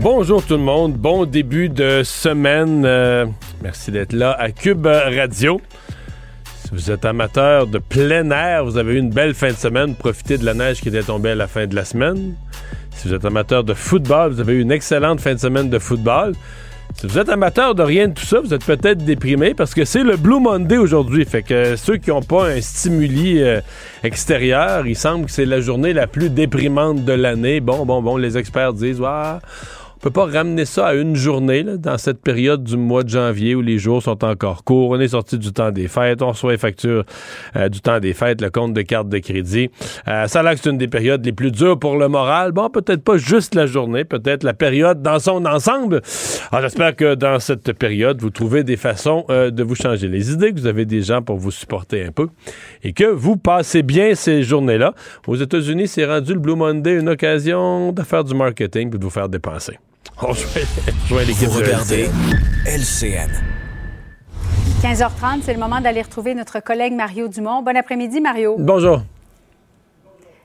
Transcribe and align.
Bonjour 0.00 0.42
tout 0.42 0.54
le 0.54 0.62
monde, 0.62 0.94
bon 0.94 1.26
début 1.26 1.68
de 1.68 2.02
semaine. 2.02 2.82
Euh, 2.86 3.26
merci 3.62 3.90
d'être 3.90 4.14
là 4.14 4.32
à 4.32 4.50
Cube 4.50 4.86
Radio. 4.86 5.60
Si 6.56 6.70
vous 6.72 6.90
êtes 6.90 7.04
amateur 7.04 7.66
de 7.66 7.78
plein 7.78 8.30
air, 8.30 8.64
vous 8.64 8.78
avez 8.78 8.94
eu 8.94 8.98
une 8.98 9.10
belle 9.10 9.34
fin 9.34 9.48
de 9.48 9.56
semaine. 9.56 9.94
Profitez 9.94 10.38
de 10.38 10.46
la 10.46 10.54
neige 10.54 10.80
qui 10.80 10.88
était 10.88 11.02
tombée 11.02 11.30
à 11.30 11.34
la 11.34 11.46
fin 11.46 11.66
de 11.66 11.76
la 11.76 11.84
semaine. 11.84 12.34
Si 12.92 13.06
vous 13.06 13.14
êtes 13.14 13.24
amateur 13.26 13.64
de 13.64 13.74
football, 13.74 14.32
vous 14.32 14.40
avez 14.40 14.54
eu 14.54 14.60
une 14.60 14.72
excellente 14.72 15.20
fin 15.20 15.34
de 15.34 15.38
semaine 15.38 15.68
de 15.68 15.78
football. 15.78 16.32
Si 16.94 17.06
vous 17.06 17.18
êtes 17.18 17.28
amateur 17.28 17.74
de 17.74 17.82
rien 17.82 18.08
de 18.08 18.14
tout 18.14 18.24
ça, 18.24 18.40
vous 18.40 18.54
êtes 18.54 18.64
peut-être 18.64 19.04
déprimé 19.04 19.52
parce 19.54 19.74
que 19.74 19.84
c'est 19.84 20.02
le 20.02 20.16
Blue 20.16 20.40
Monday 20.40 20.78
aujourd'hui. 20.78 21.26
Fait 21.26 21.42
que 21.42 21.76
ceux 21.76 21.98
qui 21.98 22.10
n'ont 22.10 22.22
pas 22.22 22.48
un 22.48 22.60
stimuli 22.60 23.42
euh, 23.42 23.60
extérieur, 24.04 24.86
il 24.86 24.96
semble 24.96 25.26
que 25.26 25.30
c'est 25.32 25.46
la 25.46 25.60
journée 25.60 25.92
la 25.92 26.06
plus 26.06 26.30
déprimante 26.30 27.04
de 27.04 27.12
l'année. 27.12 27.60
Bon, 27.60 27.84
bon, 27.84 28.02
bon, 28.02 28.16
les 28.16 28.38
experts 28.38 28.72
disent, 28.72 29.00
peut 30.02 30.10
pas 30.10 30.26
ramener 30.26 30.64
ça 30.64 30.88
à 30.88 30.94
une 30.94 31.14
journée 31.14 31.62
là, 31.62 31.76
dans 31.76 31.96
cette 31.96 32.20
période 32.20 32.64
du 32.64 32.76
mois 32.76 33.04
de 33.04 33.08
janvier 33.08 33.54
où 33.54 33.62
les 33.62 33.78
jours 33.78 34.02
sont 34.02 34.24
encore 34.24 34.64
courts. 34.64 34.90
On 34.90 34.98
est 34.98 35.08
sorti 35.08 35.38
du 35.38 35.52
temps 35.52 35.70
des 35.70 35.86
fêtes, 35.86 36.22
on 36.22 36.30
reçoit 36.30 36.50
les 36.50 36.58
factures 36.58 37.04
euh, 37.54 37.68
du 37.68 37.80
temps 37.80 38.00
des 38.00 38.12
fêtes, 38.12 38.40
le 38.40 38.50
compte 38.50 38.72
de 38.74 38.82
carte 38.82 39.08
de 39.08 39.18
crédit. 39.18 39.70
Euh, 40.08 40.26
ça 40.26 40.42
l'air 40.42 40.54
que 40.54 40.60
c'est 40.60 40.70
une 40.70 40.76
des 40.76 40.88
périodes 40.88 41.24
les 41.24 41.30
plus 41.30 41.52
dures 41.52 41.78
pour 41.78 41.96
le 41.96 42.08
moral. 42.08 42.50
Bon, 42.50 42.68
peut-être 42.68 43.04
pas 43.04 43.16
juste 43.16 43.54
la 43.54 43.66
journée, 43.66 44.04
peut-être 44.04 44.42
la 44.42 44.54
période 44.54 45.02
dans 45.02 45.20
son 45.20 45.46
ensemble. 45.46 46.02
Alors 46.50 46.62
j'espère 46.62 46.96
que 46.96 47.14
dans 47.14 47.38
cette 47.38 47.72
période, 47.72 48.20
vous 48.20 48.30
trouvez 48.30 48.64
des 48.64 48.76
façons 48.76 49.24
euh, 49.30 49.52
de 49.52 49.62
vous 49.62 49.76
changer 49.76 50.08
les 50.08 50.32
idées, 50.32 50.52
que 50.52 50.58
vous 50.58 50.66
avez 50.66 50.84
des 50.84 51.02
gens 51.02 51.22
pour 51.22 51.36
vous 51.36 51.52
supporter 51.52 52.04
un 52.04 52.10
peu 52.10 52.26
et 52.82 52.92
que 52.92 53.04
vous 53.04 53.36
passez 53.36 53.84
bien 53.84 54.16
ces 54.16 54.42
journées-là. 54.42 54.94
Aux 55.28 55.36
États-Unis, 55.36 55.86
c'est 55.86 56.06
rendu 56.06 56.34
le 56.34 56.40
Blue 56.40 56.56
Monday 56.56 56.98
une 56.98 57.08
occasion 57.08 57.92
de 57.92 58.02
faire 58.02 58.24
du 58.24 58.34
marketing 58.34 58.88
et 58.92 58.98
de 58.98 59.04
vous 59.04 59.08
faire 59.10 59.28
dépenser. 59.28 59.78
Oh, 60.24 60.32
je 60.34 60.46
vais, 60.46 60.64
Vous 61.46 61.58
regardez 61.58 62.08
LCN. 62.64 63.28
15h30, 64.80 65.42
c'est 65.42 65.52
le 65.52 65.58
moment 65.58 65.80
d'aller 65.80 66.00
retrouver 66.00 66.34
notre 66.36 66.60
collègue 66.60 66.92
Mario 66.92 67.26
Dumont. 67.26 67.62
Bon 67.62 67.76
après-midi, 67.76 68.20
Mario. 68.20 68.54
Bonjour. 68.56 69.02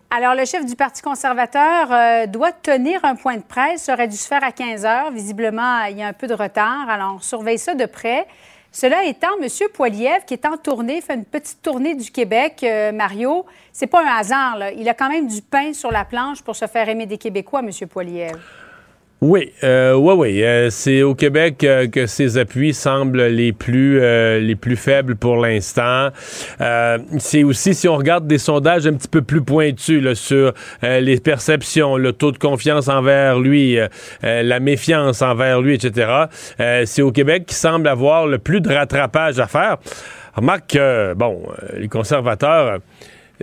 Alors, 0.09 0.33
le 0.33 0.45
chef 0.45 0.65
du 0.65 0.75
Parti 0.75 1.03
conservateur 1.03 1.91
euh, 1.91 2.25
doit 2.25 2.53
tenir 2.53 3.05
un 3.05 3.13
point 3.13 3.35
de 3.35 3.43
presse. 3.43 3.83
Ça 3.83 3.93
aurait 3.93 4.07
dû 4.07 4.17
se 4.17 4.27
faire 4.27 4.43
à 4.43 4.51
15 4.51 4.83
h. 4.83 5.13
Visiblement, 5.13 5.83
il 5.83 5.97
y 5.97 6.01
a 6.01 6.07
un 6.07 6.13
peu 6.13 6.25
de 6.25 6.33
retard. 6.33 6.89
Alors, 6.89 7.13
on 7.17 7.19
surveille 7.19 7.59
ça 7.59 7.75
de 7.75 7.85
près. 7.85 8.25
Cela 8.71 9.05
étant, 9.05 9.37
M. 9.39 9.47
Poiliev, 9.71 10.25
qui 10.25 10.33
est 10.33 10.47
en 10.47 10.57
tournée, 10.57 11.01
fait 11.01 11.13
une 11.13 11.25
petite 11.25 11.61
tournée 11.61 11.93
du 11.93 12.09
Québec, 12.09 12.61
euh, 12.63 12.91
Mario, 12.91 13.45
c'est 13.71 13.87
pas 13.87 14.01
un 14.01 14.17
hasard. 14.17 14.57
Là. 14.57 14.71
Il 14.71 14.89
a 14.89 14.95
quand 14.95 15.09
même 15.09 15.27
du 15.27 15.43
pain 15.43 15.73
sur 15.73 15.91
la 15.91 16.03
planche 16.03 16.41
pour 16.41 16.55
se 16.55 16.65
faire 16.65 16.89
aimer 16.89 17.05
des 17.05 17.19
Québécois, 17.19 17.59
M. 17.59 17.69
Poiliev. 17.87 18.37
Oui, 19.19 19.51
euh, 19.63 19.95
oui, 19.95 20.13
oui. 20.15 20.43
Euh, 20.43 20.69
c'est 20.69 21.01
au 21.01 21.15
Québec 21.15 21.63
euh, 21.63 21.87
que 21.87 22.05
ces 22.05 22.37
appuis 22.37 22.71
semblent 22.71 23.23
les 23.23 23.51
plus 23.51 23.99
euh, 23.99 24.39
les 24.39 24.55
plus 24.55 24.75
faibles 24.75 25.15
pour 25.15 25.37
l'instant. 25.37 26.09
c'est 27.17 27.43
aussi 27.43 27.73
si 27.73 27.87
on 27.87 27.95
regarde 27.95 28.27
des 28.27 28.37
sondages 28.37 28.85
un 28.85 28.93
petit 28.93 29.07
peu 29.07 29.23
plus 29.23 29.41
pointus 29.41 30.03
là, 30.03 30.13
sur 30.13 30.53
les 30.83 31.19
perceptions, 31.19 31.97
le 31.97 32.13
taux 32.13 32.31
de 32.31 32.37
confiance 32.37 32.89
envers 32.89 33.39
lui, 33.39 33.77
la 34.21 34.59
méfiance 34.59 35.21
envers 35.21 35.61
lui, 35.61 35.75
etc. 35.75 36.25
c'est 36.85 37.01
au 37.01 37.11
Québec 37.11 37.45
qui 37.47 37.55
semble 37.55 37.87
avoir 37.87 38.27
le 38.27 38.37
plus 38.37 38.61
de 38.61 38.71
rattrapage 38.71 39.39
à 39.39 39.47
faire. 39.47 39.77
Remarque 40.35 40.71
que 40.71 41.13
bon, 41.13 41.43
les 41.77 41.87
conservateurs 41.87 42.79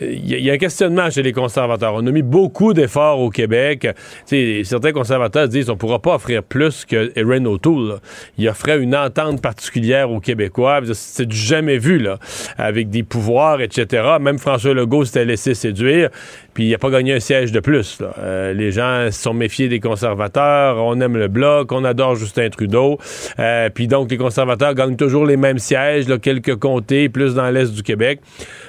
il 0.01 0.41
y, 0.41 0.51
a 0.51 0.53
un 0.53 0.59
questionnement 0.59 1.09
chez 1.11 1.23
les 1.23 1.33
conservateurs. 1.33 1.95
On 1.95 2.07
a 2.07 2.11
mis 2.11 2.23
beaucoup 2.23 2.75
d'efforts 2.75 3.21
au 3.21 3.31
Québec. 3.31 3.87
certains 4.27 4.93
conservateurs 4.93 5.47
disent 5.49 5.67
qu'on 5.67 5.73
ne 5.73 5.79
pourra 5.79 6.01
pas 6.01 6.17
offrir 6.17 6.43
plus 6.43 6.85
que 6.85 7.13
Erin 7.15 7.45
O'Toole. 7.45 8.01
Il 8.37 8.49
offrait 8.49 8.81
une 8.81 8.97
entente 8.97 9.41
particulière 9.41 10.11
aux 10.11 10.21
Québécois. 10.21 10.81
C'est 10.93 11.27
du 11.27 11.37
jamais 11.37 11.79
vu, 11.79 11.99
là, 11.99 12.19
avec 12.59 12.91
des 12.91 13.05
pouvoirs, 13.05 13.61
etc. 13.61 14.17
Même 14.21 14.39
François 14.39 14.75
Legault 14.75 15.05
s'était 15.05 15.25
laissé 15.25 15.55
séduire, 15.55 16.11
puis 16.55 16.67
il 16.67 16.71
n'a 16.71 16.79
pas 16.79 16.91
gagné 16.91 17.13
un 17.13 17.21
siège 17.21 17.51
de 17.51 17.59
plus. 17.59 17.99
Euh, 18.19 18.53
les 18.53 18.71
gens 18.71 19.09
sont 19.11 19.35
méfiés 19.35 19.69
des 19.69 19.81
conservateurs. 19.81 20.77
On 20.79 21.01
aime 21.01 21.17
le 21.17 21.27
Bloc, 21.27 21.73
on 21.73 21.85
adore 21.85 22.15
Justin 22.15 22.49
Trudeau. 22.49 22.99
Euh, 23.41 23.69
puis 23.75 23.89
donc, 23.89 24.11
les 24.11 24.17
conservateurs 24.17 24.75
gagnent 24.75 24.97
toujours 24.97 25.27
les 25.27 25.37
mêmes 25.37 25.59
sièges, 25.59 26.09
là, 26.09 26.19
quelques 26.19 26.57
comtés, 26.57 27.09
plus 27.09 27.35
dans 27.35 27.51
l'est 27.51 27.75
du 27.75 27.83
Québec. 27.83 28.21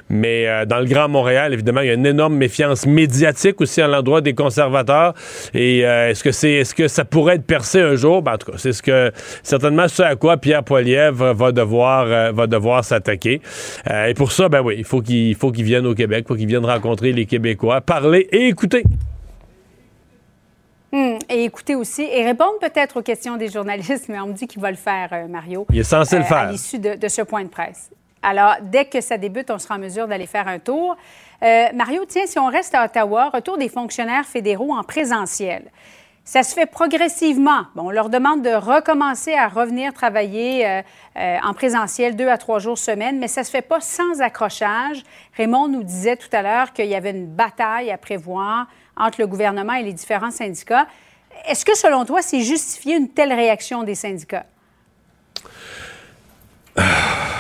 Mais 0.09 0.47
euh, 0.47 0.65
dans 0.65 0.79
le 0.79 0.85
Grand 0.85 1.07
Montréal, 1.07 1.53
évidemment, 1.53 1.81
il 1.81 1.87
y 1.87 1.91
a 1.91 1.93
une 1.93 2.05
énorme 2.07 2.35
méfiance 2.35 2.87
médiatique 2.87 3.61
aussi 3.61 3.81
à 3.81 3.87
l'endroit 3.87 4.21
des 4.21 4.33
conservateurs. 4.33 5.13
Et 5.53 5.79
est-ce 5.79 6.23
que 6.23 6.31
c'est 6.31 6.53
est-ce 6.53 6.73
que 6.73 6.87
ça 6.87 7.05
pourrait 7.05 7.35
être 7.35 7.45
percé 7.45 7.81
un 7.81 7.95
jour? 7.95 8.23
Ben, 8.23 8.33
en 8.33 8.37
tout 8.37 8.51
cas, 8.51 8.57
c'est 8.57 8.73
ce 8.73 8.81
que 8.81 9.11
certainement 9.43 9.87
ce 9.87 10.01
à 10.01 10.15
quoi 10.15 10.37
Pierre 10.37 10.63
Poilievre 10.63 11.33
va 11.33 11.51
devoir 11.51 12.33
va 12.33 12.47
devoir 12.47 12.83
s'attaquer. 12.83 13.41
et 13.89 14.13
pour 14.13 14.31
ça, 14.31 14.49
ben 14.49 14.61
oui, 14.61 14.75
il 14.77 14.83
faut 14.83 15.01
qu'il 15.01 15.35
faut 15.35 15.51
qu'il 15.51 15.65
vienne 15.65 15.85
au 15.85 15.93
Québec, 15.93 16.25
faut 16.27 16.35
qu'il 16.35 16.47
vienne 16.47 16.65
rencontrer 16.65 17.11
les 17.11 17.25
Québécois, 17.25 17.74
parler 17.81 18.27
et 18.31 18.47
écouter. 18.47 18.83
Hmm, 20.91 21.17
et 21.29 21.43
écouter 21.43 21.75
aussi 21.75 22.03
et 22.03 22.23
répondre 22.23 22.57
peut-être 22.61 22.97
aux 22.97 23.01
questions 23.01 23.37
des 23.37 23.49
journalistes, 23.49 24.05
mais 24.09 24.19
on 24.19 24.27
me 24.27 24.33
dit 24.33 24.47
qu'il 24.47 24.61
va 24.61 24.71
le 24.71 24.77
faire, 24.77 25.27
Mario. 25.27 25.65
Il 25.71 25.79
est 25.79 25.83
censé 25.83 26.17
le 26.17 26.23
faire. 26.23 26.37
À 26.37 26.51
l'issue 26.51 26.79
de, 26.79 26.95
de, 26.95 27.07
ce 27.07 27.21
point 27.21 27.43
de 27.43 27.49
presse. 27.49 27.89
Alors, 28.21 28.55
dès 28.61 28.85
que 28.85 29.01
ça 29.01 29.17
débute, 29.17 29.51
on 29.51 29.59
sera 29.59 29.75
en 29.75 29.79
mesure 29.79 30.07
d'aller 30.07 30.25
faire 30.25 30.47
un 30.47 30.57
tour. 30.57 30.95
Euh, 31.43 31.65
Mario, 31.75 32.05
tiens, 32.07 32.25
si 32.25 32.39
on 32.39 32.47
reste 32.47 32.73
à 32.73 32.85
Ottawa, 32.85 33.29
retour 33.29 33.57
des 33.57 33.69
fonctionnaires 33.69 34.25
fédéraux 34.25 34.73
en 34.73 34.83
présentiel. 34.83 35.63
Ça 36.27 36.41
se 36.41 36.55
fait 36.55 36.65
progressivement. 36.65 37.67
Bon, 37.75 37.83
on 37.83 37.91
leur 37.91 38.09
demande 38.09 38.41
de 38.41 38.49
recommencer 38.49 39.35
à 39.35 39.47
revenir 39.47 39.93
travailler 39.93 40.65
euh, 40.65 40.81
euh, 41.17 41.37
en 41.43 41.53
présentiel 41.53 42.15
deux 42.15 42.27
à 42.27 42.39
trois 42.39 42.57
jours 42.57 42.79
semaine, 42.79 43.19
mais 43.19 43.27
ça 43.27 43.43
se 43.43 43.51
fait 43.51 43.61
pas 43.61 43.79
sans 43.79 44.21
accrochage. 44.21 45.03
Raymond 45.37 45.67
nous 45.67 45.83
disait 45.83 46.17
tout 46.17 46.29
à 46.31 46.41
l'heure 46.41 46.73
qu'il 46.73 46.87
y 46.87 46.95
avait 46.95 47.11
une 47.11 47.27
bataille 47.27 47.91
à 47.91 47.99
prévoir 47.99 48.65
entre 48.97 49.21
le 49.21 49.27
gouvernement 49.27 49.73
et 49.73 49.83
les 49.83 49.93
différents 49.93 50.31
syndicats. 50.31 50.87
Est-ce 51.47 51.63
que, 51.63 51.77
selon 51.77 52.05
toi, 52.05 52.23
c'est 52.23 52.41
justifié 52.41 52.95
une 52.95 53.09
telle 53.09 53.31
réaction 53.31 53.83
des 53.83 53.93
syndicats? 53.93 54.47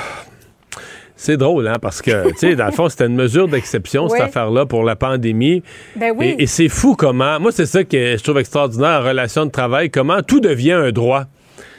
C'est 1.17 1.37
drôle, 1.37 1.67
hein, 1.67 1.77
parce 1.81 2.01
que, 2.01 2.29
tu 2.29 2.37
sais, 2.37 2.55
dans 2.55 2.65
le 2.65 2.71
fond, 2.71 2.89
c'était 2.89 3.05
une 3.05 3.15
mesure 3.15 3.47
d'exception, 3.47 4.09
cette 4.09 4.21
affaire-là, 4.21 4.65
pour 4.65 4.83
la 4.83 4.95
pandémie. 4.95 5.63
Ben 5.95 6.13
oui. 6.15 6.35
Et, 6.37 6.47
c'est 6.47 6.69
fou 6.69 6.95
comment, 6.95 7.39
moi, 7.39 7.51
c'est 7.51 7.65
ça 7.65 7.83
que 7.83 8.17
je 8.17 8.23
trouve 8.23 8.39
extraordinaire 8.39 9.01
en 9.01 9.07
relation 9.07 9.45
de 9.45 9.51
travail, 9.51 9.89
comment 9.89 10.21
tout 10.21 10.39
devient 10.39 10.73
un 10.73 10.91
droit. 10.91 11.25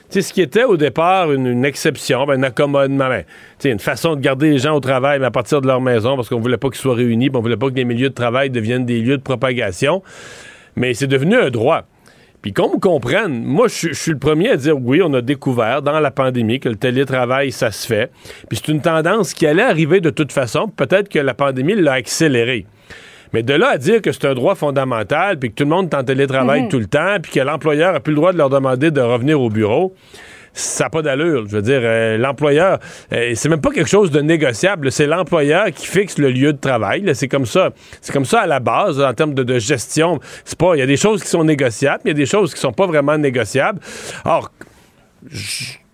Tu 0.08 0.14
sais, 0.14 0.22
ce 0.22 0.32
qui 0.32 0.40
était 0.40 0.62
au 0.62 0.76
départ 0.76 1.32
une, 1.32 1.64
exception, 1.64 2.26
ben, 2.26 2.38
un 2.38 2.42
accommodement, 2.44 3.08
ben, 3.08 3.24
sais, 3.58 3.70
une 3.70 3.80
façon 3.80 4.14
de 4.14 4.20
garder 4.20 4.50
les 4.50 4.58
gens 4.58 4.76
au 4.76 4.80
travail, 4.80 5.18
mais 5.18 5.26
à 5.26 5.30
partir 5.32 5.60
de 5.60 5.66
leur 5.66 5.80
maison, 5.80 6.14
parce 6.14 6.28
qu'on 6.28 6.40
voulait 6.40 6.58
pas 6.58 6.68
qu'ils 6.68 6.78
soient 6.78 6.94
réunis, 6.94 7.28
puis 7.28 7.36
on 7.36 7.42
voulait 7.42 7.56
pas 7.56 7.68
que 7.70 7.74
les 7.74 7.84
milieux 7.84 8.08
de 8.08 8.14
travail 8.14 8.50
deviennent 8.50 8.86
des 8.86 9.00
lieux 9.00 9.16
de 9.16 9.22
propagation. 9.22 10.02
Mais 10.76 10.94
c'est 10.94 11.08
devenu 11.08 11.34
un 11.34 11.50
droit. 11.50 11.86
Puis 12.46 12.52
qu'on 12.52 12.74
me 12.74 12.78
comprenne, 12.78 13.42
moi, 13.42 13.66
je, 13.66 13.92
suis 13.92 14.12
le 14.12 14.18
premier 14.18 14.50
à 14.50 14.56
dire 14.56 14.78
oui, 14.80 15.00
on 15.02 15.12
a 15.14 15.20
découvert 15.20 15.82
dans 15.82 15.98
la 15.98 16.12
pandémie 16.12 16.60
que 16.60 16.68
le 16.68 16.76
télétravail, 16.76 17.50
ça 17.50 17.72
se 17.72 17.84
fait. 17.88 18.12
Puis 18.48 18.60
c'est 18.62 18.70
une 18.70 18.80
tendance 18.80 19.34
qui 19.34 19.48
allait 19.48 19.64
arriver 19.64 20.00
de 20.00 20.10
toute 20.10 20.30
façon. 20.30 20.68
Peut-être 20.68 21.08
que 21.08 21.18
la 21.18 21.34
pandémie 21.34 21.74
l'a 21.74 21.94
accéléré. 21.94 22.64
Mais 23.32 23.42
de 23.42 23.52
là 23.52 23.70
à 23.70 23.78
dire 23.78 24.00
que 24.00 24.12
c'est 24.12 24.26
un 24.28 24.34
droit 24.34 24.54
fondamental, 24.54 25.40
puis 25.40 25.50
que 25.50 25.56
tout 25.56 25.64
le 25.64 25.70
monde 25.70 25.92
est 25.92 25.96
en 25.96 26.04
télétravail 26.04 26.62
mhm. 26.62 26.68
tout 26.68 26.78
le 26.78 26.86
temps, 26.86 27.16
puis 27.20 27.32
que 27.32 27.40
l'employeur 27.40 27.92
n'a 27.92 27.98
plus 27.98 28.12
le 28.12 28.18
droit 28.18 28.32
de 28.32 28.38
leur 28.38 28.48
demander 28.48 28.92
de 28.92 29.00
revenir 29.00 29.40
au 29.40 29.50
bureau, 29.50 29.96
ça 30.56 30.84
n'a 30.84 30.90
pas 30.90 31.02
d'allure. 31.02 31.44
Je 31.46 31.56
veux 31.56 31.62
dire, 31.62 31.80
euh, 31.82 32.16
l'employeur, 32.16 32.78
euh, 33.12 33.32
c'est 33.34 33.48
même 33.48 33.60
pas 33.60 33.70
quelque 33.70 33.88
chose 33.88 34.10
de 34.10 34.20
négociable. 34.20 34.90
C'est 34.90 35.06
l'employeur 35.06 35.66
qui 35.66 35.86
fixe 35.86 36.18
le 36.18 36.30
lieu 36.30 36.52
de 36.52 36.58
travail. 36.58 37.04
C'est 37.14 37.28
comme 37.28 37.46
ça. 37.46 37.70
C'est 38.00 38.12
comme 38.12 38.24
ça 38.24 38.40
à 38.40 38.46
la 38.46 38.58
base, 38.58 39.00
en 39.00 39.12
termes 39.12 39.34
de, 39.34 39.58
gestion. 39.58 40.18
C'est 40.44 40.58
pas. 40.58 40.74
Il 40.74 40.78
y 40.78 40.82
a 40.82 40.86
des 40.86 40.96
choses 40.96 41.22
qui 41.22 41.28
sont 41.28 41.44
négociables, 41.44 42.00
mais 42.04 42.12
il 42.12 42.14
y 42.14 42.16
a 42.16 42.22
des 42.24 42.26
choses 42.26 42.54
qui 42.54 42.60
sont 42.60 42.72
pas 42.72 42.86
vraiment 42.86 43.18
négociables. 43.18 43.80
Or, 44.24 44.50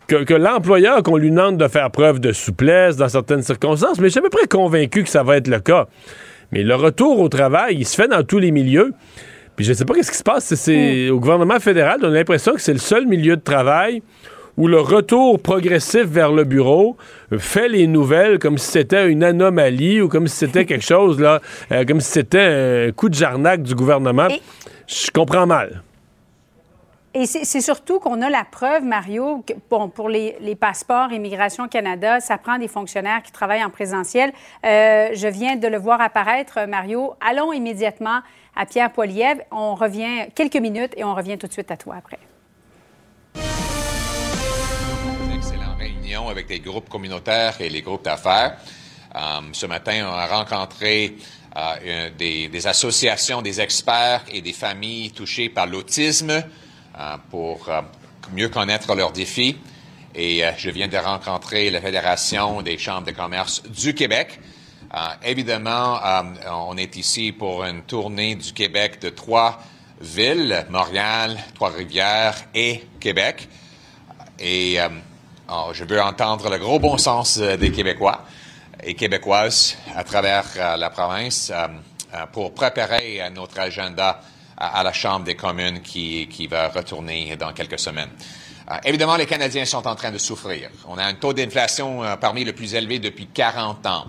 que, 0.07 0.35
l'employeur, 0.35 1.03
qu'on 1.03 1.17
lui 1.17 1.31
demande 1.31 1.57
de 1.57 1.69
faire 1.69 1.91
preuve 1.91 2.21
de 2.21 2.33
souplesse 2.33 2.97
dans 2.97 3.09
certaines 3.09 3.43
circonstances, 3.43 3.99
mais 3.99 4.07
je 4.07 4.13
suis 4.13 4.21
à 4.21 4.23
peu 4.23 4.31
près 4.31 4.47
convaincu 4.47 5.03
que 5.03 5.09
ça 5.09 5.23
va 5.23 5.39
être 5.39 5.49
le 5.49 5.59
cas. 5.59 5.87
Mais 6.53 6.63
le 6.63 6.75
retour 6.75 7.19
au 7.19 7.29
travail, 7.29 7.77
il 7.79 7.87
se 7.87 7.97
fait 7.97 8.09
dans 8.09 8.23
tous 8.23 8.39
les 8.39 8.53
milieux. 8.53 8.93
Puis 9.57 9.65
je 9.65 9.73
sais 9.73 9.85
pas 9.85 9.95
qu'est-ce 9.95 10.11
qui 10.11 10.19
se 10.19 10.23
passe. 10.23 10.55
C'est, 10.55 11.09
mm. 11.09 11.13
Au 11.13 11.21
gouvernement 11.21 11.59
fédéral, 11.59 11.99
on 12.03 12.07
a 12.07 12.11
l'impression 12.11 12.53
que 12.55 12.61
c'est 12.61 12.73
le 12.73 12.79
seul 12.79 13.07
milieu 13.07 13.37
de 13.37 13.43
travail 13.43 14.03
où 14.57 14.69
le 14.69 14.81
retour 14.81 15.41
progressif 15.41 16.03
vers 16.03 16.33
le 16.33 16.45
bureau 16.45 16.97
fait 17.39 17.69
les 17.69 17.87
nouvelles 17.87 18.39
comme 18.39 18.59
si 18.59 18.71
c'était 18.71 19.09
une 19.09 19.25
anomalie 19.25 20.01
ou 20.01 20.09
comme 20.09 20.29
si 20.29 20.37
c'était 20.37 20.65
quelque 20.67 20.85
chose, 20.87 21.21
là, 21.21 21.41
euh, 21.71 21.85
comme 21.85 22.01
si 22.01 22.11
c'était 22.11 22.89
un 22.89 22.93
coup 22.93 23.09
de 23.09 23.15
jarnac 23.15 23.63
du 23.63 23.75
gouvernement. 23.75 24.29
Je 24.87 25.11
comprends 25.11 25.47
mal. 25.47 25.83
Et 27.15 27.27
c'est 27.27 27.61
surtout 27.61 27.99
qu'on 27.99 28.23
a 28.23 28.31
la 28.31 28.45
preuve, 28.45 28.85
Mario, 28.85 29.45
que, 29.47 29.53
bon, 29.69 29.91
pour 29.91 30.09
les, 30.09 30.57
passeports 30.59 31.13
Immigration 31.13 31.69
Canada, 31.69 32.21
ça 32.21 32.39
prend 32.39 32.59
des 32.59 32.69
fonctionnaires 32.69 33.23
qui 33.23 33.33
travaillent 33.33 33.65
en 33.65 33.69
présentiel. 33.69 34.33
Euh, 34.65 35.11
je 35.13 35.29
viens 35.29 35.57
de 35.57 35.69
le 35.69 35.77
voir 35.77 36.01
apparaître, 36.01 36.67
Mario. 36.67 37.13
Allons 37.21 37.53
immédiatement 37.53 38.21
à 38.57 38.65
Pierre 38.65 38.91
Poilievre. 38.93 39.43
On 39.51 39.75
revient 39.75 40.29
quelques 40.35 40.57
minutes 40.57 40.95
et 40.97 41.05
on 41.05 41.15
revient 41.15 41.37
tout 41.37 41.47
de 41.47 41.53
suite 41.53 41.71
à 41.71 41.77
toi 41.77 41.97
après. 41.99 42.19
Avec 46.29 46.49
les 46.49 46.61
groupes 46.61 46.89
communautaires 46.89 47.61
et 47.61 47.69
les 47.69 47.83
groupes 47.83 48.05
d'affaires. 48.05 48.57
Euh, 49.15 49.41
ce 49.53 49.67
matin, 49.67 50.09
on 50.11 50.15
a 50.15 50.27
rencontré 50.27 51.17
euh, 51.57 52.11
des, 52.17 52.67
associations, 52.67 53.43
des 53.43 53.61
experts 53.61 54.25
et 54.31 54.41
des 54.41 54.53
familles 54.53 55.11
touchées 55.13 55.49
par 55.49 55.67
l'autisme. 55.67 56.31
Euh, 56.31 57.17
pour 57.31 57.71
mieux 58.33 58.49
connaître 58.49 58.95
leurs 58.95 59.13
défis. 59.13 59.57
Et 60.15 60.43
je 60.59 60.69
viens 60.69 60.89
de 60.89 60.97
rencontrer 60.99 61.71
la 61.71 61.81
Fédération 61.81 62.61
des 62.61 62.77
chambres 62.77 63.07
de 63.07 63.13
commerce 63.13 63.63
du 63.63 63.95
Québec. 63.95 64.39
évidemment, 65.25 65.99
on 66.51 66.77
est 66.77 66.97
ici 66.97 67.33
pour 67.33 67.65
une 67.65 67.81
tournée 67.83 68.35
du 68.35 68.53
Québec 68.53 69.01
de 69.01 69.09
trois 69.09 69.59
villes, 70.03 70.67
Montréal, 70.69 71.39
Trois-Rivières 71.55 72.37
et 72.55 72.85
Québec. 73.01 73.49
Et 74.39 74.79
oh, 75.53 75.71
je 75.73 75.85
veux 75.85 76.01
entendre 76.01 76.51
le 76.51 76.59
gros 76.59 76.79
bon 76.79 76.99
sens 76.99 77.39
des 77.39 77.71
Québécois 77.71 78.25
et 78.83 78.95
Québécoises 78.95 79.77
à 79.95 80.05
travers 80.05 80.45
la 80.77 80.91
province 80.91 81.53
pour 82.33 82.55
préparer 82.55 83.21
notre 83.35 83.61
agenda 83.61 84.21
à, 84.57 84.83
la 84.83 84.93
Chambre 84.93 85.25
des 85.25 85.35
communes 85.35 85.81
qui, 85.81 86.29
qui 86.29 86.47
va 86.47 86.69
retourner 86.69 87.37
dans 87.37 87.53
quelques 87.53 87.79
semaines. 87.79 88.11
Euh, 88.71 88.77
évidemment, 88.85 89.17
les 89.17 89.27
Canadiens 89.27 89.65
sont 89.65 89.87
en 89.87 89.95
train 89.95 90.11
de 90.11 90.19
souffrir. 90.19 90.71
On 90.87 90.99
a 90.99 91.05
un 91.05 91.15
taux 91.15 91.33
d'inflation 91.33 92.05
euh, 92.05 92.17
parmi 92.17 92.45
les 92.45 92.53
plus 92.53 92.75
élevés 92.75 92.99
depuis 92.99 93.27
40 93.27 93.87
ans. 93.87 94.07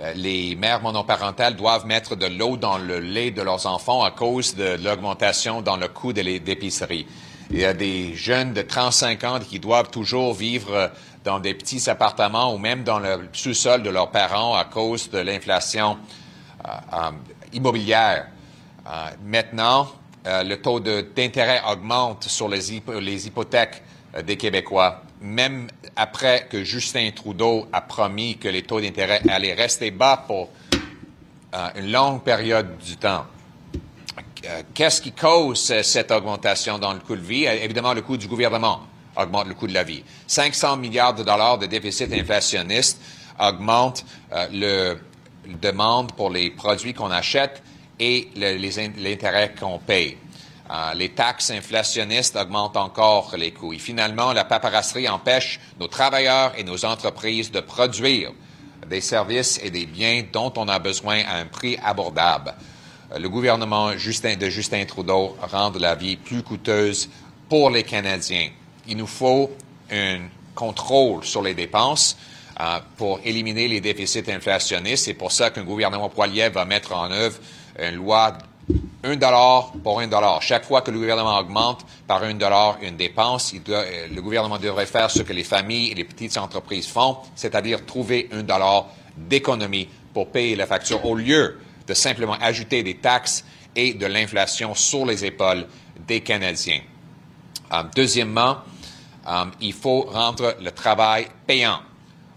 Euh, 0.00 0.12
les 0.14 0.56
mères 0.56 0.82
monoparentales 0.82 1.54
doivent 1.54 1.86
mettre 1.86 2.16
de 2.16 2.26
l'eau 2.26 2.56
dans 2.56 2.78
le 2.78 2.98
lait 2.98 3.30
de 3.30 3.42
leurs 3.42 3.66
enfants 3.66 4.02
à 4.02 4.10
cause 4.10 4.56
de 4.56 4.76
l'augmentation 4.82 5.62
dans 5.62 5.76
le 5.76 5.88
coût 5.88 6.12
de 6.12 6.22
l'épicerie. 6.22 7.06
Il 7.50 7.58
y 7.58 7.64
a 7.64 7.74
des 7.74 8.14
jeunes 8.14 8.52
de 8.52 8.62
35 8.62 9.24
ans 9.24 9.38
qui 9.38 9.60
doivent 9.60 9.90
toujours 9.90 10.34
vivre 10.34 10.90
dans 11.24 11.40
des 11.40 11.54
petits 11.54 11.88
appartements 11.88 12.54
ou 12.54 12.58
même 12.58 12.84
dans 12.84 12.98
le 12.98 13.28
sous-sol 13.32 13.82
de 13.82 13.90
leurs 13.90 14.10
parents 14.10 14.54
à 14.54 14.64
cause 14.64 15.10
de 15.10 15.18
l'inflation 15.18 15.98
immobilière. 17.52 18.26
Euh, 18.86 18.90
maintenant, 19.24 19.88
euh, 20.26 20.42
le 20.42 20.60
taux 20.60 20.80
d'intérêt 20.80 21.62
augmente 21.70 22.24
sur 22.24 22.48
les, 22.48 22.72
hypothèques 23.26 23.82
euh, 24.14 24.22
des 24.22 24.36
Québécois, 24.36 25.02
même 25.22 25.68
après 25.96 26.46
que 26.50 26.64
Justin 26.64 27.10
Trudeau 27.12 27.66
a 27.72 27.80
promis 27.80 28.36
que 28.36 28.48
les 28.48 28.62
taux 28.62 28.80
d'intérêt 28.80 29.22
allaient 29.28 29.54
rester 29.54 29.90
bas 29.90 30.24
pour 30.26 30.50
une 31.76 31.92
longue 31.92 32.22
période 32.22 32.78
du 32.78 32.96
temps. 32.96 33.26
Qu'est-ce 34.74 35.00
qui 35.00 35.12
cause 35.12 35.60
cette 35.82 36.10
augmentation 36.10 36.78
dans 36.78 36.92
le 36.92 37.00
coût 37.00 37.16
de 37.16 37.22
vie? 37.22 37.44
Évidemment, 37.44 37.94
le 37.94 38.02
coût 38.02 38.16
du 38.16 38.28
gouvernement 38.28 38.80
augmente 39.16 39.46
le 39.46 39.54
coût 39.54 39.66
de 39.66 39.74
la 39.74 39.84
vie. 39.84 40.02
500 40.26 40.76
milliards 40.76 41.14
de 41.14 41.22
dollars 41.22 41.58
de 41.58 41.66
déficit 41.66 42.12
inflationniste 42.12 43.00
augmente 43.38 44.04
le 44.52 44.96
demande 45.60 46.12
pour 46.12 46.30
les 46.30 46.50
produits 46.50 46.94
qu'on 46.94 47.10
achète 47.10 47.62
et 47.98 48.28
l'intérêt 48.36 49.54
qu'on 49.58 49.78
paye. 49.78 50.18
Euh, 50.70 50.94
les 50.94 51.10
taxes 51.10 51.50
inflationnistes 51.50 52.36
augmentent 52.36 52.76
encore 52.76 53.34
les 53.36 53.52
coûts. 53.52 53.74
Et 53.74 53.78
finalement, 53.78 54.32
la 54.32 54.44
paperasserie 54.44 55.08
empêche 55.08 55.60
nos 55.78 55.88
travailleurs 55.88 56.52
et 56.56 56.64
nos 56.64 56.84
entreprises 56.86 57.50
de 57.50 57.60
produire 57.60 58.32
des 58.88 59.02
services 59.02 59.60
et 59.62 59.70
des 59.70 59.86
biens 59.86 60.24
dont 60.32 60.52
on 60.56 60.68
a 60.68 60.78
besoin 60.78 61.22
à 61.26 61.36
un 61.36 61.46
prix 61.46 61.78
abordable. 61.82 62.54
Euh, 63.14 63.18
le 63.18 63.28
gouvernement 63.28 63.92
de 63.92 64.48
Justin 64.48 64.84
Trudeau 64.84 65.36
rend 65.40 65.72
la 65.78 65.94
vie 65.94 66.16
plus 66.16 66.42
coûteuse 66.42 67.08
pour 67.48 67.70
les 67.70 67.82
Canadiens. 67.82 68.48
Il 68.86 68.96
nous 68.96 69.06
faut 69.06 69.50
un 69.90 70.20
contrôle 70.54 71.24
sur 71.24 71.42
les 71.42 71.54
dépenses 71.54 72.16
euh, 72.60 72.78
pour 72.96 73.20
éliminer 73.24 73.68
les 73.68 73.80
déficits 73.80 74.30
inflationnistes. 74.30 75.04
C'est 75.04 75.14
pour 75.14 75.32
ça 75.32 75.50
qu'un 75.50 75.64
gouvernement 75.64 76.08
poilier 76.08 76.48
va 76.48 76.64
mettre 76.64 76.94
en 76.94 77.10
œuvre 77.10 77.38
une 77.78 77.96
loi 77.96 78.38
un 79.02 79.16
dollar 79.16 79.72
pour 79.82 80.00
un 80.00 80.06
dollar. 80.06 80.40
Chaque 80.40 80.64
fois 80.64 80.80
que 80.80 80.90
le 80.90 80.98
gouvernement 80.98 81.38
augmente 81.38 81.84
par 82.06 82.22
un 82.22 82.32
dollar 82.32 82.78
une 82.80 82.96
dépense, 82.96 83.52
euh, 83.68 84.06
le 84.10 84.22
gouvernement 84.22 84.58
devrait 84.58 84.86
faire 84.86 85.10
ce 85.10 85.22
que 85.22 85.34
les 85.34 85.44
familles 85.44 85.90
et 85.90 85.94
les 85.94 86.04
petites 86.04 86.38
entreprises 86.38 86.86
font, 86.86 87.18
c'est-à-dire 87.34 87.84
trouver 87.84 88.30
un 88.32 88.42
dollar 88.42 88.86
d'économie 89.16 89.88
pour 90.14 90.28
payer 90.28 90.56
la 90.56 90.66
facture 90.66 91.04
au 91.04 91.14
lieu 91.14 91.58
de 91.86 91.94
simplement 91.94 92.36
ajouter 92.40 92.82
des 92.82 92.96
taxes 92.96 93.44
et 93.76 93.94
de 93.94 94.06
l'inflation 94.06 94.74
sur 94.74 95.06
les 95.06 95.24
épaules 95.24 95.66
des 96.06 96.20
Canadiens. 96.20 96.80
Euh, 97.72 97.82
deuxièmement, 97.94 98.58
euh, 99.26 99.44
il 99.60 99.72
faut 99.72 100.02
rendre 100.02 100.54
le 100.60 100.70
travail 100.70 101.28
payant. 101.46 101.80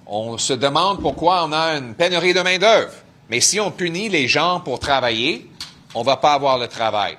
On 0.06 0.38
se 0.38 0.54
demande 0.54 1.02
pourquoi 1.02 1.46
on 1.46 1.52
a 1.52 1.78
une 1.78 1.94
pénurie 1.94 2.34
de 2.34 2.42
main-d'œuvre. 2.42 2.94
Mais 3.30 3.42
si 3.42 3.60
on 3.60 3.72
punit 3.72 4.10
les 4.10 4.28
gens 4.28 4.62
pour 4.62 4.80
travailler, 4.80 5.50
on 5.94 6.00
ne 6.02 6.06
va 6.06 6.18
pas 6.18 6.34
avoir 6.34 6.58
le 6.58 6.68
travail. 6.68 7.18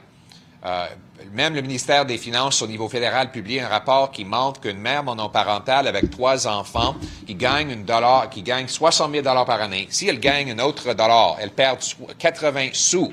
Euh, 0.65 0.87
même 1.33 1.55
le 1.55 1.63
ministère 1.63 2.07
des 2.07 2.19
Finances 2.19 2.63
au 2.63 2.67
niveau 2.67 2.89
fédéral 2.89 3.31
publie 3.31 3.61
un 3.61 3.69
rapport 3.69 4.11
qui 4.11 4.25
montre 4.25 4.61
qu'une 4.61 4.79
mère 4.79 5.03
monoparentale 5.03 5.87
avec 5.87 6.11
trois 6.11 6.47
enfants 6.47 6.97
qui 7.27 7.35
gagne 7.35 7.71
une 7.71 7.85
gagne 7.85 8.69
60 8.69 9.11
000 9.11 9.23
dollars 9.23 9.45
par 9.45 9.61
année, 9.61 9.87
si 9.91 10.09
elle 10.09 10.21
gagne 10.21 10.53
un 10.53 10.59
autre 10.59 10.95
dollar, 10.95 11.37
elle 11.41 11.51
perd 11.51 11.79
80 12.19 12.71
sous 12.73 13.13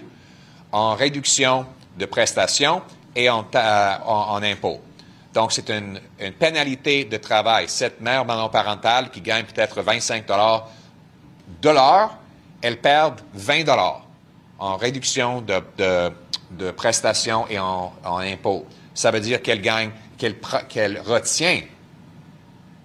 en 0.72 0.96
réduction 0.96 1.66
de 1.98 2.06
prestations 2.06 2.82
et 3.16 3.30
en, 3.30 3.46
impôts. 4.44 4.82
Donc, 5.34 5.52
c'est 5.52 5.70
une, 5.70 6.00
pénalité 6.38 7.06
de 7.06 7.18
travail. 7.18 7.66
Cette 7.68 8.02
mère 8.02 8.26
monoparentale 8.26 9.10
qui 9.10 9.22
gagne 9.22 9.46
peut-être 9.46 9.82
25 9.82 10.26
dollars 10.26 10.70
de 11.62 11.70
l'heure, 11.70 12.18
elles 12.62 12.80
perdent 12.80 13.22
20 13.34 13.64
dollars 13.64 14.02
en 14.60 14.78
réduction 14.78 15.42
de, 15.42 16.12
prestations 16.76 17.46
et 17.50 17.60
en, 17.60 17.92
impôts. 18.04 18.66
Ça 18.94 19.12
veut 19.12 19.20
dire 19.20 19.42
qu'elle 19.42 19.62
gagne, 19.62 19.92
qu'elle 20.18 21.02
retient 21.06 21.62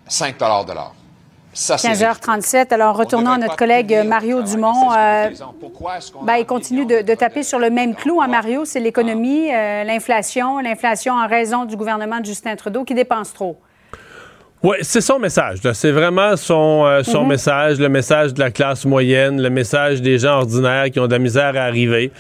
5 0.09 0.39
dollars 0.39 0.65
de 0.65 0.73
l'heure. 0.73 0.95
15h37. 1.55 2.73
Alors, 2.73 2.97
retournons 2.97 3.33
à 3.33 3.39
notre 3.39 3.57
collègue 3.57 4.03
Mario 4.07 4.43
Dumont. 4.43 4.93
Euh, 4.93 5.31
ben, 6.23 6.37
il 6.37 6.47
continue 6.47 6.87
de, 6.87 7.15
taper 7.15 7.43
sur 7.43 7.59
le 7.59 7.71
même 7.71 7.95
clou, 7.95 8.21
hein, 8.21 8.29
Mario. 8.29 8.65
C'est 8.65 8.81
l'économie, 8.81 9.53
euh, 9.53 9.85
l'inflation, 9.85 10.61
l'inflation 10.61 11.15
en 11.15 11.27
raison 11.27 11.65
du 11.65 11.77
gouvernement 11.77 12.21
de 12.21 12.27
Justin 12.27 12.55
Trudeau 12.57 12.85
qui 12.85 12.95
dépense 12.95 13.33
trop. 13.33 13.59
Oui, 14.63 14.77
c'est 14.83 15.01
son 15.01 15.19
message. 15.19 15.59
C'est 15.73 15.91
vraiment 15.91 16.37
son, 16.37 16.85
euh, 16.85 17.03
son 17.03 17.23
mhm. 17.23 17.29
message, 17.29 17.79
le 17.79 17.89
message 17.89 18.35
de 18.35 18.41
la 18.41 18.51
classe 18.51 18.85
moyenne, 18.85 19.41
le 19.41 19.49
message 19.49 20.03
des 20.03 20.19
gens 20.19 20.39
ordinaires 20.41 20.91
qui 20.91 21.01
ont 21.01 21.07
de 21.07 21.13
la 21.13 21.19
misère 21.19 21.57
à 21.57 21.63
arriver. 21.63 22.13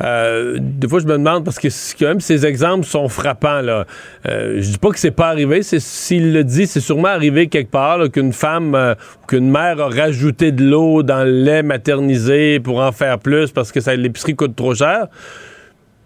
Euh, 0.00 0.58
des 0.60 0.88
fois, 0.88 1.00
je 1.00 1.06
me 1.06 1.12
demande, 1.12 1.44
parce 1.44 1.58
que 1.58 1.68
quand 1.98 2.06
même, 2.06 2.20
ces 2.20 2.46
exemples 2.46 2.86
sont 2.86 3.08
frappants. 3.08 3.60
Là. 3.60 3.86
Euh, 4.28 4.56
je 4.60 4.70
dis 4.70 4.78
pas 4.78 4.90
que 4.90 4.98
c'est 4.98 5.10
pas 5.10 5.28
arrivé. 5.28 5.62
S'il 5.62 6.32
le 6.32 6.44
dit, 6.44 6.66
c'est 6.66 6.80
sûrement 6.80 7.08
arrivé 7.08 7.48
quelque 7.48 7.70
part 7.70 8.10
qu'une 8.10 8.32
femme 8.32 8.74
euh, 8.74 8.94
qu'une 9.28 9.50
mère 9.50 9.80
a 9.80 9.88
rajouté 9.88 10.52
de 10.52 10.64
l'eau 10.64 11.02
dans 11.02 11.24
le 11.24 11.30
lait 11.30 11.62
maternisé 11.62 12.60
pour 12.60 12.80
en 12.80 12.92
faire 12.92 13.18
plus 13.18 13.50
parce 13.50 13.72
que 13.72 13.90
l'épicerie 13.90 14.34
coûte 14.34 14.56
trop 14.56 14.74
cher. 14.74 15.08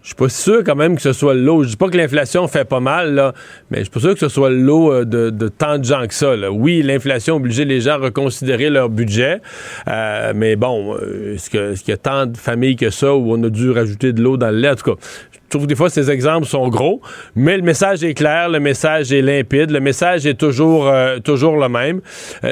Je 0.07 0.11
suis 0.11 0.15
pas 0.15 0.29
sûr 0.29 0.63
quand 0.63 0.75
même 0.75 0.95
que 0.95 1.01
ce 1.01 1.11
soit 1.11 1.33
l'eau. 1.33 1.63
Je 1.63 1.67
dis 1.67 1.75
pas 1.75 1.89
que 1.89 1.97
l'inflation 1.97 2.47
fait 2.47 2.63
pas 2.63 2.79
mal, 2.79 3.13
là, 3.13 3.33
mais 3.69 3.79
je 3.79 3.83
suis 3.83 3.91
pas 3.91 3.99
sûr 3.99 4.13
que 4.13 4.21
ce 4.21 4.29
soit 4.29 4.49
l'eau 4.49 4.89
euh, 4.89 5.03
de, 5.03 5.49
tant 5.49 5.79
de 5.79 5.83
gens 5.83 6.07
que 6.07 6.13
ça. 6.13 6.33
Oui, 6.49 6.81
l'inflation 6.81 7.33
a 7.33 7.37
obligé 7.37 7.65
les 7.65 7.81
gens 7.81 7.95
à 7.95 7.97
reconsidérer 7.97 8.69
leur 8.69 8.87
budget, 8.87 9.41
euh, 9.89 10.31
mais 10.33 10.55
bon, 10.55 10.95
euh, 10.95 11.35
est-ce 11.35 11.49
qu'il 11.49 11.89
y 11.89 11.91
a 11.91 11.97
tant 11.97 12.25
de 12.25 12.37
familles 12.37 12.77
que 12.77 12.89
ça 12.89 13.13
où 13.13 13.33
on 13.33 13.43
a 13.43 13.49
dû 13.49 13.69
rajouter 13.69 14.13
de 14.13 14.21
l'eau 14.23 14.37
dans 14.37 14.49
le 14.49 14.59
lait? 14.59 14.69
En 14.69 14.75
tout 14.75 14.95
cas, 14.95 15.01
je 15.33 15.49
trouve 15.49 15.63
que 15.63 15.67
des 15.67 15.75
fois, 15.75 15.89
ces 15.89 16.09
exemples 16.09 16.47
sont 16.47 16.69
gros, 16.69 17.01
mais 17.35 17.57
le 17.57 17.63
message 17.63 18.01
est 18.05 18.13
clair, 18.13 18.47
le 18.47 18.61
message 18.61 19.11
est 19.11 19.21
limpide, 19.21 19.71
le 19.71 19.81
message 19.81 20.25
est 20.25 20.35
toujours, 20.35 20.87
euh, 20.87 21.19
toujours 21.19 21.57
le 21.57 21.67
même. 21.67 21.99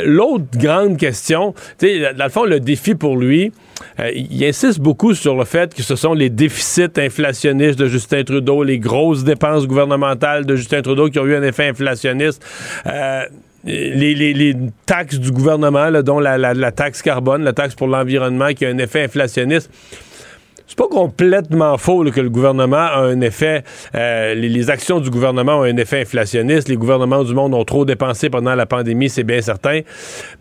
L'autre 0.04 0.46
grande 0.58 0.98
question, 0.98 1.54
tu 1.80 1.88
sais, 1.88 2.14
dans 2.14 2.26
le 2.26 2.30
fond, 2.30 2.44
le 2.44 2.60
défi 2.60 2.96
pour 2.96 3.16
lui, 3.16 3.54
euh, 4.00 4.12
il 4.14 4.44
insiste 4.44 4.80
beaucoup 4.80 5.14
sur 5.14 5.36
le 5.36 5.46
fait 5.46 5.74
que 5.74 5.84
ce 5.84 5.96
sont 5.96 6.14
les 6.14 6.30
déficits 6.30 6.98
inflationnistes 6.98 7.80
de 7.80 7.88
Justin 7.88 8.24
Trudeau, 8.24 8.64
les 8.64 8.80
grosses 8.80 9.24
dépenses 9.24 9.68
gouvernementales 9.68 10.46
de 10.46 10.56
Justin 10.56 10.82
Trudeau 10.82 11.10
qui 11.10 11.20
ont 11.20 11.26
eu 11.26 11.36
un 11.36 11.44
effet 11.44 11.68
inflationniste. 11.68 12.44
Les, 13.66 14.56
taxes 14.86 15.20
du 15.20 15.32
gouvernement, 15.32 15.92
dont 16.04 16.20
la, 16.20 16.72
taxe 16.72 17.02
carbone, 17.02 17.44
la 17.44 17.54
taxe 17.54 17.74
pour 17.74 17.88
l'environnement, 17.88 18.54
qui 18.54 18.66
a 18.66 18.70
un 18.70 18.78
effet 18.78 19.04
inflationniste 19.04 19.72
c'est 20.68 20.78
pas 20.78 20.88
complètement 20.88 21.78
faux 21.78 22.04
que 22.12 22.22
le 22.22 22.30
gouvernement 22.30 22.78
a 22.78 23.00
un 23.00 23.22
effet, 23.22 23.64
euh, 23.94 24.34
les, 24.34 24.70
actions 24.70 25.00
du 25.00 25.10
gouvernement 25.10 25.60
ont 25.60 25.64
un 25.64 25.78
effet 25.78 26.02
inflationniste. 26.02 26.68
Les 26.68 26.76
gouvernements 26.76 27.24
du 27.24 27.34
monde 27.34 27.54
ont 27.54 27.64
trop 27.64 27.86
dépensé 27.86 28.30
pendant 28.30 28.56
la 28.56 28.66
pandémie, 28.66 29.10
c'est 29.10 29.24
bien 29.24 29.42
certain. 29.42 29.82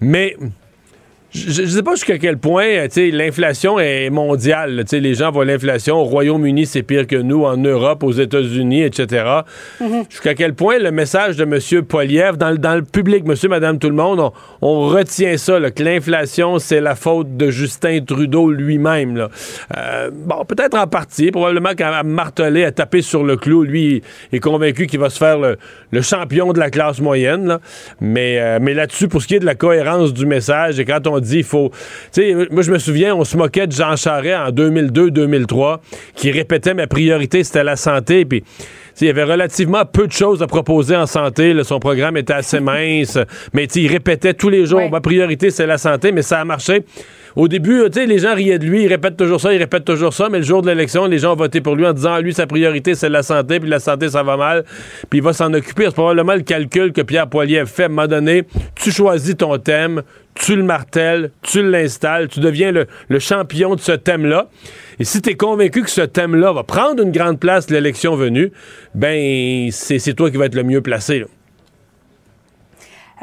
Mais 0.00 0.36
je 1.34 1.62
ne 1.62 1.66
sais 1.66 1.82
pas 1.82 1.92
jusqu'à 1.96 2.18
quel 2.18 2.38
point 2.38 2.64
euh, 2.64 3.10
l'inflation 3.12 3.80
est 3.80 4.08
mondiale. 4.08 4.84
Les 4.92 5.14
gens 5.14 5.32
voient 5.32 5.44
l'inflation 5.44 5.96
au 5.96 6.04
Royaume-Uni, 6.04 6.64
c'est 6.64 6.84
pire 6.84 7.08
que 7.08 7.16
nous, 7.16 7.44
en 7.44 7.56
Europe, 7.56 8.04
aux 8.04 8.12
États-Unis, 8.12 8.82
etc. 8.82 9.24
Mm-hmm. 9.82 10.10
Jusqu'à 10.10 10.34
quel 10.34 10.54
point 10.54 10.78
le 10.78 10.92
message 10.92 11.36
de 11.36 11.42
M. 11.42 11.82
Poliev, 11.82 12.36
dans, 12.36 12.54
dans, 12.54 12.76
le 12.76 12.82
public, 12.82 13.24
monsieur, 13.24 13.48
madame, 13.48 13.80
tout 13.80 13.88
le 13.88 13.96
monde, 13.96 14.30
on, 14.62 14.86
retient 14.86 15.36
ça, 15.36 15.58
que 15.72 15.82
l'inflation, 15.82 16.60
c'est 16.60 16.80
la 16.80 16.94
faute 16.94 17.36
de 17.36 17.50
Justin 17.50 18.00
Trudeau 18.06 18.52
lui-même. 18.52 19.28
Euh, 19.76 20.10
bon, 20.12 20.44
peut-être 20.44 20.78
en 20.78 20.86
partie, 20.86 21.32
probablement 21.32 21.74
qu'à 21.74 22.04
marteler, 22.04 22.64
à 22.64 22.70
taper 22.70 23.02
sur 23.02 23.24
le 23.24 23.36
clou, 23.36 23.64
lui 23.64 24.02
est 24.32 24.38
convaincu 24.38 24.86
qu'il 24.86 25.00
va 25.00 25.10
se 25.10 25.18
faire 25.18 25.38
le, 25.38 25.56
champion 26.00 26.52
de 26.52 26.60
la 26.60 26.70
classe 26.70 27.00
moyenne. 27.00 27.58
Mais, 28.00 28.38
euh, 28.38 28.58
mais 28.60 28.74
là-dessus, 28.74 29.08
pour 29.08 29.20
ce 29.20 29.26
qui 29.26 29.34
est 29.34 29.40
de 29.40 29.46
la 29.46 29.54
cohérence 29.56 30.12
du 30.12 30.26
message, 30.26 30.78
et 30.78 30.84
quand 30.84 31.08
on 31.08 31.23
dit 31.24 31.38
il 31.38 31.44
faut. 31.44 31.70
Tu 32.12 32.22
sais, 32.22 32.34
moi, 32.50 32.62
je 32.62 32.70
me 32.70 32.78
souviens, 32.78 33.14
on 33.14 33.24
se 33.24 33.36
moquait 33.36 33.66
de 33.66 33.72
Jean 33.72 33.96
Charest 33.96 34.36
en 34.36 34.50
2002-2003, 34.50 35.78
qui 36.14 36.30
répétait 36.30 36.74
ma 36.74 36.86
priorité, 36.86 37.44
c'était 37.44 37.64
la 37.64 37.76
santé. 37.76 38.24
Puis. 38.24 38.44
Il 39.00 39.08
y 39.08 39.10
avait 39.10 39.24
relativement 39.24 39.84
peu 39.84 40.06
de 40.06 40.12
choses 40.12 40.40
à 40.40 40.46
proposer 40.46 40.96
en 40.96 41.06
santé. 41.06 41.52
son 41.64 41.80
programme 41.80 42.16
était 42.16 42.32
assez 42.32 42.60
mince, 42.60 43.18
mais 43.52 43.64
il 43.64 43.88
répétait 43.88 44.34
tous 44.34 44.48
les 44.48 44.66
jours 44.66 44.88
ma 44.88 45.00
priorité, 45.00 45.50
c'est 45.50 45.66
la 45.66 45.78
santé, 45.78 46.12
mais 46.12 46.22
ça 46.22 46.40
a 46.40 46.44
marché. 46.44 46.84
Au 47.36 47.48
début, 47.48 47.82
les 47.88 48.18
gens 48.18 48.34
riaient 48.34 48.60
de 48.60 48.64
lui, 48.64 48.84
il 48.84 48.88
répète 48.88 49.16
toujours 49.16 49.40
ça, 49.40 49.52
il 49.52 49.58
répète 49.58 49.84
toujours 49.84 50.14
ça, 50.14 50.28
mais 50.30 50.38
le 50.38 50.44
jour 50.44 50.62
de 50.62 50.68
l'élection, 50.68 51.06
les 51.06 51.18
gens 51.18 51.32
ont 51.32 51.36
voté 51.36 51.60
pour 51.60 51.74
lui 51.74 51.84
en 51.84 51.92
disant, 51.92 52.14
ah, 52.14 52.20
lui, 52.20 52.32
sa 52.32 52.46
priorité, 52.46 52.94
c'est 52.94 53.08
la 53.08 53.24
santé, 53.24 53.58
puis 53.58 53.68
la 53.68 53.80
santé, 53.80 54.08
ça 54.08 54.22
va 54.22 54.36
mal, 54.36 54.64
puis 55.10 55.18
il 55.18 55.22
va 55.22 55.32
s'en 55.32 55.52
occuper. 55.52 55.86
C'est 55.86 55.94
probablement 55.94 56.34
le 56.34 56.42
calcul 56.42 56.92
que 56.92 57.02
Pierre 57.02 57.28
Poilievre 57.28 57.68
fait 57.68 57.84
à 57.84 57.86
un 57.86 57.88
moment 57.88 58.06
donné. 58.06 58.44
Tu 58.76 58.92
choisis 58.92 59.36
ton 59.36 59.58
thème, 59.58 60.02
tu 60.34 60.54
le 60.54 60.62
martèles, 60.62 61.32
tu 61.42 61.68
l'installes, 61.68 62.28
tu 62.28 62.38
deviens 62.38 62.70
le, 62.72 63.18
champion 63.18 63.74
de 63.74 63.80
ce 63.80 63.92
thème-là. 63.92 64.48
Et 65.00 65.04
si 65.04 65.20
tu 65.20 65.30
es 65.30 65.34
convaincu 65.34 65.82
que 65.82 65.90
ce 65.90 66.02
thème-là 66.02 66.52
va 66.52 66.62
prendre 66.62 67.02
une 67.02 67.10
grande 67.10 67.40
place 67.40 67.68
l'élection 67.68 68.14
venue, 68.14 68.52
ben 68.94 69.70
c'est 69.72 70.14
toi 70.14 70.30
qui 70.30 70.36
vas 70.36 70.46
être 70.46 70.54
le 70.54 70.62
mieux 70.62 70.82
placé. 70.82 71.24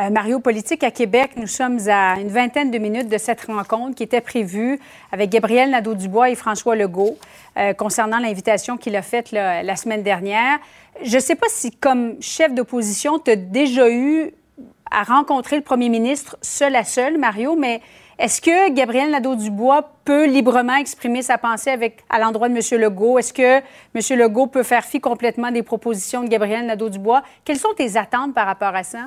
Euh, 0.01 0.10
Mario, 0.10 0.39
politique 0.39 0.84
à 0.84 0.89
Québec, 0.89 1.31
nous 1.36 1.48
sommes 1.48 1.77
à 1.88 2.20
une 2.20 2.29
vingtaine 2.29 2.72
de 2.72 2.77
minutes 2.77 3.10
de 3.10 3.17
cette 3.17 3.41
rencontre 3.41 3.96
qui 3.96 4.03
était 4.03 4.22
prévue 4.22 4.79
avec 5.12 5.29
Gabriel 5.29 5.70
Nadeau-Dubois 5.70 6.29
et 6.29 6.36
François 6.36 6.75
Legault 6.75 7.17
euh, 7.58 7.74
concernant 7.74 8.17
l'invitation 8.17 8.77
qu'il 8.77 8.96
a 8.96 9.01
faite 9.01 9.31
la 9.31 9.75
semaine 9.75 10.01
dernière. 10.01 10.60
Je 11.03 11.15
ne 11.15 11.22
sais 11.22 11.36
pas 11.36 11.48
si, 11.50 11.72
comme 11.72 12.15
chef 12.20 12.53
d'opposition, 12.53 13.20
tu 13.20 13.31
as 13.31 13.36
déjà 13.36 13.89
eu 13.89 14.34
à 14.89 15.03
rencontrer 15.03 15.55
le 15.58 15.62
premier 15.62 15.89
ministre 15.89 16.36
seul 16.41 16.75
à 16.75 16.84
seul, 16.84 17.17
Mario, 17.17 17.55
mais 17.55 17.81
est-ce 18.17 18.41
que 18.41 18.72
Gabriel 18.72 19.12
Nadeau-Dubois 19.12 19.91
peut 20.03 20.25
librement 20.25 20.75
exprimer 20.75 21.22
sa 21.22 21.38
pensée 21.38 21.70
avec, 21.70 22.03
à 22.10 22.17
l'endroit 22.17 22.50
de 22.50 22.55
M. 22.55 22.81
Legault? 22.81 23.20
Est-ce 23.20 23.34
que 23.34 23.58
M. 23.93 24.20
Legault 24.20 24.48
peut 24.48 24.63
faire 24.63 24.84
fi 24.84 25.00
complètement 25.00 25.51
des 25.51 25.63
propositions 25.63 26.24
de 26.24 26.27
Gabriel 26.27 26.65
Nadeau-Dubois? 26.65 27.24
Quelles 27.46 27.60
sont 27.60 27.74
tes 27.75 27.98
attentes 27.98 28.34
par 28.34 28.48
rapport 28.48 28.75
à 28.75 28.84
ça? 28.84 29.05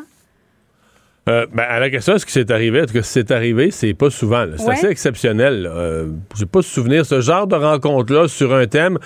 Euh, 1.28 1.46
ben, 1.52 1.64
à 1.66 1.80
la 1.80 1.88
question, 1.88 2.14
est-ce 2.14 2.26
que 2.26 2.32
c'est 2.32 2.50
arrivé? 2.50 2.80
Est-ce 2.80 2.92
que 2.92 3.00
c'est 3.00 3.30
arrivé? 3.30 3.70
C'est 3.70 3.94
pas 3.94 4.10
souvent. 4.10 4.44
C'est 4.56 4.68
assez 4.70 4.88
exceptionnel. 4.88 5.68
Euh, 5.72 6.08
J'ai 6.36 6.44
pas 6.44 6.60
souvenir 6.60 7.06
ce 7.06 7.20
genre 7.20 7.46
de 7.46 7.56
rencontre-là 7.56 8.28
sur 8.28 8.54
un 8.54 8.66
thème. 8.66 8.98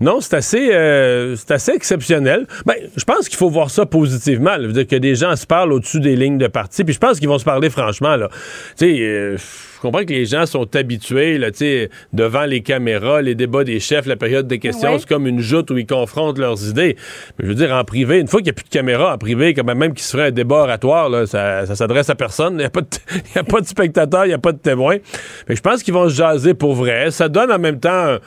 Non, 0.00 0.20
c'est 0.20 0.34
assez, 0.34 0.72
euh, 0.72 1.36
c'est 1.36 1.52
assez 1.52 1.72
exceptionnel. 1.72 2.46
Ben, 2.66 2.74
je 2.96 3.04
pense 3.04 3.28
qu'il 3.28 3.38
faut 3.38 3.50
voir 3.50 3.70
ça 3.70 3.86
positivement. 3.86 4.56
Là. 4.56 4.66
dire 4.68 4.86
que 4.86 4.96
des 4.96 5.14
gens 5.14 5.36
se 5.36 5.46
parlent 5.46 5.72
au-dessus 5.72 6.00
des 6.00 6.16
lignes 6.16 6.38
de 6.38 6.48
parti. 6.48 6.82
Puis 6.82 6.94
je 6.94 6.98
pense 6.98 7.20
qu'ils 7.20 7.28
vont 7.28 7.38
se 7.38 7.44
parler 7.44 7.70
franchement. 7.70 8.16
Là. 8.16 8.28
Tu 8.76 8.86
sais 8.86 8.98
euh, 9.00 9.36
je 9.80 9.86
comprends 9.86 10.04
que 10.04 10.12
les 10.12 10.26
gens 10.26 10.44
sont 10.44 10.76
habitués, 10.76 11.38
là, 11.38 11.48
devant 12.12 12.44
les 12.44 12.60
caméras, 12.60 13.22
les 13.22 13.34
débats 13.34 13.64
des 13.64 13.80
chefs, 13.80 14.04
la 14.04 14.16
période 14.16 14.46
des 14.46 14.58
questions, 14.58 14.98
c'est 14.98 15.08
comme 15.08 15.26
une 15.26 15.40
joute 15.40 15.70
où 15.70 15.78
ils 15.78 15.86
confrontent 15.86 16.36
leurs 16.36 16.68
idées. 16.68 16.96
Mais 17.38 17.46
je 17.46 17.48
veux 17.48 17.54
dire, 17.54 17.74
en 17.74 17.82
privé, 17.82 18.20
une 18.20 18.28
fois 18.28 18.40
qu'il 18.40 18.48
n'y 18.48 18.50
a 18.50 18.52
plus 18.52 18.64
de 18.64 18.68
caméra, 18.68 19.14
en 19.14 19.16
privé, 19.16 19.54
quand 19.54 19.64
même 19.64 19.94
qu'il 19.94 20.02
se 20.02 20.10
ferait 20.10 20.26
un 20.26 20.30
débat 20.32 20.56
oratoire, 20.56 21.08
là, 21.08 21.24
ça, 21.24 21.64
s'adresse 21.74 22.10
à 22.10 22.14
personne. 22.14 22.54
Il 22.54 22.58
n'y 22.58 22.64
a, 22.64 22.70
pas 22.70 22.82
de, 22.82 22.88
a 23.36 23.42
pas 23.42 23.62
de 23.62 23.66
spectateurs, 23.66 24.26
il 24.26 24.28
n'y 24.28 24.34
a 24.34 24.38
pas 24.38 24.52
de 24.52 24.58
témoins. 24.58 24.98
Mais 25.48 25.56
je 25.56 25.62
pense 25.62 25.82
qu'ils 25.82 25.94
vont 25.94 26.10
se 26.10 26.14
jaser 26.14 26.52
pour 26.52 26.74
vrai. 26.74 27.10
Ça 27.10 27.30
donne 27.30 27.50
en 27.50 27.58
même 27.58 27.80
temps... 27.80 28.18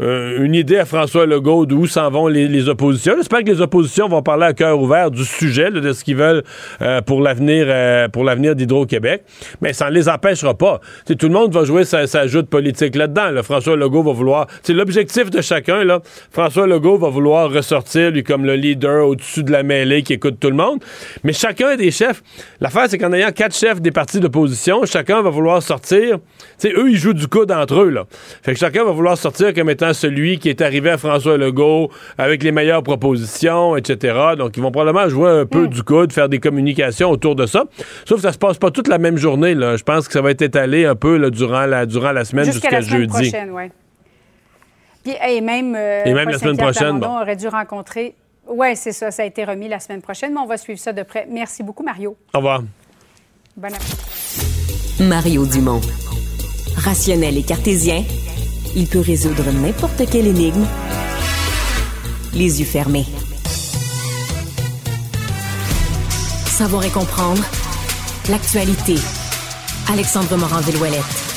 Euh, 0.00 0.44
une 0.44 0.54
idée 0.54 0.78
à 0.78 0.84
François 0.84 1.24
Legault 1.24 1.66
d'où 1.66 1.86
s'en 1.86 2.10
vont 2.10 2.26
les, 2.26 2.68
oppositions. 2.68 3.14
J'espère 3.16 3.40
que 3.40 3.50
les 3.50 3.60
oppositions 3.60 4.08
vont 4.08 4.22
parler 4.22 4.46
à 4.46 4.52
cœur 4.52 4.80
ouvert 4.80 5.10
du 5.10 5.24
sujet, 5.24 5.70
de 5.70 5.92
ce 5.92 6.02
qu'ils 6.02 6.16
veulent 6.16 6.42
euh, 6.82 7.00
pour 7.00 7.20
l'avenir 7.20 7.66
euh, 7.68 8.08
pour 8.08 8.24
l'avenir 8.24 8.56
d'Hydro-Québec. 8.56 9.22
Mais 9.60 9.72
ça 9.72 9.90
ne 9.90 9.94
les 9.94 10.08
empêchera 10.08 10.54
pas. 10.54 10.80
tout 11.06 11.28
le 11.28 11.32
monde 11.32 11.52
va 11.52 11.64
jouer 11.64 11.84
sa, 11.84 12.26
joute 12.26 12.48
politique 12.48 12.96
là-dedans. 12.96 13.42
François 13.42 13.76
Legault 13.76 14.02
va 14.02 14.12
vouloir... 14.12 14.46
C'est 14.62 14.72
l'objectif 14.72 15.30
de 15.30 15.40
chacun. 15.40 15.84
Là. 15.84 16.00
François 16.30 16.66
Legault 16.66 16.98
va 16.98 17.08
vouloir 17.08 17.50
ressortir, 17.50 18.10
lui, 18.10 18.24
comme 18.24 18.44
le 18.44 18.54
leader 18.54 19.06
au-dessus 19.06 19.42
de 19.42 19.52
la 19.52 19.62
mêlée 19.62 20.02
qui 20.02 20.14
écoute 20.14 20.36
tout 20.40 20.50
le 20.50 20.56
monde. 20.56 20.82
Mais 21.22 21.32
chacun 21.32 21.76
des 21.76 21.90
chefs... 21.90 22.22
L'affaire, 22.60 22.86
c'est 22.88 22.98
qu'en 22.98 23.12
ayant 23.12 23.30
quatre 23.30 23.54
chefs 23.54 23.80
des 23.80 23.90
partis 23.90 24.20
d'opposition, 24.20 24.84
chacun 24.86 25.22
va 25.22 25.30
vouloir 25.30 25.62
sortir... 25.62 26.18
eux, 26.64 26.90
ils 26.90 26.96
jouent 26.96 27.12
du 27.12 27.28
coude 27.28 27.52
entre 27.52 27.82
eux. 27.82 27.90
Là. 27.90 28.06
Fait 28.42 28.54
que 28.54 28.58
chacun 28.58 28.84
va 28.84 28.92
vouloir 28.92 29.18
sortir 29.18 29.52
comme 29.54 29.70
étant 29.70 29.83
celui 29.92 30.38
qui 30.38 30.48
est 30.48 30.62
arrivé 30.62 30.90
à 30.90 30.98
François 30.98 31.36
Legault 31.36 31.90
avec 32.16 32.42
les 32.42 32.52
meilleures 32.52 32.82
propositions, 32.82 33.76
etc. 33.76 34.34
Donc, 34.38 34.56
ils 34.56 34.62
vont 34.62 34.70
probablement 34.70 35.08
jouer 35.08 35.30
un 35.30 35.46
peu 35.46 35.64
mm. 35.64 35.68
du 35.68 35.82
coude, 35.82 36.12
faire 36.12 36.28
des 36.28 36.38
communications 36.38 37.10
autour 37.10 37.34
de 37.34 37.46
ça. 37.46 37.64
Sauf 38.04 38.18
que 38.18 38.22
ça 38.22 38.32
se 38.32 38.38
passe 38.38 38.58
pas 38.58 38.70
toute 38.70 38.88
la 38.88 38.98
même 38.98 39.16
journée. 39.16 39.54
Là. 39.54 39.76
Je 39.76 39.82
pense 39.82 40.06
que 40.06 40.12
ça 40.12 40.22
va 40.22 40.30
être 40.30 40.42
étalé 40.42 40.86
un 40.86 40.94
peu 40.94 41.16
là, 41.16 41.30
durant, 41.30 41.66
la, 41.66 41.86
durant 41.86 42.12
la 42.12 42.24
semaine 42.24 42.46
jusqu'à 42.46 42.80
jeudi. 42.80 43.08
Prochaine, 43.08 43.50
ouais. 43.50 43.70
et 45.06 45.40
même, 45.40 45.74
euh, 45.76 46.02
et 46.04 46.14
même 46.14 46.30
la 46.30 46.38
semaine 46.38 46.56
prochaine, 46.56 47.00
bon. 47.00 47.20
aurait 47.20 47.36
dû 47.36 47.48
rencontrer. 47.48 48.14
Oui, 48.46 48.76
c'est 48.76 48.92
ça. 48.92 49.10
Ça 49.10 49.22
a 49.22 49.26
été 49.26 49.44
remis 49.44 49.68
la 49.68 49.80
semaine 49.80 50.02
prochaine, 50.02 50.32
mais 50.34 50.40
on 50.40 50.46
va 50.46 50.56
suivre 50.56 50.78
ça 50.78 50.92
de 50.92 51.02
près. 51.02 51.26
Merci 51.30 51.62
beaucoup, 51.62 51.82
Mario. 51.82 52.16
Au 52.32 52.38
revoir. 52.38 52.62
Bon 53.56 53.68
Mario 55.00 55.46
Dumont. 55.46 55.80
Rationnel 56.76 57.38
et 57.38 57.42
cartésien, 57.42 58.02
il 58.76 58.86
peut 58.86 59.00
résoudre 59.00 59.50
n'importe 59.52 60.08
quelle 60.10 60.26
énigme 60.26 60.66
les 62.32 62.60
yeux 62.60 62.66
fermés. 62.66 63.06
Savoir 66.46 66.84
et 66.84 66.90
comprendre 66.90 67.42
l'actualité. 68.28 68.96
Alexandre 69.88 70.36
Morand-Villouellette. 70.36 71.33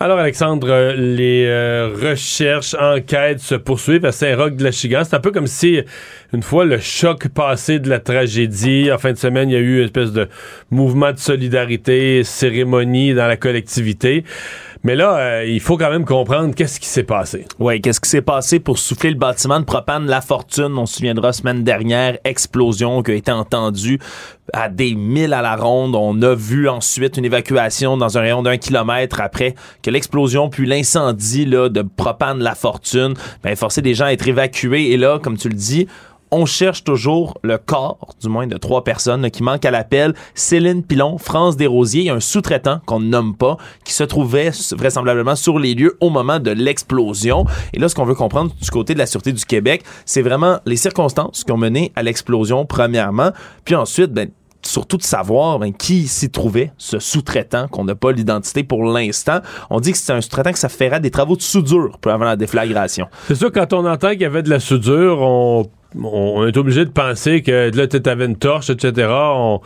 Alors, 0.00 0.20
Alexandre, 0.20 0.94
les 0.96 1.46
euh, 1.48 1.88
recherches, 1.88 2.76
enquêtes 2.78 3.40
se 3.40 3.56
poursuivent 3.56 4.04
à 4.04 4.12
Saint-Roch 4.12 4.54
de 4.54 4.62
la 4.62 4.70
Chigan. 4.70 5.02
C'est 5.02 5.16
un 5.16 5.20
peu 5.20 5.32
comme 5.32 5.48
si, 5.48 5.80
une 6.32 6.42
fois 6.44 6.64
le 6.64 6.78
choc 6.78 7.26
passé 7.26 7.80
de 7.80 7.90
la 7.90 7.98
tragédie, 7.98 8.92
en 8.92 8.98
fin 8.98 9.10
de 9.10 9.18
semaine, 9.18 9.50
il 9.50 9.54
y 9.54 9.56
a 9.56 9.58
eu 9.58 9.78
une 9.78 9.86
espèce 9.86 10.12
de 10.12 10.28
mouvement 10.70 11.10
de 11.10 11.18
solidarité, 11.18 12.22
cérémonie 12.22 13.12
dans 13.12 13.26
la 13.26 13.36
collectivité. 13.36 14.22
Mais 14.84 14.94
là, 14.94 15.16
euh, 15.16 15.44
il 15.44 15.60
faut 15.60 15.76
quand 15.76 15.90
même 15.90 16.04
comprendre 16.04 16.54
qu'est-ce 16.54 16.78
qui 16.78 16.86
s'est 16.86 17.02
passé. 17.02 17.46
Oui, 17.58 17.80
qu'est-ce 17.80 18.00
qui 18.00 18.08
s'est 18.08 18.22
passé 18.22 18.60
pour 18.60 18.78
souffler 18.78 19.10
le 19.10 19.16
bâtiment 19.16 19.58
de 19.60 19.64
propane 19.64 20.06
La 20.06 20.20
Fortune. 20.20 20.76
On 20.76 20.86
se 20.86 20.96
souviendra 20.96 21.32
semaine 21.32 21.64
dernière, 21.64 22.18
explosion 22.24 23.02
qui 23.02 23.10
a 23.10 23.14
été 23.14 23.32
entendue 23.32 23.98
à 24.52 24.68
des 24.68 24.94
milles 24.94 25.34
à 25.34 25.42
la 25.42 25.56
ronde. 25.56 25.94
On 25.94 26.20
a 26.22 26.34
vu 26.34 26.68
ensuite 26.68 27.16
une 27.16 27.24
évacuation 27.24 27.96
dans 27.96 28.18
un 28.18 28.20
rayon 28.20 28.42
d'un 28.42 28.56
kilomètre 28.56 29.20
après 29.20 29.54
que 29.82 29.90
l'explosion 29.90 30.48
puis 30.48 30.66
l'incendie 30.66 31.46
de 31.46 31.82
propane 31.96 32.38
La 32.38 32.54
Fortune 32.54 33.14
ben, 33.42 33.56
forcé 33.56 33.82
des 33.82 33.94
gens 33.94 34.06
à 34.06 34.12
être 34.12 34.28
évacués. 34.28 34.92
Et 34.92 34.96
là, 34.96 35.18
comme 35.18 35.36
tu 35.36 35.48
le 35.48 35.54
dis, 35.54 35.86
on 36.30 36.46
cherche 36.46 36.84
toujours 36.84 37.38
le 37.42 37.58
corps, 37.58 38.14
du 38.20 38.28
moins 38.28 38.46
de 38.46 38.56
trois 38.56 38.84
personnes 38.84 39.30
qui 39.30 39.42
manquent 39.42 39.64
à 39.64 39.70
l'appel. 39.70 40.14
Céline 40.34 40.82
Pilon, 40.82 41.18
France 41.18 41.56
Desrosiers, 41.56 42.10
un 42.10 42.20
sous-traitant 42.20 42.80
qu'on 42.86 43.00
nomme 43.00 43.36
pas, 43.36 43.56
qui 43.84 43.92
se 43.92 44.04
trouvait 44.04 44.50
vraisemblablement 44.72 45.36
sur 45.36 45.58
les 45.58 45.74
lieux 45.74 45.96
au 46.00 46.10
moment 46.10 46.38
de 46.38 46.50
l'explosion. 46.50 47.44
Et 47.72 47.78
là, 47.78 47.88
ce 47.88 47.94
qu'on 47.94 48.04
veut 48.04 48.14
comprendre 48.14 48.52
du 48.60 48.70
côté 48.70 48.94
de 48.94 48.98
la 48.98 49.06
Sûreté 49.06 49.32
du 49.32 49.44
Québec, 49.44 49.82
c'est 50.04 50.22
vraiment 50.22 50.58
les 50.66 50.76
circonstances 50.76 51.44
qui 51.44 51.52
ont 51.52 51.56
mené 51.56 51.92
à 51.96 52.02
l'explosion, 52.02 52.66
premièrement, 52.66 53.32
puis 53.64 53.74
ensuite, 53.74 54.12
ben, 54.12 54.28
surtout 54.62 54.96
de 54.96 55.02
savoir 55.02 55.58
ben, 55.58 55.72
qui 55.72 56.06
s'y 56.08 56.30
trouvait, 56.30 56.72
ce 56.78 56.98
sous-traitant 56.98 57.68
qu'on 57.68 57.84
n'a 57.84 57.94
pas 57.94 58.12
l'identité 58.12 58.64
pour 58.64 58.84
l'instant. 58.84 59.40
On 59.70 59.80
dit 59.80 59.92
que 59.92 59.98
c'est 59.98 60.12
un 60.12 60.20
sous-traitant 60.20 60.52
que 60.52 60.58
ça 60.58 60.68
ferait 60.68 61.00
des 61.00 61.10
travaux 61.10 61.36
de 61.36 61.42
soudure 61.42 61.98
pour 62.00 62.12
avant 62.12 62.24
la 62.24 62.36
déflagration. 62.36 63.06
C'est 63.26 63.34
sûr, 63.34 63.52
quand 63.52 63.72
on 63.72 63.86
entend 63.86 64.10
qu'il 64.10 64.22
y 64.22 64.26
avait 64.26 64.42
de 64.42 64.50
la 64.50 64.60
soudure, 64.60 65.20
on, 65.20 65.66
on 65.94 66.46
est 66.46 66.56
obligé 66.56 66.84
de 66.84 66.90
penser 66.90 67.42
que 67.42 67.70
là, 67.74 67.86
tu 67.86 68.00
avais 68.08 68.26
une 68.26 68.36
torche, 68.36 68.70
etc. 68.70 69.08
On, 69.10 69.60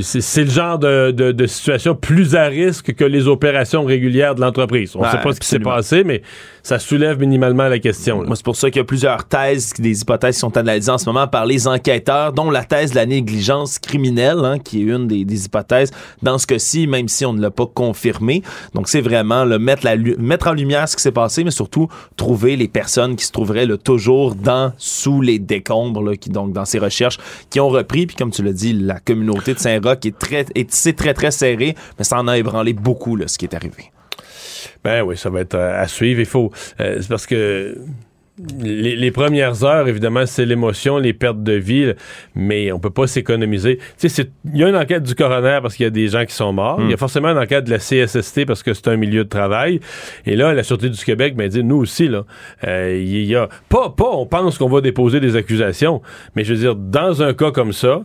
c'est 0.00 0.44
le 0.44 0.50
genre 0.50 0.78
de, 0.78 1.46
situation 1.46 1.94
plus 1.94 2.34
à 2.34 2.44
risque 2.44 2.94
que 2.94 3.04
les 3.04 3.28
opérations 3.28 3.84
régulières 3.84 4.34
de 4.34 4.40
l'entreprise. 4.40 4.96
On 4.96 5.04
ne 5.04 5.10
sait 5.10 5.20
pas 5.20 5.32
ce 5.32 5.40
qui 5.40 5.46
s'est 5.46 5.58
passé, 5.58 6.04
mais 6.04 6.22
ça 6.66 6.80
soulève 6.80 7.20
minimalement 7.20 7.68
la 7.68 7.78
question. 7.78 8.24
Moi, 8.24 8.34
c'est 8.34 8.44
pour 8.44 8.56
ça 8.56 8.72
qu'il 8.72 8.80
y 8.80 8.82
a 8.82 8.84
plusieurs 8.84 9.22
thèses, 9.28 9.72
des 9.78 10.00
hypothèses 10.00 10.34
qui 10.34 10.40
sont 10.40 10.56
analysées 10.56 10.90
en 10.90 10.98
ce 10.98 11.06
moment 11.06 11.28
par 11.28 11.46
les 11.46 11.68
enquêteurs, 11.68 12.32
dont 12.32 12.50
la 12.50 12.64
thèse 12.64 12.90
de 12.90 12.96
la 12.96 13.06
négligence 13.06 13.78
criminelle, 13.78 14.40
hein, 14.42 14.58
qui 14.58 14.80
est 14.80 14.86
une 14.86 15.06
des, 15.06 15.44
hypothèses 15.44 15.92
dans 16.22 16.38
ce 16.38 16.46
cas-ci, 16.48 16.88
même 16.88 17.06
si 17.06 17.24
on 17.24 17.34
ne 17.34 17.40
l'a 17.40 17.52
pas 17.52 17.66
confirmé. 17.66 18.42
Donc, 18.74 18.88
c'est 18.88 19.00
vraiment 19.00 19.44
le 19.44 19.60
mettre, 19.60 19.84
la, 19.84 19.94
mettre 20.18 20.48
en 20.48 20.54
lumière 20.54 20.88
ce 20.88 20.96
qui 20.96 21.02
s'est 21.02 21.12
passé, 21.12 21.44
mais 21.44 21.52
surtout 21.52 21.86
trouver 22.16 22.56
les 22.56 22.66
personnes 22.66 23.14
qui 23.14 23.26
se 23.26 23.30
trouveraient 23.30 23.66
là, 23.66 23.76
toujours 23.76 24.34
dans, 24.34 24.72
sous 24.76 25.20
les 25.20 25.38
décombres, 25.38 26.02
là, 26.02 26.16
qui, 26.16 26.30
donc 26.30 26.52
dans 26.52 26.64
ces 26.64 26.80
recherches, 26.80 27.18
qui 27.48 27.60
ont 27.60 27.68
repris, 27.68 28.08
puis 28.08 28.16
comme 28.16 28.32
tu 28.32 28.42
l'as 28.42 28.52
dit, 28.52 28.72
la 28.72 28.98
communauté 28.98 29.54
de 29.54 29.60
Saint-Roch 29.60 30.04
est 30.04 30.18
très, 30.18 30.44
est, 30.56 30.96
très, 30.96 31.14
très 31.14 31.30
serrée, 31.30 31.76
mais 31.96 32.04
ça 32.04 32.18
en 32.18 32.26
a 32.26 32.36
ébranlé 32.36 32.72
beaucoup, 32.72 33.14
là, 33.14 33.28
ce 33.28 33.38
qui 33.38 33.44
est 33.44 33.54
arrivé. 33.54 33.92
Ben 34.84 35.02
oui, 35.02 35.16
ça 35.16 35.30
va 35.30 35.40
être 35.40 35.54
euh, 35.54 35.82
à 35.82 35.88
suivre. 35.88 36.20
Il 36.20 36.26
faut. 36.26 36.50
Euh, 36.80 36.98
c'est 37.00 37.08
parce 37.08 37.26
que. 37.26 37.76
Les, 38.58 39.10
premières 39.12 39.64
heures, 39.64 39.88
évidemment, 39.88 40.26
c'est 40.26 40.44
l'émotion, 40.44 40.98
les 40.98 41.14
pertes 41.14 41.42
de 41.42 41.54
vie, 41.54 41.94
mais 42.34 42.70
on 42.70 42.78
peut 42.78 42.90
pas 42.90 43.06
s'économiser. 43.06 43.78
Tu 43.98 44.10
sais, 44.10 44.28
il 44.52 44.58
y 44.58 44.62
a 44.62 44.68
une 44.68 44.76
enquête 44.76 45.04
du 45.04 45.14
coroner 45.14 45.60
parce 45.62 45.74
qu'il 45.74 45.84
y 45.84 45.86
a 45.86 45.90
des 45.90 46.08
gens 46.08 46.22
qui 46.26 46.34
sont 46.34 46.52
morts. 46.52 46.78
Il 46.82 46.90
y 46.90 46.92
a 46.92 46.96
hmm. 46.96 46.98
forcément 46.98 47.28
une 47.28 47.38
enquête 47.38 47.64
de 47.64 47.70
la 47.70 47.78
CSST 47.78 48.44
parce 48.44 48.62
que 48.62 48.74
c'est 48.74 48.88
un 48.88 48.98
milieu 48.98 49.24
de 49.24 49.28
travail. 49.30 49.80
Et 50.26 50.36
là, 50.36 50.52
la 50.52 50.64
Sûreté 50.64 50.90
du 50.90 51.02
Québec, 51.02 51.34
ben, 51.34 51.48
dit, 51.48 51.64
nous 51.64 51.76
aussi, 51.78 52.08
là, 52.08 52.26
euh, 52.66 53.02
il 53.02 53.24
y 53.24 53.34
a... 53.34 53.48
Pas, 53.70 53.88
pas 53.88 54.10
on 54.12 54.26
pense 54.26 54.58
qu'on 54.58 54.68
va 54.68 54.82
déposer 54.82 55.18
des 55.18 55.34
accusations, 55.34 56.02
mais 56.34 56.44
je 56.44 56.52
veux 56.52 56.60
dire, 56.60 56.76
dans 56.76 57.22
un 57.22 57.32
cas 57.32 57.52
comme 57.52 57.72
ça, 57.72 58.02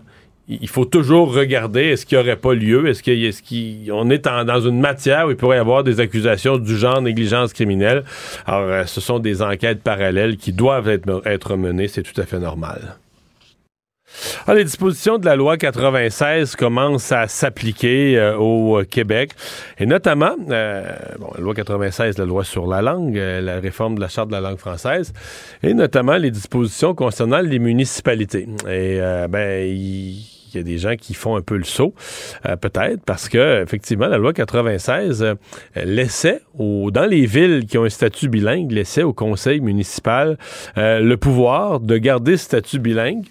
il 0.59 0.67
faut 0.67 0.85
toujours 0.85 1.33
regarder 1.33 1.81
est-ce 1.81 2.05
qu'il 2.05 2.17
n'y 2.17 2.23
aurait 2.23 2.35
pas 2.35 2.53
lieu, 2.53 2.87
est-ce 2.87 3.01
qu'on 3.03 4.09
est, 4.09 4.27
est 4.27 4.45
dans 4.45 4.59
une 4.59 4.79
matière 4.79 5.27
où 5.27 5.31
il 5.31 5.37
pourrait 5.37 5.57
y 5.57 5.59
avoir 5.59 5.83
des 5.83 5.99
accusations 5.99 6.57
du 6.57 6.75
genre 6.77 7.01
négligence 7.01 7.53
criminelle. 7.53 8.03
Alors, 8.45 8.69
euh, 8.69 8.85
ce 8.85 8.99
sont 8.99 9.19
des 9.19 9.41
enquêtes 9.41 9.81
parallèles 9.81 10.37
qui 10.37 10.51
doivent 10.51 10.89
être, 10.89 11.55
menées, 11.55 11.87
c'est 11.87 12.03
tout 12.03 12.19
à 12.19 12.25
fait 12.25 12.39
normal. 12.39 12.97
Alors, 14.45 14.57
les 14.57 14.65
dispositions 14.65 15.17
de 15.19 15.25
la 15.25 15.37
loi 15.37 15.55
96 15.55 16.57
commencent 16.57 17.13
à 17.13 17.27
s'appliquer 17.29 18.19
euh, 18.19 18.35
au 18.35 18.83
Québec, 18.83 19.31
et 19.77 19.85
notamment, 19.85 20.35
euh, 20.49 20.83
la 21.35 21.41
loi 21.41 21.53
96, 21.53 22.17
la 22.17 22.25
loi 22.25 22.43
sur 22.43 22.67
la 22.67 22.81
langue, 22.81 23.15
la 23.15 23.59
réforme 23.61 23.95
de 23.95 24.01
la 24.01 24.09
charte 24.09 24.27
de 24.27 24.33
la 24.33 24.41
langue 24.41 24.57
française, 24.57 25.13
et 25.63 25.73
notamment 25.73 26.17
les 26.17 26.31
dispositions 26.31 26.93
concernant 26.93 27.39
les 27.39 27.59
municipalités. 27.59 28.47
Et 28.69 28.99
ben, 29.29 29.77
il 30.53 30.57
y 30.57 30.59
a 30.59 30.63
des 30.63 30.77
gens 30.77 30.95
qui 30.95 31.13
font 31.13 31.35
un 31.35 31.41
peu 31.41 31.57
le 31.57 31.63
saut, 31.63 31.93
euh, 32.45 32.55
peut-être, 32.55 33.03
parce 33.05 33.29
que 33.29 33.61
effectivement, 33.61 34.07
la 34.07 34.17
loi 34.17 34.33
96 34.33 35.23
euh, 35.23 35.35
laissait 35.75 36.41
dans 36.57 37.05
les 37.09 37.25
villes 37.25 37.65
qui 37.65 37.77
ont 37.77 37.83
un 37.83 37.89
statut 37.89 38.29
bilingue, 38.29 38.71
laissait 38.71 39.03
au 39.03 39.13
conseil 39.13 39.59
municipal 39.61 40.37
euh, 40.77 40.99
le 40.99 41.17
pouvoir 41.17 41.79
de 41.79 41.97
garder 41.97 42.37
ce 42.37 42.45
statut 42.45 42.79
bilingue 42.79 43.25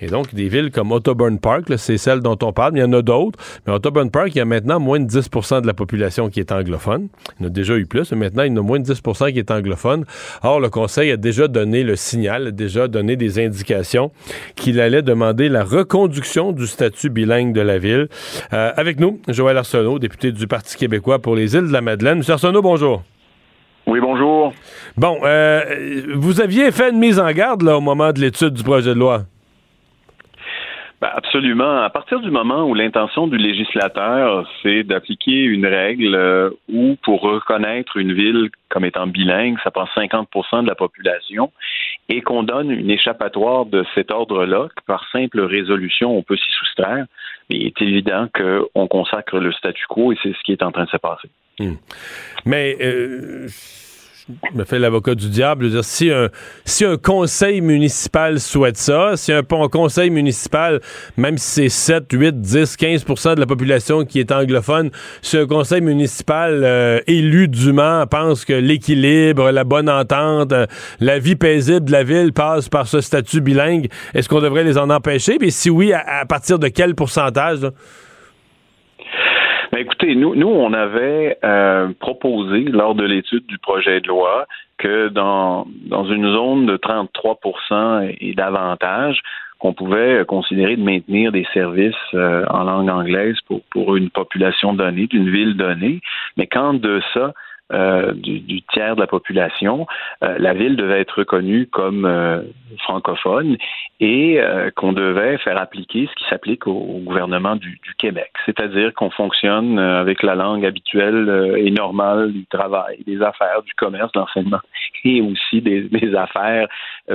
et 0.00 0.08
donc, 0.08 0.34
des 0.34 0.48
villes 0.48 0.70
comme 0.70 0.92
Autoburn 0.92 1.38
Park, 1.38 1.64
c'est 1.76 1.98
celle 1.98 2.20
dont 2.20 2.36
on 2.42 2.52
parle, 2.52 2.72
mais 2.72 2.80
il 2.80 2.82
y 2.82 2.86
en 2.86 2.92
a 2.92 3.02
d'autres. 3.02 3.38
Mais 3.66 3.72
Autoburn 3.72 4.10
Park, 4.10 4.28
il 4.34 4.38
y 4.38 4.40
a 4.40 4.44
maintenant 4.44 4.80
moins 4.80 5.00
de 5.00 5.08
10% 5.08 5.62
de 5.62 5.66
la 5.66 5.72
population 5.72 6.28
qui 6.28 6.40
est 6.40 6.52
anglophone. 6.52 7.08
Il 7.38 7.42
y 7.42 7.46
en 7.46 7.48
a 7.48 7.50
déjà 7.50 7.76
eu 7.76 7.86
plus, 7.86 8.10
mais 8.12 8.18
maintenant, 8.18 8.42
il 8.42 8.52
y 8.52 8.54
en 8.54 8.58
a 8.58 8.62
moins 8.62 8.80
de 8.80 8.92
10% 8.92 9.32
qui 9.32 9.38
est 9.38 9.50
anglophone. 9.50 10.04
Or, 10.42 10.60
le 10.60 10.68
Conseil 10.68 11.10
a 11.10 11.16
déjà 11.16 11.48
donné 11.48 11.84
le 11.84 11.96
signal, 11.96 12.48
a 12.48 12.50
déjà 12.50 12.88
donné 12.88 13.16
des 13.16 13.42
indications 13.44 14.10
qu'il 14.56 14.80
allait 14.80 15.02
demander 15.02 15.48
la 15.48 15.64
reconduction 15.64 16.52
du 16.52 16.66
statut 16.66 17.08
bilingue 17.08 17.54
de 17.54 17.60
la 17.60 17.78
ville. 17.78 18.08
Euh, 18.52 18.72
avec 18.76 19.00
nous, 19.00 19.20
Joël 19.28 19.56
Arsenault, 19.56 19.98
député 19.98 20.32
du 20.32 20.46
Parti 20.46 20.76
québécois 20.76 21.18
pour 21.18 21.34
les 21.34 21.54
îles 21.54 21.68
de 21.68 21.72
la 21.72 21.80
Madeleine. 21.80 22.18
Monsieur 22.18 22.34
Arsenault, 22.34 22.62
bonjour. 22.62 23.02
Oui, 23.86 24.00
bonjour. 24.00 24.52
Bon, 24.96 25.18
euh, 25.24 25.62
vous 26.14 26.40
aviez 26.40 26.70
fait 26.72 26.90
une 26.90 26.98
mise 26.98 27.20
en 27.20 27.30
garde 27.32 27.62
là, 27.62 27.76
au 27.76 27.80
moment 27.80 28.12
de 28.12 28.20
l'étude 28.20 28.54
du 28.54 28.62
projet 28.62 28.94
de 28.94 28.98
loi. 28.98 29.24
Ben, 31.04 31.10
absolument. 31.16 31.82
À 31.82 31.90
partir 31.90 32.20
du 32.20 32.30
moment 32.30 32.64
où 32.64 32.72
l'intention 32.72 33.26
du 33.26 33.36
législateur, 33.36 34.50
c'est 34.62 34.84
d'appliquer 34.84 35.42
une 35.42 35.66
règle 35.66 36.14
euh, 36.14 36.48
où, 36.72 36.96
pour 37.02 37.20
reconnaître 37.20 37.98
une 37.98 38.14
ville 38.14 38.48
comme 38.70 38.86
étant 38.86 39.06
bilingue, 39.06 39.58
ça 39.62 39.70
prend 39.70 39.84
50% 39.84 40.62
de 40.62 40.66
la 40.66 40.74
population, 40.74 41.52
et 42.08 42.22
qu'on 42.22 42.42
donne 42.42 42.70
une 42.70 42.88
échappatoire 42.88 43.66
de 43.66 43.84
cet 43.94 44.10
ordre-là, 44.10 44.68
que 44.74 44.82
par 44.86 45.06
simple 45.12 45.42
résolution, 45.42 46.16
on 46.16 46.22
peut 46.22 46.38
s'y 46.38 46.52
soustraire, 46.58 47.04
il 47.50 47.66
est 47.66 47.82
évident 47.82 48.26
qu'on 48.32 48.86
consacre 48.86 49.38
le 49.38 49.52
statu 49.52 49.84
quo, 49.86 50.10
et 50.12 50.16
c'est 50.22 50.32
ce 50.32 50.42
qui 50.42 50.52
est 50.52 50.62
en 50.62 50.72
train 50.72 50.84
de 50.84 50.90
se 50.90 50.96
passer. 50.96 51.28
Hmm. 51.58 51.74
Mais... 52.46 52.78
Euh 52.80 53.46
me 54.54 54.64
fait 54.64 54.78
l'avocat 54.78 55.14
du 55.14 55.28
diable. 55.28 55.70
Dire, 55.70 55.84
si, 55.84 56.10
un, 56.10 56.30
si 56.64 56.84
un 56.84 56.96
conseil 56.96 57.60
municipal 57.60 58.40
souhaite 58.40 58.76
ça, 58.76 59.16
si 59.16 59.32
un, 59.32 59.42
conseil 59.42 60.10
municipal, 60.10 60.80
même 61.16 61.38
si 61.38 61.68
c'est 61.68 61.68
7, 61.68 62.04
8, 62.12 62.40
10, 62.40 62.76
15% 62.76 63.34
de 63.34 63.40
la 63.40 63.46
population 63.46 64.04
qui 64.04 64.20
est 64.20 64.32
anglophone, 64.32 64.90
si 65.22 65.36
un 65.36 65.46
conseil 65.46 65.80
municipal 65.80 66.62
euh, 66.64 67.00
élu 67.06 67.48
dûment 67.48 68.06
pense 68.06 68.44
que 68.44 68.52
l'équilibre, 68.52 69.50
la 69.50 69.64
bonne 69.64 69.88
entente, 69.88 70.52
euh, 70.52 70.66
la 71.00 71.18
vie 71.18 71.36
paisible 71.36 71.84
de 71.84 71.92
la 71.92 72.04
ville 72.04 72.32
passe 72.32 72.68
par 72.68 72.86
ce 72.86 73.00
statut 73.00 73.40
bilingue, 73.40 73.88
est-ce 74.14 74.28
qu'on 74.28 74.40
devrait 74.40 74.64
les 74.64 74.78
en 74.78 74.90
empêcher? 74.90 75.38
Puis 75.38 75.52
si 75.52 75.70
oui, 75.70 75.92
à, 75.92 76.24
partir 76.26 76.58
de 76.58 76.68
quel 76.68 76.94
pourcentage? 76.94 77.60
Ben, 79.74 79.80
écoutez, 79.80 80.14
nous, 80.14 80.36
nous, 80.36 80.46
on 80.46 80.72
avait 80.72 81.36
euh, 81.42 81.88
proposé 81.98 82.60
lors 82.60 82.94
de 82.94 83.02
l'étude 83.02 83.44
du 83.46 83.58
projet 83.58 84.00
de 84.00 84.06
loi 84.06 84.46
que 84.78 85.08
dans, 85.08 85.66
dans 85.86 86.04
une 86.04 86.30
zone 86.30 86.66
de 86.66 86.76
33% 86.76 88.16
et 88.20 88.34
davantage, 88.34 89.20
qu'on 89.58 89.72
pouvait 89.72 90.24
considérer 90.28 90.76
de 90.76 90.82
maintenir 90.84 91.32
des 91.32 91.44
services 91.52 91.92
euh, 92.14 92.44
en 92.50 92.62
langue 92.62 92.88
anglaise 92.88 93.34
pour, 93.48 93.62
pour 93.72 93.96
une 93.96 94.10
population 94.10 94.74
donnée, 94.74 95.08
d'une 95.08 95.28
ville 95.28 95.56
donnée, 95.56 96.00
mais 96.36 96.46
quand 96.46 96.74
de 96.74 97.02
ça, 97.12 97.32
euh, 97.72 98.12
du, 98.12 98.62
tiers 98.72 98.94
de 98.94 99.00
la 99.00 99.08
population, 99.08 99.88
euh, 100.22 100.36
la 100.38 100.54
ville 100.54 100.76
devait 100.76 101.00
être 101.00 101.18
reconnue 101.18 101.66
comme 101.66 102.08
francophone 102.84 103.56
et 104.00 104.40
qu'on 104.76 104.92
devait 104.92 105.38
faire 105.38 105.56
appliquer 105.56 106.08
ce 106.10 106.14
qui 106.16 106.28
s'applique 106.28 106.66
au, 106.66 107.00
gouvernement 107.04 107.56
du, 107.56 107.80
Québec, 107.98 108.32
c'est-à-dire 108.44 108.92
qu'on 108.94 109.10
fonctionne 109.10 109.78
avec 109.78 110.22
la 110.22 110.34
langue 110.34 110.66
habituelle 110.66 111.54
et 111.56 111.70
normale 111.70 112.32
du 112.32 112.44
travail, 112.46 112.98
des 113.06 113.22
affaires, 113.22 113.62
du 113.62 113.72
commerce, 113.74 114.10
de 114.12 114.20
l'enseignement 114.20 114.60
et 115.04 115.20
aussi 115.20 115.60
des, 115.60 116.14
affaires 116.14 116.68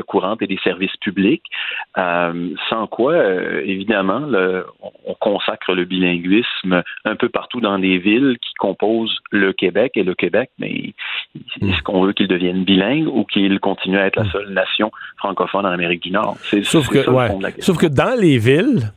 courantes 0.08 0.42
et 0.42 0.48
des 0.48 0.60
services 0.64 0.96
publics, 0.98 1.44
sans 1.96 2.88
quoi, 2.90 3.18
évidemment, 3.64 4.22
on 5.06 5.14
consacre 5.16 5.74
le 5.74 5.86
bilinguisme 5.86 6.84
un 7.06 7.16
peu 7.16 7.30
partout 7.30 7.62
dans 7.62 7.78
les 7.78 7.98
villes 7.98 8.38
qui 8.42 8.54
composent 8.60 9.20
le 9.32 9.54
Québec 9.54 9.94
et 9.96 10.04
le 10.04 10.14
Québec 10.14 10.50
mais 10.60 10.94
est-ce 11.62 11.82
qu'on 11.84 12.04
veut 12.04 12.14
qu'il 12.14 12.28
devienne 12.28 12.64
bilingue 12.64 13.08
ou 13.08 13.24
qu'il 13.24 13.60
continue 13.60 13.98
à 13.98 14.08
être 14.08 14.18
la 14.18 14.24
hmm. 14.24 14.32
seule 14.32 14.50
nation 14.50 14.92
francophone 15.18 15.66
en 15.66 15.70
Amérique 15.70 16.04
du 16.04 16.12
Nord? 16.12 16.38
C'est 16.42 16.64
sauf, 16.84 16.90
que, 16.90 17.62
sauf 17.62 17.78
que 17.78 17.88
dans 17.88 18.20
les 18.20 18.38
villes, 18.38 18.92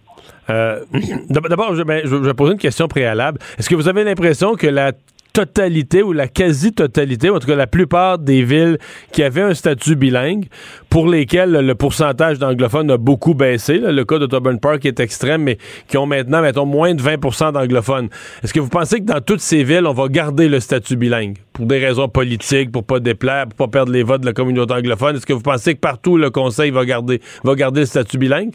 euh, 0.50 0.80
d'abord, 1.28 1.72
ben, 1.84 2.02
je, 2.04 2.16
vais 2.16 2.34
poser 2.34 2.52
une 2.52 2.58
question 2.58 2.88
préalable. 2.88 3.38
Est-ce 3.58 3.68
que 3.68 3.74
vous 3.74 3.88
avez 3.88 4.04
l'impression 4.04 4.54
que 4.54 4.66
la 4.66 4.92
totalité 5.32 6.02
ou 6.02 6.12
la 6.12 6.28
quasi-totalité, 6.28 7.30
en 7.30 7.38
tout 7.38 7.46
cas 7.46 7.56
la 7.56 7.66
plupart 7.66 8.18
des 8.18 8.42
villes 8.42 8.78
qui 9.12 9.22
avaient 9.22 9.42
un 9.42 9.54
statut 9.54 9.96
bilingue, 9.96 10.46
pour 10.90 11.08
lesquelles 11.08 11.52
le 11.52 11.74
pourcentage 11.74 12.38
d'anglophones 12.38 12.90
a 12.90 12.96
beaucoup 12.96 13.34
baissé. 13.34 13.78
Le 13.78 14.04
cas 14.04 14.18
d'Auburn 14.18 14.60
Park 14.60 14.84
est 14.84 15.00
extrême, 15.00 15.42
mais 15.42 15.58
qui 15.88 15.96
ont 15.96 16.06
maintenant, 16.06 16.42
mettons, 16.42 16.66
moins 16.66 16.94
de 16.94 17.02
20% 17.02 17.52
d'anglophones. 17.52 18.08
Est-ce 18.42 18.52
que 18.52 18.60
vous 18.60 18.68
pensez 18.68 19.00
que 19.00 19.06
dans 19.06 19.20
toutes 19.20 19.40
ces 19.40 19.64
villes, 19.64 19.86
on 19.86 19.92
va 19.92 20.08
garder 20.08 20.48
le 20.48 20.60
statut 20.60 20.96
bilingue 20.96 21.38
pour 21.52 21.66
des 21.66 21.78
raisons 21.78 22.08
politiques, 22.08 22.70
pour 22.70 22.84
pas 22.84 23.00
déplaire, 23.00 23.46
pour 23.48 23.68
pas 23.68 23.78
perdre 23.78 23.92
les 23.92 24.02
votes 24.02 24.20
de 24.20 24.26
la 24.26 24.32
communauté 24.32 24.74
anglophone? 24.74 25.16
Est-ce 25.16 25.26
que 25.26 25.32
vous 25.32 25.42
pensez 25.42 25.74
que 25.74 25.80
partout 25.80 26.16
le 26.16 26.30
Conseil 26.30 26.70
va 26.70 26.84
garder, 26.84 27.20
va 27.44 27.54
garder 27.54 27.80
le 27.80 27.86
statut 27.86 28.18
bilingue? 28.18 28.54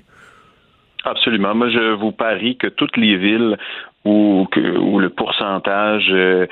Absolument. 1.04 1.56
Moi, 1.56 1.70
je 1.70 1.94
vous 1.94 2.12
parie 2.12 2.58
que 2.58 2.68
toutes 2.68 2.98
les 2.98 3.18
villes 3.18 3.58
où, 4.08 5.00
le 5.00 5.10
pourcentage 5.10 6.08
euh, 6.12 6.48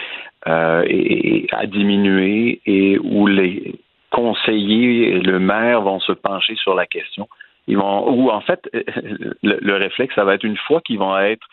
euh, 0.47 1.41
a 1.51 1.65
diminué 1.65 2.61
et 2.65 2.99
où 2.99 3.27
les 3.27 3.75
conseillers 4.11 5.15
et 5.15 5.19
le 5.19 5.39
maire 5.39 5.81
vont 5.81 5.99
se 5.99 6.11
pencher 6.11 6.55
sur 6.55 6.75
la 6.75 6.85
question, 6.85 7.27
ils 7.67 7.77
vont, 7.77 8.09
ou 8.09 8.29
en 8.29 8.41
fait, 8.41 8.69
le, 9.43 9.75
réflexe, 9.75 10.15
ça 10.15 10.23
va 10.23 10.35
être 10.35 10.43
une 10.43 10.57
fois 10.57 10.81
qu'ils 10.81 10.99
vont 10.99 11.17
être, 11.17 11.45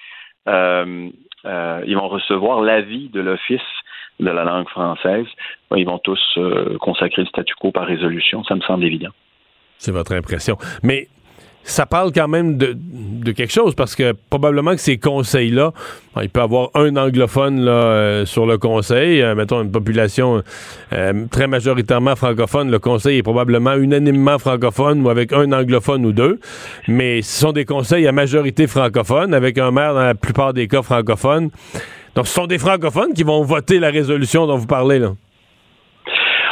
euh, 0.48 1.10
ils 1.44 1.96
vont 1.96 2.08
recevoir 2.08 2.60
l'avis 2.60 3.08
de 3.08 3.20
l'Office 3.20 3.60
de 4.20 4.30
la 4.30 4.44
langue 4.44 4.68
française, 4.68 5.26
ils 5.74 5.86
vont 5.86 5.98
tous 5.98 6.38
consacrer 6.80 7.22
le 7.22 7.28
statu 7.28 7.54
quo 7.54 7.72
par 7.72 7.86
résolution. 7.86 8.44
Ça 8.44 8.54
me 8.54 8.60
semble 8.60 8.84
évident. 8.84 9.10
C'est 9.78 9.90
votre 9.90 10.12
impression. 10.14 10.58
Mais 10.84 11.08
ça 11.64 11.86
parle 11.86 12.12
quand 12.12 12.28
même 12.28 12.56
de, 12.56 12.76
quelque 13.32 13.52
chose 13.52 13.74
parce 13.74 13.94
que 13.94 14.14
probablement 14.30 14.72
que 14.72 14.80
ces 14.80 14.98
conseils-là, 14.98 15.72
il 16.20 16.28
peut 16.28 16.40
avoir 16.40 16.70
un 16.74 16.96
anglophone 16.96 17.60
là, 17.60 17.72
euh, 17.72 18.26
sur 18.26 18.46
le 18.46 18.58
conseil, 18.58 19.22
euh, 19.22 19.34
mettons 19.34 19.62
une 19.62 19.70
population 19.70 20.42
euh, 20.92 21.26
très 21.30 21.46
majoritairement 21.46 22.16
francophone, 22.16 22.70
le 22.70 22.78
conseil 22.78 23.18
est 23.18 23.22
probablement 23.22 23.74
unanimement 23.74 24.38
francophone 24.38 25.02
ou 25.02 25.08
avec 25.08 25.32
un 25.32 25.52
anglophone 25.52 26.04
ou 26.04 26.12
deux, 26.12 26.40
mais 26.88 27.22
ce 27.22 27.40
sont 27.40 27.52
des 27.52 27.64
conseils 27.64 28.06
à 28.06 28.12
majorité 28.12 28.66
francophone 28.66 29.32
avec 29.32 29.58
un 29.58 29.70
maire 29.70 29.94
dans 29.94 30.04
la 30.04 30.14
plupart 30.14 30.52
des 30.52 30.68
cas 30.68 30.82
francophone. 30.82 31.50
Donc 32.14 32.26
ce 32.26 32.34
sont 32.34 32.46
des 32.46 32.58
francophones 32.58 33.14
qui 33.14 33.22
vont 33.22 33.42
voter 33.42 33.78
la 33.78 33.90
résolution 33.90 34.46
dont 34.46 34.56
vous 34.56 34.66
parlez 34.66 34.98
là. 34.98 35.12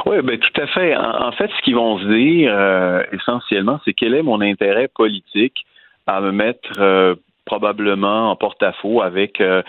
Oui, 0.06 0.16
ben 0.22 0.38
tout 0.38 0.60
à 0.60 0.66
fait. 0.66 0.96
En, 0.96 1.32
fait, 1.32 1.50
ce 1.56 1.62
qu'ils 1.62 1.74
vont 1.74 1.98
se 1.98 2.04
dire 2.04 2.52
euh, 2.54 3.02
essentiellement, 3.12 3.80
c'est 3.84 3.92
quel 3.92 4.14
est 4.14 4.22
mon 4.22 4.40
intérêt 4.40 4.88
politique 4.88 5.64
à 6.06 6.20
me 6.20 6.32
mettre 6.32 6.70
euh, 6.78 7.14
probablement 7.44 8.30
en 8.30 8.36
porte-à-faux 8.36 9.02
avec 9.02 9.40
euh, 9.40 9.62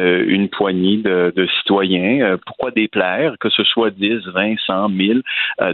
une 0.00 0.48
poignée 0.48 0.98
de, 0.98 1.48
citoyens. 1.58 2.20
Euh, 2.20 2.36
pourquoi 2.46 2.70
déplaire, 2.70 3.34
que 3.40 3.48
ce 3.48 3.64
soit 3.64 3.90
10, 3.90 4.26
20, 4.26 4.56
100, 4.66 4.88
1000, 4.90 5.22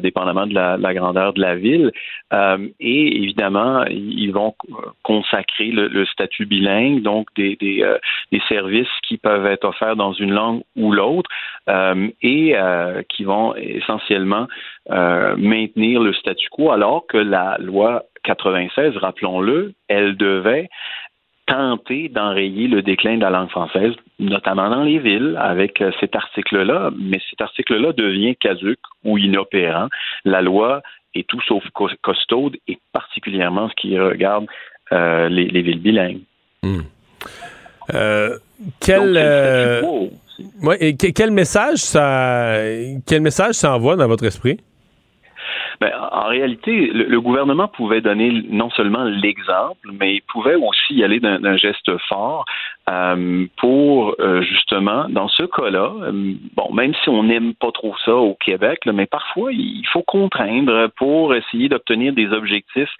dépendamment 0.00 0.46
de 0.46 0.54
la, 0.54 0.94
grandeur 0.94 1.32
de 1.32 1.40
la 1.40 1.56
ville. 1.56 1.90
et 2.32 3.22
évidemment, 3.22 3.84
ils 3.86 4.30
vont 4.32 4.54
consacrer 5.02 5.66
le, 5.66 6.04
statut 6.06 6.46
bilingue, 6.46 7.02
donc 7.02 7.28
des, 7.36 7.56
services 8.48 8.88
qui 9.06 9.16
peuvent 9.16 9.46
être 9.46 9.64
offerts 9.64 9.96
dans 9.96 10.12
une 10.12 10.32
langue 10.32 10.62
ou 10.76 10.92
l'autre, 10.92 11.30
et 12.22 12.54
qui 13.08 13.24
vont 13.24 13.54
essentiellement 13.56 14.46
maintenir 14.88 16.00
le 16.00 16.12
statu 16.12 16.48
quo, 16.50 16.70
alors 16.70 17.06
que 17.06 17.18
la 17.18 17.56
loi 17.58 18.04
96, 18.24 18.96
rappelons-le, 18.96 19.74
elle 19.88 20.16
devait 20.16 20.68
tenter 21.46 22.08
d'enrayer 22.08 22.68
le 22.68 22.82
déclin 22.82 23.16
de 23.16 23.20
la 23.20 23.30
langue 23.30 23.50
française, 23.50 23.92
notamment 24.18 24.70
dans 24.70 24.82
les 24.82 24.98
villes, 24.98 25.38
avec 25.40 25.80
euh, 25.80 25.90
cet 26.00 26.16
article-là, 26.16 26.90
mais 26.98 27.20
cet 27.30 27.40
article-là 27.40 27.92
devient 27.92 28.36
caduque 28.36 28.80
ou 29.04 29.18
inopérant. 29.18 29.88
La 30.24 30.42
loi 30.42 30.82
est 31.14 31.26
tout 31.28 31.40
sauf 31.42 31.62
costaude, 32.02 32.56
et 32.66 32.78
particulièrement 32.92 33.68
ce 33.68 33.74
qui 33.74 33.98
regarde 33.98 34.46
euh, 34.92 35.28
les, 35.28 35.62
villes 35.62 35.80
bilingues. 35.80 36.20
Hmm. 36.62 36.80
Euh, 37.92 38.38
quel, 38.80 39.14
quel 41.14 41.30
message 41.30 41.78
ça 41.78 42.56
quel 43.06 43.20
message 43.20 43.54
ça 43.54 43.74
envoie 43.74 43.96
dans 43.96 44.08
votre 44.08 44.24
esprit? 44.24 44.58
Ben, 45.80 45.92
en 46.12 46.26
réalité, 46.26 46.90
le, 46.92 47.20
gouvernement 47.20 47.68
pouvait 47.68 48.00
donner 48.00 48.44
non 48.50 48.70
seulement 48.70 49.04
l'exemple, 49.04 49.88
mais 49.92 50.16
il 50.16 50.22
pouvait 50.22 50.54
aussi 50.54 50.94
y 50.94 51.04
aller 51.04 51.20
d'un 51.20 51.56
geste 51.56 51.90
fort 52.08 52.44
euh, 52.88 53.46
pour 53.56 54.14
euh, 54.20 54.42
justement, 54.42 55.06
dans 55.08 55.28
ce 55.28 55.44
cas-là, 55.44 55.92
euh, 56.02 56.34
bon, 56.54 56.72
même 56.72 56.94
si 57.02 57.08
on 57.08 57.22
n'aime 57.24 57.54
pas 57.54 57.72
trop 57.72 57.94
ça 58.04 58.14
au 58.14 58.34
Québec, 58.34 58.80
mais 58.86 59.06
parfois 59.06 59.52
il 59.52 59.86
faut 59.92 60.02
contraindre 60.02 60.88
pour 60.96 61.34
essayer 61.34 61.68
d'obtenir 61.68 62.12
des 62.12 62.28
objectifs 62.32 62.94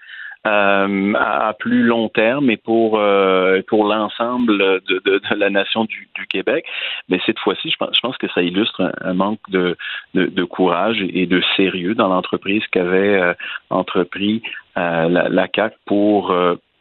euh, 0.45 1.13
à, 1.15 1.53
plus 1.57 1.83
long 1.83 2.09
terme 2.09 2.49
et 2.49 2.57
pour 2.57 2.99
euh, 2.99 3.61
pour 3.67 3.85
l'ensemble 3.85 4.57
de, 4.57 4.83
de, 5.05 5.19
de, 5.19 5.35
la 5.35 5.49
nation 5.49 5.85
du, 5.85 6.07
du, 6.15 6.27
Québec. 6.27 6.65
Mais 7.09 7.19
cette 7.25 7.39
fois-ci, 7.39 7.69
je 7.69 7.77
pense, 7.77 7.95
je 7.95 7.99
pense 8.01 8.17
que 8.17 8.27
ça 8.29 8.41
illustre 8.41 8.93
un, 9.01 9.13
manque 9.13 9.39
de, 9.49 9.75
de, 10.13 10.43
courage 10.43 11.03
et 11.13 11.25
de 11.25 11.41
sérieux 11.55 11.95
dans 11.95 12.07
l'entreprise 12.07 12.63
qu'avait 12.71 13.19
euh, 13.19 13.33
entrepris 13.69 14.43
la, 14.75 15.07
la 15.07 15.47
CAC 15.47 15.73
pour 15.85 16.27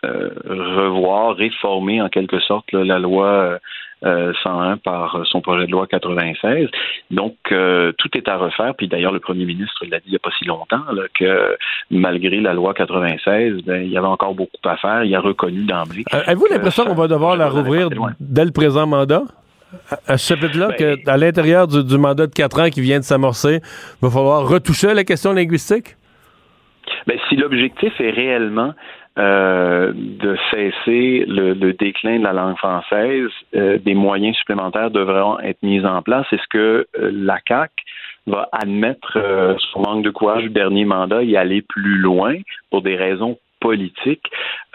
revoir, 0.03 1.37
réformer 1.37 2.03
en 2.03 2.09
quelque 2.09 2.41
sorte 2.41 2.73
la 2.73 2.99
loi 2.99 3.59
101 4.05 4.73
euh, 4.73 4.77
par 4.77 5.21
son 5.25 5.41
projet 5.41 5.67
de 5.67 5.73
loi 5.73 5.87
96. 5.87 6.69
Donc, 7.11 7.35
euh, 7.53 7.93
tout 7.99 8.09
est 8.17 8.29
à 8.29 8.37
refaire. 8.37 8.75
Puis 8.77 8.89
d'ailleurs, 8.89 9.13
le 9.13 9.21
premier 9.21 9.45
ministre 9.45 9.85
l'a 9.91 9.99
dit 9.99 10.07
il 10.07 10.11
n'y 10.11 10.17
a 10.17 10.21
pas 10.21 10.31
si 10.39 10.45
longtemps 10.45 10.83
que 11.19 11.57
malgré 11.91 12.41
la 12.41 12.53
loi 12.53 12.75
96, 12.75 13.63
ben, 13.65 13.83
il 13.83 13.91
y 13.91 13.97
avait 13.97 14.07
encore 14.07 14.35
beaucoup 14.35 14.51
à 14.65 14.77
faire. 14.77 15.05
Il 15.05 15.15
a 15.15 15.21
reconnu 15.21 15.65
d'emblée. 15.65 16.05
Euh, 16.13 16.23
avez-vous 16.27 16.47
l'impression 16.51 16.85
qu'on 16.85 16.95
va 16.95 17.09
devoir 17.09 17.37
la 17.37 17.49
rouvrir 17.49 17.89
dès 18.21 18.45
le 18.45 18.53
présent 18.53 18.87
mandat? 18.87 19.23
À 20.07 20.19
ce 20.19 20.35
chapitre-là, 20.35 20.69
ben, 20.79 20.97
qu'à 21.03 21.17
l'intérieur 21.17 21.67
du, 21.67 21.99
mandat 21.99 22.29
de 22.29 22.33
quatre 22.33 22.61
ans 22.61 22.71
qui 22.71 22.81
vient 22.81 23.01
de 23.01 23.05
s'amorcer, 23.05 23.57
il 23.57 24.03
va 24.03 24.11
falloir 24.11 24.47
retoucher 24.47 24.95
la 24.95 25.03
question 25.03 25.33
linguistique? 25.33 25.97
Ben, 27.09 27.19
si 27.29 27.37
l'objectif 27.37 27.93
est 28.01 28.11
réellement 28.11 28.73
euh, 29.17 29.93
de 29.95 30.37
cesser 30.51 31.25
le, 31.29 31.55
déclin 31.73 32.19
de 32.19 32.25
la 32.25 32.33
langue 32.33 32.57
française, 32.57 33.31
euh, 33.55 33.79
des 33.79 33.95
moyens 33.95 34.37
supplémentaires 34.37 34.91
devront 34.91 35.39
être 35.39 35.63
mis 35.63 35.87
en 35.87 36.03
place. 36.03 36.27
Est-ce 36.33 36.49
que 36.51 36.89
euh, 36.99 37.11
la 37.13 37.39
CAC 37.39 37.71
va 38.27 38.49
admettre 38.51 39.57
son 39.71 39.83
manque 39.83 40.03
de 40.03 40.11
courage 40.11 40.43
du 40.43 40.51
dernier 40.51 40.85
mandat 40.85 41.23
et 41.23 41.37
aller 41.37 41.63
plus 41.63 41.99
loin 41.99 42.35
pour 42.71 42.83
des 42.83 42.97
raisons 42.97 43.39
politiques? 43.61 44.27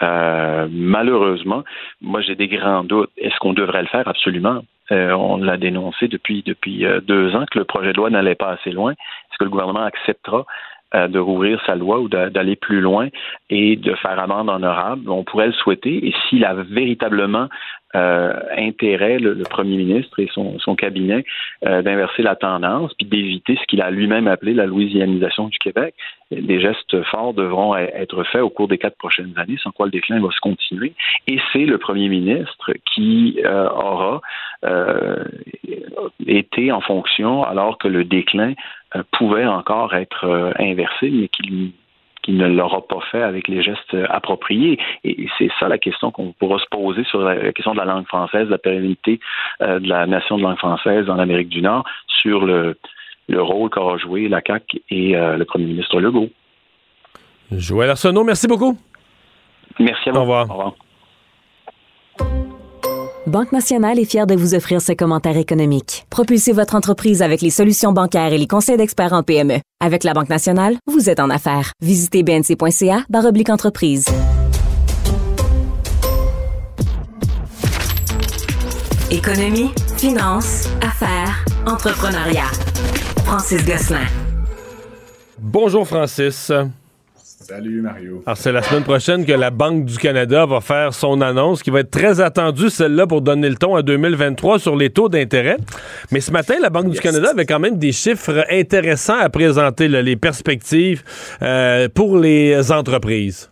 malheureusement, 0.02 1.64
moi 2.00 2.22
j'ai 2.22 2.36
des 2.36 2.48
grands 2.48 2.84
doutes. 2.84 3.10
Est-ce 3.18 3.36
qu'on 3.40 3.54
devrait 3.54 3.82
le 3.82 3.88
faire? 3.88 4.08
Absolument? 4.08 4.62
on 4.92 5.38
l'a 5.38 5.58
dénoncé 5.58 6.08
depuis 6.08 6.44
depuis 6.44 6.86
deux 7.06 7.36
ans 7.36 7.46
que 7.52 7.60
le 7.60 7.66
projet 7.66 7.92
de 7.92 7.98
loi 7.98 8.12
n'allait 8.12 8.36
pas 8.36 8.52
assez 8.52 8.72
loin. 8.72 8.92
Est-ce 8.92 9.38
que 9.40 9.46
le 9.46 9.50
gouvernement 9.50 9.84
acceptera 9.84 10.46
de 10.94 11.20
rouvrir 11.20 11.60
sa 11.66 11.76
loi 11.76 12.00
ou 12.00 12.08
d'aller 12.08 12.56
plus 12.56 12.82
loin? 12.82 13.10
Et 13.50 13.76
de 13.76 13.94
faire 13.96 14.20
amende 14.20 14.50
honorable. 14.50 15.10
On 15.10 15.24
pourrait 15.24 15.48
le 15.48 15.54
souhaiter. 15.54 16.08
Et 16.08 16.14
s'il 16.28 16.46
a 16.46 16.54
véritablement 16.54 17.48
euh, 17.96 18.34
intérêt, 18.56 19.18
le, 19.18 19.36
premier 19.44 19.78
ministre 19.78 20.20
et 20.20 20.30
son, 20.32 20.60
son 20.60 20.76
cabinet, 20.76 21.24
euh, 21.66 21.82
d'inverser 21.82 22.22
la 22.22 22.36
tendance, 22.36 22.94
puis 22.94 23.08
d'éviter 23.08 23.58
ce 23.60 23.66
qu'il 23.66 23.82
a 23.82 23.90
lui-même 23.90 24.28
appelé 24.28 24.54
la 24.54 24.68
louisianisation 24.68 25.48
du 25.48 25.58
Québec, 25.58 25.96
des 26.30 26.62
gestes 26.62 27.02
forts 27.06 27.34
devront 27.34 27.74
e-, 27.74 27.90
être 27.96 28.24
faits 28.26 28.42
au 28.42 28.50
cours 28.50 28.68
des 28.68 28.78
quatre 28.78 28.98
prochaines 28.98 29.34
années, 29.38 29.58
sans 29.64 29.72
quoi 29.72 29.88
le 29.88 29.92
déclin 29.92 30.22
va 30.22 30.30
se 30.30 30.40
continuer. 30.40 30.94
Et 31.28 31.40
c'est 31.52 31.66
le 31.66 31.80
premier 31.80 32.10
ministre 32.10 32.72
qui 32.94 33.40
aura 33.44 34.22
été 36.28 36.72
en 36.72 36.82
fonction 36.82 37.44
alors 37.44 37.78
que 37.78 37.88
le 37.88 38.04
déclin 38.04 38.54
euh, 38.96 39.04
pouvait 39.12 39.46
encore 39.46 39.94
être 39.94 40.26
euh, 40.26 40.52
inversé, 40.58 41.10
mais 41.12 41.28
qu'il 41.28 41.72
ne 42.28 42.48
l'aura 42.48 42.82
pas 42.82 43.00
fait 43.12 43.22
avec 43.22 43.48
les 43.48 43.62
gestes 43.62 43.96
appropriés. 44.10 44.78
Et 45.04 45.28
c'est 45.38 45.50
ça 45.60 45.68
la 45.68 45.78
question 45.78 46.12
qu'on 46.12 46.34
pourra 46.34 46.60
se 46.60 46.66
poser 46.70 47.04
sur 47.06 47.22
la 47.22 47.52
question 47.54 47.74
de 47.74 47.78
la 47.78 47.86
langue 47.86 48.06
française, 48.06 48.50
la 48.50 48.58
pérennité 48.58 49.20
euh, 49.62 49.80
de 49.80 49.88
la 49.88 50.06
nation 50.06 50.38
de 50.38 50.44
langue 50.44 50.58
française 50.58 51.10
en 51.10 51.20
Amérique 51.20 51.50
du 51.50 51.62
Nord, 51.62 51.86
sur 52.08 52.46
le, 52.46 52.78
le 53.28 53.42
rôle 53.42 53.70
qu'aura 53.70 53.98
joué 53.98 54.28
la 54.28 54.42
CAQ 54.46 54.82
et 54.90 55.14
le 55.14 55.44
premier 55.44 55.66
ministre 55.66 56.00
Legault. 56.00 56.30
Joël 57.52 57.90
Arsenault, 57.90 58.24
merci 58.24 58.48
beaucoup. 58.48 58.78
Merci 59.80 60.10
à 60.10 60.12
vous. 60.12 60.18
Au 60.18 60.22
revoir. 60.22 60.50
Au 60.50 60.54
revoir. 60.54 62.49
Banque 63.30 63.52
Nationale 63.52 64.00
est 64.00 64.10
fière 64.10 64.26
de 64.26 64.36
vous 64.36 64.56
offrir 64.56 64.82
ce 64.82 64.92
commentaire 64.92 65.38
économique. 65.38 66.08
Propulsez 66.10 66.52
votre 66.52 66.74
entreprise 66.74 67.22
avec 67.22 67.42
les 67.42 67.52
solutions 67.52 67.94
bancaires 67.94 68.34
et 68.34 68.40
les 68.40 68.48
conseils 68.48 68.76
d'experts 68.76 69.14
en 69.14 69.22
PME. 69.22 69.60
Avec 69.80 70.04
la 70.04 70.16
Banque 70.16 70.30
Nationale, 70.30 70.78
vous 70.88 71.12
êtes 71.12 71.20
en 71.20 71.30
affaires. 71.30 71.72
Visitez 71.80 72.24
bnc.ca 72.24 73.06
oblique 73.14 73.52
entreprise. 73.52 74.06
Économie, 79.12 79.70
finance, 79.98 80.68
affaires, 80.82 81.46
Entrepreneuriat. 81.68 82.50
Francis 83.26 83.64
Gosselin. 83.64 84.08
Bonjour 85.38 85.88
Francis. 85.88 86.52
Salut 87.42 87.82
Mario. 87.82 88.22
Alors 88.26 88.38
c'est 88.38 88.52
la 88.52 88.62
semaine 88.62 88.84
prochaine 88.84 89.26
que 89.26 89.32
la 89.32 89.50
Banque 89.50 89.86
du 89.86 89.98
Canada 89.98 90.46
va 90.46 90.60
faire 90.60 90.94
son 90.94 91.22
annonce 91.22 91.64
qui 91.64 91.70
va 91.70 91.80
être 91.80 91.90
très 91.90 92.20
attendue 92.20 92.70
celle-là 92.70 93.08
pour 93.08 93.22
donner 93.22 93.50
le 93.50 93.56
ton 93.56 93.78
à 93.78 93.82
2023 93.82 94.60
sur 94.60 94.76
les 94.76 94.90
taux 94.90 95.08
d'intérêt. 95.08 95.56
Mais 96.12 96.20
ce 96.20 96.32
matin 96.32 96.56
la 96.62 96.70
Banque 96.70 96.90
du 96.90 97.00
Canada 97.00 97.30
avait 97.32 97.46
quand 97.46 97.60
même 97.60 97.78
des 97.78 97.94
chiffres 97.94 98.46
intéressants 98.52 99.18
à 99.18 99.30
présenter 99.30 99.88
les 99.88 100.18
perspectives 100.18 101.02
euh, 101.42 101.88
pour 101.88 102.18
les 102.18 102.74
entreprises. 102.74 103.49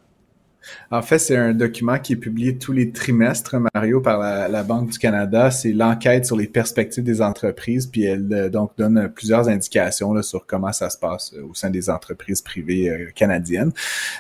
En 0.90 1.02
fait, 1.02 1.20
c'est 1.20 1.36
un 1.36 1.54
document 1.54 2.00
qui 2.00 2.14
est 2.14 2.18
publié 2.18 2.58
tous 2.58 2.72
les 2.72 2.92
trimestres, 2.92 3.58
Mario, 3.74 4.00
par 4.00 4.20
la, 4.20 4.64
Banque 4.64 4.92
du 4.92 4.98
Canada. 4.98 5.52
C'est 5.52 5.74
l'enquête 5.74 6.26
sur 6.26 6.38
les 6.38 6.48
perspectives 6.48 7.04
des 7.04 7.22
entreprises, 7.22 7.86
puis 7.88 8.04
elle 8.04 8.28
euh, 8.32 8.50
donc 8.50 8.72
donne 8.78 9.12
plusieurs 9.14 9.50
indications 9.50 10.22
sur 10.22 10.46
comment 10.46 10.72
ça 10.72 10.90
se 10.90 10.98
passe 10.98 11.34
euh, 11.34 11.44
au 11.50 11.54
sein 11.54 11.70
des 11.70 11.90
entreprises 11.90 12.42
privées 12.42 12.90
euh, 12.90 13.10
canadiennes. 13.14 13.72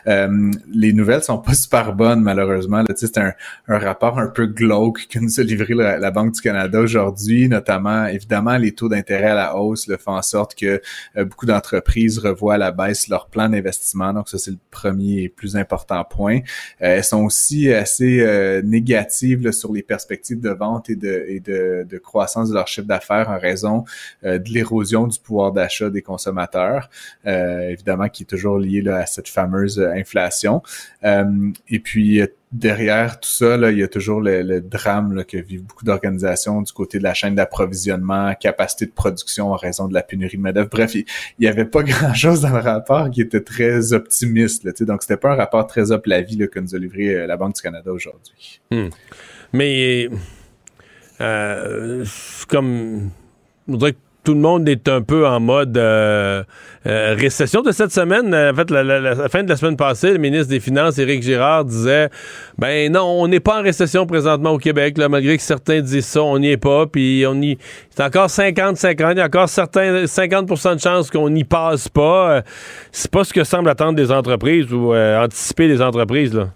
les 0.06 0.94
nouvelles 0.94 1.24
sont 1.24 1.38
pas 1.38 1.54
super 1.54 1.94
bonnes, 1.94 2.22
malheureusement. 2.22 2.84
C'est 2.96 3.18
un, 3.18 3.34
un, 3.68 3.80
rapport 3.80 4.20
un 4.20 4.28
peu 4.28 4.46
glauque 4.46 5.08
que 5.08 5.20
nous 5.20 5.40
a 5.40 5.44
livré 5.44 5.74
la, 5.74 6.12
Banque 6.12 6.34
du 6.34 6.42
Canada 6.42 6.82
aujourd'hui, 6.82 7.48
notamment, 7.48 8.06
évidemment, 8.08 8.58
les 8.58 8.74
taux 8.74 8.90
d'intérêt 8.90 9.32
à 9.32 9.36
la 9.36 9.56
hausse 9.56 9.88
le 9.88 9.98
font 9.98 10.16
en 10.16 10.22
sorte 10.22 10.56
que 10.56 10.82
beaucoup 11.16 11.46
d'entreprises 11.46 12.18
revoient 12.18 12.56
à 12.56 12.58
la 12.58 12.72
baisse 12.72 13.08
leur 13.08 13.28
plan 13.28 13.50
d'investissement. 13.50 14.14
Donc, 14.14 14.30
ça, 14.30 14.38
c'est 14.38 14.52
le 14.52 14.58
premier 14.72 15.24
et 15.24 15.30
plus 15.30 15.56
important 15.56 16.04
point. 16.04 16.40
Euh, 16.82 16.98
elles 16.98 17.04
sont 17.04 17.24
aussi 17.24 17.72
assez 17.72 18.20
euh, 18.20 18.62
négatives 18.62 19.52
sur 19.52 19.74
les 19.74 19.84
perspectives 19.84 20.40
de 20.40 20.50
vente 20.50 20.90
et 20.90 20.96
de, 20.96 21.26
et 21.28 21.40
de, 21.40 21.86
de 21.90 21.98
croissance 21.98 22.50
de 22.50 22.54
leur 22.54 22.68
chiffre 22.68 22.88
d'affaires 22.88 23.30
en 23.30 23.40
raison 23.40 23.86
euh, 24.24 24.38
de 24.38 24.50
l'érosion 24.50 25.08
du 25.08 25.20
pouvoir 25.20 25.52
d'achat 25.52 25.90
des 25.90 26.02
consommateurs, 26.02 26.90
évidemment 27.26 28.10
qui 28.10 28.24
est 28.24 28.26
toujours 28.26 28.60
lié 28.60 28.88
à 28.88 29.06
cette 29.06 29.28
fameuse 29.28 29.80
inflation. 29.80 30.62
et 31.04 31.80
puis 31.80 32.22
derrière 32.52 33.20
tout 33.20 33.30
ça, 33.30 33.58
là, 33.58 33.72
il 33.72 33.80
y 33.80 33.84
a 33.84 33.88
toujours 33.88 34.22
le, 34.22 34.62
drame 34.62 35.14
là, 35.14 35.24
que 35.24 35.38
vivent 35.38 35.64
beaucoup 35.64 35.84
d'organisations 35.84 36.62
du 36.62 36.72
côté 36.72 36.98
de 36.98 37.04
la 37.04 37.14
chaîne 37.14 37.36
d'approvisionnement, 37.36 38.34
capacité 38.36 38.86
de 38.86 38.92
production 38.92 39.52
en 39.52 39.56
raison 39.56 39.88
de 39.88 39.94
la 39.94 40.04
pénurie 40.04 40.38
de 40.38 40.42
main-d'œuvre. 40.42 40.70
Bref, 40.70 40.96
il 40.96 41.06
n'y 41.40 41.48
avait 41.48 41.66
pas 41.66 41.84
grand-chose 41.84 42.42
dans 42.42 42.54
le 42.54 42.60
rapport 42.60 43.10
qui 43.10 43.22
était 43.22 43.42
très 43.42 43.94
optimiste. 43.94 44.64
Là, 44.64 44.72
donc, 44.80 45.02
c'était 45.02 45.18
pas 45.18 45.34
un 45.34 45.36
rapport 45.36 45.68
très 45.68 45.92
up 45.92 46.06
la 46.06 46.22
vie 46.22 46.38
là, 46.38 46.48
que 46.48 46.60
nous 46.60 46.74
a 46.74 46.80
livré 46.80 47.14
euh, 47.14 47.28
la 47.28 47.38
Banque 47.38 47.56
du 47.56 47.62
Canada 47.62 47.92
aujourd'hui. 47.92 48.62
Hmm. 48.72 48.90
Mais 49.54 50.10
euh, 51.20 52.06
comme 52.48 53.12
je 53.68 53.72
voudrais 53.72 53.94
que 53.94 53.98
tout 54.28 54.34
le 54.34 54.42
monde 54.42 54.68
est 54.68 54.90
un 54.90 55.02
peu 55.02 55.26
en 55.26 55.40
mode 55.40 55.78
euh, 55.78 56.44
euh, 56.86 57.16
récession 57.18 57.62
de 57.62 57.72
cette 57.72 57.94
semaine. 57.94 58.36
En 58.36 58.54
fait, 58.54 58.70
la, 58.70 59.30
fin 59.30 59.42
de 59.42 59.48
la 59.48 59.56
semaine 59.56 59.78
passée, 59.78 60.12
le 60.12 60.18
ministre 60.18 60.50
des 60.50 60.60
Finances, 60.60 60.98
Éric 60.98 61.24
Girard, 61.24 61.64
disait 61.64 62.10
Ben 62.58 62.92
non, 62.92 63.06
on 63.06 63.30
n'est 63.30 63.40
pas 63.40 63.62
en 63.62 63.64
récession 63.64 64.06
présentement 64.06 64.50
au 64.50 64.58
Québec, 64.58 64.98
malgré 64.98 65.38
que 65.38 65.44
certains 65.44 65.80
disent 65.80 66.08
ça, 66.08 66.22
on 66.24 66.40
n'y 66.40 66.50
est 66.50 66.58
pas. 66.58 66.88
Puis 66.88 67.24
on 67.26 67.42
y. 67.42 67.58
C'est 67.90 68.04
encore 68.04 68.28
50-50, 68.28 69.12
il 69.14 69.18
y 69.20 69.22
a 69.22 69.28
encore 69.28 69.48
certains 69.48 70.04
50% 70.04 70.76
de 70.76 70.82
chances 70.82 71.10
qu'on 71.10 71.30
n'y 71.30 71.46
passe 71.46 71.88
pas. 71.88 72.32
Euh, 72.32 72.42
c'est 72.92 73.10
pas 73.10 73.24
ce 73.24 73.32
que 73.32 73.46
semblent 73.46 73.70
attendre 73.70 73.94
des 73.94 74.12
entreprises 74.12 74.74
ou 74.74 74.94
anticiper 74.94 75.70
les 75.70 75.82
entreprises. 75.82 76.34
là. 76.34 76.50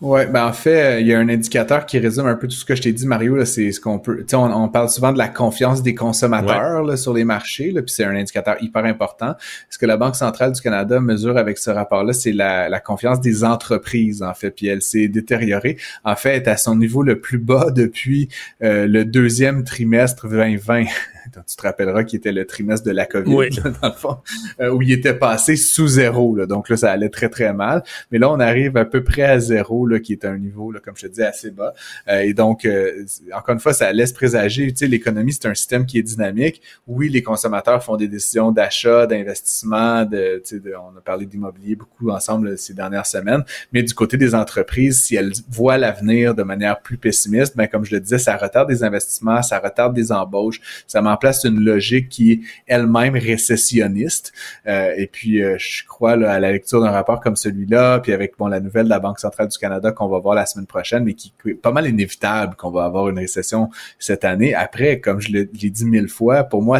Ouais, 0.00 0.26
ben 0.26 0.46
en 0.46 0.52
fait, 0.52 1.00
il 1.00 1.08
y 1.08 1.12
a 1.12 1.18
un 1.18 1.28
indicateur 1.28 1.84
qui 1.84 1.98
résume 1.98 2.26
un 2.26 2.36
peu 2.36 2.46
tout 2.46 2.54
ce 2.54 2.64
que 2.64 2.76
je 2.76 2.82
t'ai 2.82 2.92
dit, 2.92 3.04
Mario. 3.04 3.44
C'est 3.44 3.72
ce 3.72 3.80
qu'on 3.80 3.98
peut. 3.98 4.18
Tu 4.18 4.28
sais, 4.28 4.36
on, 4.36 4.68
parle 4.68 4.88
souvent 4.88 5.12
de 5.12 5.18
la 5.18 5.26
confiance 5.26 5.82
des 5.82 5.94
consommateurs 5.94 6.84
là, 6.84 6.96
sur 6.96 7.12
les 7.12 7.24
marchés, 7.24 7.72
là, 7.72 7.82
puis 7.82 7.92
c'est 7.92 8.04
un 8.04 8.14
indicateur 8.14 8.56
hyper 8.60 8.84
important. 8.84 9.34
Ce 9.70 9.76
que 9.76 9.86
la 9.86 9.96
Banque 9.96 10.14
centrale 10.14 10.52
du 10.52 10.60
Canada 10.60 11.00
mesure 11.00 11.36
avec 11.36 11.58
ce 11.58 11.70
rapport-là, 11.70 12.12
c'est 12.12 12.32
la, 12.32 12.68
la, 12.68 12.78
confiance 12.78 13.20
des 13.20 13.42
entreprises, 13.42 14.22
en 14.22 14.34
fait. 14.34 14.52
Puis 14.52 14.68
elle 14.68 14.82
s'est 14.82 15.08
détériorée. 15.08 15.78
En 16.04 16.14
fait, 16.14 16.36
elle 16.36 16.42
est 16.42 16.48
à 16.48 16.56
son 16.56 16.76
niveau 16.76 17.02
le 17.02 17.20
plus 17.20 17.38
bas 17.38 17.70
depuis 17.72 18.28
euh, 18.62 18.86
le 18.86 19.04
deuxième 19.04 19.64
trimestre 19.64 20.28
2020. 20.28 20.84
Tu 21.32 21.56
te 21.56 21.62
rappelleras 21.62 22.04
qu'il 22.04 22.18
était 22.18 22.32
le 22.32 22.46
trimestre 22.46 22.86
de 22.86 22.92
la 22.92 23.06
COVID, 23.06 23.50
dans 23.82 23.88
le 23.88 23.92
fond, 23.92 24.18
euh, 24.60 24.70
où 24.70 24.82
il 24.82 24.92
était 24.92 25.14
passé 25.14 25.56
sous 25.56 25.88
zéro. 25.88 26.36
Là. 26.36 26.46
Donc 26.46 26.68
là, 26.68 26.76
ça 26.76 26.90
allait 26.90 27.08
très, 27.08 27.28
très 27.28 27.52
mal. 27.52 27.82
Mais 28.10 28.18
là, 28.18 28.30
on 28.30 28.40
arrive 28.40 28.76
à 28.76 28.84
peu 28.84 29.02
près 29.04 29.22
à 29.22 29.38
zéro, 29.38 29.86
là, 29.86 30.00
qui 30.00 30.12
est 30.12 30.24
un 30.24 30.38
niveau, 30.38 30.72
là, 30.72 30.80
comme 30.80 30.96
je 30.96 31.06
te 31.06 31.12
dis, 31.12 31.22
assez 31.22 31.50
bas. 31.50 31.74
Euh, 32.08 32.20
et 32.20 32.34
donc, 32.34 32.64
euh, 32.64 33.04
encore 33.34 33.54
une 33.54 33.60
fois, 33.60 33.72
ça 33.72 33.92
laisse 33.92 34.12
présager, 34.12 34.70
tu 34.72 34.78
sais, 34.78 34.86
l'économie, 34.86 35.32
c'est 35.32 35.46
un 35.46 35.54
système 35.54 35.86
qui 35.86 35.98
est 35.98 36.02
dynamique. 36.02 36.62
Oui, 36.86 37.08
les 37.08 37.22
consommateurs 37.22 37.82
font 37.82 37.96
des 37.96 38.08
décisions 38.08 38.50
d'achat, 38.50 39.06
d'investissement, 39.06 40.04
de, 40.04 40.42
tu 40.44 40.60
sais, 40.60 40.74
on 40.76 40.96
a 40.96 41.00
parlé 41.00 41.26
d'immobilier 41.26 41.76
beaucoup 41.76 42.10
ensemble 42.10 42.56
ces 42.58 42.74
dernières 42.74 43.06
semaines. 43.06 43.44
Mais 43.72 43.82
du 43.82 43.94
côté 43.94 44.16
des 44.16 44.34
entreprises, 44.34 45.04
si 45.04 45.16
elles 45.16 45.32
voient 45.50 45.78
l'avenir 45.78 46.34
de 46.34 46.42
manière 46.42 46.80
plus 46.80 46.96
pessimiste, 46.96 47.56
ben, 47.56 47.66
comme 47.66 47.84
je 47.84 47.94
le 47.94 48.00
disais, 48.00 48.18
ça 48.18 48.36
retarde 48.36 48.68
des 48.68 48.82
investissements, 48.84 49.42
ça 49.42 49.58
retarde 49.58 49.94
des 49.94 50.12
embauches, 50.12 50.60
ça 50.86 51.02
met 51.02 51.10
en 51.10 51.16
place 51.18 51.44
une 51.44 51.60
logique 51.60 52.08
qui 52.08 52.32
est 52.32 52.40
elle-même 52.66 53.14
récessionniste. 53.14 54.32
Euh, 54.66 54.92
et 54.96 55.06
puis, 55.06 55.42
euh, 55.42 55.56
je 55.58 55.84
crois 55.86 56.16
là, 56.16 56.32
à 56.32 56.40
la 56.40 56.52
lecture 56.52 56.80
d'un 56.80 56.90
rapport 56.90 57.20
comme 57.20 57.36
celui-là, 57.36 58.00
puis 58.00 58.12
avec 58.12 58.34
bon 58.38 58.46
la 58.46 58.60
nouvelle 58.60 58.84
de 58.84 58.90
la 58.90 59.00
Banque 59.00 59.20
centrale 59.20 59.48
du 59.48 59.58
Canada 59.58 59.92
qu'on 59.92 60.08
va 60.08 60.18
voir 60.18 60.34
la 60.34 60.46
semaine 60.46 60.66
prochaine, 60.66 61.04
mais 61.04 61.14
qui 61.14 61.32
est 61.46 61.54
pas 61.54 61.72
mal 61.72 61.86
inévitable 61.86 62.56
qu'on 62.56 62.70
va 62.70 62.84
avoir 62.84 63.08
une 63.08 63.18
récession 63.18 63.70
cette 63.98 64.24
année. 64.24 64.54
Après, 64.54 65.00
comme 65.00 65.20
je 65.20 65.30
l'ai 65.30 65.44
dit 65.44 65.84
mille 65.84 66.08
fois, 66.08 66.44
pour 66.44 66.62
moi, 66.62 66.78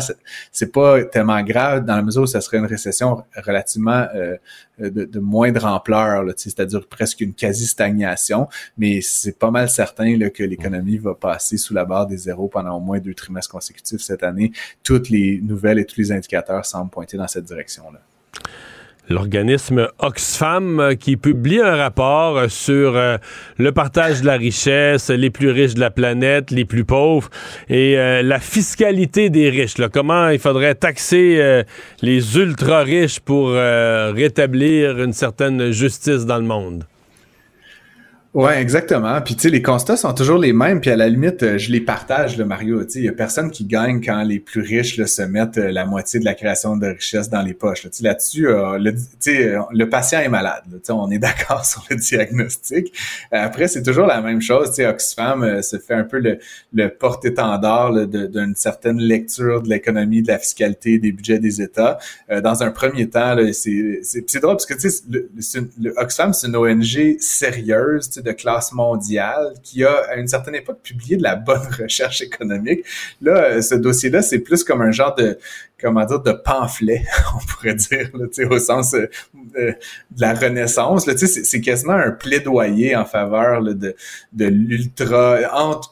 c'est 0.52 0.72
pas 0.72 1.04
tellement 1.04 1.42
grave 1.42 1.84
dans 1.84 1.96
la 1.96 2.02
mesure 2.02 2.22
où 2.22 2.26
ça 2.26 2.40
serait 2.40 2.58
une 2.58 2.66
récession 2.66 3.22
relativement 3.36 4.06
euh, 4.14 4.36
de, 4.78 5.18
moindre 5.18 5.64
ampleur, 5.64 6.24
c'est-à-dire 6.36 6.86
presque 6.86 7.20
une 7.20 7.34
quasi-stagnation, 7.34 8.48
mais 8.76 9.00
c'est 9.00 9.36
pas 9.36 9.50
mal 9.50 9.68
certain 9.68 10.16
là, 10.16 10.30
que 10.30 10.44
l'économie 10.44 10.98
va 10.98 11.14
passer 11.14 11.56
sous 11.56 11.74
la 11.74 11.84
barre 11.84 12.06
des 12.06 12.16
zéros 12.16 12.48
pendant 12.48 12.76
au 12.76 12.80
moins 12.80 13.00
deux 13.00 13.14
trimestres 13.14 13.50
consécutifs 13.50 14.00
cette 14.00 14.22
année. 14.22 14.27
Toutes 14.82 15.10
les 15.10 15.40
nouvelles 15.42 15.78
et 15.78 15.84
tous 15.84 16.00
les 16.00 16.12
indicateurs 16.12 16.64
semblent 16.64 16.90
pointer 16.90 17.16
dans 17.16 17.28
cette 17.28 17.44
direction-là 17.44 18.00
l'organisme 19.08 19.88
Oxfam 19.98 20.80
euh, 20.80 20.94
qui 20.94 21.16
publie 21.16 21.60
un 21.60 21.76
rapport 21.76 22.36
euh, 22.36 22.48
sur 22.48 22.96
euh, 22.96 23.16
le 23.56 23.72
partage 23.72 24.20
de 24.20 24.26
la 24.26 24.36
richesse, 24.36 25.10
les 25.10 25.30
plus 25.30 25.50
riches 25.50 25.74
de 25.74 25.80
la 25.80 25.90
planète, 25.90 26.50
les 26.50 26.64
plus 26.64 26.84
pauvres 26.84 27.30
et 27.68 27.96
la 27.96 28.40
fiscalité 28.40 29.30
des 29.30 29.50
riches. 29.50 29.74
Comment 29.92 30.28
il 30.28 30.38
faudrait 30.38 30.74
taxer 30.74 31.64
les 32.02 32.36
ultra 32.36 32.82
riches 32.82 33.20
pour 33.20 33.50
rétablir 33.50 35.02
une 35.02 35.12
certaine 35.12 35.70
justice 35.70 36.26
dans 36.26 36.38
le 36.38 36.44
monde? 36.44 36.84
Ouais, 38.34 38.60
exactement. 38.60 39.18
Puis 39.22 39.36
tu 39.36 39.42
sais, 39.42 39.48
les 39.48 39.62
constats 39.62 39.96
sont 39.96 40.12
toujours 40.12 40.36
les 40.36 40.52
mêmes. 40.52 40.82
Puis 40.82 40.90
à 40.90 40.96
la 40.96 41.08
limite, 41.08 41.42
euh, 41.42 41.56
je 41.56 41.72
les 41.72 41.80
partage, 41.80 42.36
le 42.36 42.44
Mario. 42.44 42.84
Tu 42.84 42.90
sais, 42.90 42.98
il 42.98 43.04
y 43.06 43.08
a 43.08 43.12
personne 43.12 43.50
qui 43.50 43.64
gagne 43.64 44.04
quand 44.04 44.22
les 44.22 44.38
plus 44.38 44.60
riches 44.60 44.98
là, 44.98 45.06
se 45.06 45.22
mettent 45.22 45.56
euh, 45.56 45.72
la 45.72 45.86
moitié 45.86 46.20
de 46.20 46.26
la 46.26 46.34
création 46.34 46.76
de 46.76 46.88
richesse 46.88 47.30
dans 47.30 47.40
les 47.40 47.54
poches. 47.54 47.84
Là. 47.84 47.90
Là-dessus, 48.02 48.46
euh, 48.46 48.78
le, 48.78 48.92
le 49.72 49.88
patient 49.88 50.20
est 50.20 50.28
malade. 50.28 50.62
Là, 50.70 50.94
on 50.94 51.10
est 51.10 51.18
d'accord 51.18 51.64
sur 51.64 51.82
le 51.88 51.96
diagnostic. 51.96 52.92
Après, 53.32 53.66
c'est 53.66 53.82
toujours 53.82 54.06
la 54.06 54.20
même 54.20 54.42
chose. 54.42 54.68
Tu 54.68 54.74
sais, 54.74 54.86
Oxfam 54.86 55.62
se 55.62 55.78
fait 55.78 55.94
un 55.94 56.04
peu 56.04 56.18
le, 56.18 56.88
porte-étendard 56.90 58.06
d'une 58.06 58.54
certaine 58.54 58.98
lecture 58.98 59.62
de 59.62 59.70
l'économie, 59.70 60.20
de 60.20 60.28
la 60.28 60.38
fiscalité, 60.38 60.98
des 60.98 61.12
budgets 61.12 61.38
des 61.38 61.62
États. 61.62 61.98
dans 62.42 62.62
un 62.62 62.70
premier 62.70 63.08
temps, 63.08 63.36
c'est 63.52 64.40
drôle 64.42 64.56
parce 64.56 64.66
que 64.66 64.74
tu 64.74 64.90
sais, 64.90 65.60
le, 65.80 65.94
Oxfam, 65.96 66.34
c'est 66.34 66.48
une 66.48 66.56
ONG 66.56 67.16
sérieuse 67.20 68.17
de 68.22 68.32
classe 68.32 68.72
mondiale 68.72 69.54
qui 69.62 69.84
a, 69.84 69.92
à 70.10 70.16
une 70.16 70.28
certaine 70.28 70.54
époque, 70.54 70.80
publié 70.82 71.16
de 71.16 71.22
la 71.22 71.36
bonne 71.36 71.66
recherche 71.80 72.20
économique. 72.20 72.84
Là, 73.20 73.44
euh, 73.44 73.62
ce 73.62 73.74
dossier-là, 73.74 74.22
c'est 74.22 74.40
plus 74.40 74.64
comme 74.64 74.82
un 74.82 74.92
genre 74.92 75.14
de 75.14 75.38
comment 75.80 76.04
dire, 76.04 76.20
de 76.20 76.32
pamphlet, 76.32 77.04
on 77.36 77.46
pourrait 77.46 77.74
dire, 77.74 78.10
là, 78.14 78.26
au 78.50 78.58
sens 78.58 78.94
euh, 78.94 79.06
de 79.54 79.74
la 80.20 80.34
Renaissance. 80.34 81.06
Là, 81.06 81.14
c'est, 81.16 81.60
quasiment 81.60 81.92
un 81.92 82.10
plaidoyer 82.10 82.96
en 82.96 83.04
faveur 83.04 83.62
de, 83.62 83.94
de 84.32 84.44
l'ultra, 84.46 85.38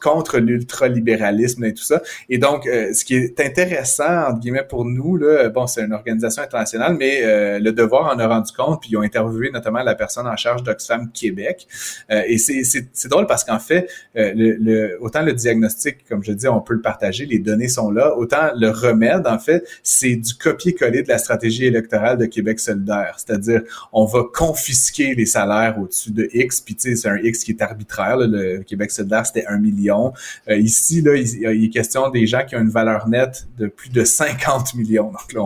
contre 0.01 0.39
l'ultralibéralisme 0.39 1.63
et 1.63 1.73
tout 1.73 1.83
ça. 1.83 2.01
Et 2.29 2.37
donc, 2.37 2.67
euh, 2.67 2.93
ce 2.93 3.05
qui 3.05 3.15
est 3.15 3.39
intéressant, 3.39 4.27
entre 4.29 4.39
guillemets, 4.39 4.65
pour 4.67 4.85
nous, 4.85 5.17
là, 5.17 5.49
bon, 5.49 5.67
c'est 5.67 5.83
une 5.83 5.93
organisation 5.93 6.43
internationale, 6.43 6.95
mais 6.97 7.21
euh, 7.23 7.59
le 7.59 7.71
Devoir 7.71 8.13
en 8.13 8.19
a 8.19 8.27
rendu 8.27 8.51
compte, 8.51 8.81
puis 8.81 8.91
ils 8.91 8.97
ont 8.97 9.01
interviewé 9.01 9.51
notamment 9.51 9.83
la 9.83 9.95
personne 9.95 10.27
en 10.27 10.35
charge 10.35 10.63
d'Oxfam 10.63 11.11
Québec, 11.11 11.67
et 12.09 12.37
c'est 12.37 13.07
drôle 13.07 13.27
parce 13.27 13.43
qu'en 13.43 13.59
fait, 13.59 13.89
le, 14.15 14.57
le, 14.59 14.97
autant 15.01 15.21
le 15.21 15.33
diagnostic, 15.33 16.07
comme 16.07 16.23
je 16.23 16.31
dis, 16.31 16.47
on 16.47 16.59
peut 16.59 16.73
le 16.73 16.81
partager, 16.81 17.25
les 17.25 17.39
données 17.39 17.67
sont 17.67 17.91
là, 17.91 18.15
autant 18.17 18.51
le 18.55 18.69
remède, 18.69 19.27
en 19.27 19.37
fait, 19.37 19.63
c'est 19.83 20.15
du 20.15 20.33
copier-coller 20.33 21.03
de 21.03 21.09
la 21.09 21.17
stratégie 21.17 21.65
électorale 21.65 22.17
de 22.17 22.25
Québec 22.25 22.59
solidaire. 22.59 23.15
C'est-à-dire, 23.17 23.61
on 23.93 24.05
va 24.05 24.23
confisquer 24.33 25.15
les 25.15 25.25
salaires 25.25 25.77
au-dessus 25.79 26.11
de 26.11 26.29
X, 26.33 26.61
puis 26.61 26.75
tu 26.75 26.89
sais, 26.89 26.95
c'est 26.95 27.09
un 27.09 27.17
X 27.17 27.43
qui 27.43 27.51
est 27.51 27.61
arbitraire. 27.61 28.17
le 28.17 28.63
Québec 28.63 28.91
solidaire, 28.91 29.25
c'était 29.25 29.45
un 29.47 29.57
million. 29.57 30.13
Euh, 30.49 30.57
ici, 30.57 31.01
là, 31.01 31.15
il, 31.15 31.65
est 31.65 31.69
question 31.69 32.09
des 32.09 32.27
gens 32.27 32.45
qui 32.45 32.55
ont 32.55 32.61
une 32.61 32.69
valeur 32.69 33.07
nette 33.07 33.47
de 33.57 33.67
plus 33.67 33.89
de 33.89 34.03
50 34.03 34.75
millions. 34.75 35.11
Donc 35.11 35.33
là, 35.33 35.41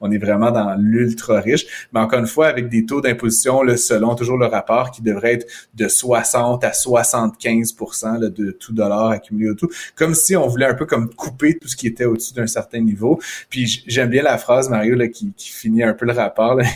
on, 0.00 0.10
est 0.10 0.18
vraiment 0.18 0.50
dans 0.50 0.74
l'ultra 0.78 1.40
riche. 1.40 1.88
Mais 1.92 2.00
encore 2.00 2.20
une 2.20 2.26
fois, 2.26 2.46
avec 2.46 2.68
des 2.68 2.86
taux 2.86 3.00
d'imposition, 3.00 3.60
selon 3.76 4.14
toujours 4.14 4.38
le 4.38 4.46
rapport, 4.46 4.90
qui 4.90 5.02
devrait 5.02 5.34
être 5.34 5.46
de 5.74 5.88
60 5.88 6.64
à 6.64 6.70
75% 6.70 8.18
de 8.18 8.50
tout 8.50 8.72
dollar 8.72 9.10
accumulé 9.10 9.50
au 9.50 9.54
tout. 9.54 9.68
Comme 9.94 10.14
si 10.14 10.36
on 10.36 10.46
voulait 10.46 10.66
un 10.66 10.74
peu 10.74 10.86
comme 10.86 11.12
couper 11.14 11.58
tout 11.58 11.68
ce 11.68 11.76
qui 11.76 11.86
était 11.86 12.04
au-dessus 12.04 12.34
d'un 12.34 12.46
certain 12.46 12.80
niveau. 12.80 13.20
Puis 13.50 13.75
j'aime 13.86 14.10
bien 14.10 14.22
la 14.22 14.38
phrase, 14.38 14.68
Mario, 14.68 14.94
là, 14.94 15.08
qui, 15.08 15.32
finit 15.38 15.82
un 15.82 15.94
peu 15.94 16.06
le 16.06 16.12
rapport. 16.12 16.58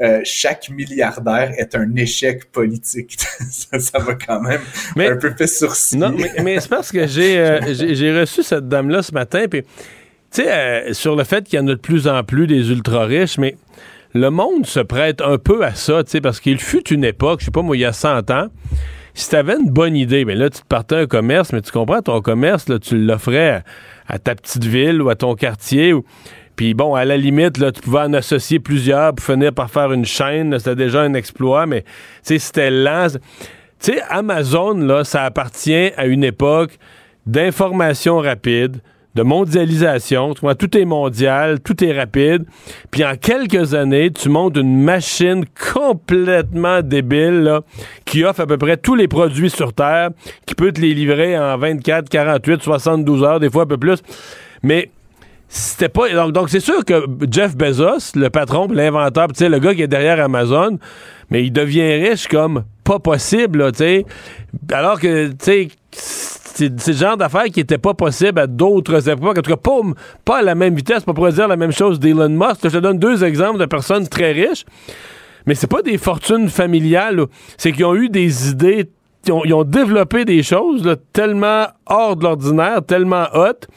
Euh, 0.00 0.20
chaque 0.24 0.70
milliardaire 0.70 1.52
est 1.56 1.74
un 1.74 1.94
échec 1.96 2.50
politique. 2.50 3.16
ça, 3.50 3.78
ça 3.78 3.98
m'a 3.98 4.14
quand 4.14 4.40
même 4.40 4.60
un 4.96 5.16
peu 5.16 5.32
fait 5.34 5.46
sourciller. 5.46 6.00
Non, 6.00 6.14
mais, 6.42 6.60
c'est 6.60 6.68
parce 6.68 6.90
que 6.90 6.98
euh, 6.98 7.60
j'ai 7.74 7.94
j'ai 7.94 8.18
reçu 8.18 8.42
cette 8.42 8.68
dame-là 8.68 9.02
ce 9.02 9.12
matin, 9.12 9.44
puis 9.48 9.62
tu 9.62 10.42
sais, 10.42 10.50
euh, 10.50 10.92
sur 10.92 11.14
le 11.14 11.24
fait 11.24 11.44
qu'il 11.44 11.58
y 11.58 11.62
en 11.62 11.68
a 11.68 11.72
de 11.72 11.80
plus 11.80 12.08
en 12.08 12.24
plus 12.24 12.46
des 12.46 12.70
ultra 12.70 13.04
riches, 13.04 13.38
mais 13.38 13.56
le 14.14 14.30
monde 14.30 14.66
se 14.66 14.80
prête 14.80 15.20
un 15.20 15.38
peu 15.38 15.64
à 15.64 15.74
ça, 15.74 16.02
tu 16.04 16.10
sais, 16.10 16.20
parce 16.20 16.40
qu'il 16.40 16.58
fut 16.58 16.92
une 16.92 17.04
époque, 17.04 17.40
je 17.40 17.46
sais 17.46 17.50
pas 17.50 17.62
moi, 17.62 17.76
il 17.76 17.80
y 17.80 17.84
a 17.84 17.92
100 17.92 18.30
ans, 18.30 18.48
si 19.14 19.28
tu 19.28 19.36
avais 19.36 19.56
une 19.56 19.70
bonne 19.70 19.96
idée, 19.96 20.24
mais 20.24 20.34
ben 20.34 20.40
là, 20.40 20.50
tu 20.50 20.60
te 20.62 20.66
partais 20.66 20.96
un 20.96 21.06
commerce, 21.06 21.52
mais 21.52 21.60
tu 21.60 21.70
comprends, 21.70 22.00
ton 22.00 22.20
commerce, 22.20 22.68
là, 22.68 22.78
tu 22.78 22.98
l'offrais 22.98 23.62
à, 24.08 24.18
ta 24.18 24.34
petite 24.34 24.64
ville 24.64 25.02
ou 25.02 25.10
à 25.10 25.16
ton 25.16 25.34
quartier. 25.34 25.92
Ou, 25.92 26.04
puis 26.56 26.74
bon, 26.74 26.94
à 26.94 27.04
la 27.04 27.16
limite, 27.16 27.58
là, 27.58 27.72
tu 27.72 27.80
pouvais 27.80 28.00
en 28.00 28.12
associer 28.12 28.58
plusieurs 28.58 29.14
pour 29.14 29.24
finir 29.24 29.52
par 29.52 29.70
faire 29.70 29.92
une 29.92 30.04
chaîne. 30.04 30.58
C'était 30.58 30.76
déjà 30.76 31.00
un 31.02 31.14
exploit, 31.14 31.66
mais 31.66 31.84
c'était 32.22 32.70
lent. 32.70 33.08
Tu 33.80 33.92
sais, 33.92 34.02
Amazon, 34.08 34.74
là, 34.74 35.04
ça 35.04 35.24
appartient 35.24 35.90
à 35.96 36.06
une 36.06 36.24
époque 36.24 36.78
d'information 37.26 38.18
rapide, 38.18 38.78
de 39.14 39.22
mondialisation. 39.22 40.34
Tout 40.34 40.76
est 40.76 40.84
mondial, 40.84 41.60
tout 41.60 41.82
est 41.84 41.92
rapide. 41.92 42.44
Puis 42.90 43.04
en 43.04 43.16
quelques 43.16 43.74
années, 43.74 44.10
tu 44.10 44.28
montes 44.28 44.56
une 44.56 44.82
machine 44.82 45.44
complètement 45.72 46.80
débile 46.82 47.42
là, 47.42 47.60
qui 48.04 48.24
offre 48.24 48.40
à 48.40 48.46
peu 48.46 48.58
près 48.58 48.76
tous 48.76 48.94
les 48.94 49.08
produits 49.08 49.50
sur 49.50 49.72
Terre, 49.72 50.10
qui 50.46 50.54
peut 50.54 50.72
te 50.72 50.80
les 50.80 50.94
livrer 50.94 51.38
en 51.38 51.56
24, 51.58 52.08
48, 52.08 52.62
72 52.62 53.22
heures, 53.22 53.40
des 53.40 53.50
fois 53.50 53.64
un 53.64 53.66
peu 53.66 53.78
plus. 53.78 54.02
Mais 54.62 54.90
c'était 55.54 55.90
pas 55.90 56.08
donc 56.08 56.32
donc 56.32 56.48
c'est 56.48 56.60
sûr 56.60 56.82
que 56.82 57.06
Jeff 57.30 57.54
Bezos, 57.54 58.12
le 58.14 58.30
patron, 58.30 58.68
l'inventeur, 58.68 59.28
tu 59.28 59.34
sais 59.34 59.50
le 59.50 59.58
gars 59.58 59.74
qui 59.74 59.82
est 59.82 59.86
derrière 59.86 60.18
Amazon, 60.18 60.78
mais 61.28 61.44
il 61.44 61.52
devient 61.52 61.92
riche 62.08 62.26
comme 62.26 62.64
pas 62.84 62.98
possible. 62.98 63.70
Alors 64.70 64.98
que 64.98 65.30
tu 65.32 65.68
c'est 65.92 66.70
le 66.86 66.92
genre 66.94 67.18
d'affaires 67.18 67.44
qui 67.44 67.60
n'était 67.60 67.76
pas 67.76 67.92
possible 67.92 68.38
à 68.38 68.46
d'autres 68.46 69.10
époques. 69.10 69.38
En 69.38 69.42
tout 69.42 69.50
cas, 69.50 69.56
pas, 69.56 69.80
pas 70.24 70.38
à 70.38 70.42
la 70.42 70.54
même 70.54 70.74
vitesse. 70.74 71.04
Pas 71.04 71.12
pour 71.12 71.28
dire 71.28 71.48
la 71.48 71.56
même 71.56 71.72
chose 71.72 72.00
d'Elon 72.00 72.30
Musk. 72.30 72.60
Je 72.64 72.68
te 72.68 72.78
donne 72.78 72.98
deux 72.98 73.24
exemples 73.24 73.58
de 73.58 73.66
personnes 73.66 74.08
très 74.08 74.32
riches. 74.32 74.64
Mais 75.46 75.54
c'est 75.54 75.66
pas 75.66 75.82
des 75.82 75.98
fortunes 75.98 76.48
familiales. 76.48 77.26
C'est 77.56 77.72
qu'ils 77.72 77.84
ont 77.84 77.94
eu 77.94 78.08
des 78.08 78.50
idées. 78.50 78.90
Ils 79.26 79.54
ont, 79.54 79.64
développé 79.64 80.24
des 80.24 80.42
choses 80.42 80.96
tellement 81.12 81.66
hors 81.86 82.16
de 82.16 82.24
l'ordinaire, 82.24 82.82
tellement 82.84 83.26
hautes 83.34 83.68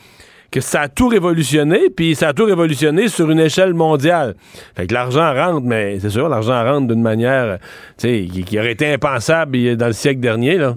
que 0.56 0.62
ça 0.62 0.84
a 0.84 0.88
tout 0.88 1.10
révolutionné, 1.10 1.90
puis 1.90 2.16
ça 2.16 2.30
a 2.30 2.34
tout 2.34 2.46
révolutionné 2.46 3.10
sur 3.10 3.30
une 3.30 3.42
échelle 3.42 3.74
mondiale. 3.74 4.36
Fait 4.74 4.88
que 4.88 4.94
l'argent 4.94 5.34
rentre, 5.34 5.68
mais 5.68 6.00
c'est 6.00 6.10
sûr, 6.10 6.30
l'argent 6.30 6.64
rentre 6.64 6.88
d'une 6.88 7.02
manière 7.02 7.58
qui, 7.98 8.30
qui 8.30 8.58
aurait 8.58 8.72
été 8.72 8.94
impensable 8.94 9.76
dans 9.76 9.88
le 9.88 9.92
siècle 9.94 10.22
dernier. 10.22 10.58
Là. 10.58 10.74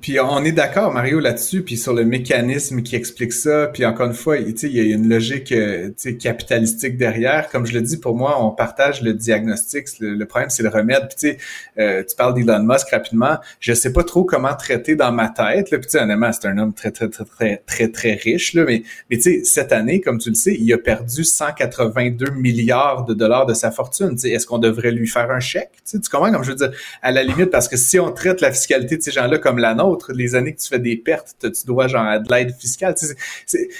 Puis, 0.00 0.20
on 0.20 0.44
est 0.44 0.52
d'accord, 0.52 0.92
Mario, 0.92 1.20
là-dessus, 1.20 1.62
puis 1.62 1.76
sur 1.76 1.92
le 1.92 2.04
mécanisme 2.04 2.82
qui 2.82 2.96
explique 2.96 3.32
ça. 3.32 3.66
Puis 3.66 3.84
encore 3.84 4.06
une 4.06 4.14
fois, 4.14 4.36
il 4.38 4.54
y 4.72 4.80
a 4.80 4.94
une 4.94 5.08
logique 5.08 5.52
euh, 5.52 5.90
capitalistique 6.20 6.96
derrière. 6.96 7.48
Comme 7.48 7.66
je 7.66 7.74
le 7.74 7.80
dis, 7.80 7.98
pour 7.98 8.16
moi, 8.16 8.42
on 8.44 8.50
partage 8.50 9.02
le 9.02 9.14
diagnostic. 9.14 9.86
Le, 10.00 10.24
problème, 10.24 10.50
c'est 10.50 10.62
le 10.62 10.68
remède. 10.68 11.08
Puis 11.16 11.36
euh, 11.78 12.02
tu 12.08 12.16
parles 12.16 12.34
d'Elon 12.34 12.62
Musk 12.62 12.90
rapidement. 12.90 13.38
Je 13.60 13.72
sais 13.72 13.92
pas 13.92 14.04
trop 14.04 14.24
comment 14.24 14.54
traiter 14.54 14.94
dans 14.94 15.12
ma 15.12 15.28
tête. 15.28 15.70
Là. 15.70 15.78
Puis 15.78 15.98
honnêtement, 15.98 16.30
c'est 16.32 16.48
un 16.48 16.58
homme 16.58 16.74
très, 16.74 16.90
très, 16.90 17.08
très, 17.08 17.24
très, 17.24 17.62
très, 17.66 17.88
très 17.88 18.14
riche. 18.14 18.54
Là. 18.54 18.64
Mais, 18.64 18.82
mais 19.10 19.18
cette 19.44 19.72
année, 19.72 20.00
comme 20.00 20.18
tu 20.18 20.30
le 20.30 20.34
sais, 20.34 20.54
il 20.58 20.72
a 20.72 20.78
perdu 20.78 21.24
182 21.24 22.30
milliards 22.30 23.04
de 23.04 23.14
dollars 23.14 23.46
de 23.46 23.54
sa 23.54 23.70
fortune. 23.70 24.16
Est-ce 24.22 24.46
qu'on 24.46 24.58
devrait 24.58 24.92
lui 24.92 25.08
faire 25.08 25.30
un 25.30 25.40
chèque? 25.40 25.70
tu 25.90 25.98
comprends? 26.10 26.32
Comme 26.32 26.44
je 26.44 26.50
veux 26.50 26.56
dire, 26.56 26.70
à 27.02 27.10
la 27.10 27.22
limite, 27.22 27.50
parce 27.50 27.68
que 27.68 27.76
si 27.76 27.98
on 27.98 28.12
traite 28.12 28.40
la 28.40 28.52
fiscalité 28.52 28.96
de 28.96 29.02
ces 29.02 29.10
gens-là 29.10 29.38
comme 29.38 29.58
la 29.58 29.71
Les 30.14 30.34
années 30.34 30.54
que 30.54 30.60
tu 30.60 30.68
fais 30.68 30.78
des 30.78 30.96
pertes, 30.96 31.36
tu 31.40 31.66
dois 31.66 31.88
genre 31.88 32.20
de 32.20 32.32
l'aide 32.32 32.54
fiscale. 32.58 32.94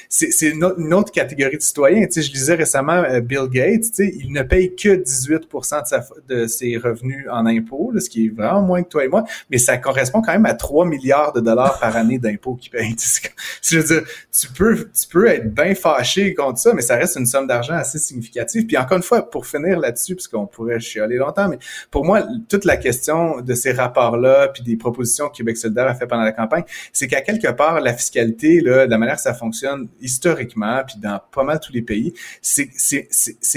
C'est 0.08 0.46
une 0.46 0.94
autre 0.94 1.12
catégorie 1.12 1.56
de 1.56 1.62
citoyens. 1.62 2.06
je 2.10 2.20
lisais 2.32 2.54
récemment 2.54 3.02
euh, 3.04 3.20
Bill 3.20 3.48
Gates, 3.50 3.98
il 3.98 4.32
ne 4.32 4.42
paye 4.42 4.74
que 4.74 4.94
18 4.94 5.48
de, 5.50 6.34
de 6.34 6.46
ses 6.46 6.76
revenus 6.76 7.26
en 7.30 7.46
impôts, 7.46 7.92
ce 7.98 8.08
qui 8.08 8.26
est 8.26 8.28
vraiment 8.28 8.62
moins 8.62 8.82
que 8.82 8.88
toi 8.88 9.04
et 9.04 9.08
moi, 9.08 9.24
mais 9.50 9.58
ça 9.58 9.76
correspond 9.76 10.22
quand 10.22 10.32
même 10.32 10.46
à 10.46 10.54
3 10.54 10.86
milliards 10.86 11.32
de 11.32 11.40
dollars 11.40 11.78
par 11.78 11.96
année 11.96 12.18
d'impôts 12.18 12.54
qu'il 12.54 12.70
paye. 12.70 12.94
Je 13.62 13.78
veux 13.78 14.04
tu 14.32 14.48
peux, 14.48 14.76
tu 14.76 15.06
peux 15.08 15.26
être 15.26 15.52
bien 15.52 15.74
fâché 15.74 16.34
contre 16.34 16.58
ça, 16.58 16.72
mais 16.74 16.82
ça 16.82 16.96
reste 16.96 17.16
une 17.16 17.26
somme 17.26 17.46
d'argent 17.46 17.74
assez 17.74 17.98
significative. 17.98 18.66
Puis 18.66 18.76
encore 18.76 18.96
une 18.96 19.02
fois, 19.02 19.28
pour 19.28 19.46
finir 19.46 19.78
là-dessus, 19.78 20.14
puisqu'on 20.14 20.46
pourrait 20.46 20.80
chialer 20.80 21.16
longtemps, 21.16 21.48
mais 21.48 21.58
pour 21.90 22.04
moi, 22.04 22.24
toute 22.48 22.64
la 22.64 22.76
question 22.76 23.40
de 23.40 23.54
ces 23.54 23.72
rapports-là, 23.72 24.48
puis 24.48 24.62
des 24.62 24.76
propositions 24.76 25.28
Québec 25.28 25.56
solidaire 25.56 25.81
a 25.86 25.94
fait 25.94 26.06
pendant 26.06 26.22
la 26.22 26.32
campagne, 26.32 26.64
c'est 26.92 27.06
qu'à 27.06 27.20
quelque 27.20 27.50
part, 27.52 27.80
la 27.80 27.94
fiscalité, 27.94 28.60
là, 28.60 28.86
de 28.86 28.90
la 28.90 28.98
manière 28.98 29.16
que 29.16 29.22
ça 29.22 29.34
fonctionne 29.34 29.88
historiquement, 30.00 30.82
puis 30.86 30.96
dans 30.98 31.20
pas 31.32 31.44
mal 31.44 31.60
tous 31.60 31.72
les 31.72 31.82
pays, 31.82 32.12
c'est, 32.40 32.70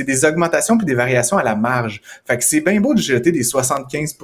des 0.03 0.25
augmentations 0.25 0.77
puis 0.77 0.85
des 0.85 0.93
variations 0.93 1.37
à 1.37 1.43
la 1.43 1.55
marge. 1.55 2.01
Fait 2.25 2.37
que 2.37 2.43
c'est 2.43 2.61
bien 2.61 2.79
beau 2.79 2.93
de 2.93 3.01
jeter 3.01 3.31
des 3.31 3.43
75 3.43 4.17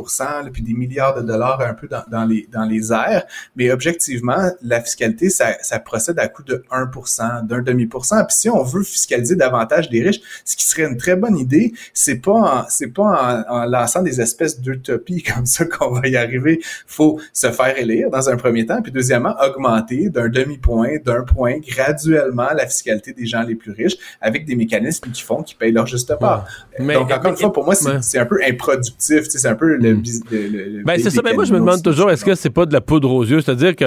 puis 0.53 0.61
des 0.61 0.73
milliards 0.73 1.15
de 1.15 1.21
dollars 1.21 1.61
un 1.61 1.73
peu 1.73 1.87
dans, 1.87 2.03
dans, 2.09 2.25
les, 2.25 2.47
dans 2.51 2.65
les 2.65 2.91
airs, 2.91 3.23
mais 3.55 3.71
objectivement, 3.71 4.51
la 4.61 4.81
fiscalité, 4.81 5.29
ça, 5.29 5.57
ça 5.61 5.79
procède 5.79 6.19
à 6.19 6.27
coût 6.27 6.43
de 6.43 6.63
1 6.71 7.43
d'un 7.43 7.61
demi-pourcent. 7.61 8.23
Puis 8.25 8.37
si 8.37 8.49
on 8.49 8.63
veut 8.63 8.83
fiscaliser 8.83 9.35
davantage 9.35 9.89
des 9.89 10.01
riches, 10.01 10.21
ce 10.45 10.55
qui 10.55 10.65
serait 10.65 10.83
une 10.83 10.97
très 10.97 11.15
bonne 11.15 11.37
idée, 11.37 11.73
c'est 11.93 12.15
pas 12.15 12.65
c'est 12.69 12.87
pas 12.87 13.45
en, 13.49 13.61
en 13.61 13.65
lançant 13.65 14.01
des 14.01 14.21
espèces 14.21 14.59
d'utopies 14.59 15.23
comme 15.35 15.45
ça 15.45 15.65
qu'on 15.65 15.91
va 15.91 16.07
y 16.07 16.17
arriver. 16.17 16.61
Faut 16.87 17.19
se 17.33 17.51
faire 17.51 17.75
élire 17.81 18.09
dans 18.09 18.29
un 18.29 18.37
premier 18.37 18.65
temps, 18.65 18.81
puis 18.81 18.91
deuxièmement, 18.91 19.35
augmenter 19.41 20.09
d'un 20.09 20.29
demi-point, 20.29 20.97
d'un 21.03 21.23
point, 21.23 21.59
graduellement 21.59 22.47
la 22.55 22.65
fiscalité 22.65 23.13
des 23.13 23.25
gens 23.25 23.43
les 23.43 23.55
plus 23.55 23.71
riches 23.71 23.97
avec 24.21 24.45
des 24.45 24.55
mécanismes 24.55 25.11
qui 25.11 25.21
font 25.21 25.43
qu'ils 25.43 25.57
payent 25.57 25.71
leur 25.71 25.87
juste 25.87 26.13
part. 26.19 26.45
Donc, 26.79 27.11
encore 27.11 27.31
une 27.31 27.37
fois, 27.37 27.53
pour 27.53 27.65
moi, 27.65 27.75
c'est 27.75 28.19
un 28.19 28.25
peu 28.25 28.39
improductif, 28.47 29.23
c'est 29.29 29.47
un 29.47 29.55
peu 29.55 29.75
le... 29.75 29.95
Hmm. 29.95 30.83
ben, 30.85 30.99
c'est 31.01 31.09
ça, 31.09 31.21
ben 31.21 31.35
moi, 31.35 31.45
je 31.45 31.53
me 31.53 31.59
demande 31.59 31.83
toujours, 31.83 32.11
est-ce 32.11 32.25
que 32.25 32.35
c'est 32.35 32.49
pas 32.49 32.65
de 32.65 32.73
la 32.73 32.81
poudre 32.81 33.11
aux 33.11 33.23
yeux? 33.23 33.41
C'est-à-dire 33.41 33.75
que 33.75 33.85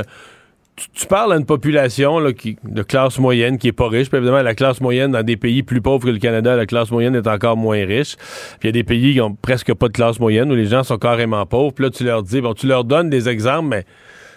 tu, 0.76 1.06
parles 1.06 1.32
à 1.32 1.36
une 1.36 1.46
population 1.46 2.18
là, 2.18 2.32
qui, 2.32 2.56
de 2.64 2.82
classe 2.82 3.18
moyenne 3.18 3.58
qui 3.58 3.68
est 3.68 3.72
pas 3.72 3.88
riche. 3.88 4.08
Puis 4.08 4.18
évidemment, 4.18 4.42
la 4.42 4.54
classe 4.54 4.80
moyenne 4.80 5.12
dans 5.12 5.22
des 5.22 5.36
pays 5.36 5.62
plus 5.62 5.80
pauvres 5.80 6.04
que 6.06 6.10
le 6.10 6.18
Canada, 6.18 6.56
la 6.56 6.66
classe 6.66 6.90
moyenne 6.90 7.14
est 7.14 7.26
encore 7.26 7.56
moins 7.56 7.84
riche. 7.84 8.16
Puis 8.58 8.64
il 8.64 8.66
y 8.66 8.68
a 8.70 8.72
des 8.72 8.84
pays 8.84 9.14
qui 9.14 9.20
ont 9.20 9.34
presque 9.34 9.72
pas 9.74 9.88
de 9.88 9.92
classe 9.92 10.18
moyenne 10.18 10.50
où 10.50 10.54
les 10.54 10.66
gens 10.66 10.82
sont 10.82 10.98
carrément 10.98 11.46
pauvres. 11.46 11.72
Puis 11.72 11.84
là, 11.84 11.90
tu 11.90 12.04
leur 12.04 12.22
dis, 12.22 12.40
bon, 12.40 12.54
tu 12.54 12.66
leur 12.66 12.84
donnes 12.84 13.10
des 13.10 13.28
exemples, 13.28 13.68
mais 13.68 13.84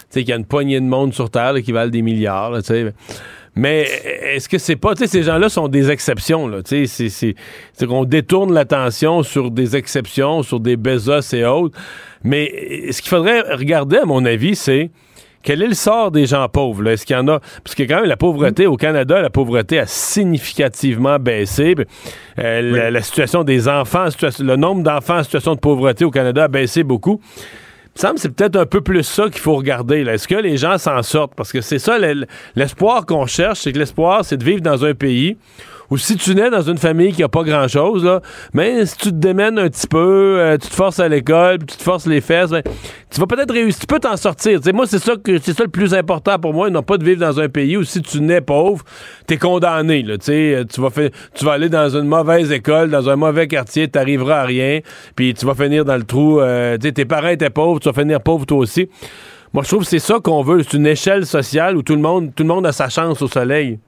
sais, 0.09 0.21
qu'il 0.21 0.29
y 0.29 0.33
a 0.33 0.37
une 0.37 0.45
poignée 0.45 0.79
de 0.79 0.85
monde 0.85 1.13
sur 1.13 1.29
Terre 1.29 1.53
qui 1.63 1.71
valent 1.71 1.91
des 1.91 2.01
milliards, 2.01 2.57
tu 2.59 2.65
sais. 2.65 2.93
Mais 3.55 3.87
est-ce 4.35 4.47
que 4.47 4.59
c'est 4.59 4.75
pas, 4.75 4.93
tu 4.93 4.99
sais, 4.99 5.07
ces 5.07 5.23
gens-là 5.23 5.49
sont 5.49 5.67
des 5.67 5.89
exceptions, 5.89 6.47
là, 6.47 6.61
tu 6.61 6.85
sais, 6.85 7.09
c'est 7.09 7.85
qu'on 7.87 8.05
détourne 8.05 8.53
l'attention 8.53 9.23
sur 9.23 9.49
des 9.49 9.75
exceptions, 9.75 10.43
sur 10.43 10.59
des 10.59 10.77
Bezos 10.77 11.33
et 11.33 11.43
autres. 11.43 11.77
Mais 12.23 12.91
ce 12.91 13.01
qu'il 13.01 13.09
faudrait 13.09 13.41
regarder, 13.53 13.97
à 13.97 14.05
mon 14.05 14.25
avis, 14.25 14.55
c'est 14.55 14.91
quel 15.47 15.61
est 15.61 15.67
le 15.67 15.75
sort 15.75 16.11
des 16.11 16.25
gens 16.25 16.49
pauvres? 16.49 16.85
Est-ce 16.89 17.05
qu'il 17.05 17.15
y 17.15 17.19
en 17.19 17.25
a? 17.29 17.39
Parce 17.63 17.73
que 17.73 17.83
quand 17.83 18.01
même, 18.01 18.09
la 18.09 18.17
pauvreté 18.17 18.67
au 18.67 18.75
Canada, 18.75 19.21
la 19.21 19.29
pauvreté 19.29 19.79
a 19.79 19.85
significativement 19.85 21.19
baissé. 21.19 21.73
Euh, 22.37 22.89
la, 22.89 23.01
situation 23.01 23.45
des 23.45 23.69
enfants, 23.69 24.09
le 24.39 24.55
nombre 24.57 24.83
d'enfants 24.83 25.19
en 25.19 25.23
situation 25.23 25.55
de 25.55 25.61
pauvreté 25.61 26.03
au 26.03 26.11
Canada 26.11 26.43
a 26.43 26.47
baissé 26.49 26.83
beaucoup 26.83 27.21
me 27.95 27.99
semble 27.99 28.19
c'est 28.19 28.29
peut-être 28.29 28.57
un 28.57 28.65
peu 28.65 28.81
plus 28.81 29.03
ça 29.03 29.23
qu'il 29.29 29.39
faut 29.39 29.55
regarder. 29.55 30.01
Est-ce 30.01 30.27
que 30.27 30.35
les 30.35 30.57
gens 30.57 30.77
s'en 30.77 31.01
sortent? 31.01 31.33
Parce 31.33 31.53
que 31.53 31.61
c'est 31.61 31.79
ça 31.79 31.97
l'espoir 32.55 33.05
qu'on 33.05 33.25
cherche, 33.25 33.61
c'est 33.61 33.71
que 33.71 33.79
l'espoir, 33.79 34.25
c'est 34.25 34.37
de 34.37 34.43
vivre 34.43 34.61
dans 34.61 34.83
un 34.83 34.93
pays 34.93 35.37
ou 35.89 35.97
si 35.97 36.17
tu 36.17 36.35
nais 36.35 36.49
dans 36.49 36.61
une 36.61 36.77
famille 36.77 37.13
qui 37.13 37.23
a 37.23 37.29
pas 37.29 37.43
grand-chose, 37.43 38.03
là, 38.03 38.21
mais 38.53 38.85
si 38.85 38.97
tu 38.97 39.09
te 39.09 39.15
démènes 39.15 39.57
un 39.57 39.69
petit 39.69 39.87
peu, 39.87 40.37
euh, 40.39 40.57
tu 40.57 40.67
te 40.67 40.73
forces 40.73 40.99
à 40.99 41.07
l'école, 41.07 41.59
tu 41.59 41.77
te 41.77 41.83
forces 41.83 42.07
les 42.07 42.21
fesses, 42.21 42.49
ben, 42.49 42.61
tu 43.09 43.19
vas 43.19 43.27
peut-être 43.27 43.53
réussir, 43.53 43.81
tu 43.81 43.87
peux 43.87 43.99
t'en 43.99 44.17
sortir. 44.17 44.59
moi, 44.73 44.85
c'est 44.85 44.99
ça 44.99 45.15
que 45.15 45.37
c'est 45.39 45.53
ça 45.53 45.63
le 45.63 45.69
plus 45.69 45.93
important 45.93 46.37
pour 46.39 46.53
moi, 46.53 46.69
non 46.69 46.83
pas 46.83 46.97
de 46.97 47.05
vivre 47.05 47.21
dans 47.21 47.39
un 47.39 47.47
pays 47.49 47.77
où 47.77 47.83
si 47.83 48.01
tu 48.01 48.21
nais 48.21 48.41
pauvre, 48.41 48.83
t'es 49.27 49.37
condamné. 49.37 50.03
Là, 50.03 50.17
tu 50.17 50.81
vas 50.81 50.89
tu 51.33 51.45
vas 51.45 51.51
aller 51.53 51.69
dans 51.69 51.89
une 51.89 52.07
mauvaise 52.07 52.51
école, 52.51 52.89
dans 52.89 53.09
un 53.09 53.15
mauvais 53.15 53.47
quartier, 53.47 53.87
t'arriveras 53.87 54.41
à 54.41 54.45
rien, 54.45 54.79
puis 55.15 55.33
tu 55.33 55.45
vas 55.45 55.55
finir 55.55 55.85
dans 55.85 55.95
le 55.95 56.03
trou. 56.03 56.39
Euh, 56.39 56.77
tes 56.77 57.05
parents 57.05 57.29
étaient 57.29 57.49
pauvres, 57.49 57.79
tu 57.79 57.89
vas 57.89 57.99
finir 57.99 58.21
pauvre 58.21 58.45
toi 58.45 58.57
aussi. 58.57 58.89
Moi, 59.53 59.63
je 59.63 59.69
trouve 59.69 59.83
que 59.83 59.89
c'est 59.89 59.99
ça 59.99 60.19
qu'on 60.21 60.43
veut. 60.43 60.61
C'est 60.63 60.77
une 60.77 60.87
échelle 60.87 61.25
sociale 61.25 61.77
où 61.77 61.81
tout 61.81 61.95
le 61.95 62.01
monde, 62.01 62.31
tout 62.35 62.43
le 62.43 62.49
monde 62.49 62.65
a 62.65 62.71
sa 62.71 62.89
chance 62.89 63.21
au 63.21 63.27
soleil. 63.27 63.79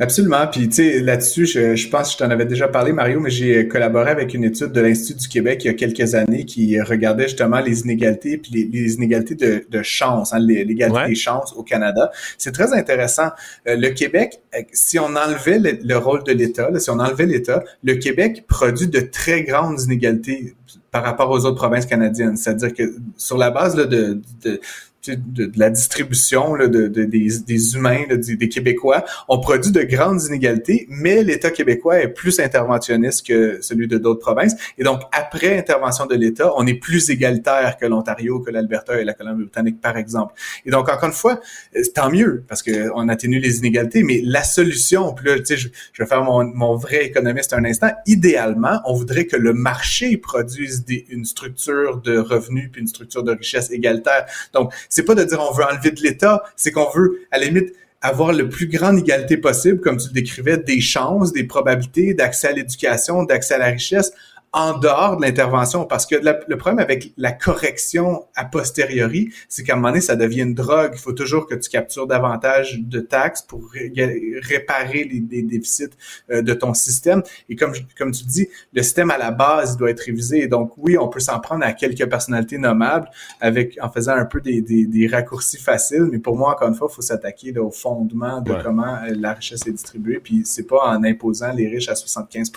Absolument. 0.00 0.46
Puis, 0.50 0.66
tu 0.70 0.76
sais, 0.76 1.00
là-dessus, 1.00 1.44
je, 1.44 1.76
je, 1.76 1.88
pense 1.90 2.08
que 2.08 2.12
je 2.14 2.18
t'en 2.24 2.30
avais 2.30 2.46
déjà 2.46 2.68
parlé, 2.68 2.90
Mario, 2.90 3.20
mais 3.20 3.28
j'ai 3.28 3.68
collaboré 3.68 4.10
avec 4.10 4.32
une 4.32 4.44
étude 4.44 4.72
de 4.72 4.80
l'Institut 4.80 5.20
du 5.20 5.28
Québec 5.28 5.60
il 5.62 5.66
y 5.66 5.70
a 5.70 5.74
quelques 5.74 6.14
années 6.14 6.46
qui 6.46 6.80
regardait 6.80 7.24
justement 7.24 7.60
les 7.60 7.82
inégalités 7.82 8.38
puis 8.38 8.70
les, 8.72 8.94
inégalités 8.94 9.34
de, 9.34 9.66
de 9.68 9.82
chance, 9.82 10.32
hein, 10.32 10.38
l'égalité 10.38 11.06
des 11.06 11.14
chances 11.14 11.52
au 11.52 11.62
Canada. 11.62 12.10
C'est 12.38 12.52
très 12.52 12.72
intéressant. 12.72 13.28
Euh, 13.68 13.76
le 13.76 13.90
Québec, 13.90 14.40
euh, 14.54 14.62
si 14.72 14.98
on 14.98 15.14
enlevait 15.14 15.58
le, 15.58 15.96
rôle 15.98 16.24
de 16.24 16.32
l'État, 16.32 16.70
si 16.78 16.88
on 16.88 16.98
enlevait 16.98 17.26
l'État, 17.26 17.62
le 17.84 17.96
Québec 17.96 18.44
produit 18.48 18.88
de 18.88 19.00
très 19.00 19.42
grandes 19.42 19.82
inégalités 19.82 20.54
par 20.90 21.04
rapport 21.04 21.28
aux 21.30 21.44
autres 21.44 21.56
provinces 21.56 21.84
canadiennes. 21.84 22.38
C'est-à-dire 22.38 22.72
que 22.72 22.94
sur 23.18 23.36
la 23.36 23.50
base 23.50 23.76
là, 23.76 23.84
de, 23.84 24.18
de 24.44 24.60
de, 25.06 25.50
la 25.56 25.70
distribution 25.70 26.56
de, 26.56 26.86
des, 26.88 27.74
humains, 27.74 28.04
des, 28.08 28.48
Québécois, 28.48 29.04
on 29.28 29.40
produit 29.40 29.72
de 29.72 29.82
grandes 29.82 30.22
inégalités, 30.24 30.86
mais 30.90 31.22
l'État 31.22 31.50
québécois 31.50 32.00
est 32.00 32.08
plus 32.08 32.40
interventionniste 32.40 33.26
que 33.26 33.58
celui 33.62 33.86
de 33.86 33.98
d'autres 33.98 34.20
provinces. 34.20 34.54
Et 34.76 34.84
donc, 34.84 35.00
après 35.12 35.58
intervention 35.58 36.06
de 36.06 36.14
l'État, 36.14 36.52
on 36.56 36.66
est 36.66 36.74
plus 36.74 37.10
égalitaire 37.10 37.76
que 37.78 37.86
l'Ontario, 37.86 38.40
que 38.40 38.50
l'Alberta 38.50 39.00
et 39.00 39.04
la 39.04 39.14
Colombie-Britannique, 39.14 39.80
par 39.80 39.96
exemple. 39.96 40.34
Et 40.66 40.70
donc, 40.70 40.88
encore 40.88 41.08
une 41.08 41.14
fois, 41.14 41.40
euh, 41.76 41.82
tant 41.94 42.10
mieux, 42.10 42.44
parce 42.48 42.62
qu'on 42.62 43.08
atténue 43.08 43.38
les 43.38 43.58
inégalités, 43.58 44.02
mais 44.02 44.20
la 44.24 44.42
solution, 44.42 45.12
puis 45.14 45.26
là, 45.26 45.38
tu 45.38 45.46
sais, 45.46 45.56
je, 45.56 45.68
je, 45.92 46.02
vais 46.02 46.08
faire 46.08 46.24
mon, 46.24 46.44
mon, 46.44 46.76
vrai 46.76 47.04
économiste 47.04 47.52
un 47.52 47.64
instant, 47.64 47.90
idéalement, 48.06 48.80
on 48.84 48.94
voudrait 48.94 49.26
que 49.26 49.36
le 49.36 49.52
marché 49.52 50.16
produise 50.16 50.84
des, 50.84 51.06
une 51.10 51.24
structure 51.24 51.98
de 51.98 52.18
revenus 52.18 52.70
puis 52.72 52.80
une 52.80 52.88
structure 52.88 53.22
de 53.22 53.32
richesse 53.32 53.70
égalitaire. 53.70 54.26
Donc, 54.52 54.72
c'est 54.90 55.04
pas 55.04 55.14
de 55.14 55.24
dire 55.24 55.40
on 55.40 55.54
veut 55.54 55.64
enlever 55.64 55.92
de 55.92 56.02
l'État, 56.02 56.42
c'est 56.56 56.72
qu'on 56.72 56.90
veut, 56.90 57.22
à 57.30 57.38
la 57.38 57.46
limite, 57.46 57.72
avoir 58.02 58.32
le 58.32 58.48
plus 58.48 58.66
grande 58.66 58.98
égalité 58.98 59.36
possible, 59.36 59.80
comme 59.80 59.96
tu 59.96 60.08
le 60.08 60.14
décrivais, 60.14 60.58
des 60.58 60.80
chances, 60.80 61.32
des 61.32 61.44
probabilités 61.44 62.12
d'accès 62.12 62.48
à 62.48 62.52
l'éducation, 62.52 63.22
d'accès 63.22 63.54
à 63.54 63.58
la 63.58 63.66
richesse, 63.66 64.12
en 64.52 64.78
dehors 64.78 65.16
de 65.16 65.22
l'intervention. 65.22 65.84
Parce 65.84 66.06
que 66.06 66.16
le 66.16 66.56
problème 66.56 66.80
avec 66.80 67.12
la 67.16 67.32
correction 67.32 68.24
a 68.34 68.44
posteriori, 68.44 69.30
c'est 69.48 69.62
qu'à 69.62 69.74
un 69.74 69.76
moment 69.76 69.88
donné, 69.88 70.00
ça 70.00 70.16
devient 70.16 70.42
une 70.42 70.54
drogue. 70.54 70.92
Il 70.94 70.98
faut 70.98 71.12
toujours 71.12 71.46
que 71.46 71.54
tu 71.54 71.70
captures 71.70 72.06
davantage 72.06 72.80
de 72.80 73.00
taxes 73.00 73.42
pour 73.42 73.70
réparer 73.72 75.04
les, 75.04 75.42
déficits 75.42 75.90
euh, 76.30 76.42
de 76.42 76.52
ton 76.52 76.74
système. 76.74 77.22
Et 77.48 77.56
comme, 77.56 77.72
comme 77.96 78.12
tu 78.12 78.24
dis, 78.24 78.48
le 78.72 78.82
système 78.82 79.10
à 79.10 79.18
la 79.18 79.30
base 79.30 79.76
doit 79.76 79.90
être 79.90 80.00
révisé. 80.00 80.42
Et 80.42 80.48
donc, 80.48 80.72
oui, 80.76 80.98
on 80.98 81.08
peut 81.08 81.20
s'en 81.20 81.38
prendre 81.38 81.64
à 81.64 81.72
quelques 81.72 82.08
personnalités 82.08 82.58
nommables 82.58 83.08
avec 83.40 83.78
en 83.80 83.90
faisant 83.90 84.14
un 84.14 84.24
peu 84.24 84.40
des, 84.40 84.60
des, 84.62 85.06
raccourcis 85.06 85.58
faciles. 85.58 86.08
Mais 86.10 86.18
pour 86.18 86.36
moi, 86.36 86.52
encore 86.52 86.68
une 86.68 86.74
fois, 86.74 86.88
il 86.90 86.94
faut 86.94 87.02
s'attaquer 87.02 87.56
au 87.58 87.70
fondement 87.70 88.40
de 88.40 88.52
comment 88.62 88.96
euh, 88.96 89.14
la 89.16 89.32
richesse 89.32 89.66
est 89.66 89.72
distribuée. 89.72 90.20
Puis 90.22 90.42
c'est 90.44 90.66
pas 90.66 90.88
en 90.88 91.04
imposant 91.04 91.52
les 91.52 91.68
riches 91.68 91.88
à 91.88 91.94
75 91.94 92.50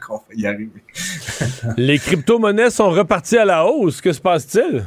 qu'on 0.00 0.16
va 0.16 0.22
y 0.34 0.46
arriver. 0.46 0.82
Les 1.76 1.98
crypto-monnaies 1.98 2.70
sont 2.70 2.90
reparties 2.90 3.38
à 3.38 3.44
la 3.44 3.66
hausse. 3.66 4.00
Que 4.00 4.12
se 4.12 4.20
passe-t-il? 4.20 4.84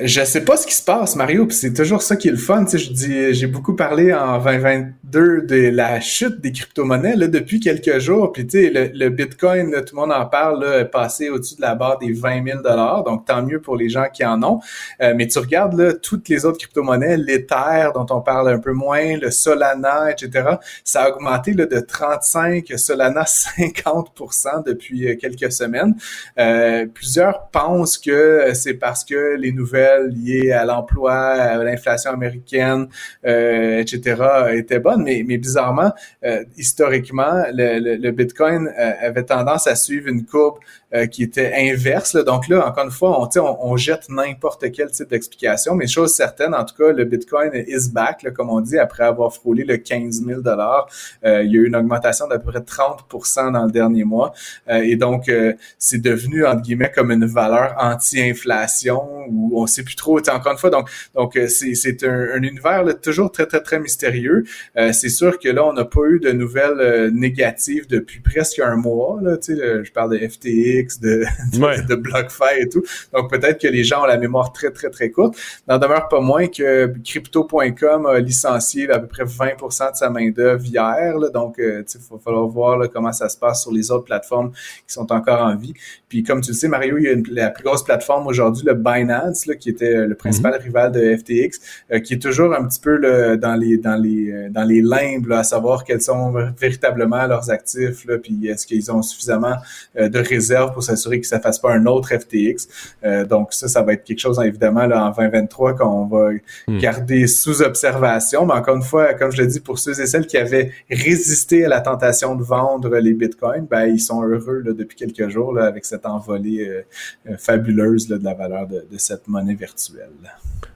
Je 0.00 0.24
sais 0.24 0.44
pas 0.44 0.56
ce 0.56 0.66
qui 0.66 0.74
se 0.74 0.82
passe, 0.82 1.14
Mario, 1.14 1.46
puis 1.46 1.56
c'est 1.56 1.72
toujours 1.72 2.02
ça 2.02 2.16
qui 2.16 2.28
est 2.28 2.32
le 2.32 2.36
fun. 2.36 2.64
Je 2.66 2.90
dis, 2.90 3.34
j'ai 3.34 3.46
beaucoup 3.46 3.74
parlé 3.74 4.12
en 4.12 4.38
2022 4.38 5.42
de 5.42 5.70
la 5.70 6.00
chute 6.00 6.40
des 6.40 6.52
crypto-monnaies 6.52 7.16
là, 7.16 7.28
depuis 7.28 7.60
quelques 7.60 7.98
jours. 7.98 8.32
Puis 8.32 8.46
tu 8.46 8.64
sais, 8.64 8.90
le, 8.92 9.08
Bitcoin, 9.10 9.70
tout 9.84 9.94
le 9.94 10.00
monde 10.00 10.12
en 10.12 10.26
parle, 10.26 10.64
là, 10.64 10.78
est 10.80 10.84
passé 10.86 11.28
au-dessus 11.28 11.56
de 11.56 11.60
la 11.60 11.74
barre 11.74 11.98
des 11.98 12.12
20 12.12 12.44
000 12.44 12.62
dollars. 12.62 13.04
Donc 13.04 13.24
tant 13.26 13.42
mieux 13.42 13.60
pour 13.60 13.76
les 13.76 13.88
gens 13.88 14.06
qui 14.12 14.24
en 14.24 14.42
ont. 14.42 14.60
Euh, 15.00 15.14
mais 15.16 15.28
tu 15.28 15.38
regardes 15.38 15.78
là 15.78 15.92
toutes 15.92 16.28
les 16.28 16.44
autres 16.44 16.58
crypto-monnaies, 16.58 17.16
l'Ether 17.16 17.90
dont 17.94 18.06
on 18.10 18.20
parle 18.20 18.48
un 18.48 18.58
peu 18.58 18.72
moins, 18.72 19.16
le 19.16 19.30
Solana, 19.30 20.10
etc. 20.10 20.56
Ça 20.82 21.04
a 21.04 21.10
augmenté 21.10 21.52
là, 21.52 21.66
de 21.66 21.78
35, 21.78 22.66
Solana 22.76 23.22
50% 23.24 24.64
depuis 24.64 25.08
euh, 25.08 25.16
quelques 25.16 25.52
semaines. 25.52 25.94
Euh, 26.38 26.86
plusieurs 26.92 27.48
pensent 27.48 27.98
que 27.98 28.50
c'est 28.54 28.74
parce 28.74 29.04
que 29.04 29.36
les 29.36 29.52
nouvelles 29.52 29.83
liées 30.10 30.52
à 30.52 30.64
l'emploi, 30.64 31.14
à 31.14 31.56
l'inflation 31.62 32.12
américaine, 32.12 32.88
euh, 33.26 33.80
etc., 33.80 34.22
étaient 34.52 34.78
bonnes. 34.78 35.02
Mais, 35.02 35.24
mais 35.26 35.38
bizarrement, 35.38 35.92
euh, 36.24 36.44
historiquement, 36.56 37.44
le, 37.52 37.96
le, 37.96 38.10
Bitcoin 38.10 38.68
euh, 38.68 38.92
avait 39.00 39.24
tendance 39.24 39.66
à 39.66 39.74
suivre 39.74 40.08
une 40.08 40.24
courbe 40.24 40.58
euh, 40.94 41.06
qui 41.06 41.24
était 41.24 41.52
inverse. 41.56 42.14
Donc 42.14 42.46
là, 42.46 42.68
encore 42.68 42.84
une 42.84 42.90
fois, 42.92 43.20
on, 43.20 43.40
on, 43.40 43.72
on 43.72 43.76
jette 43.76 44.08
n'importe 44.08 44.70
quel 44.70 44.92
type 44.92 45.08
d'explication, 45.08 45.74
mais 45.74 45.88
chose 45.88 46.14
certaine, 46.14 46.54
en 46.54 46.64
tout 46.64 46.76
cas, 46.76 46.92
le 46.92 47.04
Bitcoin 47.04 47.50
is 47.66 47.90
back, 47.90 48.24
comme 48.32 48.48
on 48.48 48.60
dit, 48.60 48.78
après 48.78 49.02
avoir 49.02 49.34
frôlé 49.34 49.64
le 49.64 49.76
15 49.76 50.24
000 50.24 50.40
dollars. 50.40 50.86
Euh, 51.24 51.42
il 51.42 51.52
y 51.52 51.58
a 51.58 51.62
eu 51.62 51.66
une 51.66 51.74
augmentation 51.74 52.28
d'à 52.28 52.38
peu 52.38 52.52
près 52.52 52.60
30 52.60 53.06
dans 53.52 53.64
le 53.64 53.72
dernier 53.72 54.04
mois. 54.04 54.34
Euh, 54.68 54.82
et 54.84 54.94
donc, 54.94 55.30
c'est 55.78 56.00
devenu, 56.00 56.46
entre 56.46 56.62
guillemets, 56.62 56.92
comme 56.94 57.10
une 57.10 57.26
valeur 57.26 57.74
anti-inflation 57.78 59.02
où 59.30 59.60
on 59.60 59.66
sait 59.66 59.82
plus 59.82 59.96
trop, 59.96 60.20
encore 60.20 60.52
une 60.52 60.58
fois, 60.58 60.70
donc 60.70 60.88
donc 61.14 61.38
c'est 61.48 62.04
un, 62.04 62.36
un, 62.36 62.42
univers 62.42 62.84
là, 62.84 62.94
toujours 62.94 63.32
très, 63.32 63.46
très, 63.46 63.62
très 63.62 63.80
mystérieux. 63.80 64.44
c'est 64.76 65.08
sûr 65.08 65.38
que 65.38 65.48
là, 65.48 65.64
on 65.64 65.72
n'a 65.72 65.84
pas 65.84 66.02
eu 66.06 66.20
de 66.20 66.30
nouvelles 66.30 67.10
négatives 67.12 67.88
depuis 67.88 68.20
presque 68.20 68.60
un 68.60 68.76
mois. 68.76 69.18
Là, 69.22 69.36
je 69.48 69.90
parle 69.90 70.18
de 70.18 70.28
FTX, 70.28 70.83
de, 71.00 71.24
de, 71.88 71.94
BlockFi 71.94 72.60
et 72.60 72.68
tout. 72.68 72.82
Donc 73.12 73.30
peut-être 73.30 73.60
que 73.60 73.68
les 73.68 73.84
gens 73.84 74.02
ont 74.02 74.06
la 74.06 74.18
mémoire 74.18 74.52
très, 74.52 74.70
très, 74.70 74.90
très 74.90 75.10
courte. 75.10 75.36
N'en 75.68 75.78
demeure 75.78 76.08
pas 76.08 76.20
moins 76.20 76.46
que 76.46 76.92
Crypto.com 77.04 78.06
a 78.06 78.18
licencié 78.18 78.90
à 78.90 78.98
peu 78.98 79.06
près 79.06 79.24
20% 79.24 79.92
de 79.92 79.96
sa 79.96 80.10
main-d'œuvre 80.10 80.64
hier. 80.64 81.14
donc, 81.32 81.58
euh, 81.58 81.84
il 81.94 82.00
va 82.10 82.18
falloir 82.18 82.46
voir 82.46 82.90
comment 82.92 83.12
ça 83.12 83.28
se 83.28 83.36
passe 83.36 83.62
sur 83.62 83.72
les 83.72 83.90
autres 83.90 84.04
plateformes 84.04 84.52
qui 84.86 84.94
sont 84.94 85.10
encore 85.12 85.40
en 85.40 85.56
vie. 85.56 85.74
Puis 86.08 86.22
comme 86.22 86.40
tu 86.40 86.50
le 86.50 86.56
sais, 86.56 86.68
Mario, 86.68 86.98
il 86.98 87.04
y 87.04 87.08
a 87.08 87.16
la 87.44 87.50
plus 87.50 87.64
grosse 87.64 87.82
plateforme 87.82 88.26
aujourd'hui, 88.26 88.64
le 88.66 88.74
Binance, 88.74 89.46
là, 89.46 89.54
qui 89.54 89.70
était 89.70 90.06
le 90.06 90.14
principal 90.14 90.54
mhm. 90.54 90.64
rival 90.64 90.92
de 90.92 91.16
FTX, 91.16 91.60
euh, 91.92 92.00
qui 92.00 92.14
est 92.14 92.22
toujours 92.22 92.54
un 92.54 92.64
petit 92.66 92.80
peu 92.80 92.96
le, 92.96 93.36
dans 93.36 93.54
les 93.54 93.78
dans 93.78 93.96
les 93.96 94.30
euh, 94.30 94.48
dans 94.50 94.64
les 94.64 94.82
limbes 94.82 95.30
à 95.32 95.44
savoir 95.44 95.84
quels 95.84 96.02
sont 96.02 96.32
véritablement 96.58 97.26
leurs 97.26 97.50
actifs, 97.50 98.04
là, 98.06 98.18
puis 98.18 98.48
est-ce 98.48 98.66
qu'ils 98.66 98.90
ont 98.90 99.02
suffisamment 99.02 99.56
de 99.96 100.18
réserves 100.18 100.73
pour 100.74 100.82
s'assurer 100.82 101.20
que 101.20 101.26
ça 101.26 101.40
fasse 101.40 101.58
pas 101.58 101.72
un 101.72 101.86
autre 101.86 102.08
FTX. 102.08 102.68
Euh, 103.04 103.24
donc 103.24 103.52
ça, 103.52 103.68
ça 103.68 103.82
va 103.82 103.94
être 103.94 104.04
quelque 104.04 104.18
chose 104.18 104.40
évidemment 104.44 104.86
là, 104.86 105.06
en 105.06 105.10
2023 105.10 105.74
qu'on 105.74 106.06
va 106.06 106.30
hmm. 106.68 106.78
garder 106.78 107.26
sous 107.26 107.62
observation. 107.62 108.46
Mais 108.46 108.54
encore 108.54 108.76
une 108.76 108.82
fois, 108.82 109.14
comme 109.14 109.32
je 109.32 109.42
le 109.42 109.46
dis, 109.46 109.60
pour 109.60 109.78
ceux 109.78 109.98
et 110.00 110.06
celles 110.06 110.26
qui 110.26 110.36
avaient 110.36 110.72
résisté 110.90 111.64
à 111.64 111.68
la 111.68 111.80
tentation 111.80 112.34
de 112.34 112.42
vendre 112.42 112.96
les 112.98 113.14
bitcoins, 113.14 113.66
ben 113.70 113.86
ils 113.86 114.00
sont 114.00 114.22
heureux 114.22 114.62
là, 114.64 114.72
depuis 114.72 114.96
quelques 114.96 115.28
jours 115.28 115.54
là, 115.54 115.64
avec 115.64 115.84
cette 115.84 116.06
envolée 116.06 116.68
euh, 116.68 116.82
euh, 117.30 117.36
fabuleuse 117.38 118.08
là, 118.08 118.18
de 118.18 118.24
la 118.24 118.34
valeur 118.34 118.66
de, 118.66 118.84
de 118.90 118.98
cette 118.98 119.28
monnaie 119.28 119.54
virtuelle. 119.54 120.10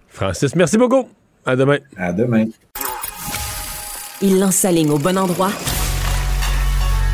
Francis, 0.09 0.55
merci 0.55 0.79
beaucoup. 0.79 1.07
À 1.45 1.57
demain. 1.57 1.79
À 1.97 2.13
demain. 2.13 2.47
Il 4.21 4.41
lance 4.41 4.57
sa 4.57 4.73
ligne 4.73 4.91
au 4.91 4.99
bon 4.99 5.17
endroit 5.17 5.53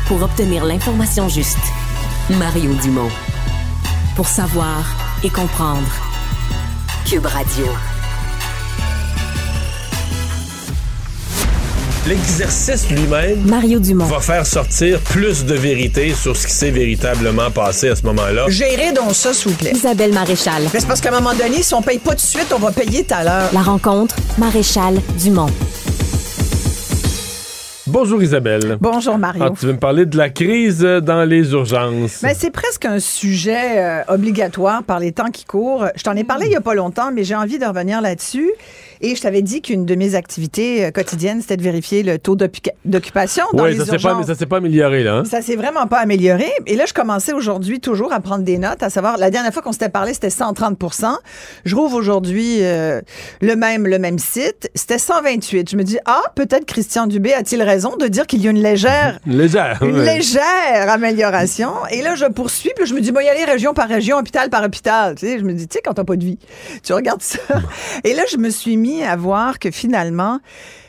pour 0.07 0.21
obtenir 0.23 0.65
l'information 0.65 1.29
juste. 1.29 1.84
Mario 2.31 2.73
Dumont. 2.81 3.11
Pour 4.15 4.27
savoir 4.27 4.83
et 5.23 5.29
comprendre. 5.29 5.87
Cube 7.07 7.27
Radio. 7.27 7.67
L'exercice 12.07 12.89
lui-même 12.89 13.45
Mario 13.45 13.79
Dumont. 13.79 14.05
va 14.05 14.19
faire 14.19 14.47
sortir 14.47 14.99
plus 15.01 15.45
de 15.45 15.53
vérité 15.53 16.15
sur 16.15 16.35
ce 16.35 16.47
qui 16.47 16.53
s'est 16.53 16.71
véritablement 16.71 17.51
passé 17.51 17.89
à 17.89 17.95
ce 17.95 18.01
moment-là. 18.03 18.45
Gérez 18.47 18.91
donc 18.91 19.13
ça, 19.13 19.31
s'il 19.31 19.51
vous 19.51 19.57
plaît. 19.57 19.73
Isabelle 19.75 20.13
Maréchal. 20.13 20.63
Mais 20.73 20.79
c'est 20.79 20.87
parce 20.87 21.01
qu'à 21.01 21.09
un 21.09 21.19
moment 21.21 21.35
donné, 21.35 21.61
si 21.61 21.75
on 21.75 21.83
paye 21.83 21.99
pas 21.99 22.11
tout 22.11 22.17
de 22.17 22.21
suite, 22.21 22.51
on 22.55 22.59
va 22.59 22.71
payer 22.71 23.03
tout 23.03 23.13
à 23.13 23.23
l'heure. 23.23 23.49
La 23.53 23.61
rencontre, 23.61 24.15
Maréchal 24.39 24.99
Dumont. 25.19 25.51
Bonjour 27.97 28.21
Isabelle. 28.21 28.77
Bonjour 28.81 29.17
Mario. 29.17 29.41
Ah, 29.41 29.51
tu 29.57 29.67
veux 29.67 29.71
me 29.71 29.79
parler 29.79 30.05
de 30.05 30.17
la 30.17 30.29
crise 30.29 30.81
dans 30.81 31.23
les 31.23 31.53
urgences? 31.53 32.23
Mais 32.23 32.33
c'est 32.33 32.51
presque 32.51 32.83
un 32.83 32.99
sujet 32.99 33.77
euh, 33.77 34.03
obligatoire 34.09 34.83
par 34.83 34.99
les 34.99 35.13
temps 35.13 35.31
qui 35.31 35.45
courent. 35.45 35.85
Je 35.95 36.03
t'en 36.03 36.13
ai 36.17 36.25
parlé 36.25 36.47
il 36.47 36.49
n'y 36.49 36.57
a 36.57 36.61
pas 36.61 36.73
longtemps, 36.73 37.13
mais 37.13 37.23
j'ai 37.23 37.35
envie 37.35 37.57
de 37.57 37.65
revenir 37.65 38.01
là-dessus. 38.01 38.51
Et 39.07 39.15
je 39.15 39.21
t'avais 39.21 39.43
dit 39.43 39.61
qu'une 39.61 39.85
de 39.85 39.93
mes 39.93 40.15
activités 40.15 40.85
euh, 40.85 40.89
quotidiennes, 40.89 41.39
c'était 41.41 41.57
de 41.57 41.61
vérifier 41.61 42.01
le 42.01 42.17
taux 42.17 42.35
d'occupa- 42.35 42.73
d'occupation 42.85 43.43
dans 43.53 43.65
oui, 43.65 43.75
les 43.77 43.85
ça 43.85 43.93
urgences. 43.93 44.25
pas, 44.25 44.33
ça 44.33 44.35
s'est 44.39 44.47
pas 44.47 44.57
amélioré, 44.57 45.03
là. 45.03 45.17
hein? 45.17 45.23
Ça 45.25 45.43
s'est 45.43 45.55
vraiment 45.55 45.85
pas 45.85 45.99
amélioré. 45.99 46.49
Et 46.65 46.75
là, 46.75 46.85
je 46.87 46.93
commençais 46.93 47.31
aujourd'hui 47.31 47.79
toujours 47.79 48.11
à 48.13 48.19
prendre 48.19 48.43
des 48.43 48.57
notes, 48.57 48.81
à 48.81 48.89
savoir, 48.89 49.17
la 49.19 49.29
dernière 49.29 49.53
fois 49.53 49.61
qu'on 49.61 49.73
s'était 49.73 49.89
parlé, 49.89 50.15
c'était 50.15 50.31
130 50.31 50.79
Je 51.65 51.75
rouvre 51.75 51.95
aujourd'hui 51.97 52.63
euh, 52.63 52.99
le 53.41 53.55
même 53.55 53.85
le 53.85 53.99
même 53.99 54.17
site, 54.17 54.71
c'était 54.73 54.97
128. 54.97 55.69
Je 55.69 55.77
me 55.77 55.83
dis, 55.83 55.99
ah, 56.05 56.23
peut-être 56.33 56.65
Christian 56.65 57.05
Dubé 57.05 57.31
a-t-il 57.33 57.61
raison 57.61 57.97
de 57.97 58.07
dire 58.07 58.25
qu'il 58.25 58.41
y 58.41 58.47
a 58.47 58.49
une 58.51 58.63
légère 58.63 59.19
Légère. 59.27 59.77
une 59.83 59.97
ouais. 59.99 60.15
légère 60.15 60.89
amélioration. 60.89 61.69
Et 61.91 62.01
là, 62.01 62.15
je 62.15 62.25
poursuis, 62.25 62.71
puis 62.75 62.87
je 62.87 62.95
me 62.95 63.01
dis, 63.01 63.11
moi, 63.11 63.21
y 63.21 63.29
aller 63.29 63.45
région 63.45 63.75
par 63.75 63.87
région, 63.87 64.17
hôpital 64.17 64.49
par 64.49 64.63
hôpital. 64.63 65.13
Tu 65.13 65.27
sais, 65.27 65.37
je 65.37 65.43
me 65.43 65.53
dis, 65.53 65.67
tu 65.67 65.75
sais, 65.75 65.81
quand 65.85 65.93
t'as 65.93 66.03
pas 66.03 66.15
de 66.15 66.25
vie, 66.25 66.39
tu 66.83 66.93
regardes 66.93 67.21
ça. 67.21 67.37
Et 68.03 68.13
là, 68.15 68.23
je 68.31 68.37
me 68.37 68.49
suis 68.49 68.77
mis 68.77 68.94
à 69.03 69.15
voir 69.15 69.59
que 69.59 69.71
finalement, 69.71 70.39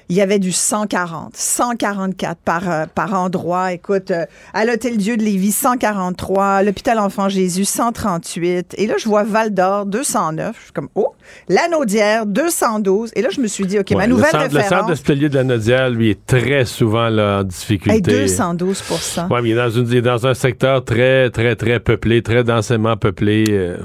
il 0.09 0.15
y 0.15 0.21
avait 0.21 0.39
du 0.39 0.53
140, 0.53 1.37
144 1.37 2.39
par, 2.45 2.71
euh, 2.71 2.85
par 2.95 3.13
endroit. 3.15 3.73
Écoute, 3.73 4.13
euh, 4.13 4.25
à 4.55 4.65
l'Hôtel 4.65 4.99
Dieu 4.99 5.17
de 5.17 5.23
Lévis, 5.25 5.51
143, 5.51 6.63
l'hôpital 6.63 7.01
Enfant 7.01 7.29
Jésus, 7.29 7.65
138. 7.65 8.77
Et 8.79 8.87
là, 8.87 8.95
je 8.99 9.09
vois 9.09 9.25
Val 9.25 9.53
d'Or, 9.53 9.85
209. 9.87 10.55
Je 10.59 10.63
suis 10.65 10.73
comme, 10.73 10.89
oh, 10.95 11.13
Lanaudière, 11.49 12.25
212. 12.25 13.11
Et 13.17 13.23
là, 13.23 13.31
je 13.33 13.41
me 13.41 13.49
suis 13.49 13.67
dit, 13.67 13.81
OK, 13.81 13.87
Ouais, 13.91 13.97
ma 13.97 14.07
le 14.07 14.13
nouvelle 14.13 14.31
centre, 14.31 14.45
Le 14.45 14.51
centre 14.51 14.63
référence, 14.63 14.91
hospitalier 14.93 15.29
de 15.29 15.35
la 15.35 15.45
Nodière, 15.45 15.91
lui, 15.91 16.11
est 16.11 16.25
très 16.25 16.65
souvent 16.65 17.09
là, 17.09 17.41
en 17.41 17.43
difficulté. 17.43 17.97
est 17.99 18.01
212 18.01 18.85
Ouais, 19.29 19.43
mais 19.43 19.49
il 19.49 19.53
est, 19.53 19.57
dans 19.57 19.71
une- 19.71 19.89
il 19.89 19.97
est 19.97 20.03
dans 20.03 20.25
un 20.27 20.35
secteur 20.35 20.85
très, 20.85 21.31
très, 21.31 21.57
très 21.57 21.81
peuplé, 21.81 22.23
très 22.23 22.45
densément 22.45 22.97
peuplé. 22.97 23.45
euh. 23.51 23.79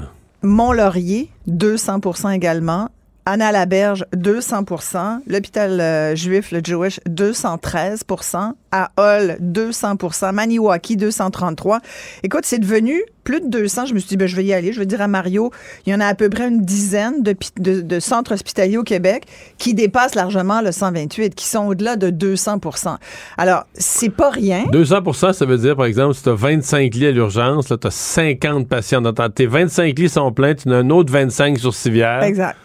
Mont-Laurier, 0.44 1.30
200 1.48 2.30
également. 2.32 2.88
Anna 3.24 3.52
Laberge, 3.52 4.04
200% 4.16 5.18
L'hôpital 5.28 5.80
euh, 5.80 6.16
juif, 6.16 6.50
le 6.50 6.60
Jewish, 6.64 6.98
213% 7.08 8.52
À 8.72 8.90
Hull, 8.98 9.36
200% 9.40 10.32
Maniwaki, 10.32 10.96
233 10.96 11.80
Écoute, 12.22 12.42
c'est 12.44 12.58
devenu 12.58 13.02
plus 13.24 13.40
de 13.40 13.46
200. 13.46 13.86
Je 13.86 13.94
me 13.94 14.00
suis 14.00 14.08
dit, 14.08 14.16
ben, 14.16 14.26
je 14.26 14.34
vais 14.34 14.44
y 14.44 14.52
aller. 14.52 14.72
Je 14.72 14.80
vais 14.80 14.86
dire 14.86 15.00
à 15.00 15.06
Mario, 15.06 15.52
il 15.86 15.92
y 15.92 15.94
en 15.94 16.00
a 16.00 16.06
à 16.06 16.14
peu 16.16 16.28
près 16.28 16.48
une 16.48 16.62
dizaine 16.62 17.22
de, 17.22 17.32
pi- 17.34 17.52
de- 17.60 17.80
de 17.80 18.00
centres 18.00 18.32
hospitaliers 18.34 18.78
au 18.78 18.82
Québec 18.82 19.24
qui 19.58 19.74
dépassent 19.74 20.16
largement 20.16 20.60
le 20.60 20.72
128, 20.72 21.36
qui 21.36 21.46
sont 21.46 21.66
au-delà 21.68 21.94
de 21.94 22.10
200% 22.10 22.96
Alors, 23.38 23.64
c'est 23.74 24.10
pas 24.10 24.30
rien. 24.30 24.64
200% 24.72 25.32
ça 25.32 25.46
veut 25.46 25.58
dire, 25.58 25.76
par 25.76 25.86
exemple, 25.86 26.14
si 26.14 26.24
tu 26.24 26.30
as 26.30 26.34
25 26.34 26.92
lits 26.94 27.06
à 27.06 27.10
l'urgence, 27.12 27.66
tu 27.66 27.86
as 27.86 27.90
50 27.90 28.68
patients. 28.68 29.00
Tes 29.34 29.46
25 29.46 29.96
lits 29.96 30.08
sont 30.08 30.32
pleins, 30.32 30.54
tu 30.54 30.68
en 30.68 30.72
as 30.72 30.76
un 30.78 30.90
autre 30.90 31.12
25 31.12 31.58
sur 31.58 31.72
civière. 31.74 32.24
Exact. 32.24 32.56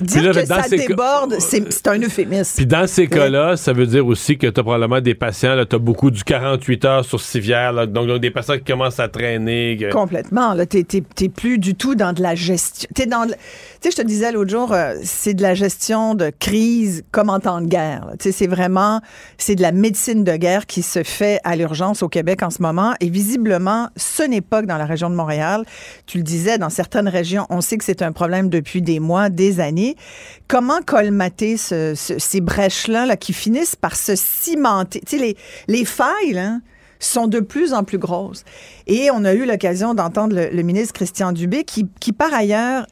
Dire 0.00 0.22
là, 0.22 0.32
que 0.42 0.46
ça 0.46 0.54
déborde, 0.88 1.36
c'est 1.40 1.86
un 1.88 1.98
euphémisme. 2.00 2.56
Puis 2.56 2.66
dans 2.66 2.86
ces 2.86 3.06
cas-là, 3.06 3.56
ça 3.56 3.72
veut 3.72 3.86
dire 3.86 4.06
aussi 4.06 4.36
que 4.38 4.46
tu 4.46 4.60
as 4.60 4.62
probablement 4.62 5.00
des 5.00 5.14
patients, 5.14 5.56
tu 5.68 5.76
as 5.76 5.78
beaucoup 5.78 6.10
du 6.10 6.22
48 6.24 6.84
heures 6.84 7.04
sur 7.04 7.20
civière, 7.20 7.72
là, 7.72 7.86
donc, 7.86 8.06
donc 8.06 8.20
des 8.20 8.30
patients 8.30 8.56
qui 8.58 8.64
commencent 8.64 9.00
à 9.00 9.08
traîner. 9.08 9.76
que- 9.80 9.92
Complètement. 9.92 10.54
T'es- 10.66 10.84
t'es 10.84 11.28
plus 11.28 11.58
du 11.58 11.74
tout 11.74 11.94
dans 11.94 12.12
de 12.12 12.22
la 12.22 12.34
gestion. 12.34 12.88
T'es 12.94 13.06
dans, 13.06 13.26
de- 13.26 13.32
tu 13.32 13.36
sais, 13.82 13.90
je 13.90 13.96
te 13.96 14.02
disais 14.02 14.32
l'autre 14.32 14.50
jour, 14.50 14.72
euh, 14.72 14.94
c'est 15.04 15.34
de 15.34 15.42
la 15.42 15.54
gestion 15.54 16.14
de 16.14 16.30
crise 16.30 17.04
comme 17.10 17.30
en 17.30 17.40
temps 17.40 17.60
de 17.60 17.66
guerre. 17.66 18.10
Tu 18.18 18.24
sais, 18.24 18.32
c'est 18.32 18.46
vraiment, 18.46 19.00
c'est 19.38 19.54
de 19.54 19.62
la 19.62 19.72
médecine 19.72 20.24
de 20.24 20.36
guerre 20.36 20.66
qui 20.66 20.82
se 20.82 21.02
fait 21.02 21.40
à 21.44 21.56
l'urgence 21.56 22.02
au 22.02 22.08
Québec 22.08 22.42
en 22.42 22.50
ce 22.50 22.62
moment. 22.62 22.94
Et 23.00 23.08
visiblement, 23.10 23.88
ce 23.96 24.22
n'est 24.22 24.40
pas 24.40 24.62
que 24.62 24.66
dans 24.66 24.78
la 24.78 24.86
région 24.86 25.10
de 25.10 25.14
Montréal. 25.14 25.64
Tu 26.06 26.18
le 26.18 26.24
disais, 26.24 26.58
dans 26.58 26.70
certaines 26.70 27.08
régions, 27.08 27.46
on 27.50 27.60
sait 27.60 27.76
que 27.78 27.84
c'est 27.84 28.02
un 28.02 28.12
problème 28.12 28.48
depuis 28.48 28.82
des 28.82 29.00
mois, 29.00 29.28
des 29.28 29.60
années. 29.60 29.96
Comment 30.48 30.80
colmater 30.84 31.56
ce- 31.56 31.94
ce- 31.94 32.18
ces 32.18 32.40
brèches-là 32.40 33.06
là, 33.06 33.16
qui 33.16 33.32
finissent 33.32 33.76
par 33.76 33.96
se 33.96 34.14
cimenter? 34.16 35.00
Tu 35.06 35.16
sais, 35.16 35.22
les, 35.22 35.36
les 35.68 35.84
failles, 35.84 36.32
là, 36.32 36.58
sont 36.98 37.26
de 37.26 37.40
plus 37.40 37.74
en 37.74 37.84
plus 37.84 37.98
grosses. 37.98 38.42
Et 38.86 39.10
on 39.12 39.24
a 39.26 39.34
eu 39.34 39.44
l'occasion 39.44 39.92
d'entendre 39.92 40.34
le, 40.34 40.48
le 40.48 40.62
ministre 40.62 40.94
Christian 40.94 41.32
Dubé 41.32 41.62
qui, 41.64 41.86
qui 42.00 42.12
par 42.12 42.32
ailleurs, 42.32 42.86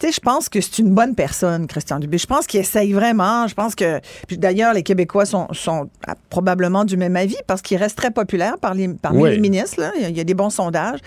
tu 0.00 0.06
sais, 0.06 0.12
je 0.12 0.20
pense 0.20 0.48
que 0.48 0.60
c'est 0.60 0.78
une 0.78 0.90
bonne 0.94 1.14
personne, 1.14 1.66
Christian 1.66 1.98
Dubé. 2.00 2.16
Je 2.18 2.26
pense 2.26 2.46
qu'il 2.46 2.58
essaye 2.58 2.92
vraiment. 2.92 3.46
Je 3.46 3.54
pense 3.54 3.74
que, 3.74 4.00
puis 4.26 4.38
d'ailleurs, 4.38 4.72
les 4.72 4.82
Québécois 4.82 5.26
sont, 5.26 5.46
sont 5.52 5.90
probablement 6.30 6.84
du 6.84 6.96
même 6.96 7.16
avis 7.16 7.36
parce 7.46 7.60
qu'il 7.62 7.76
reste 7.76 7.96
très 7.98 8.10
populaire 8.10 8.56
par 8.58 8.72
les, 8.74 8.88
parmi 8.88 9.22
Oui. 9.22 9.30
les 9.32 9.38
ministres. 9.38 9.78
là. 9.78 9.92
Il 9.98 10.16
y 10.16 10.20
a- 10.20 10.24
des 10.24 10.34
bons 10.34 10.50
sondages. 10.50 11.00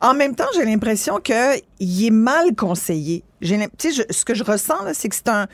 En 0.00 0.14
même 0.14 0.34
temps, 0.34 0.46
j'ai 0.54 0.64
l'impression 0.64 1.18
qu'il 1.18 2.06
est 2.06 2.10
mal 2.10 2.54
conseillé. 2.56 3.22
J'ai 3.42 3.56
l'im- 3.58 3.68
tu 3.78 3.92
sais, 3.92 4.02
je- 4.08 4.12
ce 4.14 4.24
que 4.24 4.34
je 4.34 4.42
ressens, 4.44 4.82
là, 4.84 4.94
c'est 4.94 5.08
que 5.08 5.14
c'est 5.16 5.28
un, 5.28 5.46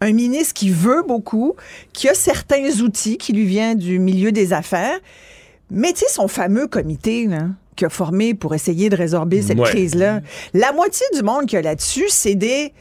un 0.00 0.12
ministre 0.12 0.54
qui 0.54 0.70
veut 0.70 1.02
beaucoup, 1.06 1.54
qui 1.92 2.08
a 2.08 2.14
certains 2.14 2.80
outils, 2.80 3.18
qui 3.18 3.32
lui 3.32 3.44
vient 3.44 3.74
du 3.74 3.98
milieu 3.98 4.32
des 4.32 4.52
affaires, 4.52 4.98
mais 5.70 5.92
tu 5.92 6.00
sais, 6.00 6.06
son 6.08 6.28
fameux 6.28 6.66
comité, 6.66 7.26
là, 7.26 7.48
qu'il 7.78 7.86
a 7.86 7.90
formé 7.90 8.34
pour 8.34 8.54
essayer 8.54 8.90
de 8.90 8.96
résorber 8.96 9.40
cette 9.40 9.58
Ouais. 9.58 9.68
crise-là, 9.70 10.20
la 10.52 10.72
moitié 10.72 11.06
du 11.14 11.22
monde 11.22 11.46
qu'il 11.46 11.54
y 11.56 11.60
a 11.60 11.62
là-dessus, 11.62 12.06
c'est 12.08 12.34
des. 12.34 12.72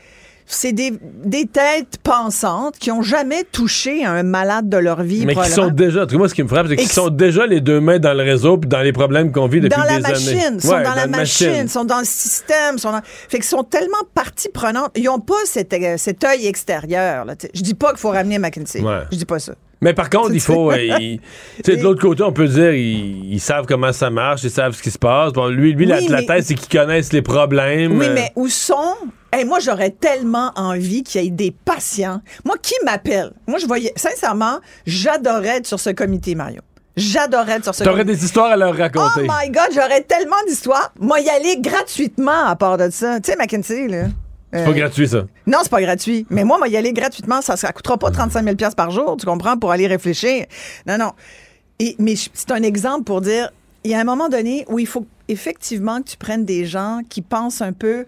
C'est 0.50 0.72
des, 0.72 0.93
des 1.26 1.45
têtes 1.45 1.98
pensantes 2.04 2.78
qui 2.80 2.89
ont 2.89 3.02
jamais 3.02 3.43
touché 3.52 4.06
un 4.06 4.24
malade 4.24 4.70
de 4.70 4.78
leur 4.78 5.04
vie. 5.04 5.26
Mais 5.26 5.36
qui 5.36 5.50
sont 5.50 5.68
déjà, 5.68 6.04
en 6.04 6.06
tout 6.06 6.12
cas, 6.14 6.18
moi, 6.20 6.30
ce 6.30 6.34
qui 6.34 6.41
me 6.41 6.48
frappe, 6.48 6.68
c'est 6.70 6.78
qu'ils 6.78 6.88
qui- 6.88 6.93
sont 6.93 7.10
déjà 7.10 7.45
les 7.45 7.60
deux 7.60 7.82
mains 7.82 8.00
dans 8.00 8.14
le 8.14 8.24
réseau 8.24 8.58
puis 8.58 8.70
dans 8.70 8.80
les 8.80 8.93
problèmes 8.93 9.34
qu'on 9.34 9.48
vit 9.48 9.60
depuis 9.60 9.78
dans 9.78 9.84
la 9.86 9.98
des 9.98 10.04
machine, 10.04 10.39
années. 10.39 10.60
sont 10.62 10.70
Ouais, 10.70 10.84
dans, 10.86 10.93
la 10.95 11.04
le 11.06 11.12
machine, 11.12 11.68
sont 11.68 11.84
dans 11.84 12.00
le 12.00 12.06
système, 12.06 12.78
sont 12.78 12.93
dans... 12.93 13.02
fait 13.04 13.39
qu'ils 13.39 13.43
sont 13.43 13.64
tellement 13.66 13.98
partie 14.16 14.48
prenante. 14.48 14.91
Ils 14.95 15.10
ont 15.10 15.20
pas 15.20 15.34
cet, 15.43 15.74
euh, 15.74 15.95
cet 15.98 16.24
œil 16.24 16.48
extérieur. 16.48 17.26
Je 17.54 17.62
dis 17.62 17.74
pas 17.74 17.89
qu'il 17.89 18.00
faut 18.00 18.12
ramener 18.12 18.39
McKinsey. 18.39 18.80
Ouais. 18.82 19.00
Je 19.12 19.18
dis 19.18 19.26
pas 19.26 19.39
ça. 19.39 19.54
Mais 19.82 19.93
par 19.93 20.09
contre, 20.09 20.32
il 20.34 20.39
faut. 20.41 20.71
euh, 20.71 20.78
il- 20.99 21.19
tu 21.63 21.71
sais, 21.71 21.78
de 21.78 21.84
l'autre 21.84 22.01
côté, 22.01 22.23
on 22.23 22.32
peut 22.34 22.47
dire 22.47 22.73
ils, 22.73 23.34
ils 23.34 23.39
savent 23.39 23.65
comment 23.67 23.93
ça 23.93 24.09
marche, 24.09 24.43
ils 24.43 24.49
savent 24.49 24.73
ce 24.75 24.82
qui 24.82 24.89
se 24.91 24.97
passe. 24.97 25.34
Bon, 25.34 25.47
lui, 25.47 25.73
lui 25.73 25.86
la, 25.86 25.97
Oui, 25.97 26.07
la 26.07 26.21
mais- 26.21 26.25
thèse, 26.25 26.45
c'est 26.47 26.55
qu'ils 26.55 26.80
connaissent 26.80 27.13
les 27.13 27.21
problèmes. 27.21 27.97
Oui, 27.99 28.07
euh, 28.07 28.13
mais 28.13 28.32
où 28.36 28.47
sont? 28.47 28.95
Hey, 29.32 29.45
moi, 29.45 29.59
j'aurais 29.59 29.91
tellement 29.91 30.51
envie 30.55 31.03
qu'il 31.03 31.21
y 31.21 31.28
ait 31.28 31.30
des 31.30 31.51
patients. 31.51 32.21
Moi, 32.45 32.55
qui 32.61 32.73
m'appelle? 32.86 33.34
Moi, 33.45 33.59
je 33.59 33.67
voyais. 33.67 33.91
Sincèrement, 33.95 34.59
j'adorais 34.88 35.57
être 35.57 35.67
sur 35.67 35.80
ce 35.80 35.89
comité, 35.91 36.34
Mario. 36.34 36.61
J'adorais 36.95 37.57
être 37.57 37.63
sur 37.65 37.75
ce 37.75 37.84
T'aurais 37.84 37.97
comité. 38.03 38.17
des 38.17 38.25
histoires 38.25 38.51
à 38.51 38.57
leur 38.57 38.73
Oh 38.73 38.78
raconter. 38.82 39.21
my 39.21 39.49
God, 39.51 39.67
j'aurais 39.75 40.01
tellement 40.01 40.38
d'histoires. 40.47 40.91
Moi, 40.99 41.19
y 41.19 41.30
aller 41.30 41.57
gratuitement 41.61 42.45
à 42.47 42.55
part 42.55 42.78
de 42.78 42.89
ça. 42.89 43.19
Tu 43.19 43.30
sais, 43.32 43.38
McKinsey, 43.38 43.88
là. 43.88 44.05
C'est 44.54 44.62
euh, 44.62 44.66
pas 44.66 44.74
gratuit, 44.74 45.08
ça. 45.08 45.26
Non, 45.45 45.60
c'est 45.62 45.70
pas 45.70 45.82
gratuit. 45.82 46.26
Mais 46.30 46.43
moi, 46.43 46.58
moi, 46.58 46.68
y 46.68 46.78
aller 46.78 46.93
gratuitement, 46.93 47.41
ça 47.41 47.56
ne 47.56 47.74
coûtera 47.74 47.98
pas 47.98 48.12
35 48.12 48.43
000 48.43 48.72
par 48.76 48.91
jour, 48.91 49.18
tu 49.18 49.26
comprends, 49.26 49.58
pour 49.58 49.72
aller 49.72 49.88
réfléchir. 49.88 50.45
Non, 50.86 50.98
non. 50.98 51.12
Et, 51.80 51.95
mais 52.00 52.16
c'est 52.16 52.52
un 52.52 52.64
exemple 52.64 53.04
pour 53.04 53.22
dire, 53.22 53.52
il 53.84 53.91
y 53.91 53.93
a 53.93 54.00
un 54.00 54.06
moment 54.06 54.30
donné 54.30 54.66
où 54.70 54.80
il 54.80 54.88
faut 54.88 55.06
effectivement 55.28 56.02
que 56.02 56.10
tu 56.10 56.18
prennes 56.18 56.45
des 56.45 56.66
gens 56.66 57.02
qui 57.10 57.22
pensent 57.22 57.62
un 57.62 57.74
peu 57.74 58.06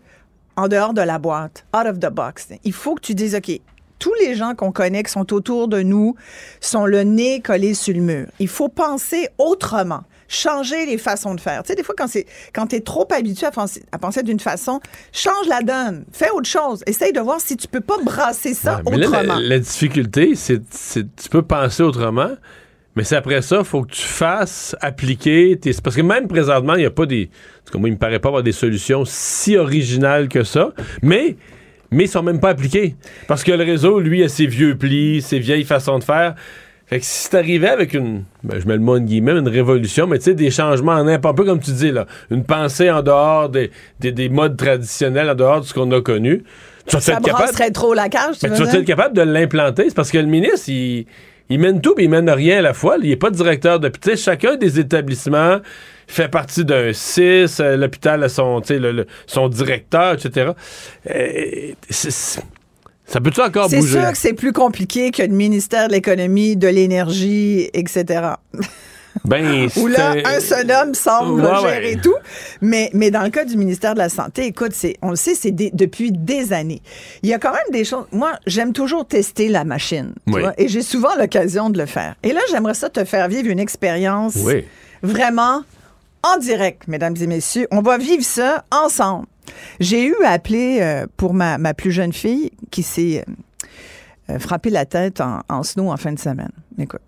en 0.56 0.68
dehors 0.68 0.94
de 0.94 1.02
la 1.02 1.20
boîte, 1.20 1.66
out 1.76 1.88
of 1.88 2.00
the 2.00 2.10
box. 2.10 2.48
Il 2.64 2.74
faut 2.74 2.96
que 2.96 3.02
tu 3.02 3.16
dises, 3.16 3.36
OK, 3.36 3.52
tous 3.98 4.14
les 4.22 4.36
gens 4.36 4.56
qu'on 4.56 4.72
connaît, 4.72 5.04
qui 5.04 5.12
sont 5.12 5.32
autour 5.34 5.68
de 5.68 5.82
nous, 5.82 6.16
sont 6.62 6.86
le 6.86 7.04
nez 7.04 7.42
collé 7.42 7.74
sur 7.74 7.94
le 7.94 8.02
mur. 8.02 8.28
Il 8.40 8.48
faut 8.48 8.70
penser 8.70 9.28
autrement. 9.38 10.04
Changer 10.32 10.86
les 10.86 10.98
façons 11.00 11.34
de 11.34 11.42
faire. 11.42 11.64
Tu 11.64 11.70
sais, 11.70 11.76
des 11.76 11.82
fois, 11.84 11.96
quand 11.98 12.08
c'est 12.08 12.26
quand 12.54 12.68
tu 12.68 12.76
es 12.76 12.82
trop 12.82 13.08
habitué 13.12 13.48
à 13.48 13.52
penser, 13.52 13.84
à 13.92 13.98
penser 13.98 14.22
d'une 14.24 14.40
façon, 14.40 14.80
change 15.12 15.48
la 15.50 15.62
donne. 15.62 16.06
Fais 16.14 16.30
autre 16.30 16.48
chose. 16.48 16.84
Essaye 16.86 17.12
de 17.14 17.20
voir 17.20 17.42
si 17.42 17.58
tu 17.58 17.68
peux 17.68 17.82
pas 17.82 17.98
brasser 18.04 18.54
ça 18.54 18.78
Ouais, 18.86 18.92
mais 18.92 18.98
là, 18.98 19.08
autrement. 19.08 19.36
la, 19.36 19.42
la 19.42 19.60
difficulté, 19.60 20.36
c'est 20.36 20.62
c'est- 20.70 21.08
tu 21.16 21.30
peux 21.30 21.42
penser 21.42 21.82
autrement, 21.82 22.30
mais 22.96 23.04
c'est 23.04 23.16
après 23.16 23.42
ça, 23.42 23.58
il 23.60 23.66
faut 23.66 23.82
que 23.82 23.92
tu 23.92 24.04
fasses 24.04 24.76
appliquer. 24.82 25.58
tes- 25.60 25.74
parce 25.84 25.96
que 25.96 26.02
même 26.04 26.28
présentement, 26.28 26.76
il 26.76 26.80
n'y 26.82 26.86
a 26.86 26.92
pas 26.92 27.08
des. 27.08 27.30
En 27.62 27.66
tout 27.66 27.74
cas, 27.74 27.80
moi, 27.80 27.90
il 27.90 27.94
me 27.94 27.98
paraît 27.98 28.20
pas 28.20 28.30
avoir 28.30 28.44
des 28.44 28.52
solutions 28.52 29.04
si 29.06 29.58
originales 29.58 30.30
que 30.30 30.44
ça, 30.44 30.70
mais. 31.02 31.38
Mais 31.92 32.04
ils 32.04 32.08
sont 32.08 32.22
même 32.22 32.40
pas 32.40 32.50
appliqués. 32.50 32.96
Parce 33.28 33.44
que 33.44 33.52
le 33.52 33.64
réseau, 33.64 34.00
lui, 34.00 34.24
a 34.24 34.30
ses 34.30 34.46
vieux 34.46 34.78
plis, 34.78 35.24
ses 35.24 35.40
vieilles 35.40 35.64
façons 35.64 35.98
de 35.98 36.04
faire. 36.04 36.36
Fait 36.90 37.00
que 37.00 37.06
si 37.06 37.30
t'arrivais 37.30 37.70
avec 37.70 37.94
une, 37.94 38.24
ben, 38.44 38.60
je 38.60 38.66
mets 38.68 38.74
le 38.74 38.80
mot 38.80 38.96
en 38.96 39.00
guillemets, 39.00 39.34
une 39.34 39.48
révolution, 39.48 40.08
mais 40.08 40.18
tu 40.18 40.26
sais, 40.26 40.34
des 40.34 40.50
changements 40.50 40.94
en 40.94 41.08
un 41.08 41.20
peu 41.20 41.44
comme 41.44 41.60
tu 41.60 41.72
dis, 41.72 41.92
là, 41.92 42.08
une 42.32 42.44
pensée 42.44 42.90
en 42.90 43.04
dehors 43.04 43.48
des, 43.50 43.70
des, 44.00 44.12
des 44.12 44.28
modes 44.28 44.58
traditionnels, 44.58 45.30
en 45.30 45.36
dehors 45.36 45.62
de 45.62 45.66
ce 45.68 45.74
qu'on 45.76 45.92
a 45.92 46.02
connu, 46.02 46.44
tu 46.88 46.98
vas 46.98 47.14
être 47.14 47.22
capable? 47.22 47.72
trop 47.74 47.94
la 47.94 48.10
cage, 48.10 48.40
tu 48.40 48.46
Mais 48.50 48.50
veux 48.50 48.66
tu 48.66 48.72
vas 48.72 48.80
être 48.80 48.86
capable 48.86 49.16
de 49.16 49.22
l'implanter? 49.22 49.84
C'est 49.90 49.96
parce 49.96 50.10
que 50.10 50.18
le 50.18 50.26
ministre, 50.26 50.68
il, 50.70 51.06
il 51.50 51.60
mène 51.60 51.80
tout, 51.82 51.94
mais 51.96 52.06
il 52.06 52.10
mène 52.10 52.28
rien 52.30 52.58
à 52.58 52.62
la 52.62 52.74
fois. 52.74 52.98
Il 53.00 53.10
n'est 53.10 53.16
pas 53.16 53.30
directeur 53.30 53.80
de. 53.80 53.90
Tu 53.90 53.98
sais, 54.10 54.18
chacun 54.18 54.56
des 54.56 54.80
établissements 54.80 55.60
fait 56.08 56.28
partie 56.30 56.66
d'un 56.66 56.92
CIS, 56.92 57.58
euh, 57.60 57.78
l'hôpital 57.78 58.24
a 58.24 58.30
son, 58.30 58.62
tu 58.62 58.70
sais, 58.70 58.80
le- 58.80 58.92
le- 58.92 59.06
son 59.28 59.48
directeur, 59.48 60.14
etc. 60.14 60.54
Euh, 61.10 61.72
c'est- 61.90 62.10
c'est- 62.12 62.42
Ça 63.12 63.20
peut-tu 63.22 63.42
encore 63.42 63.70
C'est 63.70 63.80
bouger? 63.80 64.00
sûr 64.02 64.12
que 64.12 64.18
c'est 64.18 64.34
plus 64.34 64.54
compliqué 64.54 65.12
que 65.12 65.22
le 65.24 65.30
ministère 65.30 65.88
de 65.88 65.94
l'économie, 65.94 66.56
de 66.56 66.68
l'énergie, 66.68 67.70
etc. 67.74 68.22
Ben, 69.26 69.68
Où 69.78 69.88
là, 69.88 70.14
c'est- 70.14 70.28
un 70.28 70.40
seul 70.40 70.72
homme 70.72 70.94
semble 70.94 71.42
Ouais, 71.42 71.60
gérer 71.62 71.96
ouais. 71.96 72.02
tout. 72.02 72.14
Mais, 72.62 72.90
mais 72.94 73.10
dans 73.12 73.24
le 73.24 73.30
cas 73.30 73.46
du 73.46 73.58
ministère 73.58 73.94
de 73.96 74.00
la 74.00 74.10
Santé, 74.10 74.46
écoute, 74.46 74.72
c'est, 74.74 74.96
on 75.02 75.10
le 75.10 75.16
sait, 75.16 75.34
c'est 75.36 75.52
depuis 75.52 76.12
des 76.12 76.54
années. 76.54 76.82
Il 77.24 77.30
y 77.30 77.34
a 77.34 77.40
quand 77.40 77.52
même 77.52 77.72
des 77.72 77.84
choses. 77.84 78.06
Moi, 78.12 78.34
j'aime 78.46 78.74
toujours 78.74 79.06
tester 79.08 79.50
la 79.50 79.64
machine. 79.64 80.14
tu 80.28 80.40
vois, 80.40 80.54
et 80.58 80.68
j'ai 80.68 80.84
souvent 80.84 81.16
l'occasion 81.18 81.70
de 81.72 81.80
le 81.80 81.88
faire. 81.88 82.16
Et 82.24 82.32
là, 82.32 82.42
j'aimerais 82.52 82.76
ça 82.76 82.90
te 82.90 83.04
faire 83.06 83.28
vivre 83.28 83.50
une 83.50 83.60
expérience 83.60 84.36
Oui. 84.44 84.66
vraiment 85.02 85.64
en 86.22 86.38
direct, 86.38 86.84
mesdames 86.88 87.16
et 87.20 87.28
messieurs. 87.28 87.68
On 87.72 87.82
va 87.82 87.98
vivre 87.98 88.24
ça 88.24 88.66
ensemble. 88.72 89.26
J'ai 89.80 90.06
eu 90.06 90.16
à 90.24 90.32
appeler 90.32 90.80
euh, 90.82 91.08
pour 91.18 91.34
ma, 91.34 91.58
plus 91.74 91.92
jeune 91.92 92.14
fille 92.14 92.52
qui 92.72 92.84
s'est 92.84 93.24
euh, 93.28 93.34
euh, 94.30 94.40
frappé 94.40 94.70
la 94.70 94.86
tête 94.86 95.22
en, 95.22 95.42
en 95.50 95.64
snow 95.64 95.92
en 95.92 95.98
fin 95.98 96.12
de 96.12 96.20
semaine. 96.20 96.52
Écoute, 96.78 97.02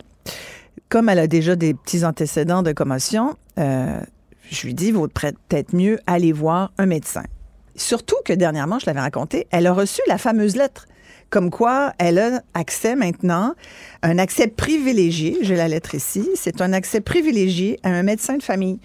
comme 0.90 1.10
elle 1.10 1.20
a 1.20 1.28
déjà 1.28 1.56
des 1.56 1.74
petits 1.74 2.04
antécédents 2.04 2.64
de 2.64 2.72
commotion, 2.72 3.36
euh, 3.60 4.00
je 4.50 4.66
lui 4.66 4.74
dis, 4.74 4.92
vaut 4.92 5.08
peut-être 5.08 5.74
mieux 5.74 6.00
aller 6.08 6.32
voir 6.32 6.72
un 6.78 6.86
médecin. 6.86 7.24
Surtout 7.76 8.18
que 8.26 8.34
dernièrement, 8.34 8.80
je 8.80 8.86
l'avais 8.86 9.00
raconté, 9.00 9.48
elle 9.52 9.68
a 9.68 9.74
reçu 9.74 10.02
la 10.08 10.18
fameuse 10.18 10.56
lettre 10.56 10.88
comme 11.30 11.50
quoi 11.50 11.94
elle 11.98 12.20
a 12.20 12.42
accès 12.54 12.96
maintenant, 12.96 13.56
un 14.04 14.20
accès 14.20 14.48
privilégié, 14.48 15.38
j'ai 15.42 15.56
la 15.56 15.70
lettre 15.70 15.96
ici, 15.96 16.30
c'est 16.36 16.62
un 16.62 16.74
accès 16.74 17.00
privilégié 17.00 17.80
à 17.84 17.90
un 17.90 18.04
médecin 18.04 18.36
de 18.36 18.44
famille. 18.44 18.80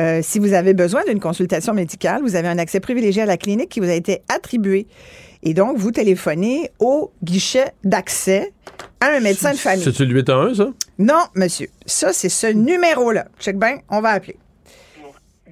Euh, 0.00 0.20
si 0.22 0.38
vous 0.38 0.52
avez 0.54 0.74
besoin 0.74 1.02
d'une 1.04 1.20
consultation 1.20 1.72
médicale, 1.72 2.22
vous 2.22 2.36
avez 2.36 2.48
un 2.48 2.58
accès 2.58 2.80
privilégié 2.80 3.22
à 3.22 3.26
la 3.26 3.36
clinique 3.36 3.68
qui 3.68 3.80
vous 3.80 3.88
a 3.88 3.94
été 3.94 4.22
attribué. 4.28 4.86
Et 5.42 5.54
donc, 5.54 5.76
vous 5.76 5.90
téléphonez 5.90 6.70
au 6.78 7.12
guichet 7.22 7.72
d'accès 7.84 8.52
à 9.00 9.08
un 9.08 9.20
médecin 9.20 9.52
de 9.52 9.58
famille. 9.58 9.84
C'est-tu 9.84 10.06
le 10.06 10.14
811, 10.14 10.56
ça? 10.56 10.68
Non, 10.98 11.24
monsieur. 11.34 11.68
Ça, 11.86 12.12
c'est 12.12 12.28
ce 12.28 12.46
numéro-là. 12.46 13.26
Check 13.38 13.58
bien, 13.58 13.78
on 13.90 14.00
va 14.00 14.10
appeler. 14.10 14.36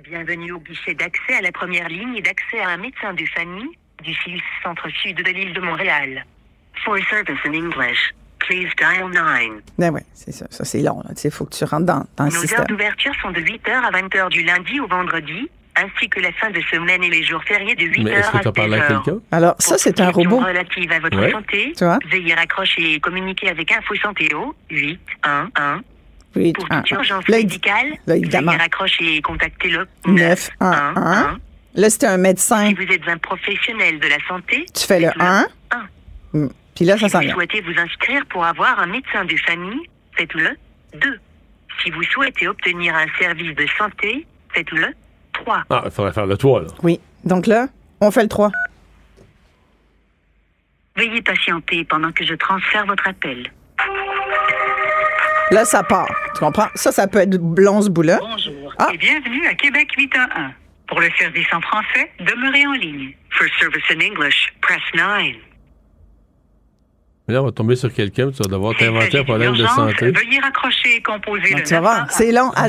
Bienvenue 0.03 0.53
au 0.53 0.59
guichet 0.61 0.95
d'accès 0.95 1.35
à 1.39 1.43
la 1.43 1.53
première 1.53 1.89
ligne 1.89 2.17
et 2.17 2.23
d'accès 2.23 2.59
à 2.61 2.71
un 2.71 2.77
médecin 2.79 3.15
de 3.15 3.25
famille 3.35 3.71
du 4.03 4.13
CILS 4.15 4.43
Centre-Sud 4.63 5.17
de 5.17 5.31
l'île 5.31 5.55
de 5.55 5.61
Montréal. 5.61 6.25
For 6.85 6.99
service 7.09 7.39
in 7.45 7.55
English, 7.55 8.13
please 8.47 8.71
dial 8.79 9.09
9. 9.11 9.63
Ben 9.79 9.91
ouais, 9.93 10.05
c'est 10.15 10.33
ça. 10.33 10.47
Ça, 10.51 10.65
c'est 10.65 10.81
long. 10.81 11.03
Il 11.25 11.31
faut 11.31 11.45
que 11.45 11.55
tu 11.55 11.65
rentres 11.65 11.87
dans, 11.87 12.05
dans 12.17 12.25
le 12.25 12.31
Nos 12.31 12.41
système. 12.41 12.61
heures 12.61 12.67
d'ouverture 12.67 13.13
sont 13.23 13.31
de 13.31 13.41
8h 13.41 13.71
à 13.71 13.91
20h 13.91 14.29
du 14.31 14.43
lundi 14.43 14.81
au 14.81 14.87
vendredi, 14.87 15.49
ainsi 15.77 16.09
que 16.09 16.21
la 16.21 16.33
fin 16.33 16.51
de 16.51 16.61
semaine 16.71 17.03
et 17.03 17.09
les 17.11 17.23
jours 17.25 17.43
fériés 17.45 17.75
de 17.75 17.85
8h 17.85 18.03
Mais 18.05 18.11
est-ce 18.11 18.31
que 18.31 18.37
à 18.37 18.41
tu 18.41 18.49
as 18.49 18.53
parlé 18.53 18.79
à 18.79 18.89
16h. 18.89 19.05
quelqu'un? 19.05 19.21
Alors, 19.31 19.55
ça, 19.59 19.79
c'est 19.79 20.01
un 20.01 20.11
robot. 20.11 20.39
relatives 20.41 20.93
à 20.93 20.99
votre 21.01 21.19
Ouais. 21.19 21.31
santé, 21.33 21.73
Tu 21.77 21.85
vois? 21.85 21.99
veuillez 22.11 22.35
raccrocher 22.35 22.95
et 22.95 23.01
communiquer 23.01 23.49
avec 23.49 23.73
Info 23.73 23.95
Santé 23.97 24.29
au 24.35 24.55
811. 24.71 25.81
Oui, 26.35 26.53
Pour 26.55 26.67
un, 26.71 26.81
toute 26.81 26.91
urgence 26.93 27.29
Là, 27.29 27.37
médicale, 27.39 27.91
là, 28.07 28.15
veuillez 28.15 28.39
raccrocher 28.57 29.17
et 29.17 29.23
contacter 29.23 29.69
le 29.69 29.87
911. 30.07 30.51
911. 30.61 31.39
Là, 31.75 31.91
c'est 31.91 32.05
un 32.05 32.17
médecin. 32.19 32.69
Si 32.69 32.75
vous 32.75 32.83
êtes 32.93 33.07
un 33.09 33.19
professionnel 33.19 33.99
de 33.99 34.09
la 34.09 34.17
santé, 34.29 34.67
Tu 34.75 34.87
fais 34.87 35.01
le 35.01 35.07
faites 35.09 35.21
1. 35.21 35.47
un. 35.73 35.89
Mm. 36.35 36.49
Puis 36.75 36.85
là, 36.85 36.97
ça 36.99 37.09
Si 37.09 37.27
vous 37.27 37.33
souhaitez 37.33 37.61
vous 37.61 37.79
inscrire 37.79 38.25
pour 38.27 38.45
avoir 38.45 38.79
un 38.81 38.87
médecin 38.87 39.25
de 39.25 39.37
famille, 39.37 39.89
faites-le 40.17 40.57
2. 40.95 41.21
Si 41.83 41.91
vous 41.91 42.03
souhaitez 42.05 42.49
obtenir 42.49 42.95
un 42.95 43.07
service 43.19 43.55
de 43.55 43.67
santé, 43.79 44.27
faites-le 44.53 44.89
3. 45.35 45.65
Ah, 45.71 45.83
il 45.85 45.91
faudrait 45.91 46.13
faire 46.13 46.27
le 46.27 46.37
toit, 46.37 46.63
là. 46.63 46.69
Oui. 46.83 47.01
Donc 47.25 47.47
là, 47.47 47.67
on 48.01 48.11
fait 48.11 48.23
le 48.23 48.29
3. 48.29 48.51
Veuillez 50.97 51.23
patienter 51.23 51.85
pendant 51.85 52.13
que 52.13 52.25
je 52.25 52.35
transfère 52.35 52.87
votre 52.87 53.07
appel. 53.09 53.51
Là, 55.51 55.65
ça 55.65 55.83
part. 55.83 56.09
Tu 56.35 56.41
comprends? 56.41 56.69
Ça, 56.75 56.93
ça 56.93 57.07
peut 57.07 57.19
être 57.19 57.37
blond, 57.39 57.83
ce 57.83 57.91
bout-là. 57.91 58.19
Bonjour 58.21 58.75
Ah. 58.79 58.89
et 58.93 58.97
bienvenue 58.97 59.47
à 59.47 59.55
Québec 59.55 59.89
811. 59.99 60.53
Pour 60.87 61.01
le 61.01 61.11
service 61.19 61.47
en 61.53 61.61
français, 61.61 62.11
demeurez 62.21 62.67
en 62.67 62.73
ligne. 62.73 63.15
For 63.31 63.47
service 63.59 63.85
in 63.91 64.01
English, 64.01 64.53
press 64.61 64.81
9. 64.95 65.35
Là, 67.33 67.41
on 67.41 67.47
va 67.47 67.53
tomber 67.53 67.77
sur 67.77 67.91
quelqu'un, 67.93 68.31
tu 68.31 68.43
vas 68.43 68.49
devoir 68.51 68.77
t'inventer 68.77 69.19
un 69.21 69.25
problème 69.25 69.55
de 69.57 69.67
santé. 69.67 70.11
Veuillez 70.11 70.39
raccrocher 70.41 70.97
et 70.97 71.03
composer 71.03 71.55
le 71.55 71.63
Tu 71.63 71.73
vas 71.73 71.81
voir, 71.81 71.99
911. 72.07 72.11
c'est 72.11 72.33
long. 72.33 72.51
À 72.55 72.69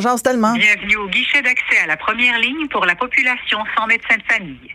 jase 0.00 0.22
tellement. 0.22 0.54
Bienvenue 0.54 0.96
au 0.96 1.08
guichet 1.08 1.42
d'accès 1.42 1.78
à 1.84 1.86
la 1.86 1.96
première 1.98 2.38
ligne 2.38 2.66
pour 2.68 2.86
la 2.86 2.94
population 2.94 3.58
sans 3.76 3.86
médecin 3.86 4.16
de 4.16 4.22
famille. 4.32 4.74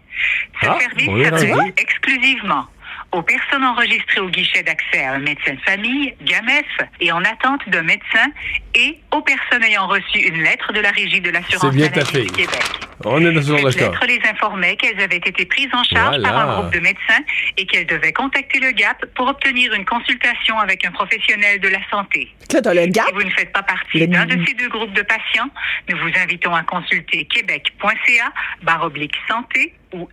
Ce 0.62 0.68
Ah, 0.70 0.78
service 0.80 1.06
s'adresse 1.40 1.74
exclusivement 1.78 2.68
aux 3.14 3.22
personnes 3.22 3.64
enregistrées 3.64 4.20
au 4.22 4.30
guichet 4.30 4.64
d'accès 4.64 5.04
à 5.04 5.14
un 5.14 5.20
médecin 5.20 5.54
de 5.54 5.60
famille, 5.62 6.14
GAMEF, 6.24 6.66
et 7.00 7.12
en 7.12 7.24
attente 7.24 7.62
d'un 7.68 7.84
médecin, 7.84 8.28
et 8.76 8.98
aux 9.12 9.22
personnes 9.22 9.64
ayant 9.64 9.88
reçu 9.88 10.20
une 10.20 10.42
lettre 10.42 10.74
de 10.74 10.80
la 10.80 10.90
Régie 10.92 11.22
de 11.22 11.30
l'assurance 11.30 11.62
C'est 11.72 11.76
bien 11.76 11.90
ta 11.90 11.98
maladie 11.98 12.12
fille. 12.12 12.26
du 12.26 12.32
Québec. 12.32 12.64
On 13.06 13.20
est 13.26 13.32
le 13.32 13.42
Cette 13.42 13.76
cas. 13.76 13.90
lettre 13.90 14.06
les 14.08 14.20
informait 14.30 14.76
qu'elles 14.78 15.00
avaient 15.02 15.18
été 15.18 15.46
prises 15.46 15.70
en 15.74 15.84
charge 15.84 16.18
Voilà. 16.20 16.30
par 16.30 16.50
un 16.50 16.56
groupe 16.62 16.74
de 16.74 16.80
médecins 16.80 17.22
et 17.58 17.66
qu'elles 17.66 17.86
devaient 17.86 18.14
contacter 18.14 18.60
le 18.60 18.72
GAP 18.72 19.06
pour 19.16 19.28
obtenir 19.28 19.74
une 19.74 19.84
consultation 19.86 20.58
avec 20.60 20.86
un 20.86 20.92
professionnel 20.92 21.60
de 21.60 21.68
la 21.68 21.80
santé. 21.92 22.30
Là, 22.54 22.62
t'as 22.62 22.74
le 22.74 22.86
gap. 22.88 23.08
Si 23.08 23.14
vous 23.14 23.24
ne 23.24 23.30
faites 23.32 23.52
pas 23.52 23.64
partie 23.64 24.00
Le- 24.00 24.08
d'un 24.08 24.26
de 24.26 24.44
ces 24.46 24.54
deux 24.54 24.70
groupes 24.70 24.94
de 24.94 25.02
patients, 25.02 25.50
nous 25.90 25.98
vous 25.98 26.12
invitons 26.20 26.54
à 26.54 26.64
consulter 26.64 27.26
québec.ca 27.26 28.32
barre 28.62 28.84
oblique 28.86 29.16
santé 29.28 29.74
ou 29.94 30.08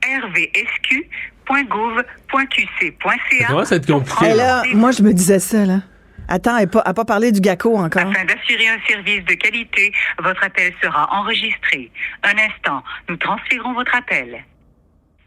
rvsq.gouv.qc.ca. 1.51 3.39
Ça 3.41 3.47
commence 3.47 3.73
à 3.73 3.77
être 3.77 3.87
compliqué, 3.87 4.27
Et 4.27 4.35
là. 4.35 4.63
moi, 4.75 4.91
je 4.93 5.03
me 5.03 5.13
disais 5.13 5.39
ça, 5.39 5.65
là. 5.65 5.81
Attends, 6.29 6.57
elle 6.57 6.71
n'a 6.73 6.83
pas, 6.83 6.95
pas 6.95 7.05
parlé 7.05 7.33
du 7.33 7.41
GACO 7.41 7.77
encore. 7.77 8.03
Afin 8.03 8.25
d'assurer 8.25 8.69
un 8.69 8.79
service 8.87 9.25
de 9.25 9.35
qualité, 9.35 9.93
votre 10.23 10.45
appel 10.45 10.73
sera 10.81 11.13
enregistré. 11.13 11.91
Un 12.23 12.39
instant, 12.39 12.85
nous 13.09 13.17
transférons 13.17 13.73
votre 13.73 13.95
appel. 13.97 14.45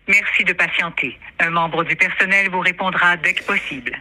Merci 0.08 0.44
de 0.46 0.54
patienter. 0.54 1.20
Un 1.40 1.50
membre 1.50 1.84
du 1.84 1.96
personnel 1.96 2.50
vous 2.50 2.62
répondra 2.62 3.18
dès 3.18 3.34
que 3.34 3.44
possible. 3.44 3.92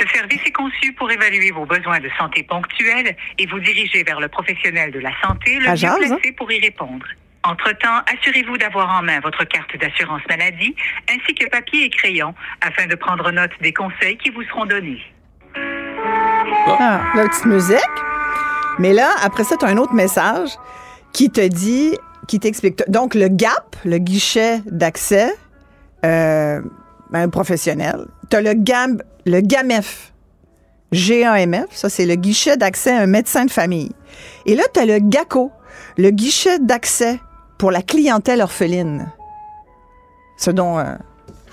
Ce 0.00 0.08
service 0.08 0.40
est 0.46 0.52
conçu 0.52 0.92
pour 0.94 1.10
évaluer 1.10 1.50
vos 1.50 1.66
besoins 1.66 2.00
de 2.00 2.08
santé 2.18 2.42
ponctuels 2.42 3.16
et 3.38 3.46
vous 3.46 3.60
diriger 3.60 4.02
vers 4.02 4.20
le 4.20 4.28
professionnel 4.28 4.92
de 4.92 4.98
la 4.98 5.12
santé 5.22 5.56
le 5.58 5.68
mieux 5.68 5.84
hein? 5.84 5.96
placé 5.98 6.32
pour 6.32 6.50
y 6.50 6.60
répondre. 6.60 7.06
Entre-temps, 7.42 8.02
assurez-vous 8.12 8.58
d'avoir 8.58 8.98
en 8.98 9.02
main 9.02 9.20
votre 9.20 9.44
carte 9.44 9.74
d'assurance 9.78 10.20
maladie 10.28 10.74
ainsi 11.08 11.34
que 11.34 11.48
papier 11.48 11.84
et 11.84 11.90
crayon 11.90 12.34
afin 12.60 12.86
de 12.86 12.94
prendre 12.94 13.30
note 13.30 13.52
des 13.62 13.72
conseils 13.72 14.18
qui 14.18 14.30
vous 14.30 14.42
seront 14.44 14.66
donnés. 14.66 15.00
Ah, 16.66 17.00
la 17.14 17.28
petite 17.28 17.46
musique. 17.46 17.78
Mais 18.78 18.92
là, 18.92 19.10
après 19.22 19.44
ça, 19.44 19.56
tu 19.56 19.64
as 19.64 19.68
un 19.68 19.78
autre 19.78 19.94
message 19.94 20.50
qui 21.12 21.30
te 21.30 21.46
dit, 21.46 21.96
qui 22.28 22.38
t'explique. 22.40 22.82
Donc, 22.88 23.14
le 23.14 23.28
GAP, 23.28 23.76
le 23.84 23.98
guichet 23.98 24.60
d'accès, 24.66 25.32
euh, 26.04 26.60
professionnel. 27.32 28.06
Tu 28.30 28.36
as 28.36 28.42
le 28.42 28.54
GAM, 28.54 29.02
le 29.26 29.40
GAMEF. 29.40 30.12
G-A-M-F, 30.92 31.68
ça 31.70 31.88
c'est 31.88 32.04
le 32.04 32.16
guichet 32.16 32.56
d'accès 32.56 32.90
à 32.90 33.02
un 33.02 33.06
médecin 33.06 33.44
de 33.44 33.50
famille. 33.50 33.92
Et 34.44 34.56
là, 34.56 34.64
tu 34.74 34.80
as 34.80 34.86
le 34.86 34.98
GACO, 34.98 35.52
le 35.96 36.10
guichet 36.10 36.58
d'accès 36.58 37.20
pour 37.60 37.70
la 37.70 37.82
clientèle 37.82 38.40
orpheline. 38.40 39.12
Ce 40.38 40.50
dont, 40.50 40.78
euh, 40.78 40.94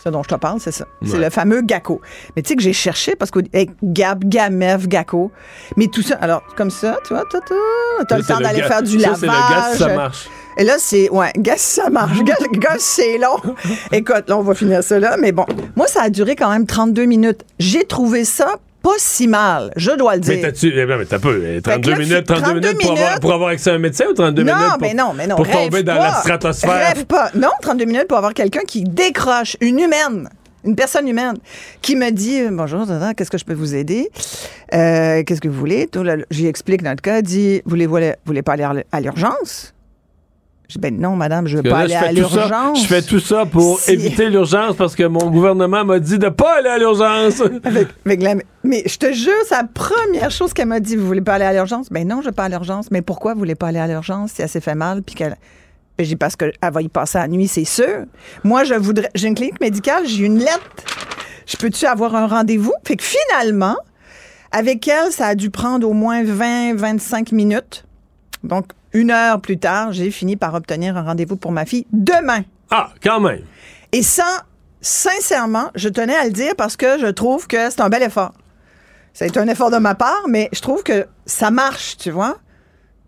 ce 0.01 0.08
dont 0.08 0.24
je 0.24 0.30
te 0.30 0.36
parle, 0.36 0.62
c'est 0.62 0.72
ça. 0.72 0.86
C'est 1.05 1.18
le 1.18 1.30
fameux 1.30 1.62
GACO. 1.62 1.99
Mais 2.34 2.41
tu 2.41 2.47
sais 2.47 2.55
que 2.55 2.62
j'ai 2.62 2.72
cherché 2.72 3.18
parce 3.18 3.30
que 3.30 3.39
hey, 3.51 3.70
GAP, 3.84 4.24
GAMEF, 4.24 4.88
GACO. 4.88 5.32
Mais 5.76 5.88
tout 5.88 6.01
ça, 6.01 6.16
alors 6.22 6.43
comme 6.55 6.70
ça, 6.70 6.97
tu 7.05 7.14
vois, 7.14 7.26
tu 7.30 7.36
as 7.36 8.18
le 8.18 8.24
temps 8.24 8.39
d'aller 8.39 8.62
faire 8.62 8.82
du 8.82 8.97
ça, 9.01 9.10
lavage. 9.10 9.22
le 9.22 9.28
gaz, 9.28 9.78
ça 9.78 9.95
marche. 9.95 10.30
Et 10.58 10.64
là, 10.64 10.76
c'est. 10.80 11.10
Ouais, 11.10 11.34
gaz, 11.38 11.60
ça 11.60 11.89
marche. 11.89 12.18
Gaz, 12.53 12.80
c'est 12.80 13.18
long. 13.18 13.53
Écoute, 13.91 14.30
là, 14.30 14.38
on 14.38 14.43
va 14.43 14.55
finir 14.55 14.84
ça 14.84 14.99
là. 14.99 15.18
Mais 15.20 15.34
bon, 15.34 15.45
moi, 15.76 15.88
ça 15.88 16.03
a 16.03 16.10
duré 16.10 16.38
quand 16.38 16.49
même 16.49 16.66
32 16.66 17.03
minutes. 17.03 17.43
J'ai 17.60 17.84
trouvé 17.84 18.24
ça 18.24 18.55
pas 18.82 18.91
si 18.97 19.28
mal, 19.28 19.71
je 19.75 19.91
dois 19.91 20.15
le 20.15 20.21
Mais 20.28 20.36
dire. 20.38 20.41
t'as-tu. 20.47 20.71
eh 20.75 20.86
ben, 20.86 20.97
mais 20.97 21.05
t'as 21.05 21.19
peu. 21.19 21.43
eh, 21.45 21.61
32 21.61 21.89
là, 21.91 21.97
tu- 21.97 22.03
minutes, 22.03 22.25
32 22.25 22.43
32 22.43 22.59
minutes, 22.69 22.82
pour, 22.82 22.91
avoir, 22.91 23.19
pour 23.19 23.34
avoir 23.34 23.49
accès 23.49 23.69
à 23.71 23.73
un 23.73 23.80
médecin 23.80 24.05
ou 24.09 24.13
32 24.13 24.43
non, 24.43 24.55
minutes 24.55 24.69
pour, 24.71 24.82
mais 24.82 24.93
non, 24.93 25.13
mais 25.15 25.28
non. 25.28 25.36
pour 25.36 25.45
rêve 25.45 25.55
tomber 25.55 25.84
dans 25.84 25.95
la 25.95 26.13
stratosphère? 26.21 26.93
Rêve 26.95 27.05
pas. 27.05 27.30
Non, 27.36 27.49
32 27.61 27.86
minutes 27.86 28.07
pour 28.07 28.17
avoir 28.17 28.34
quelqu'un 28.34 28.61
qui 28.67 28.84
décroche, 28.84 29.57
une 29.61 29.80
humaine, 29.80 30.30
une 30.63 30.75
personne 30.75 31.07
humaine, 31.07 31.38
qui 31.82 31.95
me 31.95 32.11
dit 32.11 32.41
Bonjour, 32.51 32.86
qu'est-ce 33.15 33.32
que 33.32 33.38
je 33.38 33.45
peux 33.45 33.53
vous 33.53 33.75
aider? 33.75 34.09
Euh, 34.73 35.23
Qu'est-ce 35.23 35.41
que 35.41 35.47
vous 35.47 35.59
voulez 35.59 35.88
là, 36.03 36.15
J'y 36.30 36.47
explique 36.47 36.82
notre 36.82 37.01
cas. 37.01 37.21
Dit 37.21 37.61
Voulez-vous 37.65 37.97
voulez 38.25 38.41
pas 38.41 38.53
aller 38.53 38.84
à 38.91 39.01
l'urgence? 39.01 39.73
Je 40.70 40.74
dis 40.74 40.80
Ben 40.80 40.99
non, 40.99 41.15
madame, 41.15 41.47
je 41.47 41.57
veux 41.57 41.63
Parce 41.63 41.74
pas 41.74 41.80
aller 41.82 41.95
à 41.95 42.11
l'urgence. 42.11 42.82
Je 42.82 42.88
fais 42.88 43.01
tout 43.01 43.20
ça 43.22 43.45
pour 43.45 43.80
Si- 43.80 43.91
éviter 43.91 44.30
l'urgence 44.30 44.76
parce 44.76 44.95
que 44.95 45.03
mon 45.03 45.30
gouvernement 45.32 45.86
m'a 45.86 45.99
dit 45.99 46.18
de 46.20 46.28
pas 46.30 46.57
aller 46.57 46.68
à 46.70 46.78
l'urgence. 46.78 47.41
Avec, 47.63 47.88
avec 48.05 48.22
la- 48.22 48.36
mais 48.63 48.84
je 48.86 48.97
te 48.97 49.13
jure, 49.13 49.32
c'est 49.47 49.55
la 49.55 49.63
première 49.63 50.30
chose 50.30 50.51
qu'elle 50.53 50.68
m'a 50.68 50.82
dit. 50.82 50.97
Vous 50.97 51.07
voulez 51.07 51.22
pas 51.22 51.36
aller 51.36 51.45
à 51.45 51.53
l'urgence? 51.53 51.88
Ben 51.89 52.05
non, 52.05 52.20
je 52.22 52.26
veux 52.28 52.32
pas 52.34 52.43
à 52.45 52.49
l'urgence. 52.49 52.91
Mais 52.91 53.01
pourquoi 53.01 53.34
vous 53.34 53.39
voulez 53.39 53.55
pas 53.55 53.68
aller 53.68 53.80
à 53.80 53.88
l'urgence 53.88 54.32
si 54.34 54.41
elle 54.41 54.49
s'est 54.49 54.59
fait 54.61 54.76
mal 54.76 55.03
puis 55.03 55.15
qu'elle. 55.15 55.38
Ben, 55.97 56.05
j'ai 56.05 56.15
parce 56.18 56.36
qu'elle 56.36 56.51
va 56.61 56.82
y 56.82 56.89
passer 56.89 57.18
la 57.18 57.28
nuit, 57.30 57.47
c'est 57.47 57.63
sûr. 57.65 58.03
Moi, 58.43 58.65
je 58.65 58.74
voudrais. 58.74 59.09
J'ai 59.15 59.30
une 59.30 59.36
clinique 59.36 59.61
médicale, 59.61 60.03
j'ai 60.05 60.26
une 60.26 60.38
lettre 60.39 60.70
Je 61.47 61.55
peux-tu 61.55 61.86
avoir 61.86 62.13
un 62.13 62.28
rendez-vous? 62.28 62.74
Fait 62.86 62.97
que 62.97 63.03
finalement, 63.05 63.78
avec 64.51 64.86
elle, 64.88 65.11
ça 65.13 65.28
a 65.28 65.36
dû 65.36 65.49
prendre 65.49 65.88
au 65.89 65.93
moins 65.93 66.24
20, 66.26 66.76
25 66.76 67.32
minutes. 67.32 67.86
Donc, 68.43 68.65
une 68.98 69.12
heure 69.12 69.39
plus 69.39 69.60
tard, 69.60 69.93
j'ai 69.93 70.10
fini 70.10 70.36
par 70.36 70.56
obtenir 70.56 70.98
un 70.98 71.04
rendez-vous 71.04 71.38
pour 71.38 71.52
ma 71.52 71.66
fille 71.66 71.86
demain. 71.91 72.41
Ah, 72.72 72.89
quand 73.04 73.20
même. 73.20 73.43
Et 73.91 74.02
ça, 74.02 74.43
sincèrement, 74.82 75.70
je 75.76 75.88
tenais 75.88 76.16
à 76.16 76.26
le 76.26 76.32
dire 76.32 76.56
parce 76.58 76.76
que 76.76 76.98
je 77.00 77.06
trouve 77.06 77.45
que 77.48 77.70
c'est 77.70 77.82
un 77.82 77.89
bel 77.89 78.02
effort. 78.02 78.34
Ça 79.14 79.26
a 79.26 79.28
été 79.28 79.39
un 79.39 79.48
effort 79.48 79.70
de 79.70 79.78
ma 79.78 79.93
part, 79.93 80.24
mais 80.28 80.50
je 80.52 80.62
trouve 80.62 80.82
que 80.82 81.06
ça 81.28 81.52
marche, 81.52 81.98
tu 81.98 82.10
vois. 82.10 82.38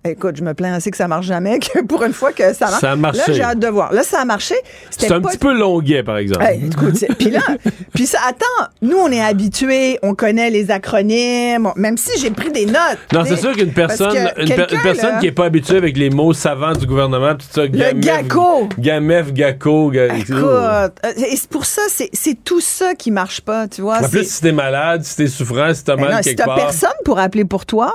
Écoute, 0.05 0.37
je 0.37 0.43
me 0.43 0.53
plains 0.53 0.73
assez 0.73 0.91
que 0.91 0.97
ça 0.97 1.09
marche 1.09 1.25
jamais, 1.25 1.59
que 1.59 1.81
pour 1.83 2.03
une 2.05 2.13
fois 2.13 2.31
que 2.31 2.53
ça 2.53 2.67
marche. 2.69 2.79
Ça 2.79 2.91
a 2.93 2.95
marché. 2.95 3.19
Là, 3.27 3.33
j'ai 3.33 3.41
hâte 3.43 3.59
de 3.59 3.67
voir. 3.67 3.91
Là, 3.91 4.03
ça 4.03 4.21
a 4.21 4.25
marché. 4.25 4.55
C'est 4.91 5.11
un 5.11 5.19
pas- 5.19 5.27
petit 5.29 5.37
peu 5.37 5.53
longuet, 5.53 6.03
par 6.03 6.17
exemple. 6.17 6.45
Hey, 6.45 6.67
écoute, 6.67 7.03
puis 7.17 7.29
là, 7.31 7.41
puis 7.93 8.05
ça, 8.07 8.19
attends, 8.25 8.71
nous, 8.81 8.95
on 8.97 9.11
est 9.11 9.19
habitués, 9.21 9.99
on 10.01 10.15
connaît 10.15 10.49
les 10.51 10.71
acronymes, 10.71 11.65
on- 11.65 11.73
même 11.75 11.97
si 11.97 12.17
j'ai 12.17 12.31
pris 12.31 12.49
des 12.49 12.65
notes. 12.65 12.97
Non, 13.13 13.23
c'est 13.25 13.35
sûr 13.35 13.51
qu'une 13.51 13.73
personne, 13.73 14.13
que 14.13 14.41
une, 14.41 14.47
per- 14.47 14.55
quelqu'un, 14.55 14.75
une 14.77 14.81
personne 14.81 15.11
là, 15.15 15.19
qui 15.19 15.27
est 15.27 15.31
pas 15.33 15.45
habituée 15.45 15.77
avec 15.77 15.97
les 15.97 16.09
mots 16.09 16.31
savants 16.33 16.73
du 16.73 16.85
gouvernement, 16.87 17.35
tout 17.35 17.45
ça, 17.51 17.67
gamef, 17.67 17.99
GACO. 17.99 18.69
gamef, 18.79 19.33
gaco, 19.33 19.89
ga- 19.91 20.15
Écoute, 20.15 20.33
euh, 20.37 20.87
et 21.17 21.35
c'est 21.35 21.49
pour 21.49 21.65
ça, 21.65 21.81
c'est 21.89 22.43
tout 22.45 22.61
ça 22.61 22.95
qui 22.95 23.11
marche 23.11 23.41
pas, 23.41 23.67
tu 23.67 23.81
vois. 23.81 23.97
En 24.01 24.07
plus, 24.07 24.29
si 24.31 24.41
t'es 24.41 24.53
malade, 24.53 25.03
si 25.03 25.17
t'es 25.17 25.27
souffrant, 25.27 25.73
si 25.73 25.83
t'as 25.83 25.97
Ben 25.97 26.03
mal 26.05 26.11
non, 26.13 26.17
si 26.19 26.29
quelque 26.29 26.37
t'as 26.37 26.45
part. 26.45 26.55
personne 26.55 26.89
pour 27.03 27.19
appeler 27.19 27.43
pour 27.43 27.65
toi, 27.65 27.93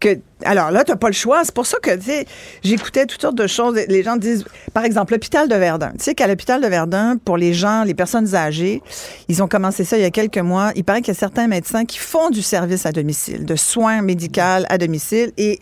que 0.00 0.18
alors 0.44 0.70
là, 0.70 0.84
t'as 0.84 0.96
pas 0.96 1.08
le 1.08 1.14
choix. 1.14 1.44
C'est 1.44 1.54
pour 1.54 1.66
ça 1.66 1.78
que, 1.80 1.96
tu 1.96 2.02
sais, 2.02 2.26
j'écoutais 2.62 3.06
toutes 3.06 3.22
sortes 3.22 3.38
de 3.38 3.46
choses. 3.46 3.76
Les 3.88 4.02
gens 4.02 4.16
disent, 4.16 4.44
par 4.74 4.84
exemple, 4.84 5.14
l'hôpital 5.14 5.48
de 5.48 5.54
Verdun. 5.54 5.92
Tu 5.98 6.04
sais 6.04 6.14
qu'à 6.14 6.26
l'hôpital 6.26 6.60
de 6.60 6.66
Verdun, 6.66 7.16
pour 7.24 7.36
les 7.38 7.54
gens, 7.54 7.84
les 7.84 7.94
personnes 7.94 8.34
âgées, 8.34 8.82
ils 9.28 9.42
ont 9.42 9.48
commencé 9.48 9.84
ça 9.84 9.96
il 9.96 10.02
y 10.02 10.04
a 10.04 10.10
quelques 10.10 10.38
mois. 10.38 10.72
Il 10.76 10.84
paraît 10.84 11.00
qu'il 11.00 11.14
y 11.14 11.16
a 11.16 11.18
certains 11.18 11.46
médecins 11.46 11.84
qui 11.84 11.98
font 11.98 12.30
du 12.30 12.42
service 12.42 12.84
à 12.84 12.92
domicile, 12.92 13.44
de 13.46 13.56
soins 13.56 14.02
médicaux 14.02 14.26
à 14.36 14.78
domicile 14.78 15.32
et 15.38 15.60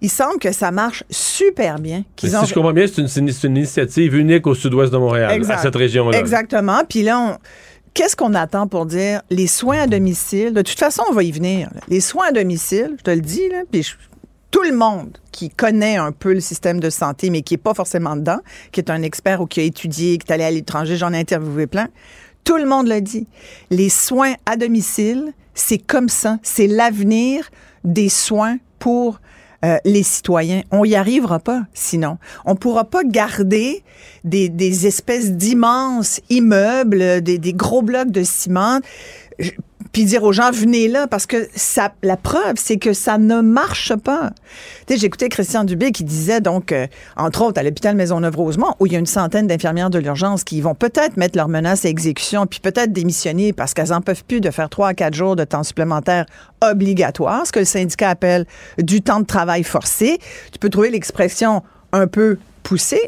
il 0.00 0.10
semble 0.10 0.38
que 0.38 0.52
ça 0.52 0.70
marche 0.70 1.04
super 1.10 1.78
bien. 1.78 2.04
Si 2.18 2.28
je 2.28 2.54
comprends 2.54 2.72
bien, 2.72 2.86
c'est 2.86 3.02
une, 3.02 3.56
initiative 3.56 4.16
unique 4.16 4.46
au 4.46 4.54
sud-ouest 4.54 4.92
de 4.92 4.98
Montréal, 4.98 5.32
Exact. 5.32 5.54
à 5.54 5.62
cette 5.62 5.76
région-là. 5.76 6.18
Exactement. 6.18 6.82
Puis 6.88 7.02
là, 7.02 7.18
on- 7.18 7.38
qu'est-ce 7.98 8.14
qu'on 8.14 8.34
attend 8.34 8.68
pour 8.68 8.86
dire 8.86 9.22
les 9.28 9.48
soins 9.48 9.80
à 9.80 9.86
domicile? 9.88 10.52
De 10.52 10.62
toute 10.62 10.78
façon, 10.78 11.02
on 11.10 11.12
va 11.12 11.24
y 11.24 11.32
venir. 11.32 11.68
Les 11.88 12.00
soins 12.00 12.26
à 12.28 12.32
domicile, 12.32 12.94
je 12.96 13.02
te 13.02 13.10
le 13.10 13.20
dis, 13.20 13.50
puis 13.72 13.84
tout 14.52 14.62
le 14.62 14.72
monde 14.72 15.18
qui 15.32 15.50
connaît 15.50 15.96
un 15.96 16.12
peu 16.12 16.32
le 16.32 16.38
système 16.38 16.78
de 16.78 16.90
santé, 16.90 17.28
mais 17.28 17.42
qui 17.42 17.54
n'est 17.54 17.58
pas 17.58 17.74
forcément 17.74 18.14
dedans, 18.14 18.38
qui 18.70 18.78
est 18.78 18.90
un 18.90 19.02
expert 19.02 19.40
ou 19.40 19.46
qui 19.46 19.58
a 19.58 19.64
étudié, 19.64 20.16
qui 20.16 20.28
est 20.28 20.32
allé 20.32 20.44
à 20.44 20.50
l'étranger, 20.52 20.96
j'en 20.96 21.12
ai 21.12 21.18
interviewé 21.18 21.66
plein, 21.66 21.88
tout 22.44 22.56
le 22.56 22.66
monde 22.66 22.86
le 22.86 23.00
dit. 23.00 23.26
Les 23.70 23.88
soins 23.88 24.34
à 24.46 24.56
domicile, 24.56 25.32
c'est 25.54 25.78
comme 25.78 26.08
ça. 26.08 26.38
C'est 26.44 26.68
l'avenir 26.68 27.50
des 27.82 28.10
soins 28.10 28.58
pour 28.78 29.20
euh, 29.64 29.78
les 29.84 30.04
citoyens. 30.04 30.62
On 30.70 30.84
n'y 30.84 30.94
arrivera 30.94 31.40
pas 31.40 31.62
sinon. 31.74 32.18
On 32.44 32.54
pourra 32.54 32.84
pas 32.84 33.02
garder 33.04 33.82
des, 34.22 34.86
espèces 34.86 35.32
d'immenses 35.32 36.20
immeubles, 36.30 37.20
des, 37.22 37.52
gros 37.54 37.82
blocs 37.82 38.10
de 38.10 38.22
ciment, 38.22 38.80
puis 39.92 40.04
dire 40.04 40.22
aux 40.24 40.32
gens 40.32 40.50
venez 40.50 40.88
là 40.88 41.06
parce 41.06 41.26
que 41.26 41.48
ça, 41.54 41.92
la 42.02 42.16
preuve 42.16 42.54
c'est 42.56 42.76
que 42.78 42.92
ça 42.92 43.18
ne 43.18 43.40
marche 43.40 43.94
pas. 43.96 44.30
Tu 44.86 44.94
sais, 44.94 45.00
j'écoutais 45.00 45.28
Christian 45.28 45.64
Dubé 45.64 45.92
qui 45.92 46.04
disait 46.04 46.40
donc 46.40 46.72
euh, 46.72 46.86
entre 47.16 47.42
autres 47.42 47.60
à 47.60 47.62
l'hôpital 47.62 47.96
Maisonneuve-Rosemont 47.96 48.74
où 48.80 48.86
il 48.86 48.92
y 48.92 48.96
a 48.96 48.98
une 48.98 49.06
centaine 49.06 49.46
d'infirmières 49.46 49.90
de 49.90 49.98
l'urgence 49.98 50.44
qui 50.44 50.60
vont 50.60 50.74
peut-être 50.74 51.16
mettre 51.16 51.36
leurs 51.36 51.48
menaces 51.48 51.84
à 51.84 51.88
exécution 51.88 52.46
puis 52.46 52.60
peut-être 52.60 52.92
démissionner 52.92 53.52
parce 53.52 53.74
qu'elles 53.74 53.92
en 53.92 54.00
peuvent 54.00 54.24
plus 54.24 54.40
de 54.40 54.50
faire 54.50 54.68
trois 54.68 54.88
à 54.88 54.94
quatre 54.94 55.14
jours 55.14 55.36
de 55.36 55.44
temps 55.44 55.62
supplémentaire 55.62 56.26
obligatoire, 56.60 57.46
ce 57.46 57.52
que 57.52 57.60
le 57.60 57.64
syndicat 57.64 58.10
appelle 58.10 58.46
du 58.78 59.02
temps 59.02 59.20
de 59.20 59.26
travail 59.26 59.62
forcé. 59.62 60.18
Tu 60.52 60.58
peux 60.58 60.68
trouver 60.68 60.90
l'expression 60.90 61.62
un 61.92 62.06
peu 62.06 62.38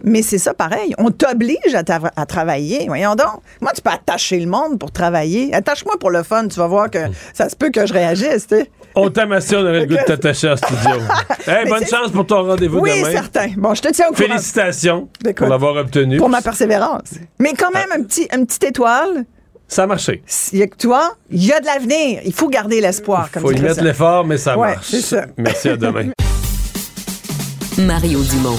mais 0.04 0.22
c'est 0.22 0.38
ça 0.38 0.54
pareil. 0.54 0.94
On 0.98 1.10
t'oblige 1.10 1.74
à, 1.74 1.82
à 2.16 2.26
travailler. 2.26 2.84
Voyons 2.86 3.14
donc. 3.14 3.40
Moi, 3.60 3.72
tu 3.74 3.82
peux 3.82 3.90
attacher 3.90 4.38
le 4.40 4.46
monde 4.46 4.78
pour 4.78 4.90
travailler. 4.90 5.52
Attache-moi 5.54 5.96
pour 5.98 6.10
le 6.10 6.22
fun. 6.22 6.48
Tu 6.48 6.58
vas 6.58 6.66
voir 6.66 6.90
que 6.90 6.98
ça 7.34 7.48
se 7.48 7.56
peut 7.56 7.70
que 7.70 7.86
je 7.86 7.92
réagisse. 7.92 8.46
On 8.94 9.08
t'aime 9.10 9.32
assez, 9.32 9.54
on 9.56 9.60
aurait 9.60 9.80
le 9.80 9.86
goût 9.86 9.96
de 9.96 10.02
t'attacher 10.06 10.50
en 10.50 10.56
studio. 10.56 10.96
hey, 11.46 11.68
bonne 11.68 11.86
chance 11.86 12.10
pour 12.12 12.26
ton 12.26 12.44
rendez-vous 12.46 12.78
Oui, 12.80 13.00
demain. 13.00 13.10
certain. 13.12 13.48
Bon, 13.56 13.74
je 13.74 13.82
te 13.82 13.92
tiens 13.92 14.06
au 14.10 14.12
courant. 14.14 14.28
Félicitations 14.28 15.08
pour 15.36 15.46
l'avoir 15.48 15.76
obtenu. 15.76 16.16
Pour 16.18 16.28
ma 16.28 16.42
persévérance. 16.42 17.10
Mais 17.38 17.52
quand 17.52 17.70
même, 17.72 17.88
un 17.92 18.02
petit, 18.02 18.28
une 18.34 18.46
petite 18.46 18.64
étoile. 18.64 19.24
Ça 19.68 19.84
a 19.84 19.86
marché. 19.86 20.22
Il 20.52 20.58
y 20.58 20.62
a 20.62 20.66
que 20.66 20.76
toi, 20.76 21.14
il 21.30 21.44
y 21.44 21.52
a 21.52 21.60
de 21.60 21.66
l'avenir. 21.66 22.20
Il 22.24 22.32
faut 22.32 22.48
garder 22.48 22.80
l'espoir. 22.80 23.30
comme 23.32 23.42
Faut 23.42 23.52
y 23.52 23.60
mettre 23.60 23.84
l'effort, 23.84 24.24
mais 24.24 24.36
ça 24.38 24.58
Ouais, 24.58 24.74
marche. 24.74 24.86
c'est 24.90 25.00
ça. 25.02 25.26
Merci, 25.36 25.68
à 25.68 25.76
demain. 25.76 26.10
Mario 27.78 28.20
Dumont. 28.22 28.58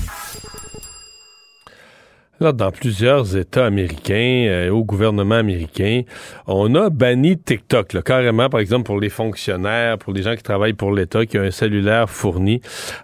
Là, 2.41 2.51
dans 2.53 2.71
plusieurs 2.71 3.37
États 3.37 3.67
américains, 3.67 4.47
euh, 4.49 4.71
au 4.71 4.83
gouvernement 4.83 5.35
américain, 5.35 6.01
on 6.47 6.73
a 6.73 6.89
banni 6.89 7.37
TikTok, 7.37 7.93
là, 7.93 8.01
carrément, 8.01 8.49
par 8.49 8.59
exemple, 8.59 8.85
pour 8.85 8.99
les 8.99 9.09
fonctionnaires, 9.09 9.99
pour 9.99 10.11
les 10.11 10.23
gens 10.23 10.35
qui 10.35 10.41
travaillent 10.41 10.73
pour 10.73 10.91
l'État, 10.91 11.23
qui 11.27 11.37
ont 11.37 11.43
un 11.43 11.51
cellulaire 11.51 12.09
fourni. 12.09 12.59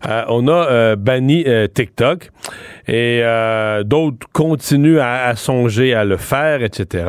Euh, 0.08 0.24
on 0.30 0.48
a 0.48 0.68
euh, 0.72 0.96
banni 0.96 1.44
euh, 1.46 1.68
TikTok 1.68 2.32
et 2.88 3.20
euh, 3.22 3.84
d'autres 3.84 4.26
continuent 4.34 4.98
à, 4.98 5.26
à 5.28 5.36
songer 5.36 5.94
à 5.94 6.04
le 6.04 6.18
faire, 6.18 6.64
etc. 6.64 7.06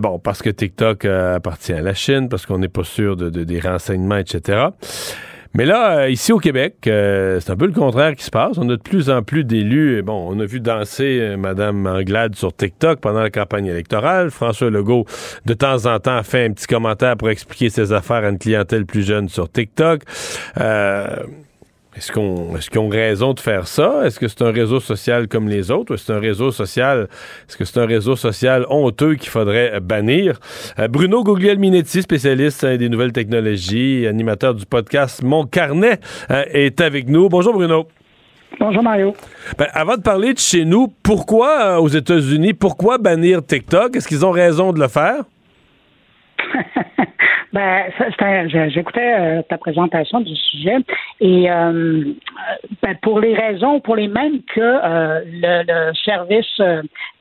Bon, 0.00 0.18
parce 0.18 0.40
que 0.40 0.48
TikTok 0.48 1.04
appartient 1.04 1.74
à 1.74 1.82
la 1.82 1.92
Chine, 1.92 2.30
parce 2.30 2.46
qu'on 2.46 2.58
n'est 2.58 2.68
pas 2.68 2.84
sûr 2.84 3.16
de, 3.16 3.28
de- 3.28 3.44
des 3.44 3.60
renseignements, 3.60 4.16
etc. 4.16 4.68
Mais 5.56 5.64
là, 5.64 6.00
euh, 6.00 6.10
ici 6.10 6.32
au 6.32 6.38
Québec, 6.38 6.74
euh, 6.86 7.40
c'est 7.40 7.50
un 7.50 7.56
peu 7.56 7.64
le 7.64 7.72
contraire 7.72 8.14
qui 8.14 8.22
se 8.22 8.30
passe. 8.30 8.58
On 8.58 8.68
a 8.68 8.76
de 8.76 8.82
plus 8.82 9.08
en 9.08 9.22
plus 9.22 9.42
d'élus. 9.42 10.02
Bon, 10.02 10.28
on 10.30 10.38
a 10.38 10.44
vu 10.44 10.60
danser 10.60 11.18
euh, 11.18 11.38
Mme 11.38 11.86
Anglade 11.86 12.34
sur 12.34 12.54
TikTok 12.54 13.00
pendant 13.00 13.22
la 13.22 13.30
campagne 13.30 13.64
électorale. 13.64 14.30
François 14.30 14.68
Legault, 14.68 15.06
de 15.46 15.54
temps 15.54 15.86
en 15.86 15.98
temps, 15.98 16.22
fait 16.22 16.44
un 16.44 16.52
petit 16.52 16.66
commentaire 16.66 17.16
pour 17.16 17.30
expliquer 17.30 17.70
ses 17.70 17.94
affaires 17.94 18.22
à 18.22 18.28
une 18.28 18.38
clientèle 18.38 18.84
plus 18.84 19.02
jeune 19.02 19.30
sur 19.30 19.50
TikTok. 19.50 20.02
Est-ce 21.96 22.12
qu'on 22.12 22.56
est-ce 22.56 22.68
qu'ils 22.68 22.80
ont 22.80 22.88
raison 22.88 23.32
de 23.32 23.40
faire 23.40 23.66
ça? 23.66 24.02
Est-ce 24.04 24.20
que 24.20 24.28
c'est 24.28 24.42
un 24.42 24.52
réseau 24.52 24.80
social 24.80 25.28
comme 25.28 25.48
les 25.48 25.70
autres? 25.70 25.92
Ou 25.92 25.94
est-ce 25.94 26.02
que 26.02 26.12
c'est 26.12 26.18
un 26.18 26.20
réseau 26.20 26.50
social? 26.50 27.08
Est-ce 27.48 27.56
que 27.56 27.64
c'est 27.64 27.80
un 27.80 27.86
réseau 27.86 28.16
social 28.16 28.66
honteux 28.68 29.14
qu'il 29.14 29.30
faudrait 29.30 29.80
bannir? 29.80 30.38
Euh, 30.78 30.88
Bruno 30.88 31.24
Guglielminetti, 31.24 32.02
spécialiste 32.02 32.64
hein, 32.64 32.76
des 32.76 32.90
nouvelles 32.90 33.12
technologies, 33.12 34.06
animateur 34.06 34.54
du 34.54 34.66
podcast 34.66 35.22
Mon 35.22 35.46
Carnet, 35.46 35.98
euh, 36.30 36.44
est 36.52 36.82
avec 36.82 37.08
nous. 37.08 37.30
Bonjour 37.30 37.54
Bruno. 37.54 37.88
Bonjour 38.60 38.82
Mario. 38.82 39.14
Ben, 39.58 39.68
avant 39.72 39.96
de 39.96 40.02
parler 40.02 40.34
de 40.34 40.38
chez 40.38 40.64
nous, 40.64 40.92
pourquoi 41.02 41.76
euh, 41.76 41.78
aux 41.78 41.88
États-Unis, 41.88 42.52
pourquoi 42.52 42.98
bannir 42.98 43.44
TikTok? 43.44 43.96
Est-ce 43.96 44.06
qu'ils 44.06 44.24
ont 44.24 44.30
raison 44.30 44.72
de 44.72 44.80
le 44.80 44.88
faire? 44.88 45.24
Ben, 47.56 47.84
j'écoutais 48.68 49.14
euh, 49.18 49.42
ta 49.48 49.56
présentation 49.56 50.20
du 50.20 50.34
sujet 50.36 50.76
et 51.20 51.50
euh, 51.50 52.04
ben, 52.82 52.96
pour 53.00 53.20
les 53.20 53.34
raisons, 53.34 53.80
pour 53.80 53.96
les 53.96 54.08
mêmes 54.08 54.42
que 54.54 54.60
euh, 54.60 55.20
le, 55.24 55.62
le 55.66 55.94
service 56.04 56.60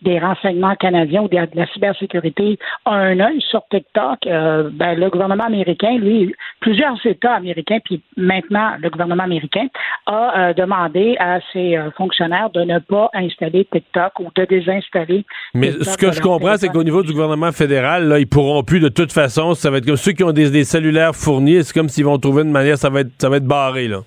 des 0.01 0.19
renseignements 0.19 0.75
canadiens 0.75 1.21
ou 1.21 1.29
de 1.29 1.35
la, 1.35 1.45
de 1.45 1.55
la 1.55 1.67
cybersécurité 1.67 2.57
a 2.83 2.95
un 2.95 3.19
œil 3.19 3.39
sur 3.49 3.61
TikTok, 3.71 4.19
ben, 4.25 4.99
le 4.99 5.09
gouvernement 5.09 5.45
américain, 5.45 5.97
lui, 5.97 6.33
plusieurs 6.59 6.97
États 7.05 7.35
américains, 7.35 7.79
puis 7.83 8.01
maintenant 8.17 8.71
le 8.81 8.89
gouvernement 8.89 9.23
américain 9.23 9.67
a 10.05 10.53
demandé 10.53 11.15
à 11.19 11.39
ses 11.53 11.77
fonctionnaires 11.95 12.49
de 12.49 12.61
ne 12.61 12.79
pas 12.79 13.09
installer 13.13 13.65
TikTok 13.71 14.19
ou 14.19 14.27
de 14.35 14.45
désinstaller. 14.45 15.23
Mais 15.53 15.69
TikTok 15.69 15.87
ce 15.87 15.97
que 15.97 16.11
je 16.11 16.21
comprends, 16.21 16.57
c'est 16.57 16.69
qu'au 16.69 16.83
niveau 16.83 17.03
du 17.03 17.13
gouvernement 17.13 17.51
fédéral, 17.51 18.07
là, 18.07 18.19
ils 18.19 18.27
pourront 18.27 18.63
plus 18.63 18.79
de 18.79 18.89
toute 18.89 19.11
façon. 19.15 19.55
Ça 19.55 19.71
va 19.71 19.77
être 19.79 19.85
comme 19.85 19.97
ceux 19.97 20.11
qui 20.11 20.23
ont 20.23 20.31
des, 20.31 20.49
des 20.51 20.63
cellulaires 20.63 21.15
fournis. 21.15 21.63
C'est 21.63 21.73
comme 21.73 21.89
s'ils 21.89 22.05
vont 22.05 22.19
trouver 22.19 22.43
une 22.43 22.51
manière, 22.51 22.77
ça 22.77 22.89
va 22.89 23.01
être, 23.01 23.11
ça 23.19 23.29
va 23.29 23.37
être 23.37 23.45
barré, 23.47 23.87
là. 23.87 24.03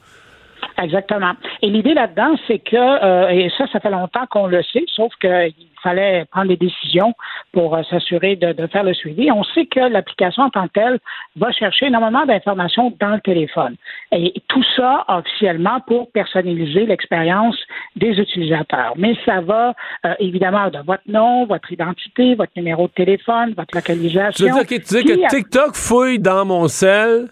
Exactement. 0.80 1.32
Et 1.62 1.70
l'idée 1.70 1.94
là-dedans, 1.94 2.36
c'est 2.46 2.60
que, 2.60 2.76
euh, 2.76 3.28
et 3.30 3.50
ça, 3.58 3.66
ça 3.72 3.80
fait 3.80 3.90
longtemps 3.90 4.26
qu'on 4.30 4.46
le 4.46 4.62
sait, 4.62 4.84
sauf 4.94 5.12
qu'il 5.20 5.52
fallait 5.82 6.24
prendre 6.30 6.48
des 6.48 6.56
décisions 6.56 7.14
pour 7.52 7.74
euh, 7.74 7.82
s'assurer 7.90 8.36
de, 8.36 8.52
de 8.52 8.66
faire 8.68 8.84
le 8.84 8.94
suivi. 8.94 9.30
On 9.32 9.42
sait 9.42 9.66
que 9.66 9.80
l'application 9.80 10.44
en 10.44 10.50
tant 10.50 10.68
que 10.68 10.72
telle 10.74 10.98
va 11.36 11.50
chercher 11.52 11.86
énormément 11.86 12.24
d'informations 12.26 12.94
dans 13.00 13.14
le 13.14 13.20
téléphone. 13.20 13.74
Et 14.12 14.32
tout 14.48 14.64
ça, 14.76 15.04
officiellement, 15.08 15.80
pour 15.86 16.10
personnaliser 16.12 16.86
l'expérience 16.86 17.56
des 17.96 18.10
utilisateurs. 18.10 18.92
Mais 18.96 19.16
ça 19.24 19.40
va, 19.40 19.74
euh, 20.06 20.14
évidemment, 20.20 20.68
de 20.70 20.78
votre 20.86 21.02
nom, 21.08 21.44
votre 21.46 21.72
identité, 21.72 22.36
votre 22.36 22.52
numéro 22.56 22.86
de 22.86 22.92
téléphone, 22.92 23.54
votre 23.56 23.70
Tu 23.70 23.76
localisation. 23.76 24.46
veux 24.46 24.52
dire 24.52 24.66
que, 24.66 24.74
tu 24.76 25.02
dis 25.02 25.22
que 25.22 25.28
TikTok 25.28 25.74
fouille 25.74 26.20
dans 26.20 26.44
mon 26.44 26.68
sel, 26.68 27.26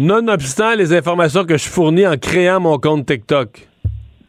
nonobstant 0.00 0.74
les 0.74 0.94
informations 0.94 1.44
que 1.44 1.56
je 1.56 1.68
fournis 1.68 2.06
en 2.06 2.16
créant 2.16 2.60
mon 2.60 2.78
compte 2.78 3.06
TikTok. 3.06 3.68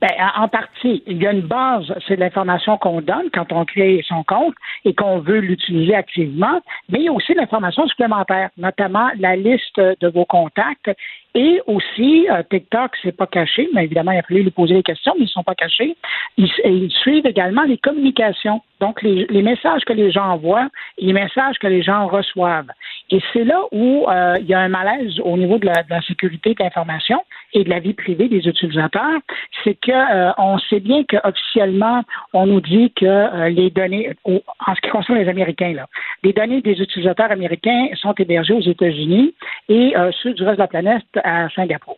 Ben, 0.02 0.10
en 0.36 0.48
partie, 0.48 1.04
il 1.06 1.22
y 1.22 1.28
a 1.28 1.32
une 1.32 1.42
base, 1.42 1.94
c'est 2.08 2.16
l'information 2.16 2.76
qu'on 2.80 3.02
donne 3.02 3.30
quand 3.32 3.52
on 3.52 3.66
crée 3.66 4.04
son 4.08 4.24
compte 4.24 4.56
et 4.84 4.96
qu'on 4.96 5.20
veut 5.20 5.40
l'utiliser 5.40 5.94
activement, 5.94 6.60
mais 6.90 7.00
il 7.00 7.06
y 7.06 7.08
a 7.08 7.12
aussi 7.12 7.36
l'information 7.36 7.88
supplémentaire, 7.88 8.50
notamment 8.58 9.10
la 9.20 9.36
liste 9.36 9.80
de 9.80 10.08
vos 10.08 10.26
contacts 10.26 10.90
et 11.34 11.62
aussi, 11.66 12.28
euh, 12.30 12.44
TikTok, 12.50 12.92
c'est 13.02 13.16
pas 13.16 13.26
caché, 13.26 13.70
mais 13.74 13.86
évidemment, 13.86 14.12
il 14.12 14.18
a 14.18 14.22
fallu 14.24 14.44
lui 14.44 14.52
poser 14.52 14.74
des 14.74 14.84
questions, 14.84 15.14
mais 15.18 15.26
ils 15.26 15.30
sont 15.30 15.44
pas 15.44 15.56
cachés. 15.56 15.96
Ils, 16.38 16.92
suivent 17.02 17.26
également 17.26 17.64
les 17.64 17.78
communications, 17.78 18.62
donc 18.82 19.02
les, 19.02 19.42
messages 19.42 19.86
que 19.86 19.94
les 19.94 20.12
gens 20.12 20.26
envoient 20.26 20.68
et 20.98 21.06
les 21.06 21.14
messages 21.14 21.58
que 21.60 21.68
les 21.68 21.84
gens 21.84 22.08
reçoivent. 22.08 22.70
Et 23.12 23.22
c'est 23.34 23.44
là 23.44 23.62
où 23.72 24.06
euh, 24.08 24.38
il 24.40 24.48
y 24.48 24.54
a 24.54 24.60
un 24.60 24.70
malaise 24.70 25.20
au 25.20 25.38
niveau 25.38 25.58
de 25.58 25.66
la, 25.66 25.84
de 25.84 25.90
la 25.90 26.02
sécurité 26.02 26.54
de 26.54 26.64
l'information 26.64 27.22
et 27.54 27.64
de 27.64 27.70
la 27.70 27.80
vie 27.80 27.94
privée 27.94 28.30
des 28.30 28.48
utilisateurs. 28.48 29.20
C'est 29.64 29.76
que 29.76 29.92
euh, 29.92 30.32
on 30.38 30.58
sait 30.60 30.80
bien 30.80 31.04
qu'officiellement, 31.04 32.04
on 32.34 32.48
nous 32.48 32.62
dit 32.62 32.92
que 32.96 33.06
euh, 33.06 33.50
les 33.50 33.70
données, 33.70 34.14
en 34.26 34.76
ce 34.76 34.82
qui 34.82 34.90
concerne 34.90 35.20
les 35.20 35.28
Américains, 35.28 35.74
là, 35.74 35.88
les 36.24 36.34
données 36.34 36.62
des 36.62 36.80
utilisateurs 36.82 37.32
américains 37.32 37.90
sont 37.96 38.14
hébergées 38.14 38.54
aux 38.54 38.62
États-Unis 38.62 39.34
et 39.70 39.94
ceux 40.22 40.34
du 40.34 40.44
reste 40.44 40.58
de 40.58 40.62
la 40.62 40.68
planète 40.68 41.04
à 41.24 41.50
Singapour. 41.50 41.98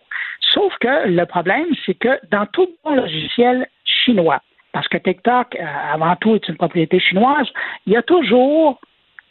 Sauf 0.52 0.74
que 0.80 1.08
le 1.08 1.26
problème, 1.26 1.68
c'est 1.86 1.96
que 1.96 2.20
dans 2.30 2.46
tout 2.48 2.68
bon 2.84 2.96
logiciel 2.96 3.68
chinois, 3.86 4.42
parce 4.74 4.88
que 4.88 4.98
TikTok, 4.98 5.56
euh, 5.56 5.64
avant 5.94 6.16
tout, 6.18 6.36
est 6.36 6.48
une 6.50 6.58
propriété 6.58 7.00
chinoise, 7.00 7.48
il 7.86 7.94
y 7.94 7.96
a 7.96 8.02
toujours, 8.02 8.82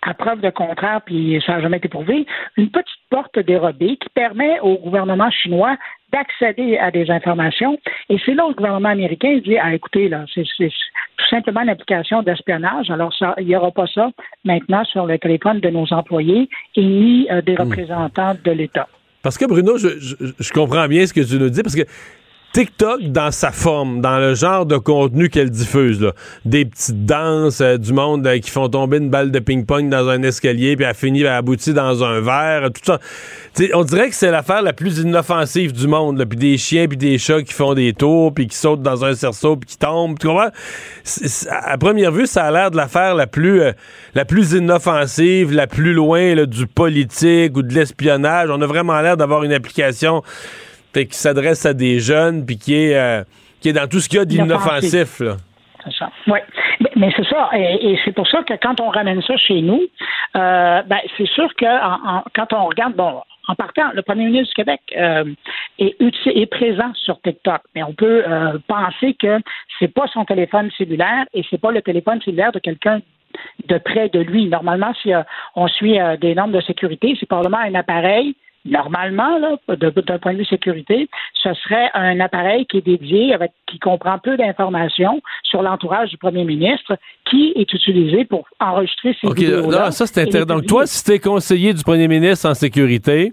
à 0.03 0.14
preuve 0.14 0.40
de 0.40 0.50
contraire, 0.50 1.00
puis 1.07 1.40
ça 1.46 1.53
n'a 1.53 1.62
jamais 1.62 1.76
été 1.78 1.88
prouvé, 1.88 2.26
une 2.57 2.70
petite 2.70 2.86
porte 3.11 3.38
dérobée 3.38 3.96
qui 3.96 4.09
permet 4.14 4.59
au 4.61 4.76
gouvernement 4.78 5.30
chinois 5.30 5.76
d'accéder 6.12 6.76
à 6.76 6.90
des 6.90 7.11
informations. 7.11 7.78
Et 8.09 8.16
c'est 8.24 8.34
là 8.34 8.44
où 8.44 8.48
le 8.50 8.55
gouvernement 8.55 8.90
américain 8.90 9.38
dit 9.44 9.57
ah, 9.59 9.74
écoutez, 9.74 10.09
là, 10.09 10.24
c'est 10.34 10.44
tout 10.44 11.28
simplement 11.30 11.62
une 11.62 11.70
application 11.70 12.22
d'espionnage. 12.22 12.90
Alors, 12.90 13.14
ça, 13.14 13.34
il 13.38 13.46
n'y 13.46 13.57
aura 13.57 13.70
pas 13.70 13.86
ça 13.86 14.11
maintenant 14.44 14.84
sur 14.84 15.07
le 15.07 15.18
téléphone 15.18 15.61
de 15.61 15.70
nos 15.70 15.90
employés 15.92 16.48
et 16.76 16.82
ni 16.82 17.28
euh, 17.30 17.40
des 17.40 17.55
hmm. 17.55 17.62
représentants 17.62 18.34
de 18.44 18.50
l'État. 18.50 18.88
Parce 19.22 19.38
que 19.38 19.46
Bruno, 19.46 19.78
je, 19.78 19.88
je, 20.38 20.53
comprends 20.53 20.88
bien 20.88 21.07
ce 21.07 21.14
que 21.14 21.20
tu 21.20 21.38
nous 21.38 21.48
dis, 21.48 21.62
parce 21.62 21.76
que 21.76 21.82
TikTok, 22.53 23.05
dans 23.05 23.30
sa 23.30 23.50
forme, 23.50 24.03
dans 24.03 24.18
le 24.18 24.34
genre 24.34 24.66
de 24.66 24.76
contenu 24.76 25.30
qu'elle 25.30 25.48
diffuse, 25.48 26.03
là, 26.03 26.12
des 26.44 26.66
petites 26.66 27.07
danses 27.07 27.62
euh, 27.62 27.78
du 27.78 27.94
monde 27.94 28.26
euh, 28.26 28.38
qui 28.40 28.50
font 28.50 28.68
tomber 28.68 28.98
une 28.98 29.09
balle 29.09 29.30
de 29.30 29.38
ping-pong 29.38 29.88
dans 29.88 30.09
un 30.11 30.22
escalier, 30.22 30.76
puis 30.76 30.84
elle 30.84 30.94
finit 30.94 31.26
à 31.26 31.36
aboutir 31.36 31.72
dans 31.72 32.05
un 32.05 32.20
verre, 32.20 32.68
tout 32.70 32.82
ça. 32.84 32.98
on 33.72 33.84
dirait 33.84 34.11
que 34.11 34.14
c'est 34.14 34.30
l'affaire 34.30 34.61
la 34.61 34.74
plus 34.74 34.98
inoffensive 34.98 35.72
du 35.72 35.88
monde, 35.88 36.22
puis 36.26 36.38
des 36.38 36.59
chiens 36.59 36.88
puis 36.88 36.98
des 36.98 37.16
chats 37.16 37.42
qui 37.42 37.55
font 37.55 37.72
des 37.72 37.94
tours, 37.94 38.34
puis 38.34 38.46
qui 38.48 38.57
sautent 38.57 38.82
dans 38.82 39.03
un 39.03 39.14
cerceau, 39.14 39.57
puis 39.57 39.70
qui 39.70 39.78
tombent. 39.78 40.18
Tu 40.18 40.26
comprends? 40.26 40.50
à 41.50 41.78
première 41.78 42.12
vue, 42.12 42.26
ça 42.26 42.44
a 42.44 42.50
l'air 42.50 42.70
de 42.70 42.76
l'affaire 42.76 43.14
la 43.14 43.26
plus 43.26 43.62
euh, 43.62 43.72
la 44.14 44.26
plus 44.26 44.53
inoffensive, 44.53 45.53
la 45.53 45.66
plus 45.66 45.94
loin 45.94 46.44
du 46.44 46.66
politique 46.66 47.57
ou 47.57 47.62
de 47.62 47.72
l'espionnage. 47.72 48.50
On 48.50 48.61
a 48.61 48.66
vraiment 48.66 49.00
l'air 49.00 49.16
d'avoir 49.16 49.42
une 49.42 49.55
application 49.55 50.22
qui 50.93 51.16
s'adresse 51.16 51.66
à 51.66 51.74
des 51.74 51.99
jeunes, 51.99 52.45
puis 52.45 52.59
qui 52.59 52.74
est, 52.74 52.97
euh, 52.97 53.24
qui 53.61 53.70
est 53.70 53.72
dans 53.72 53.88
tout 53.88 54.01
ce 54.01 54.09
qu'il 54.09 54.18
y 54.18 54.22
a 54.22 54.24
d'inoffensif. 54.24 55.22
C'est 55.84 55.95
ça. 55.99 56.11
Oui. 56.28 56.38
Mais, 56.97 57.12
c'est 57.16 57.26
ça. 57.26 57.51
Et, 57.55 57.99
c'est 58.05 58.12
pour 58.12 58.28
ça 58.28 58.43
que 58.45 58.55
quand 58.62 58.80
on 58.80 58.88
ramène 58.88 59.20
ça 59.22 59.36
chez 59.36 59.61
nous, 59.62 59.82
euh, 60.36 60.82
ben, 60.82 60.99
c'est 61.16 61.26
sûr 61.26 61.49
que 61.57 61.66
quand 62.34 62.53
on 62.53 62.66
regarde, 62.66 62.95
bon, 62.95 63.20
en 63.49 63.55
partant, 63.57 63.90
le 63.93 64.03
premier 64.03 64.26
ministre 64.26 64.49
du 64.49 64.55
Québec 64.55 64.80
euh, 64.97 65.24
est, 65.78 65.97
est, 66.26 66.47
présent 66.47 66.93
sur 66.95 67.20
TikTok, 67.22 67.62
mais 67.74 67.82
on 67.82 67.93
peut 67.95 68.22
penser 68.68 69.14
que 69.14 69.40
c'est 69.80 69.93
pas 69.93 70.07
son 70.12 70.24
téléphone 70.24 70.70
cellulaire 70.78 71.24
et 71.34 71.43
c'est 71.51 71.61
pas 71.61 71.72
le 71.72 71.82
téléphone 71.82 72.20
cellulaire 72.22 72.53
de 72.53 72.61
quelqu'un 72.61 73.01
de 73.66 73.78
près 73.78 74.09
de 74.11 74.20
lui. 74.20 74.47
Normalement, 74.47 74.95
si 75.03 75.11
on 75.57 75.66
suit 75.66 75.99
des 76.20 76.34
normes 76.36 76.53
de 76.53 76.61
sécurité, 76.61 77.16
c'est 77.18 77.26
probablement 77.26 77.59
un 77.59 77.74
appareil 77.74 78.36
Normalement, 78.65 79.59
d'un 79.69 80.19
point 80.19 80.33
de 80.35 80.39
vue 80.39 80.45
sécurité, 80.45 81.09
ce 81.43 81.53
serait 81.55 81.91
un 81.95 82.21
appareil 82.21 82.65
qui 82.67 82.79
est 82.79 82.87
dédié, 82.87 83.35
avec, 83.35 83.51
qui 83.67 83.81
comprend 83.81 84.19
peu 84.19 84.37
d'informations 84.37 85.21
sur 85.43 85.63
l'entourage 85.63 86.11
du 86.11 86.17
premier 86.17 86.45
ministre, 86.45 86.97
qui 87.29 87.53
est 87.57 87.73
utilisé 87.73 88.25
pour 88.25 88.47
enregistrer 88.61 89.17
ces 89.21 89.27
vidéos 89.33 89.67
Non, 89.67 89.91
ça 89.91 90.07
c'est 90.07 90.23
intéressant. 90.23 90.47
Donc 90.47 90.67
toi, 90.67 90.87
si 90.87 91.03
tu 91.03 91.13
es 91.13 91.19
conseiller 91.19 91.75
du 91.75 91.83
premier 91.83 92.07
ministre 92.07 92.49
en 92.49 92.55
sécurité, 92.55 93.33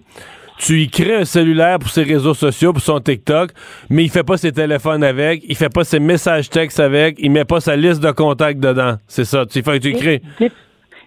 tu 0.60 0.82
y 0.82 0.90
crées 0.90 1.16
un 1.16 1.26
cellulaire 1.26 1.80
pour 1.80 1.90
ses 1.90 2.04
réseaux 2.04 2.34
sociaux, 2.34 2.74
pour 2.74 2.82
son 2.82 3.00
TikTok, 3.00 3.52
mais 3.90 4.04
il 4.04 4.10
fait 4.10 4.24
pas 4.24 4.38
ses 4.38 4.52
téléphones 4.52 5.04
avec, 5.04 5.44
il 5.48 5.56
fait 5.56 5.74
pas 5.74 5.84
ses 5.84 6.00
messages 6.00 6.50
textes 6.50 6.80
avec, 6.80 7.16
il 7.20 7.32
met 7.32 7.46
pas 7.46 7.60
sa 7.60 7.76
liste 7.76 8.02
de 8.02 8.12
contacts 8.12 8.60
dedans. 8.60 8.96
C'est 9.08 9.26
ça. 9.26 9.46
Tu 9.46 9.62
fais 9.62 9.80
que 9.80 9.84
tu 9.84 9.94
crées. 9.94 10.22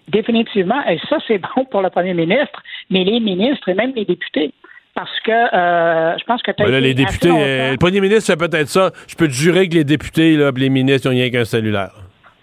Définitivement, 0.07 0.85
et 0.87 0.99
ça, 1.09 1.17
c'est 1.27 1.37
bon 1.55 1.65
pour 1.65 1.81
le 1.81 1.89
premier 1.89 2.13
ministre, 2.13 2.61
mais 2.89 3.03
les 3.03 3.19
ministres 3.19 3.69
et 3.69 3.73
même 3.73 3.93
les 3.95 4.05
députés. 4.05 4.53
Parce 4.95 5.19
que 5.21 5.31
euh, 5.31 6.15
je 6.19 6.23
pense 6.25 6.43
que 6.43 6.51
tu 6.51 6.61
as. 6.61 6.79
les 6.79 6.93
députés, 6.93 7.31
euh, 7.31 7.71
le 7.71 7.77
premier 7.77 7.99
ministre 7.99 8.27
fait 8.31 8.37
peut-être 8.37 8.67
ça. 8.67 8.91
Je 9.07 9.15
peux 9.15 9.27
te 9.27 9.33
jurer 9.33 9.67
que 9.67 9.73
les 9.73 9.83
députés, 9.83 10.37
là, 10.37 10.51
les 10.55 10.69
ministres, 10.69 11.09
n'ont 11.09 11.15
rien 11.15 11.31
qu'un 11.31 11.45
cellulaire. 11.45 11.93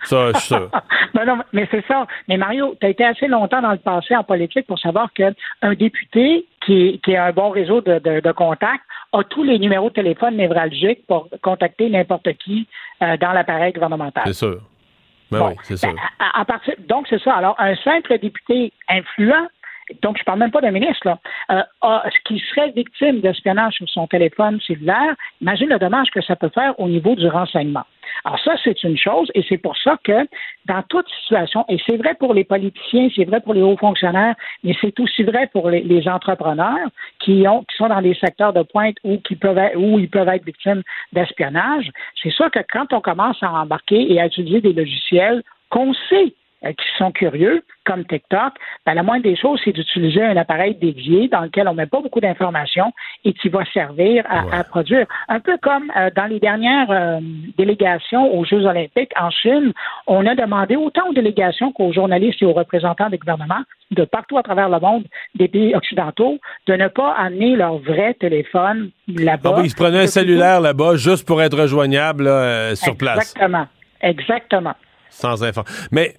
Ça, 0.05 0.33
je 0.33 0.39
suis 0.39 0.49
sûr. 0.49 0.71
non, 1.15 1.27
non, 1.27 1.39
mais 1.53 1.69
c'est 1.71 1.85
ça. 1.87 2.07
Mais 2.29 2.37
Mario, 2.37 2.75
tu 2.81 2.87
as 2.87 2.91
été 2.91 3.05
assez 3.05 3.29
longtemps 3.29 3.63
dans 3.63 3.71
le 3.73 3.79
passé 3.79 4.17
en 4.17 4.25
politique 4.25 4.67
pour 4.67 4.79
savoir 4.79 5.13
qu'un 5.13 5.33
député 5.75 6.47
qui, 6.65 7.01
qui, 7.05 7.15
a 7.15 7.27
un 7.27 7.33
bon 7.33 7.51
réseau 7.51 7.81
de, 7.83 7.99
de, 7.99 8.33
contacts 8.33 8.83
a 9.13 9.23
tous 9.25 9.43
les 9.43 9.59
numéros 9.59 9.91
de 9.91 9.95
téléphone 9.95 10.37
névralgiques 10.37 11.07
pour 11.07 11.29
contacter 11.43 11.89
n'importe 11.89 12.33
qui 12.35 12.67
euh, 13.03 13.17
dans 13.17 13.33
l'appareil 13.33 13.73
gouvernemental. 13.73 14.25
C'est 14.27 14.33
sûr. 14.33 14.61
Ben 15.31 15.49
oui, 15.49 15.55
c'est 15.63 15.77
ça. 15.77 15.89
Ben, 15.89 15.97
à, 16.35 16.45
partir, 16.45 16.75
donc, 16.89 17.07
c'est 17.09 17.23
ça. 17.23 17.35
Alors, 17.35 17.55
un 17.59 17.77
simple 17.77 18.19
député 18.19 18.73
influent, 18.89 19.47
donc 20.03 20.19
je 20.19 20.25
parle 20.25 20.39
même 20.39 20.51
pas 20.51 20.61
d'un 20.61 20.71
ministre, 20.71 21.07
là, 21.07 21.19
euh, 21.51 22.11
qui 22.25 22.43
serait 22.51 22.71
victime 22.71 23.21
d'espionnage 23.21 23.75
sur 23.75 23.89
son 23.89 24.07
téléphone 24.07 24.61
cellulaire, 24.61 25.15
imagine 25.41 25.69
le 25.69 25.79
dommage 25.79 26.11
que 26.11 26.23
ça 26.23 26.37
peut 26.37 26.51
faire 26.53 26.79
au 26.79 26.89
niveau 26.89 27.15
du 27.15 27.27
renseignement. 27.29 27.85
Alors 28.25 28.39
ça, 28.41 28.55
c'est 28.63 28.83
une 28.85 28.97
chose, 28.97 29.31
et 29.35 29.45
c'est 29.49 29.59
pour 29.59 29.77
ça 29.77 29.97
que 30.03 30.27
dans 30.67 30.83
toute 30.89 31.09
situation, 31.23 31.65
et 31.69 31.79
c'est 31.87 31.97
vrai 31.97 32.15
pour 32.15 32.35
les 32.35 32.45
politiciens, 32.45 33.09
c'est 33.15 33.25
vrai 33.25 33.41
pour 33.41 33.55
les 33.55 33.63
hauts 33.63 33.77
fonctionnaires, 33.77 34.35
mais 34.65 34.75
c'est 34.81 34.99
aussi 35.01 35.23
vrai 35.23 35.49
pour 35.53 35.71
les, 35.71 36.09
entrepreneurs 36.09 36.89
qui, 37.21 37.47
ont, 37.47 37.63
qui 37.65 37.77
sont 37.77 37.89
dans 37.89 38.01
des 38.01 38.15
secteurs 38.15 38.53
de 38.53 38.63
pointe 38.63 38.97
où, 39.05 39.19
qui 39.19 39.37
peuvent 39.37 39.59
où 39.77 39.99
ils 39.99 40.09
peuvent 40.09 40.29
être 40.29 40.45
victimes 40.45 40.83
d'espionnage, 41.13 41.91
c'est 42.23 42.31
sûr 42.31 42.51
que 42.51 42.61
quand 42.73 42.93
on 42.93 43.01
commence 43.01 43.43
à 43.43 43.53
embarquer 43.53 44.13
et 44.13 44.21
à 44.21 44.27
utiliser 44.27 44.61
des 44.61 44.73
logiciels 44.73 45.43
qu'on 45.69 45.93
sait 46.09 46.35
qui 46.63 46.87
sont 46.99 47.11
curieux, 47.11 47.63
comme 47.87 48.05
TikTok, 48.05 48.53
ben, 48.85 48.95
la 48.95 49.03
moindre 49.03 49.23
des 49.23 49.37
choses, 49.37 49.61
c'est 49.65 49.73
d'utiliser 49.73 50.23
un 50.23 50.37
appareil 50.37 50.75
dédié 50.75 51.29
dans 51.29 51.41
lequel 51.41 51.67
on 51.69 51.75
met 51.75 51.87
pas 51.87 52.01
beaucoup 52.01 52.21
d'informations 52.21 52.93
et 53.25 53.33
qui 53.33 53.49
va 53.49 53.65
servir 53.73 54.25
à, 54.29 54.63
produire. 54.65 55.07
Un 55.29 55.41
peu 55.41 55.57
comme 55.63 55.91
euh, 55.97 56.11
dans 56.15 56.27
les 56.27 56.39
dernières 56.39 56.91
euh, 56.91 57.21
délégations 57.57 58.33
aux 58.35 58.45
Jeux 58.45 58.67
olympiques 58.67 59.13
en 59.19 59.31
Chine, 59.31 59.73
on 60.07 60.27
a 60.27 60.35
demandé 60.35 60.77
autant 60.77 61.09
aux 61.09 61.15
délégations 61.15 61.73
qu'aux 61.73 61.93
journalistes 61.93 62.43
et 62.43 62.45
aux 62.45 62.53
représentants 62.53 63.09
des 63.09 63.19
gouvernements 63.19 63.63
de 63.91 64.05
partout 64.05 64.39
à 64.39 64.43
travers 64.43 64.69
le 64.69 64.79
monde, 64.79 65.05
des 65.35 65.49
pays 65.49 65.75
occidentaux, 65.75 66.39
de 66.69 66.75
ne 66.75 66.89
pas 66.89 67.13
amener 67.13 67.57
leur 67.57 67.79
vrai 67.79 68.15
téléphone 68.15 68.91
là-bas. 69.09 69.55
Ah 69.57 69.61
ils 69.65 69.71
se 69.71 69.75
prenaient 69.75 70.03
un 70.03 70.07
cellulaire 70.07 70.61
là-bas 70.61 70.97
juste 70.97 71.27
pour 71.27 71.43
être 71.43 71.59
rejoignable 71.59 72.31
sur 72.77 72.97
place. 72.97 73.33
Exactement. 73.33 73.67
Exactement. 74.03 74.75
Sans 75.11 75.43
enfant. 75.43 75.65
Mais 75.91 76.15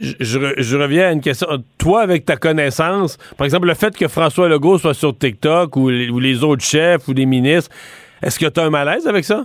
je, 0.00 0.76
reviens 0.76 1.08
à 1.08 1.12
une 1.12 1.20
question. 1.20 1.46
Toi, 1.78 2.02
avec 2.02 2.24
ta 2.24 2.36
connaissance, 2.36 3.16
par 3.36 3.44
exemple, 3.44 3.66
le 3.66 3.74
fait 3.74 3.96
que 3.96 4.08
François 4.08 4.48
Legault 4.48 4.78
soit 4.78 4.94
sur 4.94 5.16
TikTok 5.16 5.76
ou 5.76 5.88
les, 5.88 6.44
autres 6.44 6.64
chefs 6.64 7.08
ou 7.08 7.12
les 7.12 7.26
ministres, 7.26 7.74
est-ce 8.22 8.38
que 8.38 8.46
tu 8.46 8.60
as 8.60 8.64
un 8.64 8.70
malaise 8.70 9.06
avec 9.06 9.24
ça? 9.24 9.44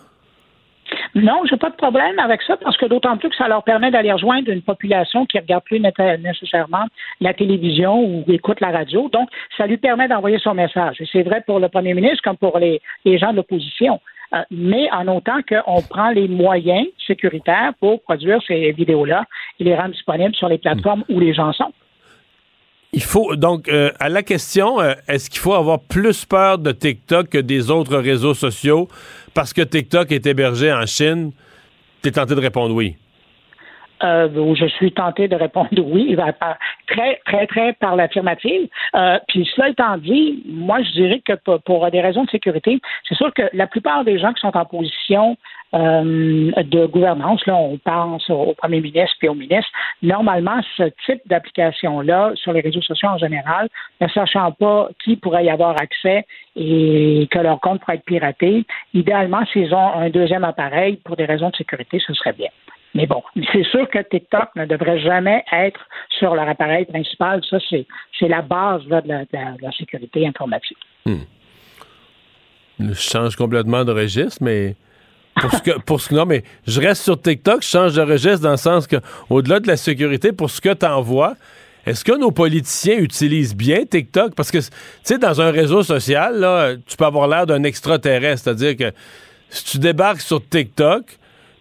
Non, 1.16 1.42
j'ai 1.50 1.58
pas 1.58 1.70
de 1.70 1.76
problème 1.76 2.20
avec 2.20 2.42
ça 2.44 2.58
parce 2.58 2.78
que 2.78 2.86
d'autant 2.86 3.18
plus 3.18 3.30
que 3.30 3.36
ça 3.36 3.48
leur 3.48 3.64
permet 3.64 3.90
d'aller 3.92 4.12
rejoindre 4.12 4.52
une 4.52 4.62
population 4.62 5.26
qui 5.26 5.40
regarde 5.40 5.64
plus 5.64 5.80
nécessairement 5.80 6.86
la 7.20 7.34
télévision 7.34 8.00
ou 8.00 8.24
écoute 8.28 8.62
la 8.62 8.72
radio. 8.72 9.10
Donc, 9.10 9.28
ça 9.58 9.66
lui 9.66 9.78
permet 9.78 10.08
d'envoyer 10.08 10.38
son 10.40 10.54
message. 10.54 11.02
Et 11.02 11.08
c'est 11.12 11.24
vrai 11.24 11.44
pour 11.46 11.60
le 11.60 11.70
premier 11.70 11.94
ministre 11.94 12.22
comme 12.24 12.38
pour 12.38 12.60
les 12.60 12.80
gens 13.06 13.32
de 13.32 13.38
l'opposition. 13.38 14.00
Euh, 14.34 14.42
mais 14.52 14.90
en 14.92 15.08
autant 15.08 15.40
qu'on 15.48 15.82
prend 15.82 16.10
les 16.10 16.28
moyens 16.28 16.86
sécuritaires 17.06 17.74
pour 17.80 18.02
produire 18.02 18.40
ces 18.46 18.72
vidéos-là 18.74 19.24
et 19.60 19.64
les 19.64 19.76
rendre 19.76 19.94
disponibles 19.94 20.36
sur 20.36 20.50
les 20.50 20.58
plateformes 20.58 21.04
où 21.10 21.20
les 21.20 21.34
gens 21.34 21.54
sont. 21.54 21.72
Il 22.92 23.04
faut 23.04 23.36
donc 23.36 23.70
euh, 23.70 23.92
à 24.00 24.10
la 24.10 24.24
question 24.24 24.82
euh, 24.82 24.94
est-ce 25.08 25.30
qu'il 25.30 25.40
faut 25.40 25.54
avoir 25.54 25.80
plus 25.80 26.26
peur 26.26 26.58
de 26.58 26.72
TikTok 26.72 27.30
que 27.30 27.38
des 27.38 27.70
autres 27.70 27.98
réseaux 27.98 28.34
sociaux 28.34 28.88
parce 29.34 29.54
que 29.54 29.62
TikTok 29.62 30.12
est 30.12 30.26
hébergé 30.26 30.74
en 30.74 30.86
Chine? 30.86 31.32
Tu 32.02 32.10
es 32.10 32.12
tenté 32.12 32.36
de 32.36 32.40
répondre 32.42 32.74
oui. 32.76 32.96
Euh, 34.04 34.56
je 34.56 34.66
suis 34.68 34.92
tenté 34.92 35.28
de 35.28 35.36
répondre 35.36 35.70
oui, 35.78 36.16
très, 36.88 37.20
très, 37.26 37.48
très 37.48 37.74
par 37.74 37.96
l'affirmative. 37.96 38.68
Euh, 38.96 39.20
puis 39.28 39.50
cela 39.56 39.70
étant 39.70 39.98
dit, 39.98 40.44
moi, 40.48 40.82
je 40.82 40.92
dirais 40.92 41.22
que 41.26 41.34
pour, 41.58 41.90
des 41.90 42.02
raisons 42.02 42.24
de 42.24 42.30
sécurité, 42.30 42.80
c'est 43.08 43.16
sûr 43.16 43.34
que 43.34 43.44
la 43.54 43.68
plupart 43.68 44.04
des 44.04 44.20
gens 44.20 44.34
qui 44.34 44.42
sont 44.42 44.56
en 44.56 44.66
position 44.66 45.38
euh, 45.74 46.52
de 46.64 46.86
gouvernance, 46.86 47.46
là, 47.46 47.56
on 47.56 47.78
pense 47.78 48.30
au 48.30 48.54
premier 48.54 48.82
ministre 48.82 49.16
et 49.22 49.30
au 49.30 49.34
ministre, 49.34 49.70
normalement, 50.02 50.60
ce 50.78 50.84
type 51.06 51.22
d'application-là, 51.26 52.32
sur 52.36 52.54
les 52.54 52.62
réseaux 52.62 52.82
sociaux 52.82 53.10
en 53.10 53.18
général, 53.18 53.68
ne 54.00 54.08
sachant 54.08 54.52
pas 54.52 54.90
qui 55.04 55.16
pourrait 55.18 55.46
y 55.46 55.50
avoir 55.50 55.76
accès 55.82 56.26
et 56.56 57.28
que 57.32 57.40
leur 57.40 57.60
compte 57.60 57.82
pourrait 57.82 57.96
être 57.96 58.06
piraté, 58.06 58.66
idéalement, 58.94 59.46
s'ils 59.52 59.74
ont 59.74 59.94
un 59.94 60.10
deuxième 60.10 60.44
appareil 60.44 60.98
pour 60.98 61.16
des 61.16 61.26
raisons 61.26 61.50
de 61.50 61.56
sécurité, 61.56 62.00
ce 62.06 62.14
serait 62.14 62.34
bien. 62.34 62.50
Mais 62.96 63.06
bon, 63.06 63.22
c'est 63.52 63.66
sûr 63.66 63.90
que 63.90 64.00
TikTok 64.00 64.50
ne 64.56 64.66
devrait 64.66 65.00
jamais 65.00 65.44
être 65.52 65.80
sur 66.18 66.34
leur 66.34 66.48
appareil 66.48 66.86
principal. 66.86 67.42
Ça, 67.50 67.58
c'est, 67.70 67.86
la 68.22 68.42
base 68.42 68.84
de, 68.86 69.02
la, 69.62 69.72
sécurité 69.78 70.28
informatique. 70.28 70.78
Hmm. 71.06 71.18
Je 72.80 72.94
change 72.94 73.36
complètement 73.36 73.84
de 73.84 73.92
registre, 73.92 74.38
mais 74.42 74.76
pour 75.40 75.52
ce 75.52 75.62
que, 75.62 75.80
pour 75.86 76.02
ce, 76.02 76.14
non, 76.14 76.26
mais 76.26 76.44
je 76.66 76.80
reste 76.80 77.04
sur 77.04 77.22
TikTok, 77.22 77.62
je 77.62 77.68
change 77.68 77.94
de 77.94 78.02
registre 78.02 78.42
dans 78.42 78.52
le 78.52 78.58
sens 78.58 78.88
que, 78.88 78.98
au-delà 79.30 79.60
de 79.60 79.68
la 79.68 79.78
sécurité, 79.78 80.32
pour 80.32 80.50
ce 80.50 80.62
que 80.62 80.74
tu 80.74 80.86
envoies, 80.86 81.36
est-ce 81.86 82.04
que 82.04 82.18
nos 82.18 82.32
politiciens 82.32 82.98
utilisent 82.98 83.56
bien 83.56 83.86
TikTok? 83.86 84.36
Parce 84.36 84.52
que, 84.52 84.58
tu 84.58 84.68
sais, 85.04 85.18
dans 85.18 85.40
un 85.40 85.52
réseau 85.52 85.84
social, 85.84 86.38
là, 86.38 86.76
tu 86.86 86.98
peux 86.98 87.06
avoir 87.06 87.28
l'air 87.28 87.46
d'un 87.46 87.64
extraterrestre. 87.64 88.44
C'est-à-dire 88.44 88.76
que 88.76 88.96
si 89.50 89.64
tu 89.64 89.78
débarques 89.80 90.20
sur 90.20 90.46
TikTok, 90.46 91.06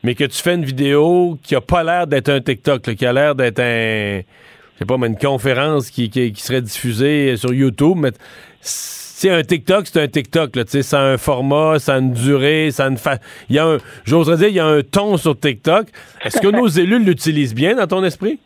mais 0.07 0.14
que 0.14 0.22
tu 0.22 0.40
fais 0.40 0.54
une 0.54 0.64
vidéo 0.64 1.36
qui 1.42 1.57
a 1.57 1.61
pas 1.61 1.82
l'air 1.82 2.07
d'être 2.07 2.28
un 2.28 2.40
TikTok, 2.40 2.94
qui 2.94 3.04
a 3.04 3.12
l'air 3.12 3.34
d'être 3.34 3.59
un, 3.59 4.20
je 4.20 4.78
sais 4.78 4.84
pas, 4.84 4.96
mais 4.98 5.09
une 5.09 5.18
conférence 5.18 5.90
qui, 5.90 6.11
qui, 6.11 6.32
serait 6.36 6.62
diffusée 6.62 7.36
sur 7.36 7.52
YouTube, 7.52 7.96
mais 7.96 8.12
c'est 8.61 9.30
un 9.30 9.42
TikTok, 9.42 9.88
c'est 9.88 10.00
un 10.00 10.07
TikTok, 10.07 10.54
là, 10.54 10.62
ça 10.64 11.00
a 11.00 11.02
un 11.02 11.18
format, 11.18 11.80
ça 11.80 11.94
a 11.94 11.98
une 11.98 12.12
durée, 12.12 12.70
ça 12.70 12.84
a 12.84 12.88
une 12.88 12.98
fa... 12.98 13.18
il 13.50 13.57
y 13.57 13.59
a 13.59 13.66
un, 13.66 13.78
j'oserais 14.04 14.36
dire, 14.36 14.48
il 14.48 14.54
y 14.54 14.61
a 14.61 14.66
un 14.66 14.82
ton 14.82 15.16
sur 15.16 15.36
TikTok. 15.36 15.88
Est-ce 16.24 16.40
que 16.40 16.46
nos 16.46 16.68
élus 16.78 17.00
l'utilisent 17.00 17.57
bien 17.57 17.74
dans 17.74 17.88
ton 17.88 18.04
esprit? 18.04 18.38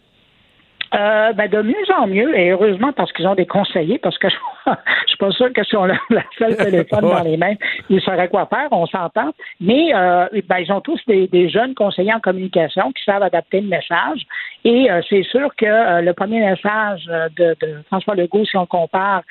Euh, 0.92 1.32
ben 1.34 1.48
de 1.48 1.62
mieux 1.62 1.74
en 1.96 2.08
mieux, 2.08 2.36
et 2.36 2.50
heureusement 2.50 2.92
parce 2.92 3.12
qu'ils 3.12 3.28
ont 3.28 3.36
des 3.36 3.46
conseillers, 3.46 3.98
parce 3.98 4.18
que 4.18 4.28
je, 4.66 4.74
suis 5.06 5.16
pas 5.18 5.30
sûr 5.30 5.52
que 5.52 5.62
si 5.62 5.76
on 5.76 5.84
a 5.84 5.94
la 6.10 6.24
seule 6.36 6.56
téléphone 6.56 7.00
dans 7.02 7.22
les 7.22 7.36
mains, 7.36 7.54
ils 7.88 8.00
sauraient 8.00 8.28
quoi 8.28 8.46
faire, 8.46 8.66
on 8.72 8.86
s'entend. 8.86 9.32
Mais 9.60 9.94
euh, 9.94 10.26
ben, 10.48 10.58
ils 10.58 10.72
ont 10.72 10.80
tous 10.80 11.00
des, 11.06 11.48
jeunes 11.48 11.74
conseillers 11.74 12.12
en 12.12 12.18
communication 12.18 12.90
qui 12.90 13.04
savent 13.04 13.22
adapter 13.22 13.60
le 13.60 13.68
message. 13.68 14.26
Et 14.64 14.90
euh, 14.90 15.00
c'est 15.08 15.22
sûr 15.22 15.54
que 15.56 15.64
euh, 15.64 16.00
le 16.00 16.12
premier 16.12 16.40
message 16.40 17.04
de, 17.36 17.56
François 17.86 18.16
Legault, 18.16 18.44
si 18.44 18.56
on 18.56 18.66
compare 18.66 19.22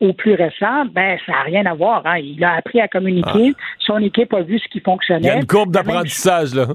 au 0.00 0.12
plus 0.12 0.34
récent, 0.34 0.84
ben 0.92 1.18
ça 1.24 1.32
n'a 1.32 1.42
rien 1.42 1.64
à 1.64 1.72
voir. 1.72 2.02
Hein. 2.04 2.18
Il 2.18 2.44
a 2.44 2.56
appris 2.56 2.80
à 2.80 2.88
communiquer. 2.88 3.54
Ah. 3.54 3.62
Son 3.80 3.98
équipe 3.98 4.34
a 4.34 4.42
vu 4.42 4.58
ce 4.58 4.68
qui 4.68 4.80
fonctionnait. 4.80 5.28
Il 5.28 5.28
y 5.28 5.30
a 5.30 5.36
une 5.36 5.46
courbe 5.46 5.70
d'apprentissage, 5.70 6.54
là. 6.54 6.66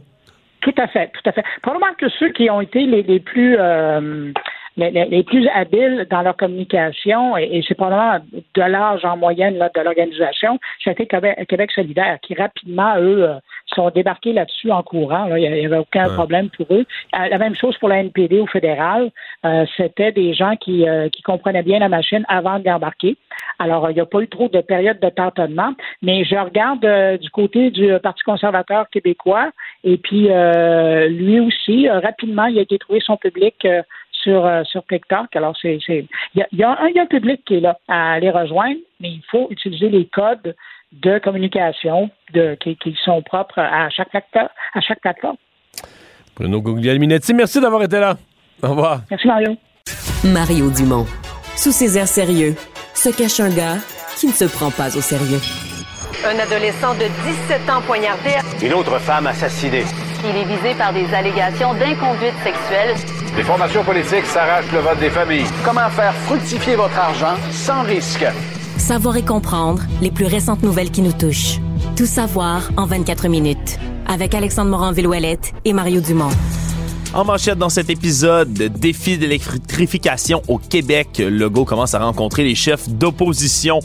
Tout 0.62 0.74
à 0.78 0.88
fait, 0.88 1.12
tout 1.14 1.28
à 1.28 1.32
fait. 1.32 1.44
Probablement 1.62 1.94
que 1.98 2.10
ceux 2.10 2.30
qui 2.30 2.50
ont 2.50 2.62
été 2.62 2.86
les, 2.86 3.20
plus 3.20 3.58
euh, 3.58 4.32
les, 4.78 5.24
plus 5.24 5.48
habiles 5.50 6.08
dans 6.10 6.22
leur 6.22 6.38
communication, 6.38 7.36
et, 7.38 7.64
c'est 7.68 7.76
probablement 7.76 8.24
de 8.54 8.62
l'âge 8.62 9.04
en 9.04 9.18
moyenne 9.18 9.58
là, 9.58 9.70
de 9.74 9.82
l'organisation, 9.82 10.60
c'était 10.84 11.06
Québec, 11.06 11.46
Québec 11.48 11.72
solidaire, 11.72 12.20
qui 12.22 12.36
rapidement, 12.36 12.96
eux, 12.98 13.24
euh, 13.24 13.34
sont 13.68 13.90
débarqués 13.90 14.34
là-dessus 14.34 14.72
en 14.72 14.84
courant. 14.84 15.34
Il 15.36 15.42
n'y 15.42 15.66
avait 15.66 15.78
aucun 15.78 16.10
problème 16.10 16.50
pour 16.50 16.66
eux. 16.72 16.86
Euh, 17.16 17.28
la 17.30 17.38
même 17.38 17.56
chose 17.56 17.78
pour 17.78 17.90
la 17.90 18.00
NPD 18.00 18.40
au 18.40 18.48
fédéral. 18.48 19.12
Euh, 19.46 19.66
c'était 19.78 20.12
des 20.12 20.34
gens 20.34 20.56
qui, 20.58 20.86
qui 21.14 21.22
comprenaient 21.22 21.64
bien 21.64 21.80
la 21.80 21.90
machine 21.90 22.26
avant 22.28 22.60
de 22.60 22.66
l'embarquer. 22.66 23.18
Alors, 23.60 23.90
il 23.90 23.94
n'y 23.94 24.02
a 24.02 24.06
pas 24.06 24.22
eu 24.22 24.28
trop 24.28 24.50
de 24.50 24.60
période 24.62 25.00
de 25.00 25.10
tâtonnement, 25.10 25.74
mais 26.02 26.24
je 26.26 26.36
regarde 26.36 27.20
du 27.20 27.30
côté 27.30 27.72
du 27.72 27.92
Parti 28.02 28.24
conservateur 28.24 28.90
québécois, 28.90 29.52
et 29.84 29.98
puis 29.98 30.30
lui 31.10 31.40
aussi, 31.40 31.88
rapidement, 31.90 32.46
il 32.46 32.60
a 32.60 32.62
été 32.62 32.78
trouvé 32.78 33.00
son 33.00 33.18
public 33.18 33.66
sur, 34.24 34.46
euh, 34.46 34.64
sur 34.64 34.86
TikTok. 34.86 35.36
Alors, 35.36 35.56
c'est, 35.62 35.80
il 35.88 36.08
y 36.36 36.64
a, 36.64 36.78
un, 36.80 37.06
public 37.06 37.42
qui 37.46 37.56
est 37.56 37.60
là 37.60 37.78
à 37.88 38.20
les 38.20 38.30
rejoindre, 38.30 38.80
mais 39.00 39.10
il 39.10 39.24
faut 39.30 39.48
utiliser 39.50 39.90
les 39.90 40.06
codes 40.06 40.56
de 40.92 41.20
communication 41.20 42.10
de, 42.34 42.56
qui, 42.56 42.78
sont 43.04 43.22
propres 43.22 43.60
à 43.60 43.90
chaque, 43.90 44.10
à 44.14 44.82
chaque 44.82 45.02
plateforme. 45.02 45.38
Bruno 46.36 46.62
Guglielminetti, 46.62 47.34
merci 47.34 47.60
d'avoir 47.62 47.84
été 47.84 48.00
là. 48.00 48.16
Au 48.64 48.70
revoir. 48.70 49.02
Merci, 49.10 49.28
Mario. 49.28 49.58
Mario 50.26 50.70
Dumont. 50.70 51.06
Sous 51.56 51.72
ses 51.72 51.98
airs 51.98 52.08
sérieux, 52.08 52.56
se 52.94 53.10
cache 53.10 53.40
un 53.40 53.50
gars 53.50 53.78
qui 54.18 54.28
ne 54.28 54.32
se 54.32 54.46
prend 54.46 54.72
pas 54.72 54.96
au 54.96 55.02
sérieux. 55.02 55.40
Un 56.24 56.38
adolescent 56.38 56.94
de 56.96 57.08
17 57.50 57.70
ans 57.70 57.82
poignardé. 57.82 58.38
Une 58.64 58.74
autre 58.74 59.00
femme 59.00 59.28
assassinée. 59.28 59.84
Il 60.24 60.36
est 60.36 60.46
visé 60.46 60.76
par 60.78 60.94
des 60.94 61.12
allégations 61.14 61.74
d'inconduite 61.74 62.36
sexuelle. 62.44 62.96
Les 63.38 63.44
formations 63.44 63.84
politiques 63.84 64.26
s'arrachent 64.26 64.72
le 64.74 64.80
vote 64.80 65.00
des 65.00 65.10
familles. 65.10 65.46
Comment 65.64 65.90
faire 65.90 66.14
fructifier 66.26 66.76
votre 66.76 66.98
argent 66.98 67.36
sans 67.52 67.82
risque? 67.84 68.26
Savoir 68.78 69.16
et 69.16 69.24
comprendre 69.24 69.84
les 70.02 70.12
plus 70.12 70.26
récentes 70.26 70.64
nouvelles 70.64 70.92
qui 70.92 71.02
nous 71.02 71.14
touchent. 71.14 71.60
Tout 71.96 72.06
savoir 72.06 72.70
en 72.76 72.86
24 72.86 73.30
minutes. 73.30 73.80
Avec 74.06 74.36
Alexandre 74.36 74.72
Morin-Villouellette 74.72 75.54
et 75.64 75.72
Mario 75.72 76.02
Dumont. 76.02 76.32
En 77.14 77.24
manchette 77.24 77.58
dans 77.58 77.70
cet 77.70 77.90
épisode, 77.90 78.52
défi 78.52 79.18
d'électrification 79.18 80.42
au 80.50 80.58
Québec. 80.58 81.20
Legault 81.20 81.66
commence 81.66 81.94
à 81.94 82.00
rencontrer 82.00 82.44
les 82.44 82.56
chefs 82.56 82.90
d'opposition. 82.90 83.80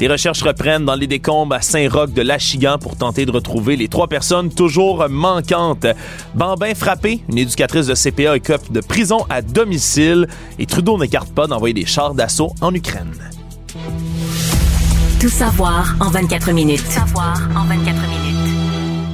Les 0.00 0.08
recherches 0.08 0.42
reprennent 0.42 0.84
dans 0.84 0.96
les 0.96 1.06
décombres 1.06 1.54
à 1.54 1.60
Saint-Roch 1.60 2.12
de 2.12 2.22
l'Achigan 2.22 2.78
pour 2.80 2.96
tenter 2.96 3.26
de 3.26 3.30
retrouver 3.30 3.76
les 3.76 3.88
trois 3.88 4.08
personnes 4.08 4.52
toujours 4.52 5.08
manquantes. 5.08 5.86
Bambin 6.34 6.74
frappé, 6.74 7.20
une 7.28 7.38
éducatrice 7.38 7.86
de 7.86 7.94
CPA 7.94 8.36
écope 8.36 8.72
de 8.72 8.80
prison 8.80 9.24
à 9.30 9.40
domicile 9.40 10.26
et 10.58 10.66
Trudeau 10.66 10.98
n'écarte 10.98 11.32
pas 11.32 11.46
d'envoyer 11.46 11.74
des 11.74 11.86
chars 11.86 12.14
d'assaut 12.14 12.52
en 12.60 12.74
Ukraine. 12.74 13.14
Tout 15.20 15.28
savoir 15.28 15.94
en 16.00 16.10
24 16.10 16.52
minutes. 16.52 16.84
Tout 16.84 16.90
savoir 16.90 17.40
en 17.56 17.64
24 17.64 17.94
minutes. 18.08 18.54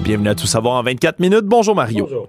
Bienvenue 0.03 0.29
à 0.31 0.35
Tout 0.35 0.47
savoir 0.47 0.77
en 0.77 0.83
24 0.83 1.21
minutes. 1.21 1.45
Bonjour 1.45 1.75
Mario. 1.75 2.05
Bonjour. 2.05 2.27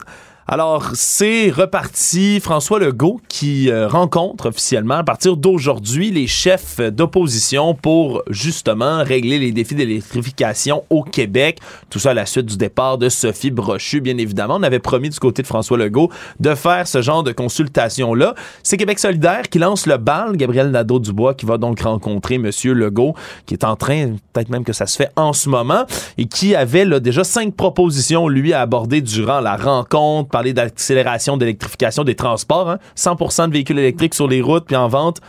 Alors, 0.47 0.91
c'est 0.95 1.51
reparti. 1.51 2.39
François 2.39 2.79
Legault 2.79 3.21
qui 3.29 3.69
euh, 3.69 3.87
rencontre 3.87 4.47
officiellement 4.47 4.95
à 4.95 5.03
partir 5.03 5.37
d'aujourd'hui 5.37 6.09
les 6.09 6.25
chefs 6.25 6.81
d'opposition 6.81 7.75
pour 7.75 8.23
justement 8.29 9.03
régler 9.03 9.37
les 9.37 9.51
défis 9.51 9.75
d'électrification 9.75 10.83
au 10.89 11.03
Québec. 11.03 11.59
Tout 11.89 11.99
ça 11.99 12.11
à 12.11 12.13
la 12.15 12.25
suite 12.25 12.47
du 12.47 12.57
départ 12.57 12.97
de 12.97 13.07
Sophie 13.07 13.51
Brochu, 13.51 14.01
bien 14.01 14.17
évidemment. 14.17 14.55
On 14.55 14.63
avait 14.63 14.79
promis 14.79 15.09
du 15.09 15.19
côté 15.19 15.43
de 15.43 15.47
François 15.47 15.77
Legault 15.77 16.09
de 16.39 16.55
faire 16.55 16.87
ce 16.87 17.01
genre 17.01 17.21
de 17.23 17.31
consultation-là. 17.31 18.33
C'est 18.63 18.77
Québec 18.77 18.97
solidaire 18.97 19.43
qui 19.43 19.59
lance 19.59 19.85
le 19.85 19.97
bal. 19.97 20.35
Gabriel 20.37 20.71
Nadeau-Dubois 20.71 21.35
qui 21.35 21.45
va 21.45 21.59
donc 21.59 21.81
rencontrer 21.81 22.39
Monsieur 22.39 22.73
Legault, 22.73 23.13
qui 23.45 23.53
est 23.53 23.63
en 23.63 23.75
train, 23.75 24.15
peut-être 24.33 24.49
même 24.49 24.63
que 24.63 24.73
ça 24.73 24.87
se 24.87 24.97
fait 24.97 25.11
en 25.15 25.33
ce 25.33 25.49
moment, 25.49 25.85
et 26.17 26.25
qui 26.25 26.55
avait 26.55 26.85
là, 26.85 26.99
déjà 26.99 27.23
cinq 27.23 27.55
propositions, 27.55 28.27
lui, 28.27 28.53
à 28.53 28.61
aborder 28.61 29.01
durant 29.01 29.39
la 29.39 29.55
rencontre 29.55 30.30
parler 30.31 30.53
d'accélération 30.53 31.37
d'électrification 31.37 32.03
des 32.03 32.15
transports. 32.15 32.77
100% 32.97 33.41
hein. 33.41 33.47
de 33.47 33.53
véhicules 33.53 33.79
électriques 33.79 34.15
sur 34.15 34.27
les 34.27 34.41
routes 34.41 34.65
puis 34.65 34.75
en 34.75 34.87
vente 34.87 35.21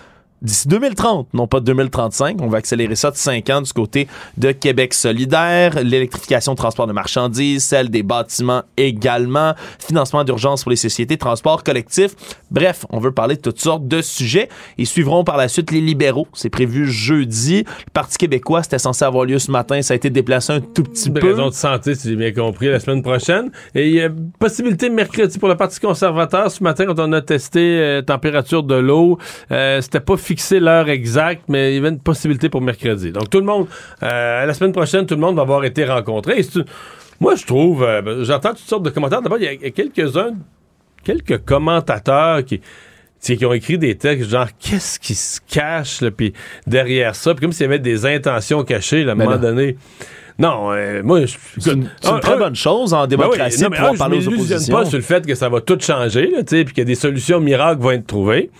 d'ici 0.43 0.69
2030, 0.69 1.29
non 1.33 1.47
pas 1.47 1.61
2035. 1.61 2.39
On 2.41 2.49
va 2.49 2.59
accélérer 2.59 2.97
ça 2.97 3.11
de 3.11 3.17
5 3.17 3.49
ans 3.51 3.63
du 3.63 3.73
côté 3.73 4.09
de 4.37 4.53
Québec 4.53 4.93
solidaire, 4.95 5.83
l'électrification 5.83 6.53
de 6.53 6.57
transport 6.57 6.87
de 6.87 6.93
marchandises, 6.93 7.65
celle 7.65 7.89
des 7.89 8.03
bâtiments 8.03 8.63
également, 8.77 9.55
financement 9.79 10.25
d'urgence 10.25 10.63
pour 10.63 10.71
les 10.71 10.77
sociétés, 10.77 11.17
transport 11.17 11.63
collectif. 11.63 12.13
Bref, 12.51 12.85
on 12.91 12.99
veut 12.99 13.13
parler 13.13 13.37
de 13.37 13.41
toutes 13.41 13.61
sortes 13.61 13.87
de 13.87 14.03
sujets. 14.03 14.49
Ils 14.79 14.87
suivront 14.87 15.25
par 15.25 15.37
la 15.37 15.49
suite 15.49 15.71
les 15.71 15.81
libéraux. 15.81 16.27
C'est 16.33 16.51
prévu 16.51 16.91
jeudi. 16.91 17.65
Le 17.65 17.91
Parti 17.93 18.19
québécois, 18.19 18.63
c'était 18.63 18.79
censé 18.79 19.05
avoir 19.05 19.25
lieu 19.25 19.39
ce 19.39 19.51
matin. 19.51 19.81
Ça 19.83 19.95
a 19.95 19.97
été 19.97 20.11
déplacé 20.11 20.53
un 20.53 20.61
tout 20.61 20.83
petit 20.83 21.11
peu. 21.11 21.27
Raison 21.27 21.49
de 21.49 21.55
santé, 21.55 21.95
si 21.95 22.09
j'ai 22.09 22.17
bien 22.17 22.33
compris, 22.33 22.69
la 22.69 22.81
semaine 22.81 23.03
prochaine. 23.03 23.51
Et 23.75 23.89
il 23.89 23.95
y 23.95 24.03
a 24.03 24.11
possibilité 24.39 24.91
mercredi 24.91 25.39
pour 25.39 25.49
le 25.49 25.57
Parti 25.57 25.81
conservateur. 25.81 26.51
Ce 26.51 26.63
matin, 26.63 26.87
quand 26.87 26.99
on 26.99 27.13
a 27.13 27.21
testé 27.21 27.61
euh, 27.61 28.03
température 28.03 28.63
de 28.63 28.75
l'eau, 28.75 29.19
euh, 29.51 29.81
c'était 29.81 30.01
pas 30.01 30.17
fixer 30.33 30.61
l'heure 30.61 30.89
exacte, 30.89 31.43
mais 31.49 31.73
il 31.73 31.75
y 31.75 31.79
avait 31.79 31.91
une 31.91 32.01
possibilité 32.01 32.49
pour 32.49 32.63
mercredi. 32.63 33.13
Donc 33.13 33.29
tout 33.29 33.39
le 33.39 33.45
monde, 33.45 33.67
euh, 34.03 34.47
la 34.47 34.55
semaine 34.55 34.73
prochaine, 34.73 35.05
tout 35.05 35.15
le 35.15 35.21
monde 35.21 35.37
va 35.37 35.43
avoir 35.43 35.63
été 35.65 35.85
rencontré. 35.85 36.41
moi, 37.21 37.35
je 37.35 37.45
trouve, 37.45 37.83
euh, 37.83 38.01
ben, 38.01 38.23
j'entends 38.25 38.51
toutes 38.51 38.59
sortes 38.61 38.83
de 38.83 38.89
commentaires. 38.91 39.21
D'abord, 39.21 39.37
il 39.39 39.45
y 39.45 39.67
a 39.67 39.71
quelques-uns, 39.71 40.33
quelques 41.05 41.39
commentateurs 41.45 42.45
qui 42.45 42.61
qu'ils 43.21 43.47
ont 43.47 43.53
écrit 43.53 43.79
des 43.79 43.95
textes 43.97 44.31
genre 44.31 44.49
qu'est-ce 44.59 44.99
qui 44.99 45.15
se 45.15 45.39
cache 45.49 46.01
là, 46.01 46.11
puis 46.11 46.33
derrière 46.67 47.15
ça, 47.15 47.35
puis 47.35 47.43
comme 47.43 47.53
s'il 47.53 47.63
y 47.63 47.67
avait 47.67 47.79
des 47.79 48.05
intentions 48.05 48.65
cachées 48.65 49.05
là, 49.05 49.13
à 49.13 49.15
un 49.15 49.17
Mais 49.17 49.25
moment 49.27 49.37
là- 49.37 49.43
donné. 49.43 49.77
Non, 50.39 50.73
euh, 50.73 51.03
moi, 51.03 51.25
je- 51.27 51.37
C'est 51.59 51.73
une, 51.73 51.89
c'est 52.01 52.09
une 52.09 52.17
un- 52.17 52.19
très 52.21 52.37
bonne 52.37 52.55
chose 52.57 52.95
en 52.95 52.99
ben 52.99 53.03
oui, 53.03 53.09
démocratie 53.09 53.63
non, 53.63 53.69
de 53.69 53.75
pouvoir 53.75 53.95
parler 53.95 54.21
je 54.21 54.31
aux 54.31 54.33
oppositions. 54.35 54.75
pas 54.77 54.85
sur 54.85 54.99
le 54.99 55.05
fait 55.05 55.27
que 55.27 55.35
ça 55.35 55.49
va 55.49 55.61
tout 55.61 55.79
changer, 55.81 56.33
puis 56.47 56.65
que 56.75 56.83
des 56.83 56.95
solutions 56.95 57.39
miracles 57.41 57.81
vont 57.83 57.91
être 57.93 58.07
trouvées. 58.07 58.51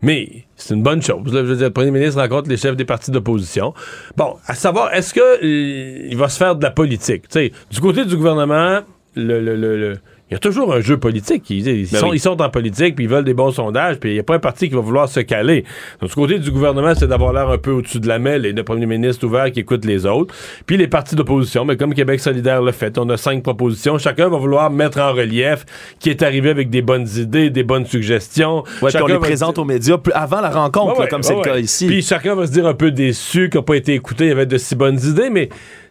Mais 0.00 0.44
c'est 0.56 0.74
une 0.74 0.82
bonne 0.82 1.02
chose. 1.02 1.32
là. 1.32 1.40
Je 1.40 1.46
veux 1.46 1.56
dire, 1.56 1.66
le 1.66 1.72
premier 1.72 1.90
ministre 1.90 2.20
rencontre 2.20 2.48
les 2.48 2.56
chefs 2.56 2.76
des 2.76 2.84
partis 2.84 3.10
d'opposition. 3.10 3.74
Bon, 4.16 4.36
à 4.46 4.54
savoir, 4.54 4.92
est-ce 4.94 5.12
que 5.12 5.20
euh, 5.20 6.06
il 6.10 6.16
va 6.16 6.28
se 6.28 6.38
faire 6.38 6.54
de 6.56 6.62
la 6.62 6.70
politique? 6.70 7.22
Tu 7.28 7.32
sais, 7.32 7.52
du 7.70 7.80
côté 7.80 8.04
du 8.04 8.16
gouvernement, 8.16 8.80
le, 9.16 9.40
le- 9.40 9.56
le- 9.56 9.76
le- 9.76 9.98
il 10.30 10.34
y 10.34 10.36
a 10.36 10.38
toujours 10.38 10.74
un 10.74 10.80
jeu 10.80 10.98
politique. 10.98 11.48
Ils, 11.50 11.66
ils 11.66 11.90
Ben 11.90 12.00
sont, 12.00 12.08
oui. 12.10 12.16
ils 12.16 12.20
sont 12.20 12.40
en 12.42 12.50
politique, 12.50 12.94
puis 12.94 13.04
ils 13.06 13.10
veulent 13.10 13.24
des 13.24 13.34
bons 13.34 13.50
sondages, 13.50 13.96
puis 13.98 14.10
il 14.10 14.14
n'y 14.14 14.18
a 14.20 14.22
pas 14.22 14.34
un 14.34 14.38
parti 14.38 14.68
qui 14.68 14.74
va 14.74 14.80
vouloir 14.80 15.08
se 15.08 15.20
caler. 15.20 15.64
Donc, 16.00 16.10
du 16.10 16.14
côté 16.14 16.38
du 16.38 16.50
gouvernement, 16.50 16.94
c'est 16.94 17.06
d'avoir 17.06 17.32
l'air 17.32 17.48
un 17.48 17.58
peu 17.58 17.70
au-dessus 17.70 17.98
de 18.00 18.08
la 18.08 18.18
mêle 18.18 18.44
et 18.44 18.52
le 18.52 18.62
premier 18.62 18.86
ministre 18.86 19.26
ouvert 19.26 19.50
qui 19.50 19.60
écoute 19.60 19.84
les 19.86 20.04
autres. 20.06 20.34
Puis 20.66 20.76
les 20.76 20.86
partis 20.88 21.14
d'opposition, 21.16 21.64
mais 21.64 21.76
comme 21.76 21.94
Québec 21.94 22.20
solidaire 22.20 22.60
le 22.62 22.72
fait, 22.72 22.98
on 22.98 23.08
a 23.08 23.16
cinq 23.16 23.42
propositions. 23.42 23.96
Chacun 23.98 24.28
va 24.28 24.36
vouloir 24.36 24.70
mettre 24.70 24.98
en 25.00 25.12
relief 25.12 25.64
qui 25.98 26.10
est 26.10 26.22
arrivé 26.22 26.50
avec 26.50 26.68
des 26.70 26.82
bonnes 26.82 27.08
idées, 27.16 27.50
des 27.50 27.62
bonnes 27.62 27.86
suggestions. 27.86 28.58
Ouais, 28.58 28.62
puis 28.64 28.84
on 28.84 28.88
Chacun 28.90 29.06
les 29.14 29.18
présente 29.18 29.54
dire- 29.54 29.62
aux 29.62 29.66
médias 29.66 29.98
plus- 29.98 30.12
avant 30.12 30.40
la 30.40 30.50
rencontre, 30.50 30.94
Ouais, 30.98 31.04
là, 31.04 31.06
comme 31.08 31.20
ouais, 31.20 31.26
c'est 31.26 31.34
le 31.36 31.40
cas 31.42 31.58
ici. 31.58 31.86
Puis 31.86 32.02
chacun 32.02 32.34
va 32.34 32.46
se 32.46 32.52
dire 32.52 32.66
un 32.66 32.74
peu 32.74 32.90
déçu, 32.90 33.48
qui 33.50 33.56
n'a 33.56 33.62
pas 33.62 33.76
été 33.76 33.94
écouté, 33.94 34.24
il 34.24 34.28
y 34.28 34.32
avait 34.32 34.46
de 34.46 34.58
si 34.58 34.74
bonnes 34.76 34.98
idées, 35.02 35.30
mais 35.30 35.48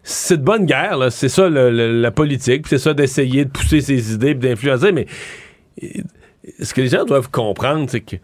c'est 0.08 0.38
de 0.38 0.42
bonne 0.42 0.64
guerre, 0.64 1.12
c'est 1.12 1.28
ça 1.28 1.50
la 1.50 2.10
politique, 2.10 2.66
c'est 2.66 2.78
ça 2.78 2.94
d'essayer 2.94 3.44
de 3.44 3.50
pousser 3.50 3.82
ses 3.82 4.14
idées, 4.14 4.34
d'influencer, 4.34 4.90
mais 4.90 5.06
euh, 5.82 5.86
ce 6.60 6.72
que 6.72 6.80
les 6.80 6.88
gens 6.88 7.04
doivent 7.04 7.30
comprendre, 7.30 7.88
c'est 7.90 8.00
que 8.00 8.16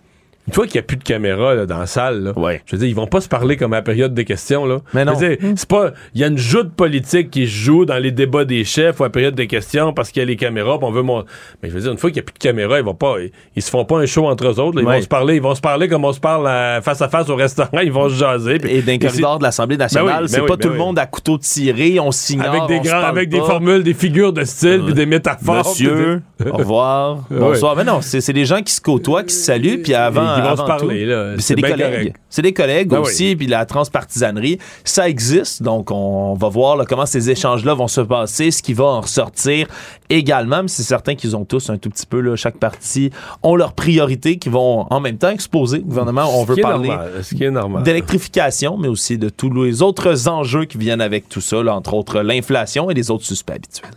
une 0.47 0.53
fois 0.55 0.67
qu'il 0.67 0.75
n'y 0.75 0.81
a 0.81 0.83
plus 0.83 0.97
de 0.97 1.03
caméra 1.05 1.55
là, 1.55 1.67
dans 1.67 1.79
la 1.79 1.87
salle, 1.87 2.23
là, 2.25 2.33
je 2.67 2.73
veux 2.77 2.79
dire, 2.79 2.89
ils 2.89 2.95
vont 2.95 3.07
pas 3.07 3.21
se 3.21 3.29
parler 3.29 3.57
comme 3.57 3.73
à 3.73 3.77
la 3.77 3.83
période 3.83 4.13
des 4.15 4.25
questions. 4.25 4.67
Là. 4.67 4.79
Mais 4.93 5.05
non. 5.05 5.15
C'est 5.19 5.67
pas. 5.69 5.93
Il 6.15 6.21
y 6.21 6.25
a 6.25 6.27
une 6.27 6.39
joute 6.39 6.73
politique 6.75 7.31
qui 7.31 7.47
se 7.47 7.53
joue 7.53 7.85
dans 7.85 7.97
les 7.99 8.11
débats 8.13 8.45
des 8.45 8.65
chefs 8.65 9.01
ou 9.01 9.05
à 9.05 9.07
la 9.07 9.11
période 9.11 9.35
des 9.35 9.47
questions 9.47 9.93
parce 9.93 10.11
qu'il 10.11 10.21
y 10.21 10.23
a 10.23 10.27
les 10.27 10.37
caméras, 10.37 10.79
on 10.83 10.91
veut 10.91 11.03
mon... 11.03 11.25
Mais 11.63 11.71
je 11.71 11.75
veux 11.75 11.81
dire, 11.81 11.93
une 11.93 11.99
fois 11.99 12.11
qu'il 12.11 12.17
n'y 12.17 12.21
a 12.21 12.25
plus 12.25 12.35
de 12.35 12.39
caméra, 12.39 12.79
ils 12.79 12.85
vont 12.85 12.95
pas. 12.95 13.17
Ils, 13.21 13.31
ils 13.57 13.63
se 13.63 13.71
font 13.71 13.85
pas 13.85 13.99
un 13.99 14.07
show 14.07 14.27
entre 14.27 14.45
eux 14.47 14.61
autres. 14.61 14.77
là. 14.77 14.83
Ils 14.83 14.87
Ouais. 14.87 14.97
vont 14.97 15.03
se 15.03 15.09
parler, 15.09 15.37
ils 15.37 15.43
vont 15.43 15.55
se 15.55 15.61
parler 15.61 15.89
comme 15.89 16.05
on 16.05 16.13
se 16.13 16.21
parle 16.21 16.47
face 16.83 17.01
à 17.01 17.09
face 17.09 17.29
au 17.31 17.37
restaurant, 17.37 17.79
ils 17.83 17.93
vont 17.93 18.09
se 18.09 18.15
jaser. 18.17 18.59
Et 18.69 18.83
d'un 18.83 18.93
c'est- 18.93 18.99
corridor 18.99 19.39
de 19.39 19.45
l'Assemblée 19.45 19.77
nationale, 19.77 20.07
Ben 20.17 20.23
oui, 20.23 20.29
c'est 20.29 20.37
ben 20.37 20.43
oui, 20.43 20.49
pas 20.49 20.57
ben 20.57 20.63
tout 20.63 20.69
le 20.73 20.79
monde 20.79 20.99
à 20.99 21.07
couteau 21.07 21.39
tiré, 21.39 21.99
on 22.01 22.11
s'ignore, 22.11 22.49
avec 22.55 22.67
des 22.69 22.79
on 22.79 22.83
grands, 22.93 23.07
avec 23.07 23.29
des 23.31 23.39
formules, 23.39 23.83
des 23.83 23.95
figures 23.95 24.33
de 24.33 24.45
style, 24.45 24.83
puis 24.85 24.95
des 24.95 25.07
métaphores. 25.07 25.67
Monsieur, 25.69 26.21
des- 26.39 26.51
au 26.51 26.57
revoir, 26.57 27.17
Ouais. 27.31 27.39
bonsoir. 27.39 27.77
Mais 27.77 27.85
non, 27.85 28.01
c'est 28.03 28.21
c'est 28.21 28.33
des 28.33 28.45
gens 28.45 28.61
qui 28.63 28.73
se 28.73 28.81
côtoient, 28.81 29.23
qui 29.23 29.35
se 29.35 29.45
saluent, 29.45 29.81
puis 29.83 29.95
avant, 29.95 30.34
Ils 30.37 30.43
vont 30.43 30.49
avant 30.49 30.63
se 30.63 30.67
parler, 30.67 31.35
C'est 31.39 31.55
des 31.55 31.63
collègues. 31.63 32.15
C'est 32.29 32.43
des 32.43 32.53
collègues 32.53 32.93
aussi, 32.93 33.37
puis 33.37 33.47
la 33.47 33.67
transpartisanerie, 33.67 34.59
ça 34.85 35.09
existe. 35.09 35.63
Donc, 35.63 35.91
on 35.91 36.35
va 36.35 36.49
voir 36.49 36.77
là, 36.77 36.85
comment 36.87 37.07
ces 37.07 37.31
échanges-là 37.31 37.75
vont 37.75 37.89
se 37.89 38.01
passer, 38.01 38.51
ce 38.51 38.63
qui 38.63 38.75
va 38.75 38.85
en 38.85 39.01
ressortir 39.01 39.67
également. 40.11 40.63
Mais 40.63 40.69
c'est 40.69 40.83
certain 40.83 41.15
qu'ils 41.15 41.37
ont 41.37 41.45
tous 41.45 41.71
un 41.71 41.79
tout 41.79 41.91
petit 41.91 42.07
peu, 42.07 42.21
là, 42.21 42.37
chaque 42.37 42.59
parti 42.59 43.11
ont 43.43 43.57
leurs 43.57 43.73
priorités 43.73 44.39
qui 44.39 44.49
vont 44.49 44.87
en 44.91 45.01
même 45.01 45.19
temps 45.19 45.31
exposer. 45.31 45.79
Le 45.79 45.85
gouvernement, 45.85 46.25
on 46.39 46.45
veut 46.45 46.57
parler 46.57 46.91
d'électrification, 47.83 48.77
mais 48.77 48.89
aussi 48.89 49.19
de 49.19 49.29
tous 49.29 49.53
les 49.63 49.83
autres 49.83 50.29
enjeux 50.29 50.65
qui 50.65 50.79
viennent 50.79 51.01
avec 51.01 51.29
tout 51.29 51.41
ça, 51.41 51.63
là, 51.63 51.75
entre 51.75 51.95
autres 51.95 52.21
l'inflation 52.21 52.91
et 52.91 52.95
les 52.95 53.11
autres 53.11 53.25
suspects 53.25 53.55
habituels. 53.55 53.91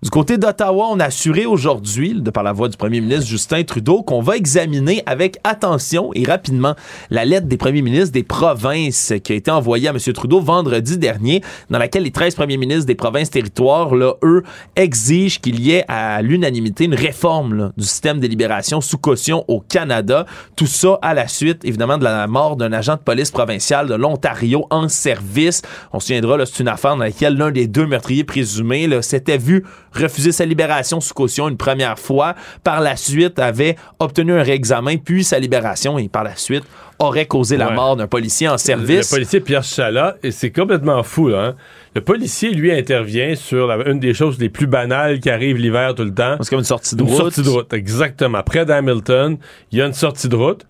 Du 0.00 0.10
côté 0.10 0.38
d'Ottawa, 0.38 0.90
on 0.92 1.00
a 1.00 1.06
assuré 1.06 1.44
aujourd'hui, 1.44 2.14
de 2.14 2.30
par 2.30 2.44
la 2.44 2.52
voix 2.52 2.68
du 2.68 2.76
premier 2.76 3.00
ministre 3.00 3.26
Justin 3.26 3.64
Trudeau, 3.64 4.04
qu'on 4.04 4.22
va 4.22 4.36
examiner 4.36 5.02
avec 5.06 5.38
attention 5.42 6.12
et 6.14 6.22
rapidement 6.22 6.76
la 7.10 7.24
lettre 7.24 7.48
des 7.48 7.56
premiers 7.56 7.82
ministres 7.82 8.12
des 8.12 8.22
provinces 8.22 9.12
qui 9.24 9.32
a 9.32 9.34
été 9.34 9.50
envoyée 9.50 9.88
à 9.88 9.90
M. 9.90 9.98
Trudeau 9.98 10.38
vendredi 10.40 10.98
dernier, 10.98 11.42
dans 11.68 11.80
laquelle 11.80 12.04
les 12.04 12.12
13 12.12 12.36
premiers 12.36 12.58
ministres 12.58 12.86
des 12.86 12.94
provinces 12.94 13.30
territoires, 13.30 13.90
eux, 14.22 14.44
exigent 14.76 15.40
qu'il 15.40 15.58
y 15.58 15.72
ait 15.72 15.84
à 15.88 16.22
l'unanimité 16.22 16.84
une 16.84 16.94
réforme 16.94 17.72
du 17.76 17.84
système 17.84 18.20
des 18.20 18.28
libérations 18.28 18.80
sous 18.80 18.98
caution 18.98 19.44
au 19.48 19.58
Canada. 19.58 20.26
Tout 20.54 20.68
ça 20.68 21.00
à 21.02 21.12
la 21.12 21.26
suite, 21.26 21.64
évidemment, 21.64 21.98
de 21.98 22.04
la 22.04 22.28
mort 22.28 22.54
d'un 22.54 22.72
agent 22.72 22.94
de 22.94 23.00
police 23.00 23.32
provincial 23.32 23.88
de 23.88 23.94
l'Ontario 23.94 24.64
en 24.70 24.88
service. 24.88 25.62
On 25.92 25.98
se 25.98 26.06
souviendra, 26.06 26.46
c'est 26.46 26.60
une 26.60 26.68
affaire 26.68 26.92
dans 26.92 27.02
laquelle 27.02 27.36
l'un 27.36 27.50
des 27.50 27.66
deux 27.66 27.86
meurtriers 27.88 28.22
présumés 28.22 28.88
s'était 29.02 29.38
vu 29.38 29.64
refuser 29.92 30.32
sa 30.32 30.44
libération 30.44 31.00
sous 31.00 31.14
caution 31.14 31.48
une 31.48 31.56
première 31.56 31.98
fois. 31.98 32.34
Par 32.64 32.80
la 32.80 32.96
suite, 32.96 33.38
avait 33.38 33.76
obtenu 33.98 34.32
un 34.38 34.42
réexamen, 34.42 34.96
puis 34.98 35.24
sa 35.24 35.38
libération, 35.38 35.98
et 35.98 36.08
par 36.08 36.24
la 36.24 36.36
suite, 36.36 36.64
aurait 36.98 37.26
causé 37.26 37.56
la 37.56 37.70
mort 37.70 37.94
d'un 37.96 38.08
policier 38.08 38.48
en 38.48 38.58
service. 38.58 39.10
Le 39.12 39.16
policier 39.16 39.40
Pierre 39.40 39.62
Chalat, 39.62 40.16
et 40.22 40.30
c'est 40.32 40.50
complètement 40.50 41.02
fou, 41.02 41.28
là. 41.28 41.38
hein. 41.44 41.54
Le 41.94 42.00
policier, 42.00 42.50
lui, 42.50 42.72
intervient 42.72 43.34
sur 43.34 43.66
la- 43.66 43.88
une 43.88 43.98
des 44.00 44.14
choses 44.14 44.38
les 44.38 44.48
plus 44.48 44.66
banales 44.66 45.20
qui 45.20 45.30
arrivent 45.30 45.56
l'hiver 45.56 45.94
tout 45.94 46.04
le 46.04 46.12
temps. 46.14 46.36
C'est 46.40 46.50
comme 46.50 46.58
une 46.60 46.64
sortie 46.64 46.96
de 46.96 47.02
Une 47.02 47.08
route. 47.08 47.16
sortie 47.18 47.42
de 47.42 47.48
route, 47.48 47.72
exactement. 47.72 48.42
Près 48.42 48.64
d'Hamilton, 48.66 49.38
il 49.72 49.78
y 49.78 49.82
a 49.82 49.86
une 49.86 49.92
sortie 49.94 50.28
de 50.28 50.36
route. 50.36 50.66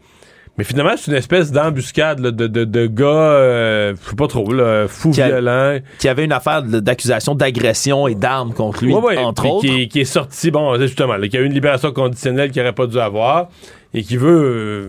Mais 0.58 0.64
finalement, 0.64 0.90
c'est 0.96 1.10
une 1.12 1.16
espèce 1.16 1.52
d'embuscade 1.52 2.20
de, 2.20 2.30
de, 2.48 2.64
de 2.64 2.86
gars, 2.86 3.04
euh, 3.06 3.94
je 4.04 4.10
sais 4.10 4.16
pas 4.16 4.26
trop, 4.26 4.52
là, 4.52 4.86
fous 4.88 5.12
Qui 5.12 5.22
a- 5.22 5.28
violents. 5.28 5.78
qui 6.00 6.08
avait 6.08 6.24
une 6.24 6.32
affaire 6.32 6.62
d'accusation 6.64 7.36
d'agression 7.36 8.08
et 8.08 8.16
d'armes 8.16 8.52
contre 8.52 8.84
lui, 8.84 8.92
Ouais, 8.92 9.00
ouais, 9.00 9.18
entre 9.18 9.46
autres. 9.46 9.66
Qui, 9.66 9.86
qui 9.88 10.00
est 10.00 10.04
sorti, 10.04 10.50
bon, 10.50 10.76
justement, 10.80 11.16
là, 11.16 11.28
qui 11.28 11.36
a 11.36 11.40
eu 11.40 11.44
une 11.46 11.54
libération 11.54 11.92
conditionnelle 11.92 12.50
qu'il 12.50 12.60
n'aurait 12.60 12.74
pas 12.74 12.86
dû 12.88 12.98
avoir 12.98 13.48
et 13.94 14.02
qui 14.02 14.16
veut 14.16 14.42
euh, 14.44 14.88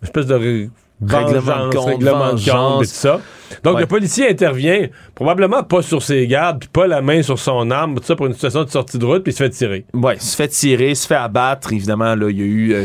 une 0.00 0.04
espèce 0.04 0.26
de 0.26 0.34
ré- 0.34 0.70
Règlement 1.00 1.68
de 1.68 1.74
compte, 1.76 1.86
règlement 1.86 2.34
de 2.34 2.50
compte 2.50 2.82
et 2.82 2.86
tout 2.86 2.92
ça. 2.92 3.20
Donc, 3.62 3.76
Ouais. 3.76 3.82
le 3.82 3.86
policier 3.86 4.28
intervient, 4.28 4.88
probablement 5.14 5.62
pas 5.62 5.80
sur 5.80 6.02
ses 6.02 6.26
gardes, 6.26 6.58
puis 6.58 6.68
pas 6.72 6.88
la 6.88 7.02
main 7.02 7.22
sur 7.22 7.38
son 7.38 7.70
arme, 7.70 7.94
tout 8.00 8.02
ça 8.04 8.16
pour 8.16 8.26
une 8.26 8.32
situation 8.32 8.64
de 8.64 8.68
sortie 8.68 8.98
de 8.98 9.04
route, 9.04 9.22
puis 9.22 9.30
il 9.32 9.36
se 9.36 9.44
fait 9.44 9.50
tirer. 9.50 9.84
Ouais, 9.94 10.18
se 10.18 10.34
fait 10.34 10.48
tirer, 10.48 10.96
se 10.96 11.06
fait 11.06 11.14
abattre. 11.14 11.72
Évidemment, 11.72 12.16
là, 12.16 12.28
il 12.30 12.36
y 12.38 12.42
a 12.42 12.44
eu 12.44 12.72
euh, 12.72 12.84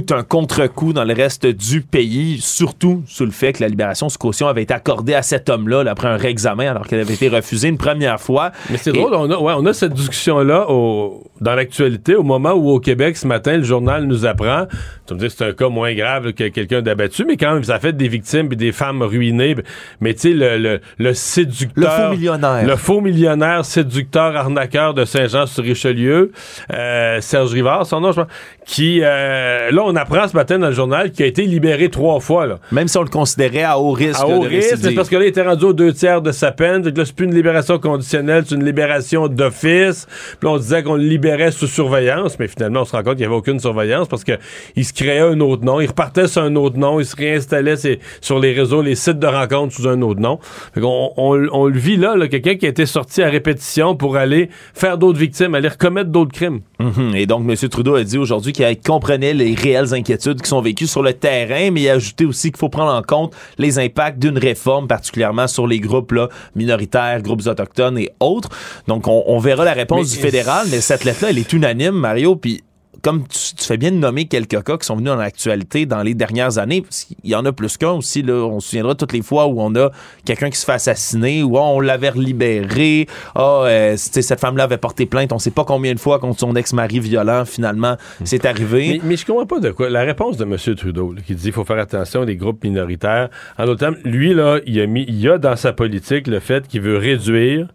tout 0.00 0.14
un 0.14 0.22
contre-coup 0.22 0.94
dans 0.94 1.04
le 1.04 1.12
reste 1.12 1.44
du 1.46 1.82
pays, 1.82 2.38
surtout 2.40 3.02
sous 3.06 3.26
le 3.26 3.30
fait 3.30 3.52
que 3.52 3.62
la 3.62 3.68
libération 3.68 4.08
sous 4.08 4.16
caution 4.16 4.46
avait 4.48 4.62
été 4.62 4.72
accordée 4.72 5.12
à 5.12 5.20
cet 5.20 5.50
homme-là 5.50 5.82
là, 5.84 5.90
après 5.90 6.08
un 6.08 6.16
réexamen, 6.16 6.70
alors 6.70 6.86
qu'elle 6.86 7.00
avait 7.00 7.12
été 7.12 7.28
refusée 7.28 7.68
une 7.68 7.76
première 7.76 8.18
fois. 8.18 8.52
Mais 8.70 8.78
c'est 8.78 8.88
Et- 8.88 8.94
drôle, 8.94 9.12
on 9.14 9.30
a, 9.30 9.36
ouais, 9.36 9.52
on 9.54 9.66
a 9.66 9.74
cette 9.74 9.92
discussion-là 9.92 10.70
au- 10.70 11.24
dans 11.42 11.54
l'actualité, 11.54 12.14
au 12.14 12.22
moment 12.22 12.52
où 12.52 12.70
au 12.70 12.80
Québec, 12.80 13.18
ce 13.18 13.26
matin, 13.26 13.58
le 13.58 13.64
journal 13.64 14.04
nous 14.06 14.24
apprend, 14.24 14.66
tu 15.06 15.12
me 15.12 15.18
dis 15.18 15.26
que 15.26 15.32
c'est 15.32 15.44
un 15.44 15.52
cas 15.52 15.68
moins 15.68 15.92
grave 15.92 16.32
que 16.32 16.48
quelqu'un 16.48 16.80
d'abattu, 16.80 17.26
mais 17.26 17.36
quand 17.36 17.52
même, 17.52 17.64
ça 17.64 17.78
fait 17.78 17.92
des 17.92 18.08
victimes 18.08 18.48
et 18.50 18.56
des 18.56 18.72
femmes 18.72 19.02
ruinées. 19.02 19.56
Mais 20.00 20.14
tu 20.14 20.20
sais, 20.20 20.30
le, 20.30 20.56
le, 20.56 20.80
le 20.98 21.12
séducteur... 21.12 21.98
Le 21.98 22.04
faux 22.06 22.10
millionnaire. 22.16 22.66
Le 22.66 22.76
faux 22.76 23.00
millionnaire, 23.02 23.64
séducteur, 23.66 24.34
arnaqueur 24.36 24.94
de 24.94 25.04
Saint-Jean-sur-Richelieu, 25.04 26.32
euh, 26.72 27.20
Serge 27.20 27.52
Rivard, 27.52 27.84
son 27.84 28.00
nom, 28.00 28.12
je 28.12 28.22
pense, 28.22 28.30
qui, 28.64 29.00
euh, 29.02 29.70
là, 29.72 29.81
on 29.84 29.96
apprend 29.96 30.28
ce 30.28 30.36
matin 30.36 30.58
dans 30.58 30.68
le 30.68 30.74
journal 30.74 31.10
qu'il 31.10 31.24
a 31.24 31.28
été 31.28 31.44
libéré 31.44 31.88
trois 31.88 32.20
fois, 32.20 32.46
là. 32.46 32.58
Même 32.70 32.88
si 32.88 32.96
on 32.98 33.02
le 33.02 33.08
considérait 33.08 33.62
à 33.62 33.78
haut 33.78 33.92
risque 33.92 34.20
À 34.20 34.26
là, 34.26 34.36
haut 34.36 34.44
de 34.44 34.48
risque, 34.48 34.76
c'est 34.80 34.94
parce 34.94 35.08
que 35.08 35.16
là, 35.16 35.24
il 35.24 35.28
était 35.28 35.42
rendu 35.42 35.64
aux 35.64 35.72
deux 35.72 35.92
tiers 35.92 36.22
de 36.22 36.32
sa 36.32 36.52
peine. 36.52 36.82
Donc 36.82 36.96
là, 36.96 37.04
c'est 37.04 37.14
plus 37.14 37.26
une 37.26 37.34
libération 37.34 37.78
conditionnelle, 37.78 38.44
c'est 38.46 38.54
une 38.54 38.64
libération 38.64 39.28
d'office. 39.28 40.06
Puis 40.38 40.48
là, 40.48 40.54
on 40.54 40.58
disait 40.58 40.82
qu'on 40.82 40.96
le 40.96 41.04
libérait 41.04 41.50
sous 41.50 41.66
surveillance, 41.66 42.38
mais 42.38 42.48
finalement, 42.48 42.82
on 42.82 42.84
se 42.84 42.92
rend 42.92 43.02
compte 43.02 43.14
qu'il 43.14 43.20
n'y 43.20 43.26
avait 43.26 43.34
aucune 43.34 43.60
surveillance 43.60 44.08
parce 44.08 44.24
que 44.24 44.32
il 44.76 44.84
se 44.84 44.92
créait 44.92 45.20
un 45.20 45.40
autre 45.40 45.64
nom, 45.64 45.80
il 45.80 45.86
repartait 45.86 46.28
sur 46.28 46.42
un 46.42 46.56
autre 46.56 46.78
nom, 46.78 47.00
il 47.00 47.06
se 47.06 47.16
réinstallait 47.16 47.74
sur 48.20 48.38
les 48.38 48.52
réseaux, 48.52 48.82
les 48.82 48.94
sites 48.94 49.18
de 49.18 49.26
rencontres 49.26 49.74
sous 49.74 49.88
un 49.88 50.00
autre 50.02 50.20
nom. 50.20 50.38
On, 50.76 51.12
on 51.16 51.66
le 51.66 51.78
vit 51.78 51.96
là, 51.96 52.16
là, 52.16 52.28
quelqu'un 52.28 52.56
qui 52.56 52.66
a 52.66 52.68
été 52.68 52.86
sorti 52.86 53.22
à 53.22 53.28
répétition 53.28 53.94
pour 53.96 54.16
aller 54.16 54.50
faire 54.74 54.98
d'autres 54.98 55.18
victimes, 55.18 55.54
aller 55.54 55.68
recommettre 55.68 56.10
d'autres 56.10 56.32
crimes. 56.32 56.60
Mhm. 56.78 57.14
Et 57.14 57.26
donc, 57.26 57.48
M. 57.48 57.56
Trudeau 57.68 57.94
a 57.94 58.04
dit 58.04 58.18
aujourd'hui 58.18 58.52
qu'il 58.52 58.80
comprenait 58.80 59.34
les 59.34 59.54
réelles 59.62 59.94
inquiétudes 59.94 60.42
qui 60.42 60.48
sont 60.48 60.60
vécues 60.60 60.86
sur 60.86 61.02
le 61.02 61.12
terrain, 61.12 61.70
mais 61.70 61.82
il 61.82 61.88
a 61.88 61.92
ajouté 61.94 62.24
aussi 62.24 62.50
qu'il 62.50 62.58
faut 62.58 62.68
prendre 62.68 62.92
en 62.92 63.02
compte 63.02 63.34
les 63.58 63.78
impacts 63.78 64.18
d'une 64.18 64.38
réforme, 64.38 64.86
particulièrement 64.88 65.46
sur 65.46 65.66
les 65.66 65.80
groupes 65.80 66.12
là, 66.12 66.28
minoritaires, 66.56 67.22
groupes 67.22 67.46
autochtones 67.46 67.98
et 67.98 68.10
autres. 68.20 68.48
Donc, 68.88 69.06
on, 69.08 69.22
on 69.26 69.38
verra 69.38 69.64
la 69.64 69.72
réponse 69.72 70.10
Mais- 70.10 70.16
du 70.16 70.22
fédéral, 70.22 70.66
mais 70.70 70.80
cette 70.80 71.04
lettre-là, 71.04 71.30
elle 71.30 71.38
est 71.38 71.52
unanime, 71.52 71.94
Mario, 71.94 72.36
puis 72.36 72.62
comme 73.02 73.26
tu, 73.26 73.54
tu 73.56 73.64
fais 73.64 73.76
bien 73.76 73.90
de 73.90 73.96
nommer 73.96 74.26
quelques 74.26 74.62
cas 74.62 74.78
qui 74.78 74.86
sont 74.86 74.94
venus 74.94 75.10
dans 75.10 75.16
l'actualité 75.16 75.86
dans 75.86 76.02
les 76.02 76.14
dernières 76.14 76.58
années, 76.58 76.82
parce 76.82 77.04
qu'il 77.04 77.16
y 77.24 77.34
en 77.34 77.44
a 77.44 77.52
plus 77.52 77.76
qu'un 77.76 77.90
aussi, 77.90 78.22
là, 78.22 78.34
on 78.34 78.60
se 78.60 78.68
souviendra 78.68 78.94
toutes 78.94 79.12
les 79.12 79.22
fois 79.22 79.46
où 79.46 79.60
on 79.60 79.74
a 79.74 79.90
quelqu'un 80.24 80.50
qui 80.50 80.58
se 80.58 80.64
fait 80.64 80.72
assassiner, 80.72 81.42
ou 81.42 81.58
ah, 81.58 81.62
on 81.62 81.80
l'avait 81.80 82.12
libéré, 82.14 83.08
ah, 83.34 83.62
euh, 83.64 83.96
cette 83.96 84.40
femme-là 84.40 84.64
avait 84.64 84.78
porté 84.78 85.06
plainte, 85.06 85.32
on 85.32 85.38
sait 85.38 85.50
pas 85.50 85.64
combien 85.64 85.94
de 85.94 86.00
fois 86.00 86.20
contre 86.20 86.38
son 86.38 86.54
ex-mari 86.54 87.00
violent, 87.00 87.44
finalement, 87.44 87.96
c'est 88.24 88.44
arrivé. 88.44 89.00
Mais, 89.02 89.08
mais 89.10 89.16
je 89.16 89.26
comprends 89.26 89.46
pas 89.46 89.60
de 89.60 89.70
quoi. 89.70 89.90
La 89.90 90.02
réponse 90.02 90.36
de 90.36 90.44
M. 90.44 90.56
Trudeau, 90.76 91.12
là, 91.12 91.20
qui 91.26 91.34
dit 91.34 91.42
qu'il 91.42 91.52
faut 91.52 91.64
faire 91.64 91.78
attention 91.78 92.20
aux 92.20 92.26
groupes 92.26 92.62
minoritaires. 92.62 93.28
En 93.58 93.66
d'autres 93.66 93.80
termes, 93.80 93.96
lui, 94.04 94.32
là, 94.32 94.60
il 94.66 94.80
a 94.80 94.86
mis, 94.86 95.04
il 95.08 95.20
y 95.20 95.28
a 95.28 95.38
dans 95.38 95.56
sa 95.56 95.72
politique 95.72 96.28
le 96.28 96.40
fait 96.40 96.68
qu'il 96.68 96.82
veut 96.82 96.98
réduire. 96.98 97.66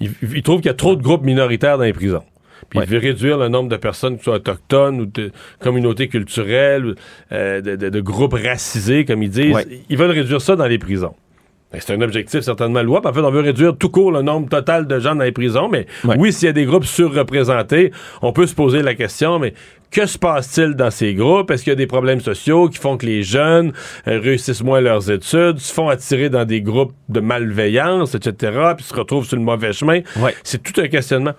Il, 0.00 0.12
il 0.22 0.42
trouve 0.42 0.60
qu'il 0.60 0.66
y 0.66 0.70
a 0.70 0.74
trop 0.74 0.96
de 0.96 1.02
groupes 1.02 1.24
minoritaires 1.24 1.78
dans 1.78 1.84
les 1.84 1.92
prisons. 1.92 2.22
Puis 2.68 2.80
il 2.82 2.86
veut 2.88 2.98
réduire 2.98 3.38
le 3.38 3.48
nombre 3.48 3.68
de 3.68 3.76
personnes 3.76 4.16
qui 4.18 4.24
sont 4.24 4.32
autochtones 4.32 5.00
ou 5.00 5.06
de 5.06 5.30
communautés 5.60 6.08
culturelles, 6.08 6.94
euh, 7.32 7.60
de, 7.60 7.76
de- 7.76 7.88
de 7.88 8.00
groupes 8.00 8.34
racisés, 8.34 9.04
comme 9.04 9.22
ils 9.22 9.30
disent. 9.30 9.54
Ouais. 9.54 9.66
Ils 9.88 9.96
veulent 9.96 10.10
réduire 10.10 10.40
ça 10.40 10.56
dans 10.56 10.66
les 10.66 10.78
prisons. 10.78 11.14
Ben, 11.72 11.80
C'est 11.84 11.92
un 11.94 12.00
objectif 12.02 12.40
certainement 12.40 12.82
loi. 12.82 13.00
En 13.04 13.12
fait, 13.12 13.20
on 13.20 13.30
veut 13.30 13.40
réduire 13.40 13.76
tout 13.76 13.88
court 13.88 14.12
le 14.12 14.22
nombre 14.22 14.48
total 14.48 14.86
de 14.86 14.98
gens 15.00 15.14
dans 15.16 15.24
les 15.24 15.32
prisons. 15.32 15.68
Mais 15.68 15.86
Ouais. 16.04 16.14
oui, 16.18 16.32
s'il 16.32 16.46
y 16.46 16.50
a 16.50 16.52
des 16.52 16.64
groupes 16.66 16.84
surreprésentés, 16.84 17.90
on 18.22 18.32
peut 18.32 18.46
se 18.46 18.54
poser 18.54 18.82
la 18.82 18.94
question, 18.94 19.38
mais 19.38 19.54
que 19.90 20.06
se 20.06 20.18
passe-t-il 20.18 20.74
dans 20.74 20.90
ces 20.90 21.14
groupes? 21.14 21.50
Est-ce 21.52 21.62
qu'il 21.64 21.70
y 21.70 21.72
a 21.72 21.76
des 21.76 21.86
problèmes 21.86 22.20
sociaux 22.20 22.68
qui 22.68 22.78
font 22.78 22.96
que 22.96 23.06
les 23.06 23.22
jeunes 23.22 23.72
euh, 24.08 24.18
réussissent 24.20 24.62
moins 24.62 24.80
leurs 24.80 25.08
études, 25.10 25.58
se 25.58 25.72
font 25.72 25.88
attirer 25.88 26.30
dans 26.30 26.44
des 26.44 26.60
groupes 26.62 26.92
de 27.08 27.20
malveillance, 27.20 28.14
etc., 28.14 28.52
puis 28.76 28.84
se 28.84 28.94
retrouvent 28.94 29.26
sur 29.26 29.36
le 29.36 29.42
mauvais 29.42 29.72
chemin? 29.72 30.00
Ouais. 30.16 30.34
C'est 30.42 30.62
tout 30.62 30.80
un 30.80 30.88
questionnement. 30.88 31.32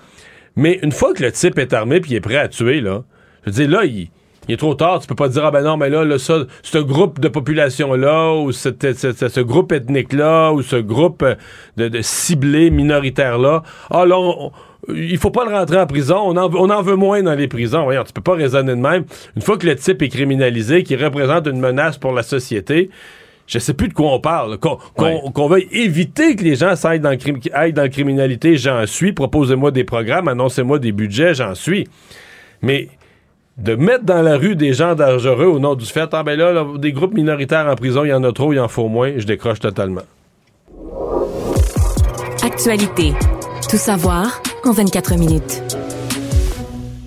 Mais 0.56 0.80
une 0.84 0.91
fois 0.91 1.14
que 1.14 1.23
le 1.23 1.32
type 1.32 1.57
est 1.60 1.73
armé 1.73 1.99
puis 1.99 2.11
il 2.11 2.15
est 2.15 2.22
prêt 2.22 2.38
à 2.38 2.48
tuer, 2.48 2.82
là, 2.82 3.03
je 3.45 3.52
veux 3.52 3.56
dire, 3.56 3.69
là, 3.69 3.86
il, 3.86 4.10
est 4.48 4.57
trop 4.57 4.76
tard. 4.76 4.99
Tu 4.99 5.07
peux 5.07 5.15
pas 5.15 5.27
dire, 5.27 5.45
ah 5.45 5.52
ben 5.52 5.64
non, 5.64 5.77
mais 5.77 5.90
là, 5.90 6.03
là 6.03 6.18
ça, 6.18 6.45
ce 6.61 6.77
groupe 6.77 7.19
de 7.19 7.27
population-là, 7.27 8.34
ou 8.36 8.52
ce 8.52 9.41
groupe 9.41 9.72
ethnique-là, 9.72 10.52
ou 10.52 10.61
ce 10.61 10.76
groupe 10.77 11.23
euh, 11.23 11.36
de, 11.77 11.88
de 11.88 12.02
ciblés 12.02 12.69
minoritaires-là, 12.69 13.64
ah 13.90 14.06
là, 14.06 14.49
il 14.90 15.18
faut 15.18 15.32
pas 15.32 15.45
le 15.45 15.56
rentrer 15.56 15.80
en 15.80 15.88
prison. 15.88 16.18
On 16.23 16.38
en, 16.38 16.53
on 16.53 16.69
en 16.69 16.82
veut 16.82 16.95
moins 16.95 17.23
dans 17.23 17.34
les 17.34 17.48
prisons. 17.48 17.84
Voyons, 17.84 18.03
tu 18.03 18.14
peux 18.14 18.22
pas 18.22 18.36
raisonner 18.36 18.76
de 18.76 18.82
même. 18.82 19.06
Une 19.36 19.41
fois 19.41 19.57
que 19.57 19.65
le 19.65 19.76
type 19.76 20.02
est 20.02 20.10
criminalisé, 20.10 20.84
qu'il 20.84 21.03
représente 21.03 21.48
une 21.48 21.60
menace 21.60 21.98
pour 21.98 22.14
la 22.14 22.23
société, 22.23 22.90
je 23.47 23.59
sais 23.59 23.73
plus 23.73 23.88
de 23.88 23.93
quoi 23.93 24.11
on 24.11 24.19
parle. 24.19 24.57
Qu'on 24.57 25.47
veuille 25.47 25.67
éviter 25.72 26.35
que 26.35 26.43
les 26.43 26.55
gens 26.55 26.76
s'aillent 26.76 26.99
dans, 26.99 27.11
le 27.11 27.17
aillent 27.53 27.73
dans 27.73 27.84
la 27.84 27.89
criminalité, 27.89 28.57
j'en 28.57 28.85
suis. 28.85 29.13
Proposez-moi 29.13 29.72
des 29.72 29.84
programmes, 29.84 30.27
annoncez-moi 30.27 30.80
des 30.80 30.91
budgets, 30.91 31.35
j'en 31.35 31.55
suis. 31.55 31.88
Mais 32.61 32.89
de 33.57 33.76
mettre 33.76 34.03
dans 34.03 34.22
la 34.22 34.38
rue 34.38 34.55
des 34.55 34.73
gens 34.73 34.95
dangereux 34.95 35.45
au 35.45 35.59
nom 35.59 35.76
du 35.76 35.85
fait, 35.85 36.09
ah 36.11 36.23
ben 36.23 36.38
là, 36.38 36.51
là, 36.51 36.65
des 36.77 36.91
groupes 36.91 37.13
minoritaires 37.13 37.67
en 37.67 37.76
prison, 37.76 38.03
il 38.03 38.09
y 38.09 38.13
en 38.13 38.23
a 38.23 38.31
trop, 38.31 38.51
il 38.51 38.59
en 38.59 38.67
faut 38.67 38.88
moins, 38.88 39.13
je 39.17 39.26
décroche 39.26 39.59
totalement. 39.59 40.01
Actualité. 42.43 43.13
Tout 43.69 43.77
savoir 43.77 44.41
en 44.65 44.72
24 44.72 45.17
minutes. 45.17 45.84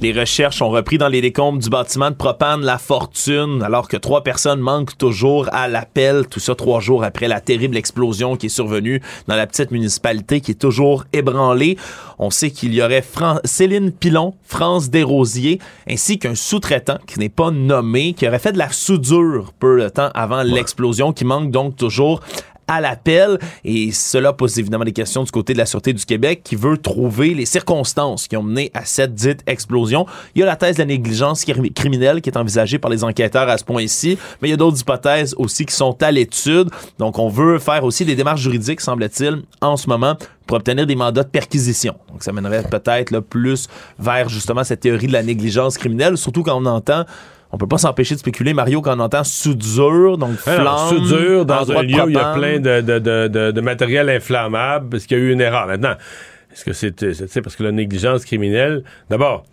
Les 0.01 0.13
recherches 0.13 0.63
ont 0.63 0.71
repris 0.71 0.97
dans 0.97 1.09
les 1.09 1.21
décombres 1.21 1.59
du 1.59 1.69
bâtiment 1.69 2.11
de 2.11 2.15
Propane 2.15 2.61
La 2.61 2.79
Fortune, 2.79 3.65
alors 3.65 3.89
que 3.89 3.97
trois 3.97 4.23
personnes 4.23 4.61
manquent 4.61 4.97
toujours 4.97 5.49
à 5.51 5.67
l'appel. 5.67 6.29
Tout 6.31 6.39
ça 6.39 6.55
trois 6.55 6.79
jours 6.79 7.03
après 7.03 7.27
la 7.27 7.41
terrible 7.41 7.77
explosion 7.77 8.37
qui 8.37 8.47
est 8.47 8.49
survenue 8.49 9.03
dans 9.27 9.35
la 9.35 9.49
petite 9.49 9.73
municipalité 9.73 10.41
qui 10.41 10.53
est 10.53 10.61
toujours 10.61 11.05
ébranlée. 11.13 11.77
On 12.21 12.31
sait 12.31 12.53
qu'il 12.53 12.75
y 12.75 12.81
aurait 12.83 13.03
Fran- 13.03 13.41
Céline 13.43 13.91
Pilon, 13.91 14.35
France 14.45 14.89
Desrosiers, 14.89 15.59
ainsi 15.91 16.21
qu'un 16.21 16.37
sous-traitant 16.37 16.99
qui 17.09 17.19
n'est 17.19 17.29
pas 17.29 17.51
nommé, 17.51 18.13
qui 18.13 18.29
aurait 18.29 18.39
fait 18.39 18.53
de 18.53 18.59
la 18.59 18.71
soudure 18.71 19.53
peu 19.59 19.83
de 19.83 19.89
temps 19.89 20.11
avant 20.15 20.45
l'explosion, 20.45 21.13
qui 21.13 21.25
manque 21.25 21.51
donc 21.51 21.75
toujours 21.75 22.21
à 22.69 22.81
l'appel 22.81 23.39
et 23.65 23.91
cela 23.91 24.33
pose 24.33 24.59
évidemment 24.59 24.85
des 24.85 24.93
questions 24.93 25.25
du 25.25 25.31
côté 25.31 25.55
de 25.55 25.59
la 25.59 25.67
Sûreté 25.67 25.93
du 25.93 26.05
Québec 26.05 26.43
qui 26.45 26.55
veut 26.55 26.77
trouver 26.77 27.35
les 27.35 27.47
circonstances 27.47 28.29
qui 28.29 28.37
ont 28.37 28.43
mené 28.43 28.71
à 28.75 28.85
cette 28.85 29.15
dite 29.15 29.41
explosion. 29.47 30.07
Il 30.35 30.41
y 30.41 30.43
a 30.43 30.47
la 30.47 30.57
thèse 30.57 30.77
de 30.77 30.83
la 30.83 30.87
négligence 30.87 31.45
cri- 31.45 31.73
criminelle 31.73 32.21
qui 32.21 32.31
est 32.31 32.37
envisagée 32.37 32.79
par 32.79 32.91
les 32.91 33.03
enquêteurs 33.03 33.49
à 33.49 33.59
ce 33.59 33.65
point-ci, 33.65 34.19
mais 34.41 34.49
il 34.49 34.51
y 34.51 34.55
a 34.55 34.57
d'autres 34.57 34.81
hypothèses 34.81 35.35
aussi 35.39 35.67
qui 35.67 35.75
sont 35.75 35.97
à 36.03 36.13
l'étude. 36.13 36.71
Donc 36.99 37.19
on 37.19 37.29
veut 37.29 37.59
faire 37.59 37.83
aussi 37.85 38.05
des 38.05 38.15
démarches 38.15 38.43
juridiques, 38.43 38.81
semble-t-il, 38.81 39.43
en 39.61 39.77
ce 39.77 39.89
moment 39.89 40.17
pour 40.47 40.57
obtenir 40.57 40.87
des 40.87 40.97
mandats 40.97 41.25
de 41.25 41.29
perquisition. 41.29 41.95
Donc 42.11 42.23
ça 42.23 42.33
mènerait 42.33 42.63
peut-être 42.63 43.21
plus 43.21 43.69
vers 43.99 44.29
justement 44.29 44.65
cette 44.65 44.81
théorie 44.81 45.07
de 45.07 45.13
la 45.13 45.23
négligence 45.23 45.77
criminelle, 45.77 46.17
surtout 46.17 46.43
quand 46.43 46.57
on 46.61 46.67
entend 46.67 47.05
on 47.53 47.59
peut 47.59 47.67
pas 47.67 47.79
s'empêcher 47.79 48.15
de 48.15 48.21
spéculer, 48.21 48.53
Mario, 48.55 48.83
quand 48.83 48.97
on 48.97 49.01
entend 49.01 49.25
soudure, 49.25 50.19
donc 50.19 50.37
flamme, 50.37 50.61
Alors, 50.61 50.89
soudure 50.91 51.47
dans 51.47 51.71
un 51.73 51.83
de 51.83 51.89
lieu 51.89 52.03
où 52.05 52.09
il 52.09 52.15
y 52.15 52.19
a 52.19 52.33
plein 52.35 52.59
de, 52.61 52.81
de, 52.83 52.99
de, 52.99 53.29
de- 53.29 53.51
de 53.53 53.61
matériel 53.61 54.11
inflammable 54.11 54.89
parce 54.91 55.07
qu'il 55.07 55.17
y 55.19 55.21
a 55.21 55.25
eu 55.25 55.33
une 55.33 55.41
erreur. 55.41 55.67
Maintenant, 55.67 55.95
est-ce 56.53 56.65
que 56.65 56.73
c'est, 56.73 57.41
parce 57.43 57.57
que 57.57 57.63
la 57.63 57.73
négligence 57.73 58.25
criminelle, 58.25 58.83
d'abord, 59.09 59.45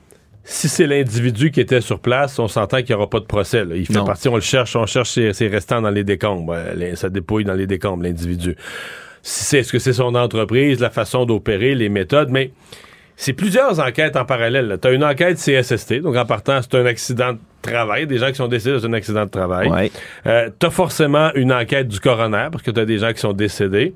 si 0.44 0.68
c'est 0.70 0.86
l'individu 0.88 1.50
qui 1.52 1.60
était 1.62 1.82
sur 1.82 2.00
place, 2.00 2.38
on 2.38 2.48
s'entend 2.48 2.78
qu'il 2.78 2.90
n'y 2.90 2.96
aura 2.96 3.10
pas 3.10 3.20
de 3.20 3.26
procès. 3.26 3.66
là. 3.66 3.76
Il 3.76 3.86
fait 3.88 3.94
Non. 3.94 4.06
partie, 4.06 4.28
on 4.28 4.36
le 4.36 4.42
cherche, 4.42 4.76
on 4.76 4.86
cherche 4.86 5.10
ses, 5.12 5.34
ses 5.34 5.48
restants 5.48 5.82
dans 5.82 5.90
les 5.90 6.04
décombres. 6.04 6.54
Euh, 6.56 6.74
les- 6.76 6.96
ça 6.96 7.10
dépouille 7.10 7.46
dans 7.46 7.54
les 7.56 7.66
décombres, 7.66 8.04
l'individu. 8.04 8.56
Si 9.24 9.44
c'est, 9.46 9.60
est-ce 9.60 9.72
que 9.72 9.80
c'est 9.80 9.94
son 9.94 10.14
entreprise, 10.14 10.80
la 10.80 10.92
façon 10.92 11.26
d'opérer, 11.26 11.74
les 11.74 11.90
méthodes, 11.90 12.30
mais 12.30 12.52
c'est 13.18 13.34
plusieurs 13.34 13.80
enquêtes 13.80 14.16
en 14.16 14.26
parallèle. 14.26 14.78
Tu 14.82 14.88
as 14.88 14.92
une 14.92 15.04
enquête 15.04 15.38
CSST, 15.38 16.02
donc 16.02 16.16
en 16.16 16.26
partant, 16.26 16.60
c'est 16.62 16.76
un 16.76 16.86
accident 16.86 17.34
de 17.34 17.40
travail, 17.62 18.08
des 18.08 18.18
gens 18.18 18.28
qui 18.28 18.36
sont 18.36 18.48
décédés 18.48 18.80
dans 18.80 18.86
un 18.86 18.94
accident 18.94 19.26
de 19.26 19.30
travail. 19.30 19.70
Ouais. 19.70 19.92
Euh, 20.28 20.50
t'as 20.58 20.70
forcément 20.70 21.32
une 21.36 21.52
enquête 21.54 21.88
du 21.88 22.00
coroner, 22.00 22.50
parce 22.52 22.64
que 22.64 22.72
t'as 22.72 22.86
des 22.86 22.98
gens 22.98 23.14
qui 23.14 23.20
sont 23.20 23.34
décédés. 23.34 23.94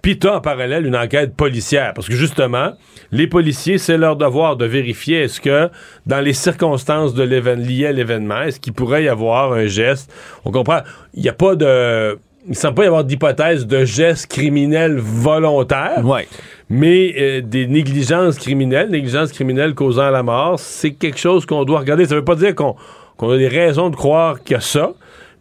Puis 0.00 0.18
t'as 0.18 0.36
en 0.36 0.40
parallèle 0.40 0.84
une 0.84 0.96
enquête 0.96 1.36
policière, 1.36 1.92
parce 1.94 2.08
que 2.08 2.14
justement, 2.14 2.72
les 3.12 3.26
policiers, 3.28 3.78
c'est 3.78 3.96
leur 3.96 4.16
devoir 4.16 4.56
de 4.56 4.64
vérifier 4.64 5.22
est-ce 5.22 5.40
que, 5.40 5.68
dans 6.06 6.20
les 6.20 6.32
circonstances 6.32 7.14
de 7.14 7.22
l'événement 7.22 7.64
liées 7.64 7.86
à 7.86 7.92
l'événement, 7.92 8.42
est-ce 8.42 8.58
qu'il 8.58 8.72
pourrait 8.72 9.04
y 9.04 9.08
avoir 9.08 9.52
un 9.52 9.66
geste. 9.66 10.12
On 10.44 10.50
comprend, 10.50 10.80
il 11.14 11.22
n'y 11.22 11.28
a 11.28 11.32
pas 11.34 11.54
de... 11.54 12.18
Il 12.44 12.50
ne 12.50 12.54
semble 12.54 12.74
pas 12.74 12.84
y 12.84 12.86
avoir 12.86 13.04
d'hypothèse 13.04 13.66
de 13.66 13.84
geste 13.84 14.26
criminel 14.26 14.96
volontaire. 14.98 16.04
Ouais. 16.04 16.26
Mais 16.68 17.14
euh, 17.18 17.40
des 17.40 17.66
négligences 17.66 18.36
criminelles, 18.36 18.90
négligences 18.90 19.30
criminelles 19.30 19.74
causant 19.74 20.10
la 20.10 20.22
mort, 20.22 20.58
c'est 20.58 20.90
quelque 20.92 21.18
chose 21.18 21.46
qu'on 21.46 21.64
doit 21.64 21.80
regarder. 21.80 22.04
Ça 22.04 22.16
veut 22.16 22.24
pas 22.24 22.34
dire 22.34 22.54
qu'on 22.54 22.74
qu'on 23.16 23.30
a 23.30 23.36
des 23.36 23.48
raisons 23.48 23.90
de 23.90 23.94
croire 23.94 24.42
qu'il 24.42 24.54
y 24.54 24.56
a 24.56 24.60
ça, 24.60 24.92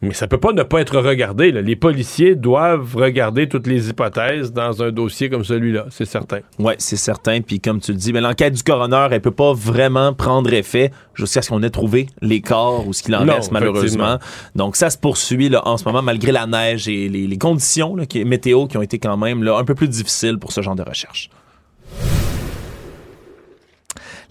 mais 0.02 0.14
ça 0.14 0.28
peut 0.28 0.40
pas 0.40 0.52
ne 0.52 0.64
pas 0.64 0.82
être 0.82 0.98
regardé. 0.99 1.52
là. 1.52 1.61
Les 1.61 1.76
policiers 1.76 2.36
doivent 2.36 2.95
regarder 2.95 3.48
toutes 3.48 3.68
les 3.68 3.90
hypothèses 3.90 4.52
dans 4.52 4.82
un 4.82 4.91
dossier 4.91 5.30
comme 5.30 5.44
celui-là, 5.44 5.86
c'est 5.91 6.06
certain. 6.06 6.40
Oui, 6.57 6.73
c'est 6.80 6.98
certain. 6.98 7.41
Puis 7.41 7.60
comme 7.60 7.80
tu 7.80 7.91
le 7.91 7.98
dis, 7.98 8.11
mais 8.11 8.22
l'enquête 8.22 8.53
du 8.53 8.64
coroner, 8.64 9.07
elle 9.11 9.22
peut 9.22 9.30
pas 9.30 9.53
vraiment 9.53 10.14
prendre 10.14 10.52
effet 10.53 10.91
jusqu'à 11.14 11.44
ce 11.44 11.49
qu'on 11.49 11.61
ait 11.61 11.69
trouvé 11.69 12.07
les 12.22 12.41
corps 12.41 12.88
ou 12.88 12.94
ce 12.94 13.03
qu'il 13.03 13.15
en 13.15 13.26
Non, 13.26 13.36
reste 13.36 13.52
malheureusement. 13.52 14.18
Donc 14.56 14.76
ça 14.76 14.90
se 14.90 14.98
poursuit 14.98 15.49
là, 15.49 15.61
en 15.68 15.78
ce 15.78 15.86
moment 15.86 16.02
malgré 16.02 16.32
la 16.32 16.48
neige 16.48 16.88
et 16.88 17.07
les, 17.07 17.28
les 17.28 17.38
conditions 17.38 17.95
là, 17.95 18.06
qui, 18.07 18.26
météo 18.26 18.65
qui 18.65 18.78
ont 18.78 18.82
été 18.82 18.98
quand 18.98 19.18
même 19.18 19.44
là, 19.44 19.57
un 19.57 19.65
peu 19.65 19.76
plus 19.76 19.88
difficiles 19.88 20.40
pour 20.40 20.52
ce 20.52 20.61
genre 20.61 20.76
de 20.76 20.84
recherche. 20.84 21.30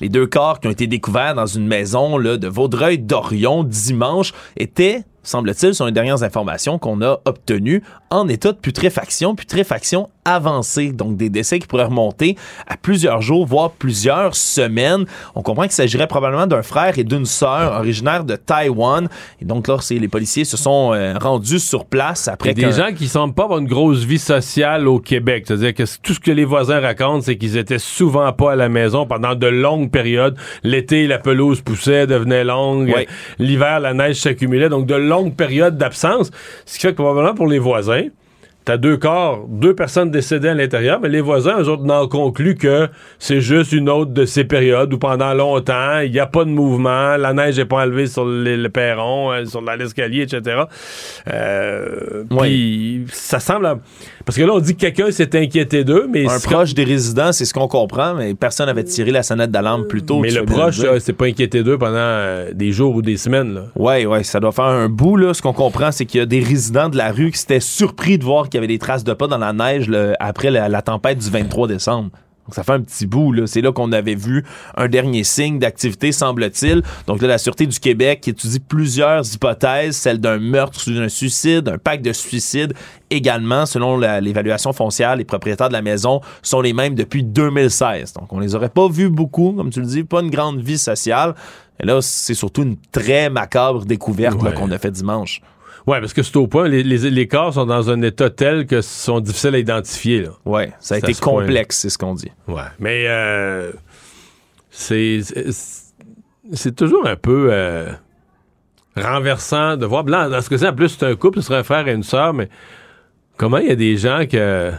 Les 0.01 0.09
deux 0.09 0.27
corps 0.27 0.61
qui 0.61 0.67
ont 0.67 0.71
été 0.71 0.87
découverts 0.87 1.35
dans 1.35 1.47
une 1.47 1.67
maison 1.67 2.17
là, 2.17 2.39
de 2.39 2.49
Vaudreuil-Dorion 2.49 3.65
dimanche 3.65 4.33
étaient, 4.57 5.05
semble-t-il, 5.23 5.75
selon 5.75 5.87
les 5.87 5.93
dernières 5.93 6.23
informations 6.23 6.79
qu'on 6.79 7.03
a 7.03 7.21
obtenues, 7.25 7.83
en 8.11 8.29
état 8.29 8.53
de 8.53 8.57
putréfaction, 8.59 9.35
putréfaction 9.35 10.09
avancée. 10.25 10.93
Donc 10.93 11.17
des 11.17 11.29
décès 11.31 11.59
qui 11.59 11.67
pourraient 11.67 11.85
remonter 11.85 12.37
à 12.67 12.77
plusieurs 12.77 13.23
jours, 13.23 13.47
voire 13.47 13.71
plusieurs 13.71 14.35
semaines. 14.35 15.05
On 15.35 15.43
comprend 15.43 15.63
qu'il 15.65 15.73
s'agirait 15.73 16.07
probablement 16.07 16.47
d'un 16.47 16.63
frère 16.63 16.99
et 16.99 17.05
d'une 17.05 17.25
sœur 17.25 17.73
originaires 17.79 18.25
de 18.25 18.37
Taïwan. 18.37 19.09
Et 19.41 19.45
donc 19.45 19.69
là, 19.69 19.77
c'est- 19.81 19.99
les 19.99 20.09
policiers 20.09 20.45
se 20.45 20.57
sont 20.57 20.93
euh, 20.95 21.15
rendus 21.21 21.59
sur 21.61 21.85
place 21.87 22.29
après 22.29 22.55
des 22.55 22.73
gens 22.73 22.93
qui 22.95 23.09
semblent 23.09 23.35
pas 23.35 23.45
avoir 23.45 23.59
une 23.61 23.69
grosse 23.69 24.05
vie 24.05 24.19
sociale 24.19 24.89
au 24.89 24.99
Québec. 24.99 25.45
C'est-à-dire 25.47 25.75
que 25.75 25.85
tout 26.03 26.15
ce 26.15 26.21
que 26.21 26.31
les 26.31 26.45
voisins 26.45 26.81
racontent, 26.81 27.21
c'est 27.23 27.37
qu'ils 27.37 27.57
étaient 27.57 27.79
souvent 27.79 28.33
pas 28.33 28.53
à 28.53 28.57
la 28.57 28.69
maison 28.69 29.07
pendant 29.07 29.35
de 29.35 29.47
longues 29.47 29.91
périodes. 29.91 30.37
L'été, 30.63 31.07
la 31.07 31.19
pelouse 31.19 31.61
poussait, 31.61 32.07
devenait 32.07 32.45
longue. 32.45 32.89
Ouais. 32.89 33.07
L'hiver, 33.39 33.81
la 33.81 33.95
neige 33.95 34.17
s'accumulait. 34.21 34.69
Donc, 34.69 34.87
de 34.87 34.95
longues 35.11 35.35
périodes 35.35 35.77
d'absence. 35.77 36.31
Ce 36.65 36.77
qui 36.77 36.87
fait 36.87 36.93
que 36.93 37.03
probablement 37.03 37.35
pour 37.35 37.47
les 37.47 37.59
voisins, 37.59 38.07
T'as 38.71 38.77
deux 38.77 38.99
corps, 38.99 39.47
deux 39.49 39.75
personnes 39.75 40.13
décédées 40.13 40.47
à 40.47 40.55
l'intérieur, 40.55 41.01
mais 41.03 41.09
les 41.09 41.21
voisins, 41.21 41.61
eux 41.61 41.69
autres, 41.69 41.83
n'en 41.83 42.07
concluent 42.07 42.55
que 42.55 42.87
c'est 43.19 43.41
juste 43.41 43.73
une 43.73 43.89
autre 43.91 44.13
de 44.13 44.25
ces 44.25 44.45
périodes 44.45 44.95
où 44.95 44.99
pendant 44.99 45.35
longtemps, 45.35 45.99
il 46.05 46.13
n'y 46.13 46.21
a 46.21 46.27
pas 46.29 46.45
de 46.45 46.51
mouvement, 46.51 47.17
la 47.17 47.33
neige 47.33 47.57
n'est 47.59 47.65
pas 47.65 47.83
enlevée 47.83 48.07
sur 48.07 48.25
le, 48.25 48.55
le 48.55 48.69
perron, 48.69 49.33
euh, 49.33 49.45
sur 49.45 49.61
l'escalier, 49.61 50.23
etc. 50.23 50.63
Euh, 51.33 52.23
Puis 52.41 53.07
ça 53.11 53.41
semble... 53.41 53.67
à- 53.67 53.79
Parce 54.25 54.39
que 54.39 54.43
là, 54.45 54.53
on 54.55 54.61
dit 54.61 54.77
que 54.77 54.81
quelqu'un 54.83 55.11
s'est 55.11 55.37
inquiété 55.37 55.83
d'eux, 55.83 56.07
mais... 56.09 56.31
un 56.31 56.39
proche 56.39 56.73
des 56.73 56.85
résidents, 56.85 57.33
c'est 57.33 57.47
ce 57.47 57.55
qu'on 57.55 57.67
comprend, 57.67 58.15
mais 58.15 58.35
personne 58.35 58.67
n'avait 58.67 58.85
tiré 58.85 59.11
la 59.11 59.25
sonnette 59.25 59.51
d'alarme 59.51 59.89
plus 59.89 60.03
tôt. 60.03 60.21
Mais 60.21 60.31
le 60.31 60.45
proche, 60.45 60.79
là, 60.79 61.01
c'est 61.01 61.13
pas 61.13 61.27
inquiété 61.27 61.65
d'eux 61.65 61.77
pendant 61.77 61.97
euh, 61.97 62.51
des 62.55 62.71
jours 62.71 62.95
ou 62.95 63.03
des 63.03 63.17
semaines. 63.17 63.53
Là. 63.53 63.63
Ouais, 63.75 64.07
ouais, 64.07 64.23
ça 64.23 64.39
doit 64.39 64.53
faire 64.53 64.65
un 64.67 64.89
bout, 64.89 65.17
là. 65.17 65.35
Ce 65.35 65.43
qu'on 65.43 65.53
comprend, 65.53 65.91
c'est 65.91 66.07
qu'il 66.07 66.21
y 66.21 66.23
a 66.23 66.27
des 66.27 66.41
résidents 66.41 66.89
de 66.89 66.97
la 66.97 67.11
rue 67.11 67.33
qui 67.33 67.39
s'étaient 67.39 67.59
surpris 67.59 68.17
de 68.17 68.25
voir 68.25 68.45
qu'il 68.49 68.59
y 68.60 68.60
avait 68.61 68.69
des 68.69 68.79
traces 68.79 69.05
de 69.05 69.13
pas 69.13 69.27
dans 69.27 69.39
la 69.39 69.53
neige 69.53 69.91
après 70.21 70.51
la, 70.51 70.69
la 70.69 70.83
tempête 70.83 71.19
du 71.19 71.29
23 71.31 71.69
décembre. 71.69 72.11
Donc, 72.47 72.55
ça 72.55 72.65
fait 72.65 72.73
un 72.73 72.81
petit 72.81 73.07
bout. 73.07 73.33
Là. 73.33 73.47
C'est 73.47 73.61
là 73.61 73.71
qu'on 73.71 73.93
avait 73.93 74.15
vu 74.17 74.45
un 74.77 74.89
dernier 74.89 75.23
signe 75.23 75.59
d'activité, 75.61 76.11
semble-t-il. 76.11 76.83
Donc 77.07 77.23
là, 77.23 77.29
la 77.29 77.39
Sûreté 77.39 77.67
du 77.67 77.79
Québec 77.79 78.27
étudie 78.27 78.59
plusieurs 78.59 79.23
hypothèses, 79.35 79.97
celle 79.97 80.19
d'un 80.19 80.39
meurtre 80.39 80.81
ou 80.89 80.95
d'un 80.95 81.09
suicide, 81.09 81.69
un 81.69 81.79
pacte 81.79 82.05
de 82.05 82.13
suicide 82.13 82.73
également. 83.11 83.67
Selon 83.67 83.97
la- 83.99 84.21
l'évaluation 84.21 84.73
foncière, 84.73 85.15
les 85.15 85.25
propriétaires 85.25 85.69
de 85.69 85.75
la 85.75 85.83
maison 85.83 86.23
sont 86.43 86.61
les 86.61 86.73
mêmes 86.73 86.95
depuis 86.97 87.23
2016. 87.23 88.15
Donc, 88.15 88.33
on 88.33 88.41
les 88.41 88.55
aurait 88.57 88.69
pas 88.71 88.89
vus 88.89 89.11
beaucoup, 89.11 89.53
comme 89.53 89.71
tu 89.71 89.81
le 89.81 89.87
dis, 89.87 90.03
pas 90.03 90.21
une 90.21 90.31
grande 90.31 90.61
vie 90.61 90.79
sociale. 90.79 91.35
Et 91.81 91.87
là, 91.87 92.01
c'est 92.03 92.35
surtout 92.35 92.63
une 92.63 92.77
très 92.91 93.31
macabre 93.31 93.85
découverte 93.85 94.43
là, 94.43 94.51
qu'on 94.53 94.71
a 94.73 94.79
fait 94.79 94.91
dimanche. 94.91 95.41
Ouais, 95.87 96.01
parce 96.01 96.13
que 96.13 96.23
c'est 96.23 96.37
au 96.37 96.47
point, 96.47 96.69
les, 96.69 96.83
les, 96.83 97.11
les 97.11 97.27
corps 97.29 97.55
sont 97.55 97.67
dans 97.67 97.91
un 97.91 98.03
état 98.03 98.29
tel 98.31 98.67
que 98.67 98.81
sont 98.81 99.21
difficiles 99.21 99.55
à 99.55 99.59
identifier. 99.59 100.27
Ouais, 100.45 100.73
ça 100.81 100.97
a 100.97 101.01
C'est 101.01 101.11
été 101.11 101.21
complexe, 101.21 101.79
c'est 101.79 101.91
ce 101.91 101.99
qu'on 101.99 102.15
dit. 102.15 102.31
Ouais. 102.49 102.63
Mais 102.79 103.05
euh, 103.07 103.73
c'est 104.71 105.21
c'est- 105.23 105.93
c'est 106.53 106.75
toujours 106.75 107.07
un 107.07 107.17
peu 107.17 107.49
euh, 107.51 107.93
renversant 108.97 109.77
de 109.77 109.87
voir. 109.87 110.05
Blanc, 110.05 110.29
dans 110.29 110.41
ce 110.41 110.51
cas-ci, 110.51 110.67
en 110.67 110.75
plus, 110.75 110.89
c'est 110.89 111.07
un 111.07 111.15
couple, 111.17 111.41
ce 111.41 111.47
serait 111.49 111.59
un 111.59 111.63
frère 111.65 111.87
et 111.89 111.93
une 111.93 112.03
sœur, 112.03 112.35
mais 112.35 112.49
comment 113.37 113.59
il 113.59 113.69
y 113.69 113.73
a 113.73 113.77
des 113.77 113.97
gens 113.97 114.25
que. 114.31 114.73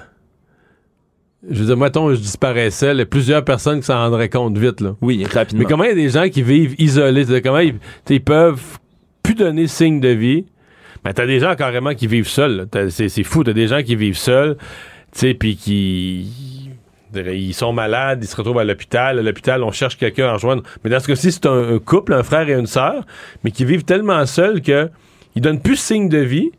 Je 1.49 1.60
veux 1.60 1.65
dire, 1.65 1.78
mettons, 1.78 2.11
je 2.14 2.19
disparaissais, 2.19 2.94
là, 2.94 3.03
plusieurs 3.03 3.44
personnes 3.44 3.80
qui 3.80 3.88
s'en 3.88 3.98
rendraient 3.98 4.30
compte 4.30 4.56
vite. 4.60 4.80
Là. 4.80 4.95
Oui, 5.02 5.26
rapidement. 5.26 5.60
Mais 5.64 5.65
comment 5.65 5.84
il 5.86 5.90
y 5.90 5.94
a 5.94 5.95
des 5.95 6.10
gens 6.10 6.30
qui 6.30 6.44
vivent 6.44 6.76
isolés? 6.78 7.41
Comment 7.41 7.60
ils, 7.60 7.80
ils 8.10 8.23
peuvent 8.23 8.61
plus 9.23 9.34
donner 9.34 9.65
signe 9.65 9.99
de 9.99 10.10
vie? 10.10 10.45
Mais 11.03 11.14
t'as 11.14 11.26
des 11.26 11.40
gens 11.40 11.56
carrément 11.56 11.94
qui 11.94 12.07
vivent 12.07 12.28
seuls. 12.28 12.68
C'est, 12.90 13.23
fou, 13.23 13.44
t'as 13.44 13.53
des 13.53 13.68
gens 13.68 13.82
qui 13.82 13.95
vivent 13.95 14.18
seuls, 14.18 14.57
tu 15.14 15.19
sais, 15.19 15.34
puis 15.34 15.56
qui... 15.56 16.69
Ils 17.14 17.53
sont 17.53 17.73
malades, 17.73 18.23
ils 18.23 18.28
se 18.28 18.36
retrouvent 18.38 18.60
à 18.60 18.64
l'hôpital. 18.64 19.19
À 19.19 19.22
l'hôpital, 19.22 19.64
on 19.64 19.72
cherche 19.72 19.98
quelqu'un 19.98 20.28
à 20.28 20.34
rejoindre. 20.34 20.64
Mais 20.84 20.90
dans 20.90 20.99
ce 21.02 21.07
cas-ci, 21.07 21.34
c'est 21.34 21.45
un, 21.45 21.78
couple, 21.80 22.14
un 22.14 22.23
frère 22.23 22.48
et 22.48 22.53
une 22.53 22.68
sœur, 22.68 23.06
mais 23.44 23.52
qui 23.52 23.65
vivent 23.65 23.84
tellement 23.84 24.26
seuls 24.26 24.61
que 24.61 24.90
ils 25.36 25.41
donnent 25.41 25.61
plus 25.61 25.76
signe 25.76 26.07
de 26.07 26.19
vie. 26.19 26.52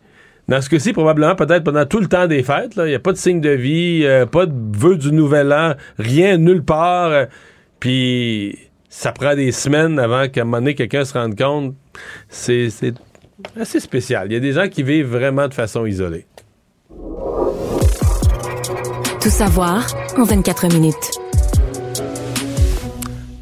Dans 0.49 0.61
ce 0.61 0.69
cas-ci, 0.69 0.93
probablement, 0.93 1.35
peut-être 1.37 1.65
pendant 1.65 1.87
tout 1.87 2.01
le 2.01 2.07
temps 2.07 2.27
des 2.27 2.43
fêtes, 2.43 2.73
il 2.77 2.85
n'y 2.85 2.95
a 2.95 2.99
pas 2.99 3.13
de 3.13 3.17
signe 3.17 3.41
de 3.41 3.51
vie, 3.51 4.03
euh, 4.05 4.27
pas 4.27 4.45
de 4.45 4.53
vœux 4.77 4.97
du 4.97 5.13
nouvel 5.13 5.53
an, 5.53 5.75
rien, 5.99 6.37
nulle 6.37 6.65
part. 6.65 7.11
euh, 7.11 7.27
puis 7.81 8.59
ça 8.89 9.13
prend 9.13 9.35
des 9.35 9.53
semaines 9.53 9.99
avant 9.99 10.29
qu'à 10.29 10.43
un 10.43 10.45
moment 10.45 10.59
donné, 10.59 10.75
quelqu'un 10.75 11.05
se 11.05 11.15
rende 11.15 11.37
compte. 11.39 11.75
C'est 12.29 12.69
assez 13.59 13.81
spécial. 13.81 14.29
Il 14.31 14.35
y 14.35 14.37
a 14.37 14.41
des 14.41 14.53
gens 14.53 14.69
qui 14.69 14.83
vivent 14.83 15.07
vraiment 15.11 15.49
de 15.49 15.55
façon 15.55 15.87
isolée. 15.87 16.27
Tout 19.21 19.31
savoir 19.31 19.87
en 20.17 20.25
24 20.25 20.69
minutes. 20.75 21.13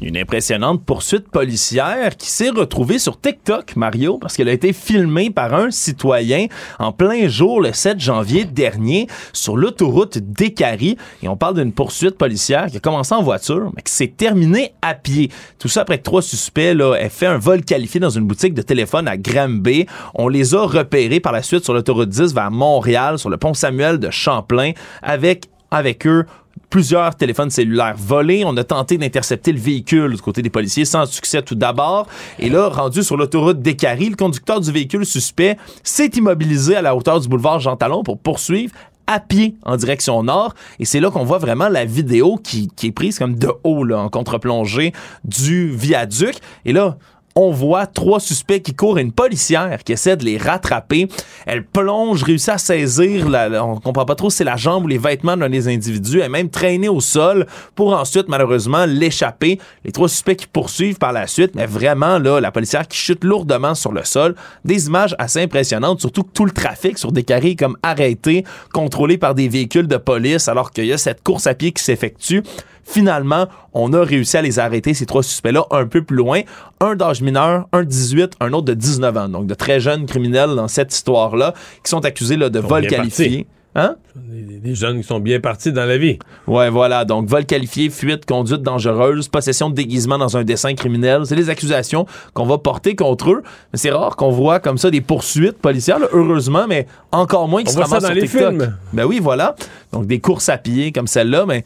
Une 0.01 0.17
impressionnante 0.17 0.83
poursuite 0.83 1.29
policière 1.29 2.17
qui 2.17 2.27
s'est 2.27 2.49
retrouvée 2.49 2.97
sur 2.97 3.21
TikTok, 3.21 3.75
Mario, 3.75 4.17
parce 4.17 4.35
qu'elle 4.35 4.49
a 4.49 4.53
été 4.53 4.73
filmée 4.73 5.29
par 5.29 5.53
un 5.53 5.69
citoyen 5.69 6.47
en 6.79 6.91
plein 6.91 7.27
jour 7.27 7.61
le 7.61 7.71
7 7.71 7.99
janvier 7.99 8.45
dernier 8.45 9.05
sur 9.31 9.55
l'autoroute 9.55 10.17
d'Écarie. 10.17 10.97
Et 11.21 11.27
on 11.27 11.37
parle 11.37 11.57
d'une 11.57 11.71
poursuite 11.71 12.17
policière 12.17 12.65
qui 12.65 12.77
a 12.77 12.79
commencé 12.79 13.13
en 13.13 13.21
voiture, 13.21 13.71
mais 13.75 13.83
qui 13.83 13.93
s'est 13.93 14.07
terminée 14.17 14.73
à 14.81 14.95
pied. 14.95 15.29
Tout 15.59 15.67
ça 15.67 15.81
après 15.81 15.99
que 15.99 16.03
trois 16.03 16.23
suspects 16.23 16.73
là, 16.73 16.95
aient 16.95 17.09
fait 17.09 17.27
un 17.27 17.37
vol 17.37 17.63
qualifié 17.63 17.99
dans 17.99 18.09
une 18.09 18.25
boutique 18.25 18.55
de 18.55 18.63
téléphone 18.63 19.07
à 19.07 19.17
Granby. 19.17 19.85
On 20.15 20.29
les 20.29 20.55
a 20.55 20.65
repérés 20.65 21.19
par 21.19 21.31
la 21.31 21.43
suite 21.43 21.63
sur 21.63 21.75
l'autoroute 21.75 22.09
10 22.09 22.33
vers 22.33 22.49
Montréal, 22.49 23.19
sur 23.19 23.29
le 23.29 23.37
pont 23.37 23.53
Samuel 23.53 23.99
de 23.99 24.09
Champlain, 24.09 24.71
avec, 25.03 25.45
avec 25.69 26.07
eux 26.07 26.25
plusieurs 26.69 27.15
téléphones 27.15 27.49
cellulaires 27.49 27.95
volés. 27.97 28.43
On 28.45 28.55
a 28.57 28.63
tenté 28.63 28.97
d'intercepter 28.97 29.51
le 29.51 29.59
véhicule 29.59 30.15
du 30.15 30.21
côté 30.21 30.41
des 30.41 30.49
policiers 30.49 30.85
sans 30.85 31.05
succès 31.05 31.41
tout 31.41 31.55
d'abord. 31.55 32.07
Et 32.39 32.49
là, 32.49 32.69
rendu 32.69 33.03
sur 33.03 33.17
l'autoroute 33.17 33.61
d'Écarie, 33.61 34.09
le 34.09 34.15
conducteur 34.15 34.59
du 34.59 34.71
véhicule 34.71 35.05
suspect 35.05 35.57
s'est 35.83 36.11
immobilisé 36.15 36.75
à 36.75 36.81
la 36.81 36.95
hauteur 36.95 37.19
du 37.19 37.27
boulevard 37.27 37.59
Jean 37.59 37.75
Talon 37.75 38.03
pour 38.03 38.17
poursuivre 38.17 38.73
à 39.07 39.19
pied 39.19 39.55
en 39.65 39.75
direction 39.75 40.23
nord. 40.23 40.53
Et 40.79 40.85
c'est 40.85 40.99
là 40.99 41.11
qu'on 41.11 41.25
voit 41.25 41.39
vraiment 41.39 41.67
la 41.67 41.85
vidéo 41.85 42.37
qui, 42.41 42.69
qui 42.75 42.87
est 42.87 42.91
prise 42.91 43.19
comme 43.19 43.35
de 43.35 43.51
haut, 43.63 43.83
là, 43.83 43.99
en 43.99 44.09
contre-plongée 44.09 44.93
du 45.25 45.69
viaduc. 45.75 46.35
Et 46.65 46.71
là, 46.71 46.97
on 47.35 47.51
voit 47.51 47.85
trois 47.85 48.19
suspects 48.19 48.61
qui 48.61 48.73
courent 48.73 48.97
une 48.97 49.11
policière 49.11 49.83
qui 49.83 49.93
essaie 49.93 50.17
de 50.17 50.25
les 50.25 50.37
rattraper. 50.37 51.07
Elle 51.45 51.65
plonge, 51.65 52.23
réussit 52.23 52.49
à 52.49 52.57
saisir, 52.57 53.29
la, 53.29 53.63
on 53.63 53.79
comprend 53.79 54.05
pas 54.05 54.15
trop 54.15 54.29
si 54.29 54.37
c'est 54.37 54.43
la 54.43 54.57
jambe 54.57 54.85
ou 54.85 54.87
les 54.87 54.97
vêtements 54.97 55.37
d'un 55.37 55.49
des 55.49 55.67
individus. 55.67 56.19
Elle 56.19 56.25
est 56.25 56.29
même 56.29 56.49
traînée 56.49 56.89
au 56.89 56.99
sol 56.99 57.45
pour 57.75 57.93
ensuite, 57.93 58.27
malheureusement, 58.27 58.85
l'échapper. 58.85 59.59
Les 59.85 59.91
trois 59.91 60.09
suspects 60.09 60.35
qui 60.35 60.47
poursuivent 60.47 60.97
par 60.97 61.11
la 61.11 61.27
suite, 61.27 61.55
mais 61.55 61.65
vraiment, 61.65 62.19
là, 62.19 62.39
la 62.39 62.51
policière 62.51 62.87
qui 62.87 62.97
chute 62.97 63.23
lourdement 63.23 63.75
sur 63.75 63.91
le 63.91 64.03
sol. 64.03 64.35
Des 64.65 64.87
images 64.87 65.15
assez 65.19 65.41
impressionnantes, 65.41 65.99
surtout 66.01 66.23
que 66.23 66.31
tout 66.33 66.45
le 66.45 66.51
trafic 66.51 66.97
sur 66.97 67.11
des 67.11 67.23
carrés 67.23 67.55
comme 67.55 67.77
arrêté, 67.83 68.43
contrôlé 68.73 69.17
par 69.17 69.35
des 69.35 69.47
véhicules 69.47 69.87
de 69.87 69.97
police, 69.97 70.47
alors 70.47 70.71
qu'il 70.71 70.85
y 70.85 70.93
a 70.93 70.97
cette 70.97 71.23
course 71.23 71.47
à 71.47 71.53
pied 71.53 71.71
qui 71.71 71.83
s'effectue. 71.83 72.43
Finalement, 72.83 73.47
on 73.73 73.93
a 73.93 74.03
réussi 74.03 74.37
à 74.37 74.41
les 74.41 74.59
arrêter, 74.59 74.93
ces 74.93 75.05
trois 75.05 75.23
suspects-là, 75.23 75.65
un 75.71 75.85
peu 75.85 76.03
plus 76.03 76.17
loin. 76.17 76.41
Un 76.79 76.95
d'âge 76.95 77.21
mineur, 77.21 77.67
un 77.71 77.79
de 77.81 77.85
18, 77.85 78.33
un 78.39 78.53
autre 78.53 78.65
de 78.65 78.73
19 78.73 79.17
ans. 79.17 79.29
Donc, 79.29 79.47
de 79.47 79.53
très 79.53 79.79
jeunes 79.79 80.05
criminels 80.05 80.55
dans 80.55 80.67
cette 80.67 80.93
histoire-là, 80.93 81.53
qui 81.83 81.89
sont 81.89 82.03
accusés 82.05 82.37
là, 82.37 82.49
de 82.49 82.59
vol 82.59 82.87
qualifié. 82.87 83.47
Hein? 83.73 83.95
Des, 84.15 84.59
des 84.59 84.75
jeunes 84.75 84.97
qui 84.97 85.07
sont 85.07 85.21
bien 85.21 85.39
partis 85.39 85.71
dans 85.71 85.85
la 85.85 85.97
vie. 85.97 86.19
Ouais, 86.45 86.69
voilà. 86.69 87.05
Donc, 87.05 87.27
vol 87.29 87.45
qualifié, 87.45 87.89
fuite, 87.89 88.25
conduite 88.25 88.61
dangereuse, 88.61 89.29
possession 89.29 89.69
de 89.69 89.75
déguisement 89.75 90.17
dans 90.17 90.35
un 90.35 90.43
dessin 90.43 90.73
criminel. 90.73 91.21
C'est 91.25 91.37
les 91.37 91.49
accusations 91.49 92.05
qu'on 92.33 92.45
va 92.45 92.57
porter 92.57 92.97
contre 92.97 93.31
eux. 93.31 93.43
Mais 93.71 93.79
c'est 93.79 93.91
rare 93.91 94.17
qu'on 94.17 94.31
voit 94.31 94.59
comme 94.59 94.77
ça 94.77 94.91
des 94.91 94.99
poursuites 94.99 95.57
policières, 95.59 95.99
là, 95.99 96.07
heureusement, 96.11 96.65
mais 96.67 96.85
encore 97.13 97.47
moins 97.47 97.63
qui 97.63 97.71
se 97.71 97.77
voit 97.77 97.85
ça 97.85 97.95
ramassent 97.95 98.09
dans 98.09 98.13
sur 98.13 98.21
les 98.21 98.27
TikTok. 98.27 98.49
films. 98.49 98.77
Ben 98.91 99.05
oui, 99.05 99.19
voilà. 99.21 99.55
Donc, 99.93 100.05
des 100.05 100.19
courses 100.19 100.49
à 100.49 100.57
pied 100.57 100.91
comme 100.91 101.07
celle-là, 101.07 101.45
mais 101.47 101.63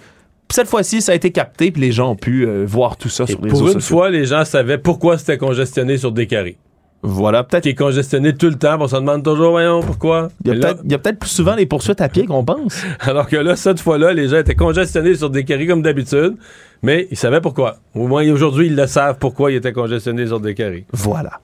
cette 0.51 0.67
fois-ci, 0.67 1.01
ça 1.01 1.11
a 1.11 1.15
été 1.15 1.31
capté, 1.31 1.71
puis 1.71 1.81
les 1.81 1.91
gens 1.91 2.11
ont 2.11 2.15
pu 2.15 2.45
euh, 2.45 2.65
voir 2.67 2.97
tout 2.97 3.09
ça 3.09 3.23
Et 3.23 3.27
sur 3.27 3.41
les 3.41 3.49
pour 3.49 3.61
une 3.67 3.73
sociaux. 3.73 3.95
fois, 3.97 4.09
les 4.09 4.25
gens 4.25 4.45
savaient 4.45 4.77
pourquoi 4.77 5.17
c'était 5.17 5.37
congestionné 5.37 5.97
sur 5.97 6.11
des 6.11 6.27
carrés. 6.27 6.57
Voilà, 7.07 7.43
peut-être. 7.43 7.63
Qui 7.63 7.69
est 7.69 7.75
congestionné 7.75 8.33
tout 8.33 8.47
le 8.47 8.55
temps. 8.55 8.77
On 8.79 8.87
se 8.87 8.95
demande 8.95 9.23
toujours, 9.23 9.51
voyons, 9.51 9.81
pourquoi. 9.81 10.29
Il 10.43 10.47
y 10.49 10.51
a 10.51 10.55
là- 10.55 10.73
peut-être 10.73 11.19
plus 11.19 11.29
souvent 11.29 11.55
des 11.55 11.67
poursuites 11.67 12.01
à 12.01 12.09
pied 12.09 12.25
qu'on 12.25 12.43
pense. 12.43 12.81
alors 12.99 13.27
que 13.27 13.35
là, 13.35 13.55
cette 13.55 13.79
fois-là, 13.79 14.11
les 14.13 14.27
gens 14.29 14.37
étaient 14.37 14.55
congestionnés 14.55 15.13
sur 15.15 15.29
des 15.29 15.43
carrés 15.43 15.67
comme 15.67 15.83
d'habitude, 15.83 16.35
mais 16.81 17.07
ils 17.11 17.17
savaient 17.17 17.41
pourquoi. 17.41 17.77
Au 17.93 18.07
moins, 18.07 18.27
aujourd'hui, 18.31 18.67
ils 18.67 18.75
le 18.75 18.87
savent 18.87 19.17
pourquoi 19.19 19.51
ils 19.51 19.55
étaient 19.57 19.73
congestionnés 19.73 20.25
sur 20.25 20.39
des 20.39 20.55
carrés. 20.55 20.85
Voilà. 20.93 21.39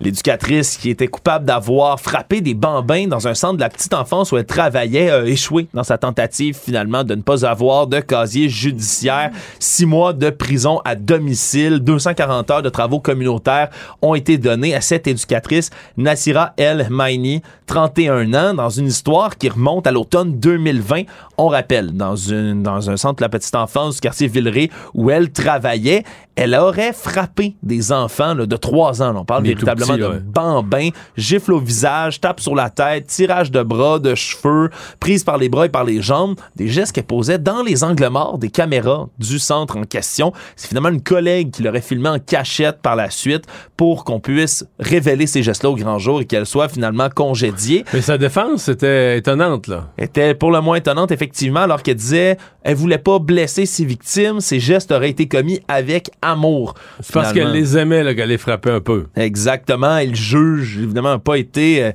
L'éducatrice 0.00 0.76
qui 0.76 0.90
était 0.90 1.06
coupable 1.06 1.44
d'avoir 1.44 2.00
frappé 2.00 2.40
des 2.40 2.54
bambins 2.54 3.06
dans 3.06 3.28
un 3.28 3.34
centre 3.34 3.54
de 3.54 3.60
la 3.60 3.68
petite 3.68 3.94
enfance 3.94 4.32
où 4.32 4.36
elle 4.36 4.44
travaillait 4.44 5.10
a 5.10 5.24
échoué 5.24 5.68
dans 5.72 5.84
sa 5.84 5.98
tentative 5.98 6.58
finalement 6.60 7.04
de 7.04 7.14
ne 7.14 7.22
pas 7.22 7.46
avoir 7.46 7.86
de 7.86 8.00
casier 8.00 8.48
judiciaire. 8.48 9.30
Six 9.58 9.86
mois 9.86 10.12
de 10.12 10.30
prison 10.30 10.80
à 10.84 10.94
domicile, 10.94 11.78
240 11.80 12.50
heures 12.50 12.62
de 12.62 12.68
travaux 12.68 13.00
communautaires 13.00 13.70
ont 14.02 14.14
été 14.14 14.38
donnés 14.38 14.74
à 14.74 14.80
cette 14.80 15.06
éducatrice, 15.06 15.70
Nassira 15.96 16.52
El 16.56 16.88
Maini, 16.90 17.42
31 17.66 18.34
ans, 18.34 18.54
dans 18.54 18.70
une 18.70 18.86
histoire 18.86 19.36
qui 19.38 19.48
remonte 19.48 19.86
à 19.86 19.92
l'automne 19.92 20.38
2020. 20.38 21.02
On 21.38 21.48
rappelle, 21.48 21.92
dans, 21.92 22.16
une, 22.16 22.62
dans 22.62 22.90
un 22.90 22.96
centre 22.96 23.16
de 23.16 23.22
la 23.22 23.28
petite 23.28 23.54
enfance 23.54 23.96
du 23.96 24.00
quartier 24.00 24.28
Villeray 24.28 24.70
où 24.94 25.10
elle 25.10 25.30
travaillait, 25.30 26.04
elle 26.36 26.54
aurait 26.54 26.92
frappé 26.92 27.54
des 27.62 27.92
enfants 27.92 28.34
là, 28.34 28.46
de 28.46 28.56
3 28.56 29.02
ans. 29.02 29.12
là. 29.12 29.20
On 29.20 29.24
parle 29.24 29.42
Des 29.44 29.50
véritablement 29.50 29.94
petits, 29.94 30.00
de 30.00 30.06
ouais. 30.06 30.20
bambins, 30.24 30.88
gifle 31.16 31.52
au 31.52 31.60
visage, 31.60 32.20
tape 32.20 32.40
sur 32.40 32.54
la 32.54 32.70
tête, 32.70 33.06
tirage 33.06 33.50
de 33.50 33.62
bras, 33.62 33.98
de 33.98 34.14
cheveux, 34.14 34.70
prise 35.00 35.22
par 35.24 35.38
les 35.38 35.48
bras 35.48 35.66
et 35.66 35.68
par 35.68 35.84
les 35.84 36.02
jambes, 36.02 36.34
des 36.56 36.68
gestes 36.68 36.92
qu'elle 36.92 37.04
posait 37.04 37.38
dans 37.38 37.62
les 37.62 37.84
angles 37.84 38.08
morts 38.08 38.38
des 38.38 38.50
caméras 38.50 39.06
du 39.18 39.38
centre 39.38 39.76
en 39.76 39.84
question. 39.84 40.32
C'est 40.56 40.68
finalement 40.68 40.88
une 40.88 41.02
collègue 41.02 41.50
qui 41.52 41.62
l'aurait 41.62 41.80
filmé 41.80 42.08
en 42.08 42.18
cachette 42.18 42.80
par 42.82 42.96
la 42.96 43.10
suite 43.10 43.44
pour 43.76 44.04
qu'on 44.04 44.20
puisse 44.20 44.64
révéler 44.78 45.26
ces 45.26 45.42
gestes-là 45.42 45.70
au 45.70 45.76
grand 45.76 45.98
jour 45.98 46.20
et 46.20 46.24
qu'elle 46.24 46.46
soit 46.46 46.68
finalement 46.68 47.08
congédiée. 47.10 47.84
Mais 47.92 48.00
sa 48.02 48.18
défense, 48.18 48.64
c'était 48.64 49.18
étonnante, 49.18 49.66
là. 49.68 49.88
Était 49.98 50.34
pour 50.34 50.50
le 50.50 50.60
moins 50.60 50.76
étonnante, 50.76 51.12
effectivement, 51.12 51.60
alors 51.60 51.82
qu'elle 51.82 51.96
disait 51.96 52.36
elle 52.62 52.76
voulait 52.76 52.98
pas 52.98 53.18
blesser 53.18 53.66
ses 53.66 53.84
victimes, 53.84 54.40
ses 54.40 54.58
gestes 54.58 54.90
auraient 54.90 55.10
été 55.10 55.28
commis 55.28 55.60
avec 55.68 56.10
amour. 56.24 56.74
C'est 57.00 57.12
parce 57.12 57.32
qu'elle 57.32 57.52
les 57.52 57.76
aimait, 57.78 58.02
là, 58.02 58.14
qu'elle 58.14 58.28
les 58.28 58.38
frappait 58.38 58.70
un 58.70 58.80
peu. 58.80 59.06
Exactement. 59.16 59.98
Et 59.98 60.06
le 60.06 60.14
juge, 60.14 60.78
évidemment, 60.82 61.10
n'a 61.10 61.18
pas 61.18 61.36
été. 61.36 61.84
euh, 61.84 61.92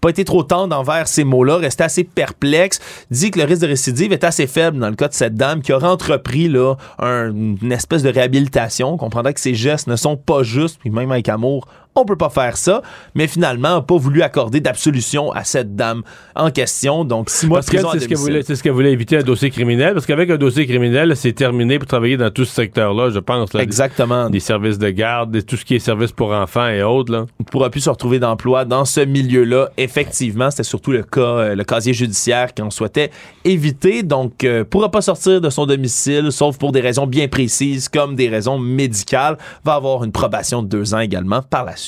pas 0.00 0.08
été 0.08 0.24
trop 0.24 0.42
tendre 0.42 0.74
envers 0.74 1.06
ces 1.08 1.24
mots-là, 1.24 1.58
restait 1.58 1.84
assez 1.84 2.04
perplexe, 2.04 2.80
dit 3.10 3.30
que 3.30 3.38
le 3.38 3.44
risque 3.44 3.60
de 3.60 3.66
récidive 3.66 4.14
est 4.14 4.24
assez 4.24 4.46
faible 4.46 4.78
dans 4.78 4.88
le 4.88 4.94
cas 4.94 5.08
de 5.08 5.12
cette 5.12 5.34
dame 5.34 5.60
qui 5.60 5.74
aurait 5.74 5.88
entrepris 5.88 6.48
là, 6.48 6.76
un- 7.00 7.28
une 7.60 7.70
espèce 7.70 8.02
de 8.02 8.08
réhabilitation. 8.08 8.94
On 8.94 8.96
comprendrait 8.96 9.34
que 9.34 9.40
ses 9.40 9.54
gestes 9.54 9.88
ne 9.88 9.96
sont 9.96 10.16
pas 10.16 10.42
justes, 10.42 10.78
puis 10.80 10.88
même 10.88 11.12
avec 11.12 11.28
amour, 11.28 11.68
on 11.96 12.04
peut 12.04 12.16
pas 12.16 12.30
faire 12.30 12.56
ça, 12.56 12.82
mais 13.14 13.26
finalement, 13.26 13.74
n'a 13.74 13.80
pas 13.82 13.96
voulu 13.96 14.22
accorder 14.22 14.60
d'absolution 14.60 15.32
à 15.32 15.44
cette 15.44 15.74
dame 15.74 16.02
en 16.36 16.50
question. 16.50 17.04
Donc, 17.04 17.30
six 17.30 17.46
mois 17.46 17.58
Parce 17.58 17.66
de 17.66 17.72
prison 17.72 17.88
c'est 17.92 18.00
ce 18.00 18.08
qu'elle 18.08 18.18
voulait, 18.18 18.42
ce 18.42 18.68
voulait 18.68 18.92
éviter 18.92 19.18
un 19.18 19.22
dossier 19.22 19.50
criminel. 19.50 19.94
Parce 19.94 20.06
qu'avec 20.06 20.30
un 20.30 20.36
dossier 20.36 20.66
criminel, 20.66 21.16
c'est 21.16 21.32
terminé 21.32 21.78
pour 21.78 21.88
travailler 21.88 22.16
dans 22.16 22.30
tout 22.30 22.44
ce 22.44 22.54
secteur-là, 22.54 23.10
je 23.10 23.18
pense. 23.18 23.52
Là, 23.52 23.62
Exactement. 23.62 24.26
Des, 24.26 24.32
des 24.32 24.40
services 24.40 24.78
de 24.78 24.90
garde, 24.90 25.44
tout 25.44 25.56
ce 25.56 25.64
qui 25.64 25.74
est 25.74 25.78
services 25.80 26.12
pour 26.12 26.32
enfants 26.32 26.68
et 26.68 26.82
autres. 26.82 27.12
Là. 27.12 27.26
ne 27.38 27.44
pourra 27.44 27.70
plus 27.70 27.80
se 27.80 27.90
retrouver 27.90 28.20
d'emploi 28.20 28.64
dans 28.64 28.84
ce 28.84 29.00
milieu-là. 29.00 29.70
Effectivement, 29.76 30.50
c'était 30.50 30.62
surtout 30.62 30.92
le 30.92 31.02
cas, 31.02 31.20
euh, 31.20 31.54
le 31.56 31.64
casier 31.64 31.92
judiciaire 31.92 32.54
qu'on 32.54 32.70
souhaitait 32.70 33.10
éviter. 33.44 34.04
Donc, 34.04 34.44
euh, 34.44 34.64
pourra 34.64 34.90
pas 34.90 35.00
sortir 35.00 35.40
de 35.40 35.50
son 35.50 35.66
domicile, 35.66 36.30
sauf 36.30 36.56
pour 36.56 36.70
des 36.70 36.80
raisons 36.80 37.06
bien 37.06 37.26
précises, 37.26 37.88
comme 37.88 38.14
des 38.14 38.28
raisons 38.28 38.58
médicales. 38.58 39.36
Va 39.64 39.74
avoir 39.74 40.04
une 40.04 40.12
probation 40.12 40.62
de 40.62 40.68
deux 40.68 40.94
ans 40.94 41.00
également 41.00 41.42
par 41.42 41.64
la 41.64 41.76
suite. 41.76 41.79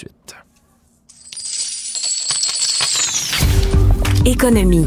Économie. 4.24 4.86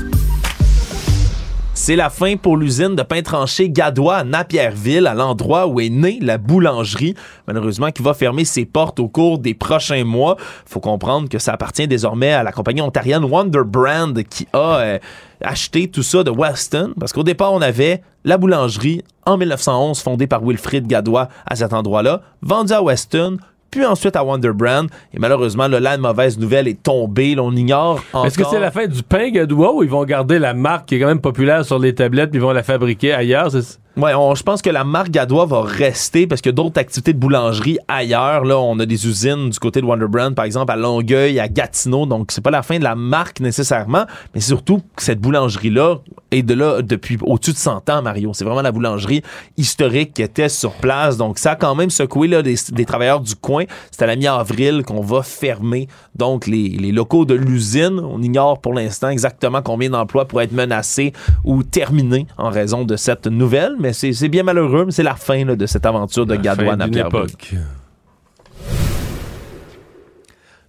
C'est 1.73 1.95
la 1.95 2.10
fin 2.10 2.36
pour 2.38 2.57
l'usine 2.57 2.95
de 2.95 3.03
pain 3.03 3.22
tranché 3.22 3.69
Gadois 3.69 4.15
à 4.15 4.23
Napierville, 4.23 5.06
à 5.06 5.14
l'endroit 5.14 5.68
où 5.68 5.80
est 5.80 5.90
née 5.90 6.18
la 6.22 6.40
boulangerie, 6.40 7.14
malheureusement 7.45 7.91
qui 7.91 8.02
va 8.02 8.15
fermer 8.15 8.45
ses 8.45 8.65
portes 8.65 8.99
au 8.99 9.07
cours 9.07 9.38
des 9.38 9.53
prochains 9.53 10.03
mois. 10.03 10.38
Faut 10.65 10.80
comprendre 10.80 11.30
que 11.30 11.38
ça 11.38 11.53
appartient 11.53 11.88
désormais 11.88 12.32
à 12.32 12.41
la 12.41 12.52
compagnie 12.52 12.82
ontarienne 12.82 13.26
Wonder 13.26 13.61
Brand 13.64 14.23
qui 14.23 14.48
a 14.53 14.77
euh, 14.77 14.99
acheté 15.41 15.88
tout 15.88 16.02
ça 16.02 16.23
de 16.23 16.32
Weston, 16.32 16.94
parce 16.99 17.14
qu'au 17.14 17.23
départ 17.23 17.53
on 17.53 17.61
avait 17.61 18.02
la 18.23 18.40
boulangerie 18.40 19.03
en 19.27 19.38
1911 19.38 19.99
fondée 19.99 20.26
par 20.26 20.44
Wilfrid 20.44 20.88
Gadois 20.88 21.27
à 21.45 21.56
cet 21.56 21.73
endroit-là, 21.73 22.22
vendue 22.41 22.73
à 22.73 22.82
Weston 22.82 23.38
puis 23.76 23.85
ensuite 23.85 24.15
à 24.15 24.23
Wonder 24.23 24.52
Brand. 24.53 24.88
Et 25.14 25.19
malheureusement, 25.19 25.68
là, 25.68 25.80
la 25.80 25.97
mauvaise 25.97 26.38
nouvelle 26.39 26.68
est 26.68 26.81
tombée. 26.81 27.35
Là, 27.35 27.43
on 27.43 27.52
ignore 27.52 28.02
encore. 28.14 28.26
Est-ce 28.26 28.38
que 28.38 28.43
c'est 28.49 28.60
la 28.60 28.72
fin 28.72 28.88
du 28.88 29.03
pain 29.03 29.30
Gadois 29.30 29.73
ou 29.76 29.84
ils 29.84 29.89
vont 29.89 30.03
garder 30.06 30.39
la 30.39 30.53
marque 30.53 30.88
qui 30.88 30.95
est 30.95 30.99
quand 30.99 31.07
même 31.07 31.22
populaire 31.22 31.65
sur 31.65 31.80
les 31.80 31.93
tablettes 31.95 32.30
puis 32.31 32.39
ils 32.39 32.43
vont 32.43 32.52
la 32.53 32.64
fabriquer 32.64 33.14
ailleurs? 33.14 33.52
C'est- 33.52 33.80
Ouais, 33.97 34.13
on- 34.13 34.35
je 34.35 34.43
pense 34.43 34.61
que 34.61 34.69
la 34.69 34.84
marque 34.84 35.09
Gadois 35.09 35.45
va 35.45 35.61
rester 35.61 36.27
parce 36.27 36.41
que 36.41 36.49
d'autres 36.49 36.77
activités 36.81 37.13
de 37.13 37.17
boulangerie 37.17 37.77
ailleurs, 37.88 38.43
là, 38.43 38.59
on 38.59 38.77
a 38.80 38.85
des 38.85 39.07
usines 39.07 39.49
du 39.49 39.57
côté 39.57 39.80
de 39.80 39.85
Wonder 39.85 40.07
Brand, 40.09 40.35
par 40.35 40.43
exemple 40.43 40.73
à 40.73 40.76
Longueuil, 40.76 41.39
à 41.39 41.47
Gatineau, 41.47 42.05
donc 42.05 42.34
c'est 42.34 42.41
pas 42.41 42.51
la 42.51 42.61
fin 42.61 42.77
de 42.77 42.84
la 42.84 42.95
marque 42.95 43.39
nécessairement, 43.39 44.05
mais 44.34 44.41
surtout 44.41 44.81
cette 44.97 45.22
boulangerie-là 45.22 45.99
est 46.31 46.43
de 46.43 46.53
là 46.55 46.81
depuis 46.81 47.17
au-dessus 47.22 47.53
de 47.53 47.57
100 47.57 47.89
ans, 47.89 48.01
Mario. 48.01 48.31
C'est 48.34 48.43
vraiment 48.43 48.61
la 48.63 48.73
boulangerie 48.73 49.22
historique 49.55 50.13
qui 50.13 50.23
était 50.23 50.49
sur 50.49 50.72
place, 50.73 51.15
donc 51.15 51.39
ça 51.39 51.51
a 51.51 51.55
quand 51.55 51.73
même 51.76 51.89
secoué 51.89 52.27
là, 52.27 52.41
des, 52.41 52.55
des 52.73 52.84
travailleurs 52.84 53.22
du 53.22 53.35
coin. 53.35 53.63
C'est 53.91 54.01
à 54.01 54.07
la 54.07 54.17
mi-avril 54.17 54.84
qu'on 54.84 54.99
va 54.99 55.23
fermer 55.23 55.88
donc 56.15 56.47
les, 56.47 56.67
les 56.67 56.91
locaux 56.91 57.23
de 57.23 57.34
l'usine. 57.34 58.01
On 58.03 58.22
ignore 58.22 58.59
pour 58.59 58.73
l'instant 58.73 59.07
exactement 59.07 59.61
combien 59.61 59.89
d'emplois 59.89 60.26
pourraient 60.26 60.43
être 60.45 60.51
menacés 60.51 61.13
ou 61.45 61.63
terminés 61.63 62.27
en 62.38 62.49
raison 62.49 62.84
de 62.84 62.97
cette 62.97 63.27
nouvelle, 63.27 63.76
mais 63.86 63.94
c'est 64.14 64.30
bien 64.30 64.44
malheureux, 64.44 64.86
mais 64.86 64.91
c'est 64.91 65.03
la 65.03 65.16
fin 65.16 65.45
là, 65.45 65.56
de 65.56 65.66
cette 65.66 65.86
aventure 65.86 66.26
de 66.26 66.36
La 66.36 66.56
fin 66.56 66.80
à 66.80 66.88
époque. 66.88 67.53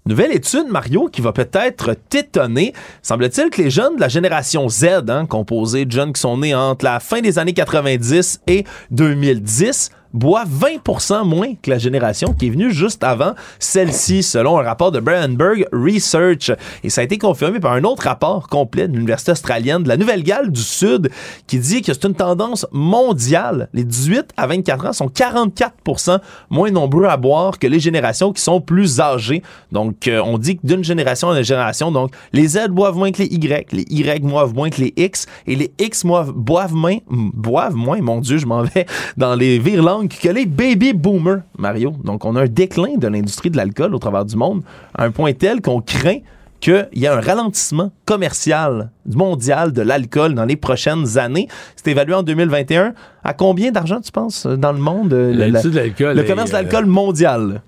Nouvelle 0.05 0.33
étude, 0.33 0.67
Mario, 0.69 1.09
qui 1.09 1.21
va 1.21 1.33
peut-être 1.33 1.97
t'étonner. 2.09 2.73
Semble-t-il 3.03 3.51
que 3.51 3.61
les 3.61 3.71
jeunes 3.71 3.97
de 3.97 4.01
la 4.01 4.09
génération 4.09 4.69
Z, 4.69 4.85
hein, 5.09 5.27
composée 5.27 5.85
de 5.85 5.91
jeunes 5.91 6.13
qui 6.13 6.21
sont 6.21 6.39
nés 6.39 6.55
entre 6.55 6.85
la 6.85 7.01
fin 7.01 7.21
des 7.21 7.41
années 7.41 7.55
90 7.55 8.43
et 8.47 8.65
2010, 8.93 9.91
boivent 10.17 10.49
20 10.51 11.25
moins 11.25 11.55
que 11.63 11.71
la 11.71 11.79
génération 11.79 12.33
qui 12.33 12.47
est 12.47 12.51
venue 12.51 12.73
juste 12.73 13.05
avant 13.05 13.35
celle-ci, 13.59 14.23
selon 14.23 14.59
un 14.59 14.63
rapport 14.63 14.91
de 14.91 15.01
Brandenburg 15.01 15.67
Research. 15.73 16.51
Et 16.83 16.91
ça 16.91 17.03
a 17.03 17.05
été 17.05 17.19
confirmé 17.19 17.61
par 17.61 17.73
un 17.73 17.85
autre 17.85 18.05
rapport 18.05 18.49
complet 18.49 18.89
de 18.89 18.95
l'Université 18.95 19.33
australienne 19.33 19.83
de 19.83 19.89
la 19.89 19.97
Nouvelle-Galles 19.97 20.51
du 20.51 20.61
Sud 20.61 21.11
qui 21.47 21.59
dit 21.59 21.83
que 21.83 21.93
c'est 21.93 22.05
une 22.05 22.15
tendance 22.15 22.67
mondiale. 22.73 23.69
Les 23.73 23.85
18 23.85 24.31
à 24.37 24.47
24 24.47 24.87
ans 24.87 24.93
sont 24.93 25.09
44 25.09 26.21
moins 26.51 26.71
nombreux 26.71 27.07
à 27.07 27.17
boire 27.17 27.59
que 27.59 27.67
les 27.67 27.81
générations 27.81 28.33
qui 28.33 28.43
sont 28.43 28.61
plus 28.61 29.01
âgées. 29.01 29.43
Donc, 29.73 30.09
euh, 30.09 30.21
on 30.25 30.39
dit 30.39 30.57
que 30.57 30.67
d'une 30.67 30.85
génération 30.85 31.31
à 31.31 31.39
une 31.39 31.45
génération, 31.45 31.93
donc 31.93 32.13
les 32.33 32.49
Z 32.49 32.69
boivent 32.71 32.97
moins 32.97 33.13
que 33.13 33.23
les 33.23 33.29
Y, 33.29 33.73
les 33.73 33.85
Y 33.89 34.23
boivent 34.23 34.55
moins 34.55 34.71
que 34.71 34.81
les 34.81 34.93
X, 34.97 35.27
et 35.47 35.57
les 35.57 35.73
X 35.79 36.05
boivent 36.05 36.75
moins, 36.75 36.99
boivent 37.09 37.75
moins, 37.75 38.01
mon 38.01 38.21
Dieu, 38.21 38.39
je 38.39 38.47
m'en 38.47 38.63
vais 38.63 38.87
dans 39.17 39.35
les 39.35 39.59
virelangues, 39.59 40.06
que 40.09 40.29
les 40.29 40.47
baby 40.47 40.93
boomers, 40.93 41.41
Mario. 41.59 41.93
Donc, 42.05 42.25
on 42.25 42.37
a 42.37 42.43
un 42.43 42.47
déclin 42.47 42.97
de 42.97 43.09
l'industrie 43.09 43.51
de 43.51 43.57
l'alcool 43.57 43.95
au 43.95 43.99
travers 43.99 44.25
du 44.25 44.37
monde, 44.37 44.63
à 44.97 45.05
un 45.05 45.11
point 45.11 45.33
tel 45.33 45.61
qu'on 45.61 45.81
craint 45.81 46.19
qu'il 46.61 46.87
y 46.95 47.07
a 47.07 47.15
un 47.15 47.21
ralentissement 47.21 47.93
commercial 48.07 48.91
mondial 49.15 49.73
de 49.73 49.83
l'alcool 49.83 50.35
dans 50.35 50.47
les 50.47 50.57
prochaines 50.57 51.19
années. 51.19 51.49
C'est 51.77 51.91
évalué 51.91 52.15
en 52.15 52.23
2021. 52.23 52.95
À 53.23 53.35
combien 53.35 53.71
d'argent, 53.71 54.01
tu 54.01 54.11
penses, 54.11 54.47
dans 54.47 54.73
le 54.73 54.79
monde? 54.79 55.13
euh, 55.13 55.33
le- 55.33 55.39
L'industrie 55.39 55.71
de 55.71 55.77
l'alcool 55.77 56.17
Le 56.17 56.23
est, 56.25 56.27
commerce 56.27 56.51
de 56.51 56.57
euh, 56.57 56.63
l'alcool 56.63 56.87
mondial? 56.87 57.61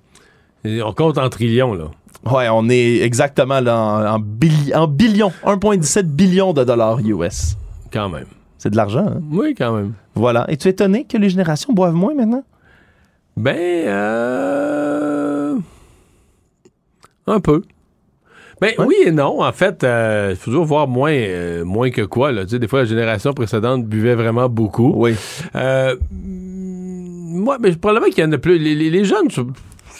On 0.64 0.92
compte 0.92 1.18
en 1.18 1.28
trillions, 1.28 1.74
là. 1.74 1.84
Ouais, 2.30 2.48
on 2.50 2.68
est 2.68 2.96
exactement 3.02 3.60
là, 3.60 3.76
en, 3.78 4.14
en 4.16 4.18
billi- 4.18 4.74
en 4.74 4.88
billions, 4.88 5.32
1,17 5.44 6.02
billion 6.04 6.52
de 6.52 6.64
dollars 6.64 6.98
US. 7.00 7.56
Quand 7.92 8.08
même. 8.08 8.26
C'est 8.58 8.70
de 8.70 8.76
l'argent, 8.76 9.06
hein? 9.06 9.20
Oui, 9.30 9.54
quand 9.56 9.72
même. 9.72 9.92
Voilà. 10.14 10.44
Es-tu 10.50 10.68
étonné 10.68 11.04
que 11.04 11.16
les 11.16 11.28
générations 11.30 11.72
boivent 11.72 11.94
moins 11.94 12.14
maintenant? 12.14 12.42
Ben, 13.36 13.56
euh... 13.86 15.56
Un 17.26 17.40
peu. 17.40 17.62
Ben 18.60 18.72
oui 18.78 18.96
et 19.06 19.12
non. 19.12 19.40
En 19.42 19.52
fait, 19.52 19.84
il 19.84 20.34
faut 20.36 20.50
toujours 20.50 20.64
voir 20.64 20.88
moins, 20.88 21.12
euh, 21.12 21.64
moins 21.64 21.90
que 21.90 22.02
quoi. 22.02 22.32
Là. 22.32 22.42
Tu 22.44 22.50
sais, 22.50 22.58
des 22.58 22.66
fois, 22.66 22.80
la 22.80 22.84
génération 22.86 23.32
précédente 23.32 23.84
buvait 23.86 24.16
vraiment 24.16 24.48
beaucoup. 24.48 24.92
Oui. 24.96 25.14
Euh, 25.54 25.94
moi, 26.10 27.58
mais 27.60 27.70
probablement 27.76 28.10
qu'il 28.10 28.24
y 28.24 28.26
en 28.26 28.32
a 28.32 28.38
plus. 28.38 28.58
Les, 28.58 28.74
les- 28.74 28.90
les 28.90 29.04
jeunes 29.04 29.30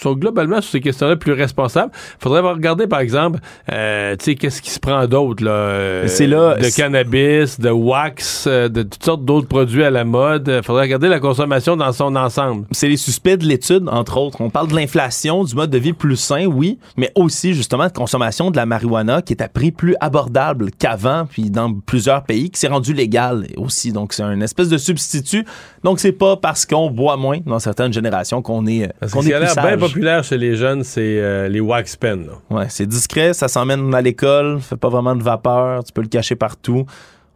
sont, 0.01 0.13
globalement 0.13 0.61
sur 0.61 0.71
ces 0.71 0.81
questions-là 0.81 1.15
plus 1.15 1.33
responsables. 1.33 1.91
Faudrait 2.19 2.41
regarder, 2.41 2.87
par 2.87 2.99
exemple, 2.99 3.39
euh, 3.71 4.15
tu 4.17 4.25
sais, 4.25 4.35
qu'est-ce 4.35 4.61
qui 4.61 4.69
se 4.71 4.79
prend 4.79 5.05
d'autre, 5.07 5.43
là? 5.43 5.51
euh, 5.51 6.07
C'est 6.07 6.27
là- 6.27 6.55
De 6.55 6.69
cannabis, 6.75 7.59
de 7.59 7.69
wax, 7.69 8.45
euh, 8.47 8.69
de 8.69 8.83
toutes 8.83 9.03
sortes 9.03 9.25
d'autres 9.25 9.47
produits 9.47 9.83
à 9.83 9.89
la 9.89 10.03
mode. 10.03 10.61
Faudrait 10.63 10.83
regarder 10.83 11.07
la 11.07 11.19
consommation 11.19 11.75
dans 11.77 11.91
son 11.91 12.15
ensemble. 12.15 12.65
C'est 12.71 12.87
les 12.87 12.97
suspects 12.97 13.37
de 13.37 13.45
l'étude, 13.45 13.87
entre 13.89 14.17
autres. 14.17 14.41
On 14.41 14.49
parle 14.49 14.67
de 14.69 14.75
l'inflation, 14.75 15.43
du 15.43 15.55
mode 15.55 15.69
de 15.69 15.77
vie 15.77 15.93
plus 15.93 16.15
sain, 16.17 16.45
oui, 16.45 16.79
mais 16.97 17.11
aussi 17.15 17.53
justement 17.53 17.87
de 17.87 17.91
consommation 17.93 18.51
de 18.51 18.57
la 18.57 18.65
marijuana 18.65 19.21
qui 19.21 19.33
est 19.33 19.41
à 19.41 19.47
prix 19.47 19.71
plus 19.71 19.95
abordable 19.99 20.71
qu'avant, 20.77 21.25
puis 21.29 21.49
dans 21.49 21.73
plusieurs 21.73 22.23
pays, 22.23 22.49
qui 22.49 22.59
s'est 22.59 22.67
rendu 22.67 22.93
légal 22.93 23.47
aussi. 23.57 23.91
Donc 23.91 24.13
c'est 24.13 24.23
un 24.23 24.39
espèce 24.41 24.69
de 24.69 24.77
substitut. 24.77 25.45
Donc 25.83 25.99
c'est 25.99 26.11
pas 26.11 26.35
parce 26.37 26.65
qu'on 26.65 26.89
boit 26.89 27.17
moins 27.17 27.39
dans 27.45 27.59
certaines 27.59 27.93
générations 27.93 28.41
qu'on 28.41 28.65
est, 28.67 28.85
euh, 28.85 29.07
qu'on 29.11 29.21
plus 29.39 29.53
sage. 29.53 29.65
bien 29.65 29.77
populaire 29.93 30.23
chez 30.23 30.37
les 30.37 30.55
jeunes, 30.55 30.83
c'est 30.83 31.19
euh, 31.19 31.47
les 31.47 31.59
wax 31.59 31.95
pens. 31.95 32.29
Ouais, 32.49 32.65
c'est 32.69 32.85
discret, 32.87 33.33
ça 33.33 33.47
s'emmène 33.47 33.93
à 33.93 34.01
l'école, 34.01 34.59
fait 34.59 34.77
pas 34.77 34.89
vraiment 34.89 35.15
de 35.15 35.23
vapeur, 35.23 35.83
tu 35.83 35.91
peux 35.93 36.01
le 36.01 36.07
cacher 36.07 36.35
partout. 36.35 36.85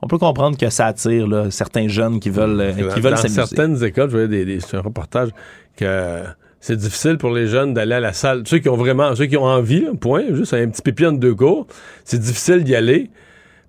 On 0.01 0.07
peut 0.07 0.17
comprendre 0.17 0.57
que 0.57 0.69
ça 0.69 0.87
attire 0.87 1.27
là, 1.27 1.49
certains 1.49 1.87
jeunes 1.87 2.19
qui 2.19 2.29
veulent, 2.29 2.59
euh, 2.59 2.73
qui 2.93 2.99
veulent 2.99 3.11
dans 3.11 3.17
s'amuser. 3.17 3.35
certaines 3.45 3.83
écoles, 3.83 4.09
je 4.09 4.17
voyais 4.17 4.27
des, 4.45 4.59
un 4.73 4.81
reportage 4.81 5.29
que 5.77 6.23
c'est 6.59 6.75
difficile 6.77 7.17
pour 7.17 7.31
les 7.31 7.47
jeunes 7.47 7.73
d'aller 7.73 7.95
à 7.95 7.99
la 7.99 8.13
salle. 8.13 8.43
Ceux 8.45 8.59
qui 8.59 8.69
ont 8.69 8.75
vraiment, 8.77 9.15
ceux 9.15 9.25
qui 9.25 9.37
ont 9.37 9.43
envie, 9.45 9.81
là, 9.81 9.91
point, 9.99 10.23
juste 10.33 10.53
un 10.53 10.67
petit 10.69 10.81
pipi 10.81 11.05
entre 11.05 11.19
deux 11.19 11.35
cours, 11.35 11.67
c'est 12.05 12.19
difficile 12.19 12.63
d'y 12.63 12.75
aller 12.75 13.09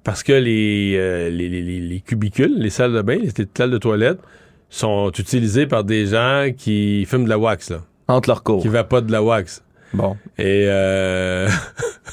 parce 0.02 0.22
que 0.22 0.32
les, 0.32 0.94
euh, 0.96 1.30
les, 1.30 1.48
les- 1.48 1.62
les- 1.62 1.80
les 1.80 2.00
cubicules, 2.00 2.54
les 2.58 2.70
salles 2.70 2.92
de 2.92 3.02
bain, 3.02 3.18
les 3.22 3.30
salles 3.56 3.70
de 3.70 3.78
toilette 3.78 4.18
sont 4.70 5.10
utilisées 5.16 5.66
par 5.66 5.84
des 5.84 6.06
gens 6.06 6.48
qui 6.56 7.04
fument 7.06 7.24
de 7.24 7.28
la 7.30 7.38
wax, 7.38 7.70
là, 7.70 7.80
Entre 8.08 8.28
leurs 8.28 8.42
cours. 8.42 8.60
qui 8.62 8.68
vapotent 8.68 9.06
de 9.06 9.12
la 9.12 9.22
wax. 9.22 9.62
Bon. 9.92 10.16
Et 10.38 10.64
euh, 10.68 11.48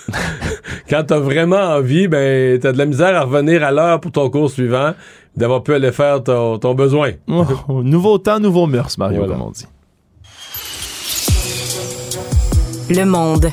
quand 0.90 1.04
t'as 1.08 1.20
vraiment 1.20 1.58
envie, 1.58 2.08
ben 2.08 2.60
t'as 2.60 2.72
de 2.72 2.78
la 2.78 2.86
misère 2.86 3.16
à 3.16 3.22
revenir 3.24 3.64
à 3.64 3.72
l'heure 3.72 4.00
pour 4.00 4.12
ton 4.12 4.30
cours 4.30 4.50
suivant, 4.52 4.94
d'avoir 5.36 5.64
pu 5.64 5.74
aller 5.74 5.92
faire 5.92 6.24
ton, 6.24 6.60
ton 6.60 6.76
besoin. 6.76 7.12
Oh, 7.28 7.46
nouveau 7.84 8.18
temps, 8.20 8.40
nouveau 8.40 8.68
mœurs, 8.68 8.98
Mario, 8.98 9.20
Voilà. 9.20 9.34
comme 9.34 9.42
on 9.48 9.52
dit. 9.52 9.66
Le 12.90 13.06
monde. 13.06 13.48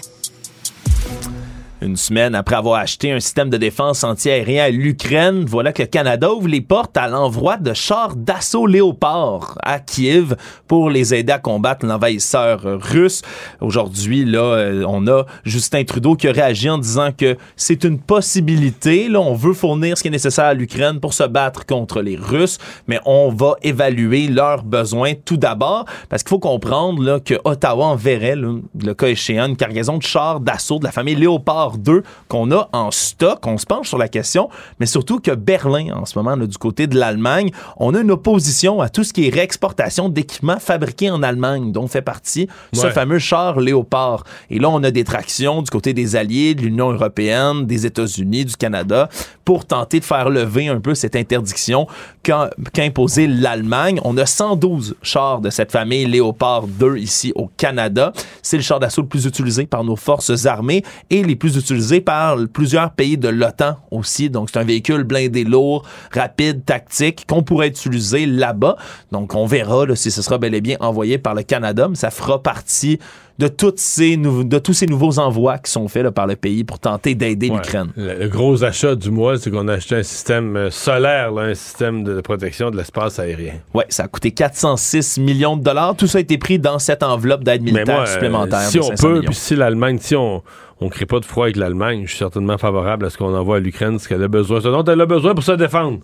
Une 1.80 1.96
semaine 1.96 2.34
après 2.34 2.56
avoir 2.56 2.80
acheté 2.80 3.12
un 3.12 3.20
système 3.20 3.50
de 3.50 3.56
défense 3.56 4.02
antiaérien 4.02 4.64
à 4.64 4.68
l'Ukraine, 4.68 5.44
voilà 5.46 5.72
que 5.72 5.82
le 5.82 5.86
Canada 5.86 6.32
ouvre 6.32 6.48
les 6.48 6.60
portes 6.60 6.96
à 6.96 7.06
l'envoi 7.06 7.56
de 7.56 7.72
chars 7.72 8.16
d'assaut 8.16 8.66
Léopard 8.66 9.56
à 9.62 9.78
Kiev 9.78 10.34
pour 10.66 10.90
les 10.90 11.14
aider 11.14 11.32
à 11.32 11.38
combattre 11.38 11.86
l'envahisseur 11.86 12.62
russe. 12.64 13.22
Aujourd'hui, 13.60 14.24
là, 14.24 14.40
euh, 14.40 14.84
on 14.88 15.06
a 15.06 15.24
Justin 15.44 15.84
Trudeau 15.84 16.16
qui 16.16 16.26
a 16.26 16.32
réagi 16.32 16.68
en 16.68 16.78
disant 16.78 17.10
que 17.16 17.36
c'est 17.54 17.84
une 17.84 18.00
possibilité. 18.00 19.08
Là, 19.08 19.20
on 19.20 19.34
veut 19.34 19.54
fournir 19.54 19.96
ce 19.96 20.02
qui 20.02 20.08
est 20.08 20.10
nécessaire 20.10 20.46
à 20.46 20.54
l'Ukraine 20.54 20.98
pour 20.98 21.14
se 21.14 21.22
battre 21.22 21.64
contre 21.64 22.02
les 22.02 22.16
Russes, 22.16 22.58
mais 22.88 22.98
on 23.06 23.28
va 23.28 23.54
évaluer 23.62 24.26
leurs 24.26 24.64
besoins 24.64 25.12
tout 25.24 25.36
d'abord 25.36 25.84
parce 26.08 26.24
qu'il 26.24 26.30
faut 26.30 26.40
comprendre 26.40 27.00
là, 27.00 27.20
que 27.20 27.34
Ottawa 27.44 27.86
enverrait, 27.86 28.34
là, 28.34 28.54
le 28.82 28.94
cas 28.94 29.06
échéant, 29.06 29.46
une 29.46 29.56
cargaison 29.56 29.96
de 29.98 30.02
chars 30.02 30.40
d'assaut 30.40 30.80
de 30.80 30.84
la 30.84 30.90
famille 30.90 31.14
Léopard 31.14 31.67
2 31.76 32.02
qu'on 32.28 32.50
a 32.52 32.68
en 32.72 32.90
stock. 32.90 33.46
On 33.46 33.58
se 33.58 33.66
penche 33.66 33.88
sur 33.88 33.98
la 33.98 34.08
question, 34.08 34.48
mais 34.80 34.86
surtout 34.86 35.20
que 35.20 35.32
Berlin, 35.32 35.88
en 35.94 36.06
ce 36.06 36.18
moment, 36.18 36.36
là, 36.36 36.46
du 36.46 36.56
côté 36.56 36.86
de 36.86 36.98
l'Allemagne, 36.98 37.50
on 37.76 37.94
a 37.94 38.00
une 38.00 38.10
opposition 38.10 38.80
à 38.80 38.88
tout 38.88 39.04
ce 39.04 39.12
qui 39.12 39.26
est 39.26 39.34
réexportation 39.34 40.08
d'équipements 40.08 40.58
fabriqués 40.58 41.10
en 41.10 41.22
Allemagne, 41.22 41.72
dont 41.72 41.88
fait 41.88 42.02
partie 42.02 42.48
ce 42.72 42.88
fameux 42.90 43.18
char 43.18 43.60
Léopard. 43.60 44.24
Et 44.50 44.58
là, 44.58 44.70
on 44.70 44.82
a 44.82 44.90
des 44.90 45.04
tractions 45.04 45.62
du 45.62 45.70
côté 45.70 45.92
des 45.92 46.16
alliés, 46.16 46.54
de 46.54 46.62
l'Union 46.62 46.92
européenne, 46.92 47.66
des 47.66 47.86
États-Unis, 47.86 48.44
du 48.44 48.56
Canada, 48.56 49.08
pour 49.44 49.64
tenter 49.64 50.00
de 50.00 50.04
faire 50.04 50.30
lever 50.30 50.68
un 50.68 50.80
peu 50.80 50.94
cette 50.94 51.16
interdiction 51.16 51.86
qu'a 52.22 52.50
qu'a 52.72 52.84
imposée 52.84 53.26
l'Allemagne. 53.26 54.00
On 54.04 54.16
a 54.16 54.26
112 54.26 54.96
chars 55.02 55.40
de 55.40 55.50
cette 55.50 55.72
famille 55.72 56.06
Léopard 56.06 56.66
2 56.66 56.98
ici 56.98 57.32
au 57.34 57.50
Canada. 57.56 58.12
C'est 58.42 58.56
le 58.56 58.62
char 58.62 58.80
d'assaut 58.80 59.02
le 59.02 59.08
plus 59.08 59.26
utilisé 59.26 59.66
par 59.66 59.84
nos 59.84 59.96
forces 59.96 60.46
armées 60.46 60.84
et 61.10 61.22
les 61.22 61.36
plus 61.36 61.56
utilisés 61.58 62.00
par 62.00 62.36
plusieurs 62.52 62.90
pays 62.92 63.18
de 63.18 63.28
l'OTAN 63.28 63.76
aussi. 63.90 64.30
Donc, 64.30 64.48
c'est 64.52 64.58
un 64.58 64.64
véhicule 64.64 65.04
blindé 65.04 65.44
lourd, 65.44 65.84
rapide, 66.12 66.64
tactique, 66.64 67.24
qu'on 67.28 67.42
pourrait 67.42 67.68
utiliser 67.68 68.26
là-bas. 68.26 68.76
Donc, 69.12 69.34
on 69.34 69.46
verra 69.46 69.86
là, 69.86 69.96
si 69.96 70.10
ce 70.10 70.22
sera 70.22 70.38
bel 70.38 70.54
et 70.54 70.60
bien 70.60 70.76
envoyé 70.80 71.18
par 71.18 71.34
le 71.34 71.42
Canada, 71.42 71.88
mais 71.88 71.96
ça 71.96 72.10
fera 72.10 72.42
partie 72.42 72.98
de, 73.38 73.46
toutes 73.46 73.78
ces 73.78 74.16
de 74.16 74.58
tous 74.58 74.72
ces 74.72 74.86
nouveaux 74.86 75.20
envois 75.20 75.58
qui 75.58 75.70
sont 75.70 75.86
faits 75.86 76.02
là, 76.02 76.10
par 76.10 76.26
le 76.26 76.34
pays 76.34 76.64
pour 76.64 76.80
tenter 76.80 77.14
d'aider 77.14 77.48
Ouais. 77.50 77.56
l'Ukraine. 77.56 77.90
Le, 77.96 78.14
le 78.14 78.28
gros 78.28 78.64
achat 78.64 78.96
du 78.96 79.12
mois, 79.12 79.38
c'est 79.38 79.52
qu'on 79.52 79.68
a 79.68 79.74
acheté 79.74 79.94
un 79.94 80.02
système 80.02 80.56
euh, 80.56 80.70
solaire, 80.70 81.30
là, 81.30 81.42
un 81.42 81.54
système 81.54 82.02
de 82.02 82.20
protection 82.20 82.70
de 82.72 82.76
l'espace 82.76 83.20
aérien. 83.20 83.54
Ouais, 83.74 83.86
ça 83.90 84.04
a 84.04 84.08
coûté 84.08 84.32
406 84.32 85.18
millions 85.18 85.56
de 85.56 85.62
dollars. 85.62 85.94
Tout 85.96 86.08
ça 86.08 86.18
a 86.18 86.20
été 86.20 86.36
pris 86.36 86.58
dans 86.58 86.80
cette 86.80 87.04
enveloppe 87.04 87.44
d'aide 87.44 87.62
militaire 87.62 87.94
moi, 87.98 88.08
euh, 88.08 88.12
supplémentaire. 88.12 88.60
si 88.62 88.80
on 88.80 88.88
500 88.88 89.08
peut, 89.08 89.20
puis 89.24 89.34
si 89.36 89.54
l'Allemagne, 89.54 89.98
si 90.00 90.16
on 90.16 90.42
on 90.80 90.88
crée 90.88 91.06
pas 91.06 91.20
de 91.20 91.24
froid 91.24 91.44
avec 91.44 91.56
l'Allemagne, 91.56 92.02
je 92.04 92.10
suis 92.10 92.18
certainement 92.18 92.58
favorable 92.58 93.06
à 93.06 93.10
ce 93.10 93.18
qu'on 93.18 93.34
envoie 93.34 93.56
à 93.56 93.60
l'Ukraine, 93.60 93.98
ce 93.98 94.08
qu'elle 94.08 94.22
a 94.22 94.28
besoin, 94.28 94.60
ce 94.60 94.68
dont 94.68 94.84
elle 94.84 95.00
a 95.00 95.06
besoin 95.06 95.34
pour 95.34 95.44
se 95.44 95.52
défendre. 95.52 95.98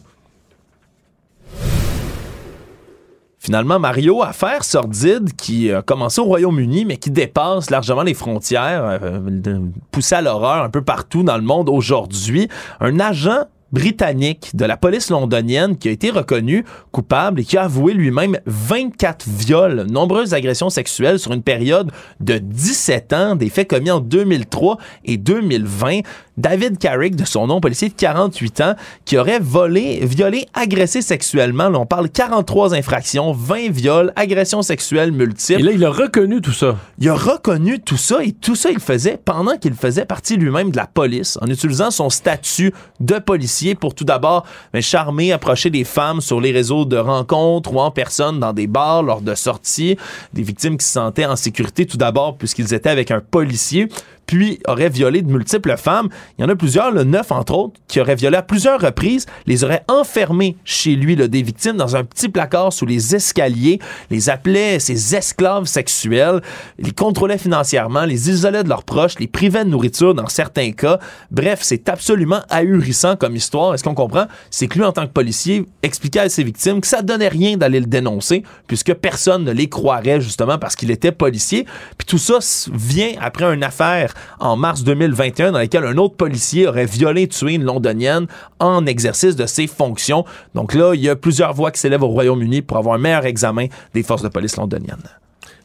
Finalement, 3.45 3.79
Mario, 3.79 4.23
affaire 4.23 4.65
sordide 4.65 5.37
qui 5.37 5.71
a 5.71 5.83
commencé 5.83 6.19
au 6.19 6.25
Royaume-Uni, 6.25 6.87
mais 6.87 6.97
qui 6.97 7.11
dépasse 7.11 7.71
largement 7.71 8.03
les 8.03 8.15
frontières, 8.15 8.99
euh, 9.03 9.59
poussée 9.91 10.15
à 10.15 10.23
l'horreur 10.23 10.65
un 10.65 10.71
peu 10.71 10.81
partout 10.81 11.23
dans 11.23 11.37
le 11.37 11.43
monde 11.43 11.69
aujourd'hui. 11.69 12.49
Un 12.81 12.99
agent 13.01 13.45
britannique 13.75 14.51
de 14.55 14.65
la 14.65 14.77
police 14.77 15.11
londonienne 15.11 15.77
qui 15.77 15.89
a 15.89 15.91
été 15.91 16.11
reconnu 16.11 16.65
coupable 16.93 17.41
et 17.41 17.45
qui 17.45 17.59
a 17.59 17.65
avoué 17.65 17.93
lui-même 17.93 18.39
24 18.47 19.27
viols, 19.29 19.87
nombreuses 19.91 20.33
agressions 20.33 20.71
sexuelles 20.71 21.19
sur 21.19 21.33
une 21.33 21.43
période 21.43 21.91
de 22.21 22.39
17 22.39 23.13
ans, 23.13 23.35
des 23.35 23.51
faits 23.51 23.69
commis 23.69 23.91
en 23.91 24.01
2003 24.01 24.79
et 25.05 25.17
2020. 25.17 26.01
David 26.37 26.79
Carrick, 26.79 27.15
de 27.15 27.25
son 27.25 27.47
nom, 27.47 27.61
policier 27.61 27.89
de 27.89 27.95
48 27.95 28.61
ans, 28.61 28.75
qui 29.05 29.17
aurait 29.17 29.39
volé, 29.39 30.01
violé, 30.03 30.47
agressé 30.53 31.01
sexuellement. 31.01 31.69
Là, 31.69 31.79
on 31.79 31.87
parle 31.87 32.11
43 32.11 32.75
infractions, 32.75 33.33
20 33.33 33.71
viols, 33.71 34.13
agressions 34.17 34.63
sexuelles 34.63 35.13
multiples. 35.13 35.61
Et 35.61 35.65
là, 35.65 35.73
il 35.73 35.85
a 35.85 35.91
reconnu 35.91 36.41
tout 36.41 36.53
ça. 36.53 36.77
Il 36.99 37.09
a 37.09 37.15
reconnu 37.15 37.81
tout 37.81 37.97
ça 37.97 38.25
et 38.25 38.33
tout 38.33 38.57
ça, 38.57 38.71
il 38.71 38.81
faisait 38.81 39.19
pendant 39.25 39.57
qu'il 39.57 39.75
faisait 39.75 40.07
partie 40.07 40.37
lui-même 40.37 40.71
de 40.71 40.77
la 40.77 40.89
police, 40.89 41.39
en 41.41 41.47
utilisant 41.47 41.93
son 41.93 42.11
statut 42.11 42.73
de 42.99 43.19
policier 43.19 43.64
pour 43.73 43.95
tout 43.95 44.05
d'abord 44.05 44.45
charmer, 44.81 45.33
approcher 45.33 45.71
des 45.71 45.85
femmes 45.85 46.21
sur 46.21 46.41
les 46.41 46.53
réseaux 46.53 46.85
de 46.85 46.99
rencontres 46.99 47.73
ou 47.73 47.81
en 47.81 47.91
personne 47.91 48.39
dans 48.39 48.53
des 48.53 48.67
bars 48.67 49.03
lors 49.03 49.23
de 49.23 49.35
sorties, 49.35 49.97
des 50.35 50.43
victimes 50.43 50.77
qui 50.77 50.85
se 50.85 50.93
sentaient 50.93 51.25
en 51.25 51.37
sécurité 51.37 51.87
tout 51.87 51.97
d'abord 51.97 52.37
puisqu'ils 52.37 52.75
étaient 52.75 52.91
avec 52.91 53.11
un 53.11 53.21
policier 53.21 53.89
puis 54.27 54.59
aurait 54.67 54.89
violé 54.89 55.23
de 55.23 55.31
multiples 55.31 55.77
femmes. 55.77 56.09
Il 56.39 56.43
y 56.43 56.45
en 56.45 56.49
a 56.49 56.57
plusieurs, 56.57 56.91
le 56.91 57.05
neuf 57.05 57.33
entre 57.33 57.55
autres, 57.55 57.81
qui 57.89 58.01
auraient 58.01 58.15
violé 58.15 58.37
à 58.37 58.43
plusieurs 58.43 58.81
reprises, 58.81 59.27
les 59.47 59.65
auraient 59.65 59.85
enfermés 59.89 60.57
chez 60.65 60.97
lui, 60.97 61.17
là, 61.17 61.29
des 61.29 61.43
victimes, 61.43 61.77
dans 61.77 61.97
un 61.97 62.05
petit 62.05 62.29
placard 62.29 62.73
sous 62.73 62.87
les 62.87 63.15
escaliers, 63.15 63.79
les 64.11 64.31
appelait 64.31 64.79
ses 64.79 65.15
esclaves 65.15 65.67
sexuels, 65.67 66.41
les 66.79 66.93
contrôlait 66.93 67.39
financièrement, 67.39 68.05
les 68.05 68.31
isolait 68.31 68.65
de 68.65 68.69
leurs 68.69 68.85
proches, 68.85 69.19
les 69.19 69.27
privait 69.27 69.65
de 69.65 69.71
nourriture 69.71 70.15
dans 70.15 70.29
certains 70.29 70.73
cas. 70.73 70.99
Bref, 71.31 71.61
c'est 71.63 71.89
absolument 71.89 72.43
ahurissant 72.51 73.17
comme 73.17 73.37
histoire. 73.37 73.75
Est-ce 73.75 73.85
qu'on 73.85 73.95
comprend? 73.95 74.27
C'est 74.51 74.69
que 74.69 74.79
lui, 74.79 74.85
en 74.85 74.93
tant 74.93 75.07
que 75.07 75.13
policier, 75.13 75.67
expliquait 75.83 76.21
à 76.21 76.29
ses 76.29 76.45
victimes 76.45 76.81
que 76.81 76.87
ça 76.87 77.03
donnait 77.03 77.29
rien 77.29 77.57
d'aller 77.57 77.81
le 77.81 77.87
dénoncer, 77.87 78.43
puisque 78.67 78.95
personne 78.95 79.45
ne 79.45 79.53
les 79.53 79.69
croirait 79.69 80.21
justement 80.21 80.59
parce 80.59 80.77
qu'il 80.77 80.91
était 80.91 81.13
policier. 81.13 81.67
Puis 81.99 82.07
tout 82.07 82.19
ça 82.19 82.39
vient 82.73 83.13
après 83.21 83.45
une 83.53 83.65
affaire 83.65 84.14
en 84.41 84.57
mars 84.57 84.85
2021 84.85 85.53
dans 85.53 85.59
laquelle 85.59 85.85
un 85.85 85.97
autre 85.97 86.17
policier 86.17 86.67
aurait 86.67 86.87
violé 86.87 87.23
et 87.23 87.29
tué 87.29 87.55
une 87.55 87.65
londonienne 87.65 88.27
en 88.61 88.87
exercice 88.87 89.37
de 89.37 89.47
ses 89.47 89.67
fonctions. 89.67 90.25
Donc 90.55 90.75
là, 90.75 90.95
il 90.95 91.01
y 91.01 91.09
a 91.09 91.17
plusieurs 91.17 91.53
voix 91.53 91.71
qui 91.71 91.81
s'élèvent 91.81 92.03
au 92.03 92.09
Royaume-Uni 92.09 92.63
pour 92.63 92.77
avoir 92.77 92.95
un 92.97 92.99
meilleur 92.99 93.27
examen 93.27 93.67
des 93.93 94.03
forces 94.03 94.23
de 94.23 94.29
police 94.29 94.57
londoniennes. 94.57 95.09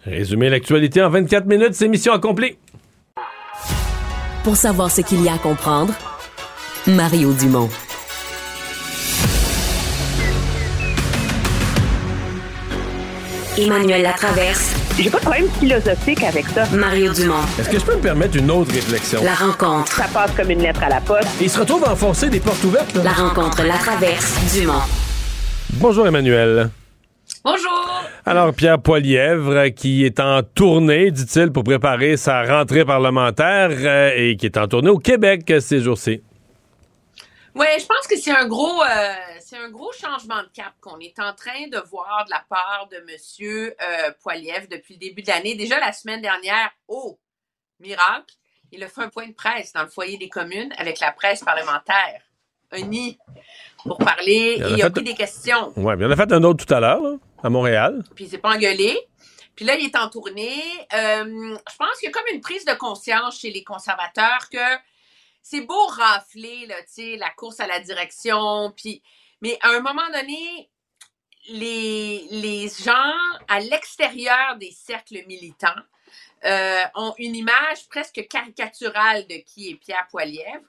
Résumer 0.05 0.49
l'actualité 0.49 1.01
en 1.03 1.09
24 1.09 1.45
minutes, 1.45 1.73
c'est 1.73 1.87
mission 1.87 2.13
accomplie. 2.13 2.57
Pour 4.43 4.55
savoir 4.55 4.89
ce 4.89 5.01
qu'il 5.01 5.21
y 5.21 5.29
a 5.29 5.33
à 5.33 5.37
comprendre, 5.37 5.93
Mario 6.87 7.33
Dumont. 7.33 7.69
Emmanuel 13.57 14.01
Latraverse. 14.03 14.88
J'ai 15.01 15.09
pas 15.09 15.19
de 15.19 15.23
problème 15.23 15.49
philosophique 15.51 16.23
avec 16.23 16.45
ça. 16.47 16.65
Mario 16.73 17.13
Dumont. 17.13 17.41
Est-ce 17.57 17.69
que 17.69 17.79
je 17.79 17.85
peux 17.85 17.95
me 17.95 18.01
permettre 18.01 18.35
une 18.35 18.51
autre 18.51 18.73
réflexion? 18.73 19.23
La 19.23 19.33
rencontre. 19.33 19.93
Ça 19.93 20.07
passe 20.13 20.31
comme 20.35 20.51
une 20.51 20.61
lettre 20.61 20.83
à 20.83 20.89
la 20.89 20.99
poste. 20.99 21.29
Il 21.39 21.49
se 21.49 21.57
retrouve 21.57 21.85
à 21.85 21.93
enfoncer 21.93 22.29
des 22.29 22.41
portes 22.41 22.61
ouvertes. 22.65 22.93
là. 22.95 23.03
La 23.03 23.11
rencontre 23.13 23.63
Latraverse 23.63 24.53
Dumont. 24.53 24.81
Bonjour 25.75 26.05
Emmanuel. 26.05 26.69
Bonjour. 27.45 28.03
Alors, 28.25 28.53
Pierre 28.53 28.81
Poilièvre, 28.81 29.69
qui 29.73 30.03
est 30.03 30.19
en 30.19 30.43
tournée, 30.43 31.11
dit-il, 31.11 31.51
pour 31.53 31.63
préparer 31.63 32.17
sa 32.17 32.43
rentrée 32.43 32.83
parlementaire 32.83 33.69
euh, 33.71 34.11
et 34.17 34.35
qui 34.35 34.47
est 34.47 34.57
en 34.57 34.67
tournée 34.67 34.89
au 34.89 34.97
Québec 34.97 35.49
euh, 35.49 35.61
ces 35.61 35.79
jours-ci. 35.79 36.21
Oui, 37.55 37.65
je 37.79 37.85
pense 37.85 38.05
que 38.05 38.17
c'est 38.17 38.31
un 38.35 38.47
gros, 38.47 38.81
euh, 38.83 39.13
c'est 39.49 39.57
un 39.57 39.69
gros 39.69 39.91
changement 39.93 40.43
de 40.43 40.49
cap 40.53 40.73
qu'on 40.79 40.99
est 40.99 41.19
en 41.19 41.33
train 41.33 41.67
de 41.71 41.79
voir 41.89 42.25
de 42.25 42.29
la 42.29 42.45
part 42.47 42.87
de 42.91 42.99
Monsieur 43.11 43.75
euh, 43.81 44.11
Poiliev 44.21 44.67
depuis 44.69 44.93
le 44.93 44.99
début 44.99 45.23
de 45.23 45.27
l'année. 45.27 45.55
Déjà 45.55 45.79
la 45.79 45.91
semaine 45.91 46.21
dernière, 46.21 46.69
oh 46.87 47.19
miracle, 47.79 48.35
il 48.71 48.83
a 48.83 48.87
fait 48.87 49.01
un 49.01 49.09
point 49.09 49.27
de 49.27 49.33
presse 49.33 49.73
dans 49.73 49.81
le 49.81 49.87
foyer 49.87 50.17
des 50.17 50.29
communes 50.29 50.71
avec 50.77 50.99
la 50.99 51.11
presse 51.11 51.43
parlementaire, 51.43 52.21
un 52.71 52.81
nid 52.81 53.17
pour 53.83 53.97
parler 53.97 54.57
Il 54.59 54.65
et 54.65 54.71
il 54.73 54.83
a 54.83 54.91
pris 54.91 55.03
des 55.03 55.15
questions. 55.15 55.73
Ouais, 55.75 55.95
bien, 55.95 56.07
on 56.07 56.11
a 56.11 56.15
fait 56.15 56.31
un 56.31 56.43
autre 56.43 56.63
tout 56.63 56.71
à 56.71 56.79
l'heure, 56.79 57.01
à 57.41 57.49
Montréal. 57.49 58.03
puis 58.13 58.25
il 58.25 58.29
s'est 58.29 58.37
pas 58.37 58.53
engueulé. 58.55 58.99
Puis 59.55 59.65
là, 59.65 59.75
il 59.75 59.85
est 59.85 59.95
en 59.95 60.09
tournée. 60.09 60.61
Euh, 60.93 61.57
je 61.71 61.75
pense 61.75 61.97
qu'il 61.99 62.07
y 62.07 62.07
a 62.07 62.11
comme 62.11 62.27
une 62.31 62.41
prise 62.41 62.65
de 62.65 62.73
conscience 62.73 63.39
chez 63.39 63.49
les 63.49 63.63
conservateurs 63.63 64.47
que 64.51 64.77
c'est 65.41 65.61
beau 65.61 65.87
rafler, 65.87 66.67
là, 66.67 66.75
la 67.17 67.29
course 67.31 67.59
à 67.59 67.65
la 67.65 67.79
direction, 67.79 68.71
puis... 68.77 69.01
Mais 69.41 69.57
à 69.61 69.69
un 69.69 69.79
moment 69.79 70.07
donné, 70.13 70.69
les, 71.49 72.27
les 72.31 72.69
gens 72.69 73.13
à 73.47 73.59
l'extérieur 73.59 74.57
des 74.57 74.71
cercles 74.71 75.23
militants 75.27 75.81
euh, 76.45 76.83
ont 76.95 77.13
une 77.17 77.35
image 77.35 77.87
presque 77.89 78.27
caricaturale 78.29 79.27
de 79.27 79.35
qui 79.45 79.71
est 79.71 79.75
Pierre 79.75 80.07
Poilievre. 80.09 80.65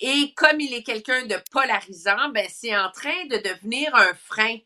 Et 0.00 0.32
comme 0.36 0.60
il 0.60 0.74
est 0.74 0.82
quelqu'un 0.82 1.24
de 1.26 1.36
polarisant, 1.50 2.28
ben 2.30 2.46
c'est 2.50 2.76
en 2.76 2.90
train 2.90 3.26
de 3.26 3.36
devenir 3.38 3.94
un 3.94 4.12
frein 4.14 4.58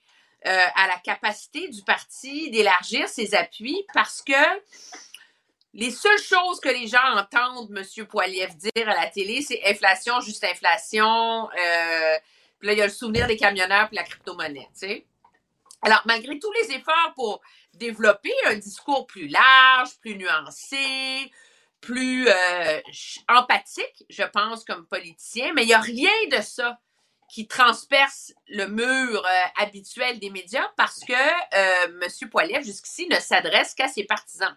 euh, 0.47 0.67
à 0.75 0.87
la 0.89 0.99
capacité 0.99 1.69
du 1.69 1.83
parti 1.83 2.51
d'élargir 2.51 3.09
ses 3.09 3.35
appuis 3.35 3.85
parce 3.95 4.23
que 4.23 4.33
les 5.75 5.91
seules 5.91 6.23
choses 6.23 6.61
que 6.61 6.69
les 6.69 6.87
gens 6.87 7.17
entendent 7.17 7.71
M. 7.77 8.07
Poiliev 8.07 8.55
dire 8.57 8.89
à 8.89 8.95
la 8.95 9.07
télé, 9.11 9.43
c'est 9.43 9.63
inflation, 9.67 10.21
juste 10.21 10.45
inflation. 10.45 11.49
Euh, 11.51 12.19
puis 12.59 12.69
là, 12.69 12.73
il 12.73 12.78
y 12.78 12.83
a 12.83 12.87
le 12.87 12.93
souvenir 12.93 13.27
des 13.27 13.37
camionneurs 13.37 13.89
puis 13.89 13.97
la 13.97 14.05
crypto-monnaie, 14.05 14.69
tu 14.73 14.89
sais. 14.89 15.07
Alors, 15.83 16.03
malgré 16.07 16.39
tous 16.39 16.53
les 16.53 16.73
efforts 16.73 17.12
pour 17.15 17.41
développer 17.74 18.33
un 18.47 18.57
discours 18.57 19.07
plus 19.07 19.28
large, 19.28 19.91
plus 20.01 20.16
nuancé, 20.16 21.31
plus 21.81 22.27
euh, 22.28 22.81
empathique, 23.28 24.05
je 24.09 24.24
pense, 24.24 24.65
comme 24.65 24.87
politicien, 24.87 25.53
mais 25.55 25.62
il 25.62 25.69
n'y 25.69 25.74
a 25.74 25.81
rien 25.81 26.11
de 26.31 26.43
ça 26.43 26.78
qui 27.28 27.47
transperce 27.47 28.33
le 28.49 28.66
mur 28.66 29.24
euh, 29.24 29.62
habituel 29.62 30.19
des 30.19 30.31
médias 30.31 30.69
parce 30.77 31.01
que 31.01 31.12
euh, 31.12 32.01
M. 32.03 32.31
Poiliev, 32.31 32.65
jusqu'ici, 32.65 33.07
ne 33.09 33.19
s'adresse 33.19 33.74
qu'à 33.74 33.89
ses 33.89 34.05
partisans. 34.05 34.57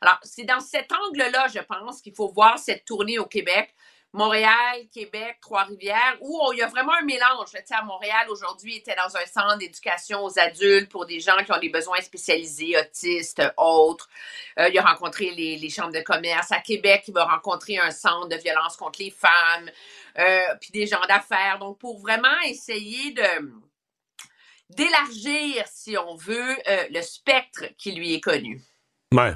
Alors, 0.00 0.18
c'est 0.22 0.44
dans 0.44 0.60
cet 0.60 0.92
angle-là, 0.92 1.48
je 1.48 1.60
pense, 1.60 2.00
qu'il 2.00 2.14
faut 2.14 2.28
voir 2.28 2.58
cette 2.58 2.84
tournée 2.84 3.18
au 3.18 3.26
Québec. 3.26 3.74
Montréal, 4.14 4.86
Québec, 4.92 5.36
Trois-Rivières, 5.42 6.16
où 6.22 6.40
il 6.52 6.58
y 6.58 6.62
a 6.62 6.66
vraiment 6.66 6.94
un 6.94 7.04
mélange. 7.04 7.50
Tu 7.54 7.58
sais, 7.64 7.74
à 7.74 7.82
Montréal, 7.82 8.26
aujourd'hui, 8.30 8.76
était 8.76 8.96
dans 8.96 9.14
un 9.16 9.26
centre 9.26 9.58
d'éducation 9.58 10.24
aux 10.24 10.38
adultes 10.38 10.90
pour 10.90 11.04
des 11.04 11.20
gens 11.20 11.36
qui 11.44 11.52
ont 11.52 11.58
des 11.58 11.68
besoins 11.68 12.00
spécialisés, 12.00 12.78
autistes, 12.78 13.42
autres. 13.58 14.08
Euh, 14.58 14.70
il 14.70 14.78
a 14.78 14.82
rencontré 14.82 15.30
les, 15.32 15.56
les 15.56 15.68
chambres 15.70 15.92
de 15.92 16.00
commerce. 16.00 16.50
À 16.52 16.60
Québec, 16.60 17.04
il 17.06 17.14
va 17.14 17.26
rencontrer 17.26 17.78
un 17.78 17.90
centre 17.90 18.28
de 18.28 18.36
violence 18.36 18.76
contre 18.76 18.98
les 19.02 19.10
femmes, 19.10 19.70
euh, 20.18 20.54
puis 20.58 20.70
des 20.72 20.86
gens 20.86 21.02
d'affaires. 21.06 21.58
Donc, 21.58 21.78
pour 21.78 22.00
vraiment 22.00 22.40
essayer 22.46 23.12
de 23.12 23.52
d'élargir, 24.70 25.64
si 25.66 25.96
on 25.96 26.14
veut, 26.14 26.56
euh, 26.68 26.84
le 26.90 27.00
spectre 27.00 27.64
qui 27.78 27.92
lui 27.92 28.14
est 28.14 28.20
connu. 28.20 28.62
Ouais. 29.12 29.32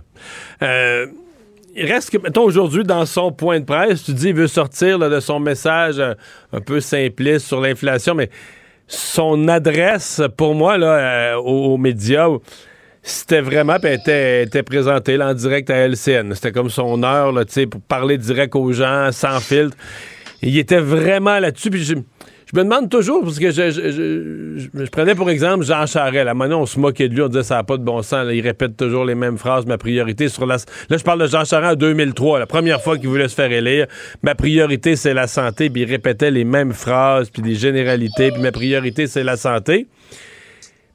Il 1.75 1.91
reste 1.91 2.11
que, 2.11 2.19
mettons, 2.19 2.43
aujourd'hui, 2.43 2.85
dans 2.85 3.07
son 3.07 3.33
point 3.33 3.61
de 3.61 3.65
presse, 3.65 4.05
tu 4.05 4.13
dis 4.13 4.29
il 4.29 4.35
veut 4.35 4.47
sortir 4.47 4.99
de 4.99 5.21
son 5.21 5.41
message 5.41 5.99
euh, 5.99 6.15
un 6.53 6.61
peu 6.61 6.81
simpliste 6.81 7.47
sur 7.47 7.61
l'inflation, 7.61 8.15
mais 8.15 8.29
son 8.87 9.49
adresse, 9.49 10.21
pour 10.37 10.55
moi, 10.55 10.77
là, 10.77 11.35
euh, 11.35 11.37
aux, 11.37 11.79
médias, 11.79 12.29
c'était 13.03 13.41
vraiment, 13.41 13.79
puis 13.79 13.89
elle 13.89 14.01
était, 14.01 14.43
était 14.43 14.63
présentée 14.63 15.21
en 15.21 15.33
direct 15.33 15.71
à 15.71 15.89
LCN. 15.89 16.35
C'était 16.35 16.53
comme 16.53 16.69
son 16.69 17.03
heure, 17.03 17.33
là, 17.33 17.47
tu 17.47 17.53
sais, 17.53 17.67
pour 17.67 17.81
parler 17.81 18.19
direct 18.19 18.55
aux 18.55 18.73
gens, 18.73 19.11
sans 19.11 19.41
filtre. 19.41 19.77
Il 20.43 20.59
était 20.59 20.81
vraiment 20.81 21.39
là-dessus, 21.39 21.71
puis 21.71 21.95
je, 22.53 22.59
me 22.59 22.65
demande 22.65 22.91
toujours, 22.91 23.23
parce 23.23 23.39
que 23.39 23.51
je, 23.51 23.71
je, 23.71 23.91
je- 23.91 24.85
je- 24.85 24.91
prenais 24.91 25.15
pour 25.15 25.31
exemple 25.31 25.65
Jean 25.65 25.87
Charest. 25.87 26.25
Là, 26.25 26.35
maintenant, 26.35 26.63
on 26.63 26.67
se 26.67 26.79
moquait 26.79 27.09
de 27.09 27.15
lui, 27.15 27.23
on 27.23 27.29
disait 27.29 27.43
ça 27.43 27.57
n'a 27.57 27.65
pas 27.65 27.77
de 27.77 27.83
bon 27.85 28.03
sens. 28.03 28.27
il 28.33 28.41
répète 28.43 28.77
toujours 28.77 29.05
les 29.05 29.15
mêmes 29.15 29.39
phrases. 29.39 29.67
Ma 29.67 29.79
priorité 29.79 30.29
sur 30.29 30.45
la. 30.47 30.57
Là, 30.89 30.97
je 30.97 31.03
parle 31.03 31.21
de 31.23 31.27
Jean 31.27 31.45
Charest 31.45 31.73
en 31.73 31.77
2003, 31.77 32.39
la 32.41 32.47
première 32.47 32.81
fois 32.83 32.99
qu'il 32.99 33.09
voulait 33.09 33.29
se 33.29 33.35
faire 33.35 33.51
élire. 33.51 33.87
Ma 34.23 34.35
priorité, 34.35 34.97
c'est 34.97 35.15
la 35.15 35.27
santé. 35.27 35.71
Puis 35.71 35.83
il 35.83 35.91
répétait 35.91 36.31
les 36.31 36.45
mêmes 36.45 36.73
phrases, 36.73 37.31
puis 37.31 37.43
des 37.43 37.55
généralités. 37.55 38.31
Puis 38.33 38.43
ma 38.43 38.53
priorité, 38.53 39.07
c'est 39.07 39.25
la 39.25 39.37
santé. 39.37 39.87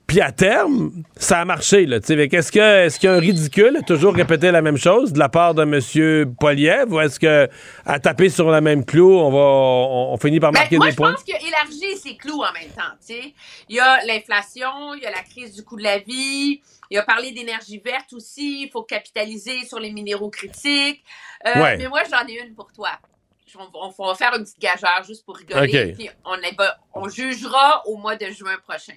Puis 0.07 0.21
à 0.21 0.31
terme, 0.31 1.03
ça 1.17 1.39
a 1.41 1.45
marché. 1.45 1.85
Là, 1.85 1.99
qu'est-ce, 1.99 2.49
que, 2.51 2.85
est-ce 2.85 2.97
qu'il 2.97 3.09
y 3.09 3.11
a 3.11 3.15
un 3.15 3.19
ridicule 3.19 3.75
à 3.77 3.81
toujours 3.81 4.13
répéter 4.15 4.51
la 4.51 4.61
même 4.61 4.77
chose 4.77 5.11
de 5.11 5.19
la 5.19 5.27
part 5.27 5.53
de 5.53 5.63
M. 5.63 6.33
Poliev 6.39 6.93
ou 6.93 6.99
est-ce 7.01 7.19
que 7.19 7.49
à 7.85 7.99
taper 7.99 8.29
sur 8.29 8.49
la 8.49 8.61
même 8.61 8.85
clou, 8.85 9.11
on 9.19 9.29
va 9.29 9.37
on, 9.37 10.13
on 10.13 10.17
finit 10.17 10.39
par 10.39 10.53
Ben, 10.53 10.59
marquer 10.61 10.77
moi, 10.77 10.85
des 10.85 10.91
je 10.93 10.97
points? 10.97 11.11
pense 11.11 11.23
qu'il 11.23 11.35
a 11.35 11.39
élargi 11.41 11.97
ses 11.97 12.15
clous 12.15 12.41
en 12.41 12.53
même 12.53 12.69
temps. 12.75 12.95
tu 13.05 13.15
sais. 13.15 13.33
Il 13.67 13.75
y 13.75 13.79
a 13.81 13.97
l'inflation, 14.05 14.93
il 14.95 15.03
y 15.03 15.05
a 15.05 15.11
la 15.11 15.23
crise 15.23 15.53
du 15.53 15.63
coût 15.65 15.75
de 15.75 15.83
la 15.83 15.99
vie, 15.99 16.61
il 16.89 16.97
a 16.97 17.03
parlé 17.03 17.33
d'énergie 17.33 17.81
verte 17.83 18.13
aussi, 18.13 18.63
il 18.63 18.69
faut 18.71 18.83
capitaliser 18.83 19.65
sur 19.65 19.77
les 19.79 19.91
minéraux 19.91 20.29
critiques. 20.29 21.03
Euh, 21.45 21.61
Ouais. 21.61 21.75
Mais 21.77 21.87
moi, 21.89 22.03
j'en 22.09 22.25
ai 22.27 22.39
une 22.47 22.55
pour 22.55 22.71
toi. 22.71 22.91
On, 23.73 23.91
on 23.97 24.07
va 24.07 24.15
faire 24.15 24.33
une 24.35 24.43
petite 24.43 24.59
gageure 24.59 25.03
juste 25.05 25.25
pour 25.25 25.35
rigoler, 25.35 25.89
OK. 25.89 25.95
puis 25.97 26.09
on, 26.25 26.35
est 26.35 26.55
pas- 26.55 26.77
on 26.93 27.09
jugera 27.09 27.81
au 27.87 27.97
mois 27.97 28.15
de 28.15 28.27
juin 28.27 28.55
prochain. 28.65 28.93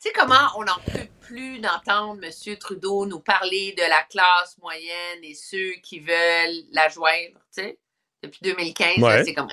Tu 0.00 0.08
sais 0.08 0.12
comment 0.14 0.48
on 0.56 0.62
n'en 0.64 0.78
peut 0.92 1.08
plus 1.22 1.58
d'entendre 1.58 2.20
M. 2.24 2.56
Trudeau 2.56 3.04
nous 3.06 3.18
parler 3.20 3.74
de 3.76 3.82
la 3.82 4.02
classe 4.04 4.56
moyenne 4.58 5.24
et 5.24 5.34
ceux 5.34 5.72
qui 5.82 5.98
veulent 5.98 6.64
la 6.70 6.88
joindre, 6.88 7.38
tu 7.52 7.62
sais? 7.62 7.78
Depuis 8.22 8.40
2015, 8.42 8.98
là, 8.98 9.06
Ouais. 9.06 9.24
c'est 9.24 9.34
comme... 9.34 9.48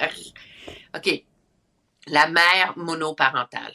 OK. 0.96 1.24
La 2.08 2.28
mère 2.28 2.74
monoparentale. 2.78 3.74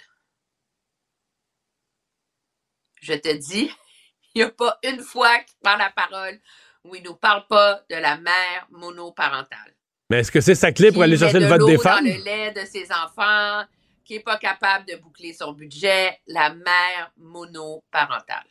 Je 3.00 3.14
te 3.14 3.32
dis, 3.36 3.70
il 4.34 4.38
n'y 4.38 4.42
a 4.42 4.50
pas 4.50 4.78
une 4.84 5.00
fois 5.00 5.38
qu'il 5.40 5.56
prend 5.62 5.76
la 5.76 5.90
parole 5.90 6.38
où 6.84 6.94
il 6.94 7.02
ne 7.02 7.08
nous 7.08 7.16
parle 7.16 7.46
pas 7.48 7.82
de 7.90 7.96
la 7.96 8.16
mère 8.16 8.66
monoparentale. 8.70 9.74
Mais 10.08 10.20
est-ce 10.20 10.30
que 10.32 10.40
c'est 10.40 10.54
sa 10.54 10.72
clé 10.72 10.92
pour 10.92 11.02
aller 11.02 11.16
chercher 11.18 11.38
le 11.40 11.46
vote 11.46 11.66
des 11.66 11.76
dans 11.76 11.82
femmes? 11.82 12.04
le 12.04 12.22
lait 12.24 12.52
de 12.52 12.64
ses 12.64 12.88
enfants, 12.92 13.64
qui 14.10 14.16
n'est 14.16 14.22
pas 14.24 14.38
capable 14.38 14.86
de 14.86 14.96
boucler 14.96 15.32
son 15.32 15.52
budget, 15.52 16.18
la 16.26 16.52
mère 16.52 17.12
monoparentale. 17.16 18.42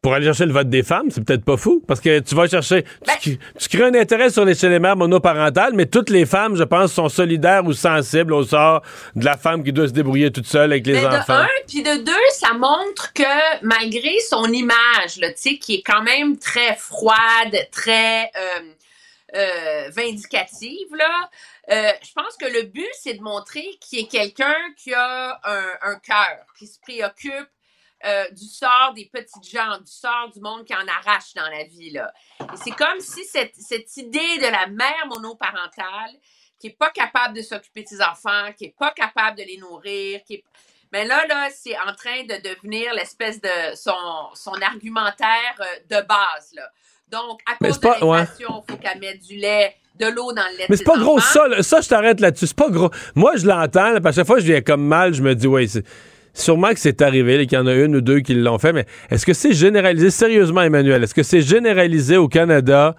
Pour 0.00 0.14
aller 0.14 0.26
chercher 0.26 0.46
le 0.46 0.52
vote 0.52 0.70
des 0.70 0.84
femmes, 0.84 1.10
c'est 1.10 1.24
peut-être 1.24 1.44
pas 1.44 1.56
fou. 1.56 1.82
Parce 1.88 1.98
que 1.98 2.20
tu 2.20 2.36
vas 2.36 2.46
chercher. 2.46 2.84
Ben 3.04 3.14
tu, 3.20 3.36
tu 3.58 3.68
crées 3.68 3.88
un 3.88 3.94
intérêt 3.94 4.30
sur 4.30 4.44
les, 4.44 4.54
chez 4.54 4.68
les 4.68 4.78
mères 4.78 4.96
monoparentales, 4.96 5.72
mais 5.74 5.86
toutes 5.86 6.10
les 6.10 6.24
femmes, 6.24 6.54
je 6.54 6.62
pense, 6.62 6.92
sont 6.92 7.08
solidaires 7.08 7.64
ou 7.66 7.72
sensibles 7.72 8.32
au 8.32 8.44
sort 8.44 8.82
de 9.16 9.24
la 9.24 9.36
femme 9.36 9.64
qui 9.64 9.72
doit 9.72 9.88
se 9.88 9.92
débrouiller 9.92 10.30
toute 10.30 10.46
seule 10.46 10.70
avec 10.70 10.86
les 10.86 10.92
Mais 10.92 11.06
enfants. 11.06 11.34
de 11.34 11.42
un, 11.42 11.48
puis 11.66 11.82
de 11.82 12.04
deux, 12.04 12.12
ça 12.30 12.52
montre 12.52 13.12
que 13.12 13.64
malgré 13.64 14.20
son 14.30 14.44
image, 14.44 15.14
tu 15.16 15.32
sais, 15.34 15.58
qui 15.58 15.74
est 15.74 15.82
quand 15.84 16.02
même 16.02 16.38
très 16.38 16.76
froide, 16.76 17.56
très 17.72 18.30
euh, 18.36 18.60
euh, 19.34 19.90
vindicative, 19.90 20.94
là, 20.96 21.28
euh, 21.70 21.92
je 22.02 22.12
pense 22.12 22.36
que 22.36 22.46
le 22.46 22.62
but, 22.62 22.88
c'est 23.00 23.14
de 23.14 23.22
montrer 23.22 23.78
qu'il 23.80 24.00
est 24.00 24.08
quelqu'un 24.08 24.56
qui 24.76 24.94
a 24.94 25.40
un, 25.44 25.92
un 25.92 25.98
cœur, 25.98 26.46
qui 26.58 26.66
se 26.66 26.78
préoccupe 26.80 27.48
euh, 28.04 28.30
du 28.30 28.44
sort 28.46 28.92
des 28.94 29.06
petites 29.06 29.50
gens, 29.50 29.78
du 29.78 29.90
sort 29.90 30.30
du 30.32 30.40
monde 30.40 30.64
qui 30.64 30.74
en 30.74 30.86
arrache 30.86 31.34
dans 31.34 31.48
la 31.48 31.64
vie. 31.64 31.90
Là. 31.90 32.12
Et 32.40 32.56
c'est 32.56 32.70
comme 32.70 33.00
si 33.00 33.24
cette, 33.24 33.56
cette 33.56 33.96
idée 33.96 34.38
de 34.38 34.46
la 34.46 34.68
mère 34.68 35.06
monoparentale 35.08 36.12
qui 36.60 36.68
n'est 36.68 36.74
pas 36.74 36.90
capable 36.90 37.34
de 37.34 37.42
s'occuper 37.42 37.82
de 37.82 37.88
ses 37.88 38.00
enfants, 38.00 38.52
qui 38.56 38.64
n'est 38.64 38.74
pas 38.78 38.92
capable 38.92 39.38
de 39.38 39.42
les 39.42 39.56
nourrir, 39.58 40.22
qui 40.24 40.34
est... 40.34 40.44
Mais 40.92 41.04
là, 41.04 41.26
là, 41.26 41.50
c'est 41.50 41.78
en 41.78 41.94
train 41.94 42.22
de 42.22 42.48
devenir 42.48 42.94
l'espèce 42.94 43.40
de 43.40 43.74
son, 43.74 44.30
son 44.34 44.54
argumentaire 44.62 45.60
euh, 45.60 46.00
de 46.00 46.06
base. 46.06 46.52
Là. 46.54 46.70
Donc, 47.08 47.40
à 47.46 47.56
Mais 47.60 47.68
cause 47.68 47.80
de 47.80 47.88
l'inflation, 47.88 48.64
il 48.66 48.72
faut 48.72 48.78
qu'elle 48.78 48.98
mette 48.98 49.20
du 49.20 49.36
lait, 49.36 49.76
de 49.98 50.06
l'eau 50.06 50.32
dans 50.32 50.42
le 50.52 50.58
lait 50.58 50.66
Mais 50.68 50.76
c'est 50.76 50.84
pas 50.84 50.98
gros 50.98 51.18
ça, 51.18 51.44
ça 51.60 51.80
je 51.80 51.88
t'arrête 51.88 52.20
là-dessus. 52.20 52.46
C'est 52.46 52.56
pas 52.56 52.70
gros. 52.70 52.90
Moi, 53.14 53.32
je 53.36 53.46
l'entends, 53.46 53.94
puis 53.96 54.08
à 54.08 54.12
chaque 54.12 54.26
fois 54.26 54.38
je 54.38 54.44
viens 54.44 54.60
comme 54.60 54.84
mal, 54.84 55.14
je 55.14 55.22
me 55.22 55.34
dis, 55.34 55.46
ouais, 55.46 55.66
c'est 55.66 55.84
sûrement 56.34 56.70
que 56.70 56.78
c'est 56.78 57.02
arrivé, 57.02 57.46
qu'il 57.46 57.58
y 57.58 57.60
en 57.60 57.66
a 57.66 57.74
une 57.74 57.96
ou 57.96 58.00
deux 58.00 58.20
qui 58.20 58.34
l'ont 58.34 58.58
fait, 58.58 58.72
mais 58.72 58.86
est-ce 59.10 59.26
que 59.26 59.32
c'est 59.32 59.52
généralisé, 59.52 60.10
sérieusement, 60.10 60.62
Emmanuel, 60.62 61.02
est-ce 61.02 61.14
que 61.14 61.22
c'est 61.22 61.42
généralisé 61.42 62.16
au 62.16 62.28
Canada 62.28 62.94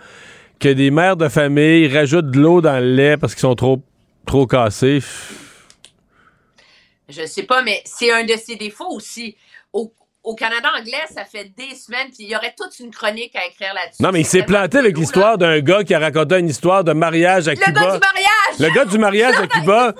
que 0.60 0.70
des 0.70 0.92
mères 0.92 1.16
de 1.16 1.30
famille 1.30 1.88
rajoutent 1.88 2.32
de 2.32 2.40
l'eau 2.40 2.62
dans 2.62 2.80
le 2.80 2.94
lait 2.94 3.18
parce 3.18 3.34
qu'ils 3.34 3.42
sont 3.42 3.56
trop, 3.56 3.82
trop 4.26 4.46
cassés? 4.46 5.00
Je 7.08 7.26
sais 7.26 7.44
pas, 7.44 7.64
mais 7.64 7.82
c'est 7.86 8.12
un 8.12 8.24
de 8.24 8.34
ses 8.34 8.56
défauts 8.56 8.92
aussi. 8.92 9.36
Au, 9.74 9.92
au 10.24 10.36
Canada 10.36 10.70
anglais, 10.78 11.02
ça 11.14 11.24
fait 11.24 11.46
des 11.46 11.76
semaines, 11.76 12.08
puis 12.08 12.26
il 12.26 12.30
y 12.30 12.36
aurait 12.36 12.54
toute 12.58 12.78
une 12.80 12.92
chronique 12.92 13.36
à 13.36 13.46
écrire 13.46 13.74
là-dessus. 13.74 14.04
Non, 14.04 14.12
mais 14.12 14.20
il 14.22 14.26
s'est 14.26 14.44
planté 14.44 14.78
avec 14.78 14.98
l'histoire 14.98 15.38
d'un 15.38 15.60
gars 15.62 15.84
qui 15.84 15.94
a 15.94 16.00
raconté 16.00 16.38
une 16.40 16.50
histoire 16.50 16.84
de 16.84 16.92
mariage 16.92 17.48
à 17.48 17.52
Le 17.52 17.58
Cuba. 17.58 17.72
gars 17.80 17.92
du 17.94 18.00
mariage! 18.00 18.60
Le 18.60 18.70
gars 18.70 18.86
du 18.86 18.98
mariage 18.98 19.36
à 19.40 19.48
Cuba. 19.60 19.94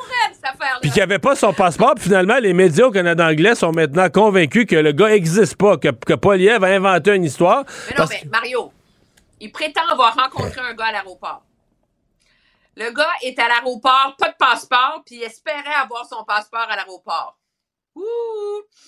Puis 0.82 0.92
qui 0.92 1.02
avait 1.02 1.20
pas 1.20 1.36
son 1.36 1.54
passeport. 1.54 1.96
Puis 1.96 2.04
finalement, 2.06 2.38
les 2.38 2.54
médias 2.54 2.88
au 2.88 2.92
Canada 2.92 3.26
anglais 3.26 3.56
sont 3.56 3.72
maintenant 3.72 4.10
convaincus 4.10 4.66
que 4.66 4.76
le 4.76 4.92
gars 4.92 5.16
existe 5.16 5.56
pas, 5.56 5.78
que, 5.78 5.88
que 5.90 6.14
Poliev 6.14 6.64
a 6.64 6.68
inventé 6.68 7.16
une 7.16 7.24
histoire. 7.24 7.64
Mais 7.90 7.96
non, 7.98 8.06
mais 8.10 8.22
Mario, 8.30 8.74
il 9.40 9.52
prétend 9.52 9.88
avoir 9.90 10.14
rencontré 10.16 10.60
un 10.60 10.74
gars 10.74 10.88
à 10.88 10.92
l'aéroport. 10.92 11.44
Le 12.76 12.92
gars 12.92 13.10
est 13.24 13.40
à 13.40 13.48
l'aéroport, 13.48 14.16
pas 14.20 14.30
de 14.30 14.36
passeport, 14.38 15.02
puis 15.06 15.16
il 15.16 15.24
espérait 15.24 15.74
avoir 15.82 16.06
son 16.06 16.24
passeport 16.26 16.68
à 16.70 16.76
l'aéroport. 16.76 17.38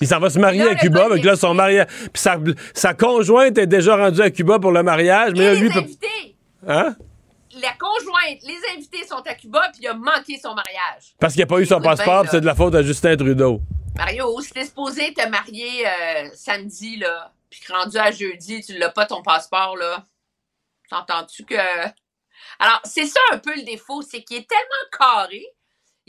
Il 0.02 0.08
s'en 0.08 0.20
va 0.20 0.30
se 0.30 0.40
marier 0.40 0.64
Là, 0.66 0.72
à 0.72 0.76
Cuba, 0.76 1.10
donc 1.10 1.24
là, 1.24 1.36
son 1.36 1.54
mariage. 1.54 1.88
Puis 2.12 2.22
sa, 2.22 2.38
sa 2.74 2.94
conjointe 2.94 3.58
est 3.58 3.68
déjà 3.68 3.96
rendue 3.96 4.22
à 4.22 4.32
Cuba 4.32 4.58
pour 4.60 4.72
le 4.72 4.82
mariage, 4.84 5.34
mais 5.36 5.46
là, 5.46 5.54
lui 5.54 5.68
les 5.68 5.74
peut. 5.74 5.80
invités, 5.80 6.36
Hein? 6.68 6.96
la 7.60 7.74
conjointe, 7.74 8.42
les 8.44 8.58
invités 8.76 9.06
sont 9.06 9.22
à 9.26 9.34
Cuba, 9.36 9.62
puis 9.74 9.82
il 9.84 9.88
a 9.88 9.94
manqué 9.94 10.40
son 10.42 10.56
mariage. 10.56 11.14
Parce 11.20 11.34
qu'il 11.34 11.42
n'a 11.42 11.48
pas 11.48 11.60
eu 11.60 11.66
son 11.66 11.82
passeport, 11.82 12.22
puis 12.22 12.30
c'est 12.32 12.42
de 12.42 12.46
la 12.46 12.56
faute 12.56 12.74
à 12.76 12.82
Justin 12.82 13.16
Trudeau. 13.18 13.62
Mario, 13.96 14.40
si 14.42 14.52
t'es 14.52 14.66
supposé 14.66 15.14
te 15.14 15.28
marier 15.28 15.86
euh, 15.86 16.30
samedi, 16.34 16.98
là, 16.98 17.32
puis 17.50 17.60
que 17.60 17.74
rendu 17.74 17.98
à 17.98 18.10
jeudi, 18.12 18.62
tu 18.66 18.78
l'as 18.78 18.90
pas 18.90 19.06
ton 19.06 19.22
passeport, 19.22 19.76
là, 19.78 20.04
t'entends-tu 20.90 21.44
que... 21.46 21.56
Alors, 22.58 22.80
c'est 22.86 23.06
ça 23.06 23.20
un 23.34 23.38
peu 23.38 23.54
le 23.56 23.64
défaut, 23.64 24.02
c'est 24.02 24.24
qu'il 24.24 24.38
est 24.38 24.48
tellement 24.50 24.98
carré, 24.98 25.44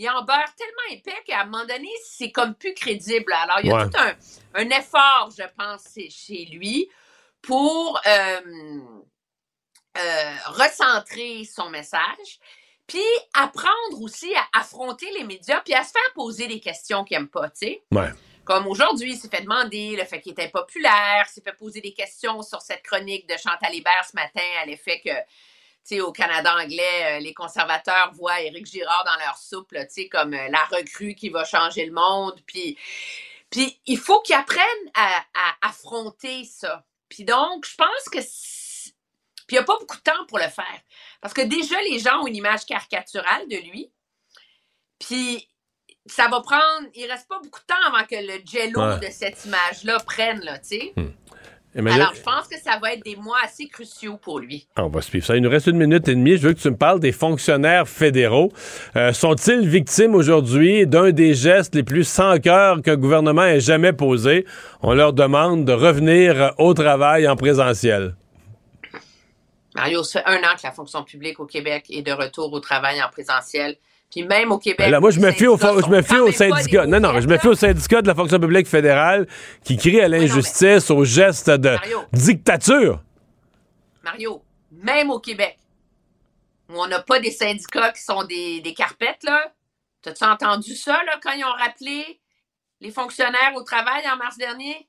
il 0.03 0.11
en 0.11 0.23
beurre 0.23 0.55
tellement 0.57 0.91
épais 0.99 1.17
qu'à 1.27 1.43
un 1.43 1.45
moment 1.45 1.65
donné, 1.65 1.89
c'est 2.11 2.31
comme 2.33 2.55
plus 2.55 2.75
crédible. 2.75 3.33
Alors, 3.33 3.59
il 3.61 3.69
y 3.69 3.71
a 3.71 3.75
Ouais. 3.77 3.85
tout 3.85 3.97
un, 3.99 4.15
un 4.55 4.71
effort, 4.71 5.31
je 5.37 5.45
pense, 5.57 5.87
chez 6.11 6.45
lui 6.47 6.89
pour 7.41 8.01
euh, 8.07 8.41
euh, 9.99 10.35
recentrer 10.47 11.45
son 11.45 11.69
message, 11.71 12.41
puis 12.87 13.01
apprendre 13.35 14.01
aussi 14.01 14.35
à 14.35 14.59
affronter 14.61 15.11
les 15.13 15.25
médias, 15.25 15.61
puis 15.61 15.75
à 15.75 15.85
se 15.85 15.93
faire 15.93 16.13
poser 16.15 16.47
des 16.49 16.61
questions 16.61 17.05
qu'il 17.05 17.17
n'aime 17.19 17.29
pas, 17.29 17.49
tu 17.51 17.67
sais. 17.67 17.83
Ouais. 17.93 18.11
Comme 18.45 18.67
aujourd'hui, 18.67 19.13
il 19.13 19.17
s'est 19.17 19.29
fait 19.29 19.43
demander 19.43 19.95
le 19.97 20.05
fait 20.05 20.21
qu'il 20.21 20.33
était 20.33 20.49
populaire, 20.49 21.27
il 21.29 21.33
s'est 21.33 21.43
fait 21.43 21.53
poser 21.57 21.81
des 21.81 21.93
questions 21.93 22.43
sur 22.43 22.61
cette 22.61 22.83
chronique 22.83 23.29
de 23.29 23.37
Chantal 23.37 23.73
Hébert 23.75 24.05
ce 24.11 24.17
matin 24.17 24.43
à 24.61 24.67
l'effet 24.67 25.01
que 25.05 25.11
sais, 25.85 26.01
au 26.01 26.13
Canada 26.13 26.55
anglais, 26.57 27.17
euh, 27.17 27.19
les 27.21 27.35
conservateurs 27.35 28.13
voient 28.15 28.41
Éric 28.41 28.67
Girard 28.67 29.05
dans 29.05 29.25
leur 29.25 29.37
soupe, 29.37 29.73
là, 29.73 29.85
tu 29.87 29.93
sais, 29.95 30.09
comme 30.09 30.35
euh, 30.35 30.49
la 30.49 30.65
recrue 30.77 31.15
qui 31.15 31.29
va 31.29 31.45
changer 31.45 31.85
le 31.87 31.93
monde. 31.93 32.41
Puis, 32.47 32.79
puis 33.51 33.79
il 33.87 33.99
faut 33.99 34.21
qu'ils 34.23 34.37
apprennent 34.37 34.91
à, 34.95 35.09
à 35.35 35.69
affronter 35.69 36.45
ça. 36.45 36.85
Puis 37.09 37.25
donc, 37.25 37.67
je 37.67 37.75
pense 37.77 38.09
que 38.11 38.19
puis 39.47 39.57
il 39.57 39.59
n'y 39.59 39.65
a 39.65 39.65
pas 39.65 39.77
beaucoup 39.81 39.97
de 39.97 40.03
temps 40.03 40.25
pour 40.29 40.39
le 40.39 40.49
faire. 40.49 40.81
Parce 41.21 41.35
que 41.35 41.43
déjà, 41.43 41.81
les 41.83 41.99
gens 41.99 42.21
ont 42.23 42.27
une 42.27 42.37
image 42.37 42.65
caricaturale 42.65 43.49
de 43.49 43.57
lui. 43.57 43.91
Puis 44.99 45.49
ça 46.07 46.29
va 46.29 46.41
prendre. 46.41 46.89
Il 46.95 47.11
reste 47.11 47.29
pas 47.29 47.39
beaucoup 47.43 47.61
de 47.61 47.67
temps 47.67 47.83
avant 47.87 48.05
que 48.07 48.15
le 48.15 48.41
jello 48.47 48.81
Ouais. 48.81 48.99
de 49.07 49.13
cette 49.13 49.45
image-là 49.45 49.99
prenne, 50.01 50.41
là, 50.43 50.59
tu 50.61 50.69
sais. 50.69 50.95
Emmanuel- 51.75 52.03
Alors, 52.03 52.15
je 52.15 52.21
pense 52.21 52.49
que 52.49 52.59
ça 52.61 52.79
va 52.83 52.93
être 52.93 53.03
des 53.03 53.17
mois 53.17 53.39
assez 53.43 53.67
cruciaux 53.67 54.19
pour 54.19 54.39
lui. 54.39 54.67
On 54.77 54.89
va 54.89 55.01
suivre 55.01 55.25
ça. 55.25 55.37
Il 55.37 55.43
nous 55.43 55.49
reste 55.49 55.69
une 55.69 55.79
minute 55.79 56.07
et 56.09 56.15
demie. 56.15 56.37
Je 56.37 56.49
veux 56.49 56.53
que 56.53 56.61
tu 56.61 56.71
me 56.71 56.77
parles 56.77 57.01
des 57.01 57.13
fonctionnaires 57.13 57.89
fédéraux. 57.89 58.53
Euh, 58.97 59.13
Sont-ils 59.15 59.67
victimes 59.67 60.15
aujourd'hui 60.15 60.87
d'un 60.87 61.13
des 61.13 61.33
gestes 61.33 61.75
les 61.75 61.83
plus 61.83 62.05
sans 62.05 62.39
cœur 62.39 62.83
qu'un 62.83 62.97
gouvernement 62.97 63.45
ait 63.45 63.61
jamais 63.61 63.95
posé? 63.95 64.45
On 64.83 64.93
leur 64.93 65.15
demande 65.15 65.65
de 65.65 65.73
revenir 65.73 66.53
au 66.59 66.75
travail 66.75 67.27
en 67.27 67.37
présentiel. 67.37 68.15
Mario, 69.75 70.03
ça 70.03 70.23
fait 70.23 70.29
un 70.29 70.37
an 70.41 70.55
que 70.57 70.63
la 70.65 70.73
fonction 70.73 71.03
publique 71.03 71.41
au 71.41 71.47
Québec 71.47 71.87
est 71.89 72.03
de 72.03 72.13
retour 72.13 72.53
au 72.53 72.61
travail 72.61 73.03
en 73.03 73.09
présentiel. 73.09 73.77
Puis 74.13 74.23
même 74.25 74.53
au 74.53 74.59
Québec. 74.59 74.91
Là, 74.91 75.01
moi, 75.01 75.11
je 75.11 75.19
me 75.19 75.33
fie 75.33 75.47
au, 75.47 75.57
je 75.57 75.89
me 75.89 76.03
fie 76.03 76.19
au 76.19 76.31
syndicat. 76.31 76.87
Non, 76.87 77.01
non, 77.01 77.19
je 77.19 77.27
me 77.27 77.39
fie 77.39 77.49
au 77.49 77.55
syndicat 77.55 78.03
de 78.03 78.07
la 78.07 78.15
fonction 78.15 78.39
publique 78.39 78.69
fédérale 78.69 79.27
qui 79.65 79.79
crie 79.79 80.03
à 80.03 80.09
l'injustice, 80.09 80.91
au 80.91 81.03
geste 81.03 81.49
de 81.49 81.71
Mario. 81.71 82.05
dictature. 82.13 83.03
Mario, 84.03 84.45
même 84.71 85.11
au 85.11 85.19
Québec, 85.19 85.59
où 86.69 86.75
on 86.79 86.87
n'a 86.89 87.01
pas 87.01 87.21
des 87.21 87.31
syndicats 87.31 87.91
qui 87.93 88.03
sont 88.03 88.25
des, 88.25 88.61
des 88.61 88.75
carpettes, 88.75 89.23
là. 89.23 89.51
T'as-tu 90.03 90.25
entendu 90.25 90.77
ça, 90.77 91.03
là, 91.05 91.19
quand 91.23 91.33
ils 91.33 91.45
ont 91.45 91.53
rappelé 91.53 92.21
les 92.81 92.91
fonctionnaires 92.91 93.53
au 93.55 93.63
travail 93.63 94.03
en 94.13 94.17
mars 94.17 94.37
dernier? 94.37 94.89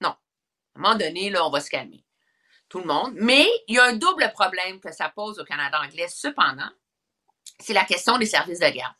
Non. 0.00 0.08
À 0.08 0.16
un 0.78 0.80
moment 0.80 0.94
donné, 0.96 1.30
là, 1.30 1.46
on 1.46 1.50
va 1.50 1.60
se 1.60 1.70
calmer. 1.70 2.04
Tout 2.68 2.80
le 2.80 2.86
monde. 2.86 3.12
Mais 3.14 3.46
il 3.68 3.76
y 3.76 3.78
a 3.78 3.84
un 3.84 3.92
double 3.92 4.28
problème 4.34 4.80
que 4.80 4.90
ça 4.90 5.08
pose 5.08 5.38
au 5.38 5.44
Canada 5.44 5.78
anglais, 5.80 6.08
cependant. 6.08 6.70
C'est 7.60 7.72
la 7.72 7.84
question 7.84 8.18
des 8.18 8.26
services 8.26 8.60
de 8.60 8.68
garde. 8.68 8.94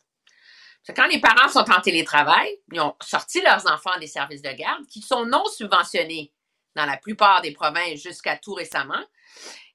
Quand 0.95 1.07
les 1.07 1.19
parents 1.19 1.49
sont 1.49 1.69
en 1.71 1.81
télétravail, 1.81 2.59
ils 2.71 2.79
ont 2.79 2.95
sorti 3.01 3.41
leurs 3.41 3.69
enfants 3.71 3.97
des 3.99 4.07
services 4.07 4.43
de 4.43 4.51
garde 4.51 4.85
qui 4.87 5.01
sont 5.01 5.25
non 5.25 5.43
subventionnés 5.45 6.31
dans 6.75 6.85
la 6.85 6.97
plupart 6.97 7.41
des 7.41 7.53
provinces 7.53 8.01
jusqu'à 8.01 8.37
tout 8.37 8.53
récemment. 8.53 9.03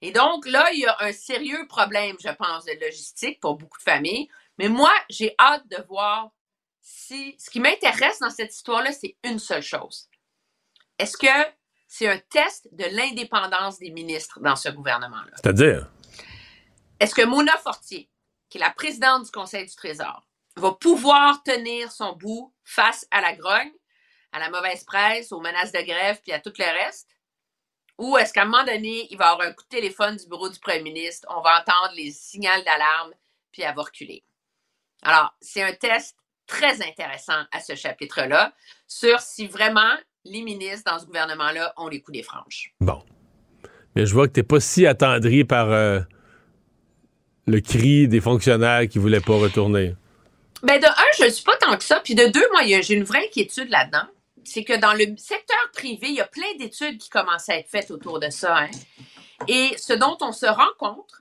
Et 0.02 0.12
donc, 0.12 0.47
là, 0.47 0.70
il 0.73 0.81
y 0.81 0.86
a 0.86 0.97
un 1.01 1.12
sérieux 1.12 1.66
problème, 1.66 2.16
je 2.20 2.28
pense, 2.31 2.65
de 2.65 2.78
logistique 2.81 3.40
pour 3.40 3.57
beaucoup 3.57 3.78
de 3.78 3.82
familles. 3.82 4.28
Mais 4.59 4.69
moi, 4.69 4.93
j'ai 5.09 5.35
hâte 5.39 5.66
de 5.69 5.82
voir 5.89 6.31
si. 6.81 7.36
Ce 7.39 7.51
qui 7.51 7.61
m'intéresse 7.61 8.20
dans 8.20 8.31
cette 8.31 8.55
histoire-là, 8.55 8.93
c'est 8.93 9.16
une 9.24 9.39
seule 9.39 9.62
chose. 9.62 10.09
Est-ce 10.98 11.16
que 11.16 11.51
c'est 11.89 12.09
un 12.09 12.19
test 12.19 12.69
de 12.73 12.85
l'indépendance 12.85 13.78
des 13.78 13.90
ministres 13.90 14.39
dans 14.40 14.57
ce 14.57 14.69
gouvernement-là? 14.69 15.32
C'est-à-dire? 15.43 15.90
Est-ce 17.01 17.15
que 17.15 17.24
Mona 17.24 17.57
Fortier, 17.59 18.09
qui 18.51 18.59
la 18.59 18.70
présidente 18.70 19.24
du 19.24 19.31
Conseil 19.31 19.64
du 19.64 19.74
Trésor, 19.74 20.27
va 20.56 20.72
pouvoir 20.72 21.43
tenir 21.44 21.90
son 21.90 22.14
bout 22.16 22.52
face 22.64 23.06
à 23.10 23.20
la 23.20 23.35
grogne, 23.35 23.72
à 24.32 24.40
la 24.40 24.51
mauvaise 24.51 24.85
presse, 24.85 25.32
aux 25.32 25.40
menaces 25.40 25.72
de 25.72 25.81
grève, 25.81 26.20
puis 26.22 26.32
à 26.32 26.40
tout 26.40 26.52
le 26.59 26.85
reste? 26.85 27.09
Ou 27.98 28.18
est-ce 28.18 28.32
qu'à 28.32 28.43
un 28.43 28.47
moment 28.47 28.64
donné, 28.64 29.06
il 29.10 29.16
va 29.16 29.31
avoir 29.31 29.48
un 29.48 29.52
coup 29.52 29.64
de 29.64 29.68
téléphone 29.68 30.16
du 30.16 30.27
bureau 30.27 30.48
du 30.48 30.59
premier 30.59 30.82
ministre, 30.82 31.27
on 31.31 31.40
va 31.40 31.60
entendre 31.60 31.94
les 31.97 32.10
signaux 32.10 32.51
d'alarme, 32.64 33.12
puis 33.52 33.62
elle 33.62 33.74
va 33.74 33.82
reculer? 33.82 34.24
Alors, 35.02 35.35
c'est 35.40 35.62
un 35.62 35.72
test 35.72 36.16
très 36.47 36.82
intéressant 36.82 37.44
à 37.52 37.60
ce 37.60 37.74
chapitre-là 37.74 38.52
sur 38.86 39.20
si 39.20 39.47
vraiment 39.47 39.94
les 40.24 40.43
ministres 40.43 40.90
dans 40.90 40.98
ce 40.98 41.06
gouvernement-là 41.06 41.72
ont 41.77 41.89
les 41.89 42.02
coups 42.02 42.16
des 42.18 42.22
franges. 42.22 42.74
Bon. 42.81 43.02
Mais 43.94 44.06
je 44.06 44.12
vois 44.12 44.28
que 44.28 44.32
t'es 44.32 44.43
pas 44.43 44.60
si 44.60 44.86
attendri 44.86 45.44
par 45.44 45.70
euh, 45.70 46.01
le 47.47 47.61
cri 47.61 48.09
des 48.09 48.21
fonctionnaires 48.21 48.89
qui 48.89 48.99
voulaient 48.99 49.21
pas 49.21 49.37
retourner? 49.37 49.95
Ben 50.62 50.79
de 50.79 50.87
un, 50.87 51.11
je 51.19 51.25
ne 51.25 51.31
suis 51.31 51.45
pas 51.45 51.57
tant 51.57 51.77
que 51.77 51.85
ça. 51.85 52.01
Puis 52.01 52.15
de 52.15 52.27
deux, 52.27 52.47
moi, 52.53 52.62
j'ai 52.65 52.95
une 52.95 53.05
vraie 53.05 53.27
inquiétude 53.27 53.71
là-dedans. 53.71 54.07
C'est 54.45 54.65
que 54.65 54.77
dans 54.77 54.93
le 54.93 55.17
secteur 55.17 55.71
privé, 55.73 56.09
il 56.09 56.15
y 56.15 56.21
a 56.21 56.27
plein 56.27 56.55
d'études 56.59 56.99
qui 56.99 57.09
commencent 57.09 57.49
à 57.49 57.57
être 57.57 57.69
faites 57.69 57.91
autour 57.91 58.21
de 58.21 58.31
ça. 58.31 58.59
hein. 58.59 58.71
Et 59.49 59.75
ce 59.79 59.93
dont 59.93 60.17
on 60.21 60.33
se 60.33 60.47
rend 60.47 60.73
compte, 60.79 61.12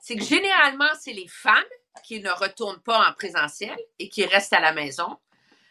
c'est 0.00 0.16
que 0.16 0.24
généralement, 0.24 0.88
c'est 1.00 1.12
les 1.12 1.28
femmes 1.28 1.54
qui 2.04 2.20
ne 2.20 2.30
retournent 2.30 2.80
pas 2.80 3.06
en 3.08 3.12
présentiel 3.12 3.76
et 3.98 4.08
qui 4.08 4.24
restent 4.24 4.52
à 4.52 4.60
la 4.60 4.72
maison 4.72 5.16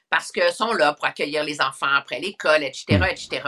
parce 0.10 0.32
qu'elles 0.32 0.53
sont 0.53 0.74
là 0.74 0.94
pour 0.94 1.06
accueillir 1.06 1.44
les 1.44 1.60
enfants 1.61 1.94
après 1.94 2.19
l'école, 2.19 2.64
etc., 2.64 2.86
etc. 3.10 3.41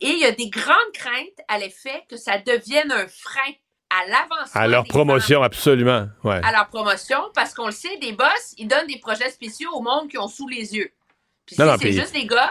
Et 0.00 0.08
il 0.08 0.18
y 0.18 0.24
a 0.24 0.32
des 0.32 0.48
grandes 0.48 0.92
craintes 0.92 1.40
à 1.48 1.58
l'effet 1.58 2.04
que 2.08 2.16
ça 2.16 2.38
devienne 2.38 2.92
un 2.92 3.06
frein 3.08 3.52
à 3.90 4.04
l'avancement 4.08 4.60
À 4.60 4.66
leur 4.66 4.84
promotion, 4.84 5.42
absolument. 5.42 6.06
Ouais. 6.24 6.40
à 6.44 6.52
leur 6.52 6.66
promotion 6.68 7.18
parce 7.34 7.54
qu'on 7.54 7.66
le 7.66 7.72
sait, 7.72 7.96
des 8.00 8.12
boss, 8.12 8.54
ils 8.58 8.66
donnent 8.68 8.86
des 8.88 8.98
projets 8.98 9.30
spéciaux 9.30 9.70
au 9.74 9.80
monde 9.82 10.08
qui 10.10 10.18
ont 10.18 10.28
sous 10.28 10.48
les 10.48 10.74
yeux. 10.74 10.90
Puis 11.46 11.56
Non, 11.58 11.64
si 11.66 11.70
non, 11.70 11.76
c'est 11.80 11.92
juste 11.92 12.12
des 12.12 12.26
gars, 12.26 12.50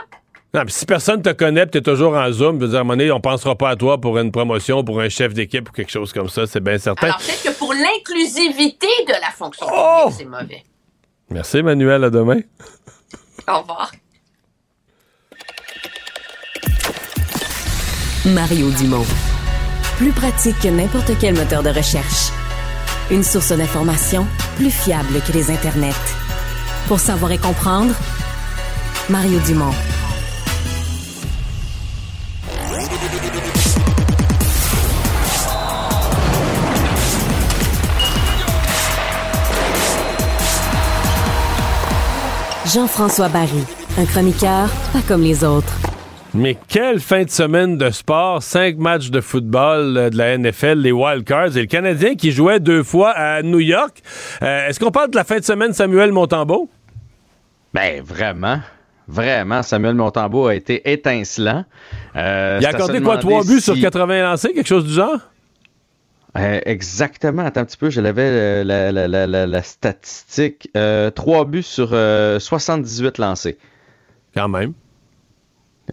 Non, 0.54 0.62
puis 0.64 0.72
si 0.74 0.86
personne 0.86 1.22
te 1.22 1.30
connaît, 1.34 1.68
tu 1.68 1.78
es 1.80 1.82
toujours 1.82 2.14
en 2.16 2.32
Zoom, 2.32 2.56
je 2.60 2.66
veux 2.66 2.70
dire, 2.70 2.78
à 2.78 2.82
un 2.82 2.84
moment 2.86 2.98
donné, 2.98 3.12
on 3.12 3.20
pensera 3.20 3.56
pas 3.56 3.72
à 3.72 3.76
toi 3.76 4.00
pour 4.00 4.18
une 4.18 4.32
promotion, 4.32 4.84
pour 4.86 5.02
un 5.02 5.10
chef 5.10 5.34
d'équipe 5.34 5.68
ou 5.68 5.72
quelque 5.74 5.92
chose 5.92 6.14
comme 6.14 6.30
ça, 6.30 6.48
c'est 6.48 6.62
bien 6.62 6.78
certain. 6.78 7.08
alors 7.08 7.18
peut-être 7.18 7.44
que 7.44 7.58
pour 7.60 7.74
l'inclusivité 7.74 8.88
de 9.08 9.12
la 9.22 9.32
fonction 9.32 9.68
Oh! 9.70 10.04
publique, 10.06 10.18
c'est 10.18 10.26
mauvais. 10.26 10.64
Merci, 11.30 11.58
Emmanuel. 11.58 12.04
À 12.06 12.10
demain. 12.10 12.40
Au 13.50 13.60
revoir. 13.60 13.92
Mario 18.26 18.70
Dumont. 18.72 19.06
Plus 19.98 20.12
pratique 20.12 20.60
que 20.60 20.68
n'importe 20.68 21.12
quel 21.22 21.36
moteur 21.36 21.64
de 21.64 21.70
recherche. 21.70 22.30
Une 23.12 23.24
source 23.24 23.54
d'information 23.54 24.28
plus 24.58 24.70
fiable 24.70 25.22
que 25.26 25.32
les 25.32 25.50
internets. 25.50 25.94
Pour 26.88 27.00
savoir 27.00 27.32
et 27.32 27.38
comprendre, 27.38 27.94
Mario 29.10 29.40
Dumont. 29.40 29.72
Jean-François 42.66 43.30
Barry, 43.30 43.64
un 43.98 44.06
chroniqueur 44.06 44.68
pas 44.92 45.00
comme 45.08 45.22
les 45.22 45.46
autres. 45.46 45.85
Mais 46.36 46.58
quelle 46.68 47.00
fin 47.00 47.24
de 47.24 47.30
semaine 47.30 47.78
de 47.78 47.90
sport, 47.92 48.44
cinq 48.44 48.78
matchs 48.78 49.10
de 49.10 49.22
football 49.22 49.96
euh, 49.98 50.10
de 50.10 50.18
la 50.18 50.38
NFL, 50.38 50.80
les 50.80 50.92
Wildcards 50.92 51.56
et 51.56 51.62
le 51.62 51.66
Canadien 51.66 52.16
qui 52.16 52.32
jouait 52.32 52.60
deux 52.60 52.84
fois 52.84 53.12
à 53.12 53.42
New 53.42 53.60
York. 53.62 54.02
Euh, 54.42 54.68
Est-ce 54.68 54.80
qu'on 54.80 54.92
parle 54.92 55.12
de 55.12 55.16
la 55.16 55.24
fin 55.24 55.38
de 55.40 55.44
semaine 55.46 55.72
Samuel 55.72 56.12
Montembeau? 56.12 56.70
Ben, 57.74 58.02
vraiment. 58.04 58.60
Vraiment, 59.08 59.62
Samuel 59.64 59.96
Montembeau 59.96 60.48
a 60.48 60.56
été 60.56 60.92
étincelant. 60.92 61.64
Euh, 62.18 62.58
Il 62.60 62.66
a 62.66 62.70
accordé 62.70 63.00
quoi, 63.02 63.18
trois 63.18 63.44
buts 63.44 63.62
sur 63.62 63.76
si- 63.76 63.82
80 63.82 64.22
lancés, 64.24 64.52
quelque 64.54 64.68
chose 64.68 64.86
du 64.86 64.94
genre? 64.94 65.20
Euh, 66.38 66.60
exactement. 66.66 67.46
Attends 67.46 67.62
un 67.62 67.66
petit 67.66 67.78
peu, 67.78 67.90
je 67.90 68.02
l'avais 68.02 68.24
euh, 68.26 68.64
la, 68.66 68.92
la- 68.92 69.46
la- 69.48 69.64
statistique. 69.64 70.70
Trois 71.16 71.46
buts 71.46 71.64
sur 71.64 71.90
euh, 71.94 72.40
78 72.40 73.20
lancés. 73.20 73.58
Quand 74.36 74.50
même. 74.50 74.74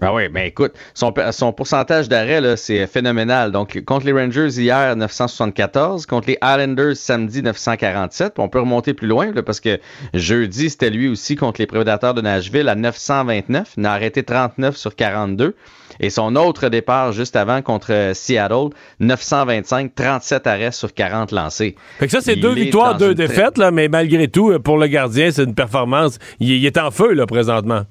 Ah 0.01 0.15
oui, 0.15 0.23
mais 0.33 0.49
écoute, 0.49 0.73
son, 0.95 1.13
son 1.33 1.53
pourcentage 1.53 2.09
d'arrêt, 2.09 2.41
là, 2.41 2.57
c'est 2.57 2.87
phénoménal. 2.87 3.53
Donc, 3.53 3.83
contre 3.85 4.07
les 4.07 4.13
Rangers 4.13 4.49
hier, 4.49 4.97
974. 4.97 6.07
Contre 6.07 6.29
les 6.29 6.39
Islanders, 6.43 6.97
samedi, 6.97 7.43
947. 7.43 8.35
Puis 8.35 8.43
on 8.43 8.49
peut 8.49 8.61
remonter 8.61 8.95
plus 8.95 9.07
loin, 9.07 9.31
là, 9.33 9.43
parce 9.43 9.61
que 9.61 9.79
jeudi, 10.15 10.71
c'était 10.71 10.89
lui 10.91 11.09
aussi 11.09 11.37
contre 11.37 11.61
les 11.61 11.67
Prédateurs 11.67 12.15
de 12.15 12.23
Nashville 12.23 12.69
à 12.69 12.75
929. 12.75 13.75
Il 13.77 13.87
a 13.87 13.93
arrêté 13.93 14.23
39 14.23 14.77
sur 14.77 14.95
42. 14.97 15.55
Et 16.01 16.09
son 16.09 16.37
autre 16.37 16.71
départ 16.71 17.13
juste 17.13 17.37
avant 17.37 17.61
contre 17.61 17.93
euh, 17.93 18.15
Seattle, 18.15 18.71
925, 19.01 19.95
37 19.95 20.47
arrêts 20.47 20.73
sur 20.73 20.95
40 20.95 21.33
lancés. 21.33 21.77
Fait 21.99 22.07
que 22.07 22.13
ça, 22.13 22.23
c'est 22.23 22.37
deux 22.37 22.55
victoires, 22.55 22.97
deux 22.97 23.15
très- 23.15 23.27
défaites, 23.29 23.59
là, 23.59 23.71
mais 23.71 23.89
malgré 23.89 24.27
tout, 24.29 24.51
euh, 24.53 24.59
pour 24.59 24.79
le 24.79 24.87
gardien, 24.87 25.31
c'est 25.31 25.45
une 25.45 25.55
performance. 25.55 26.19
Il, 26.41 26.51
il 26.51 26.65
est 26.65 26.79
en 26.79 26.91
feu, 26.91 27.13
là, 27.13 27.27
présentement. 27.27 27.83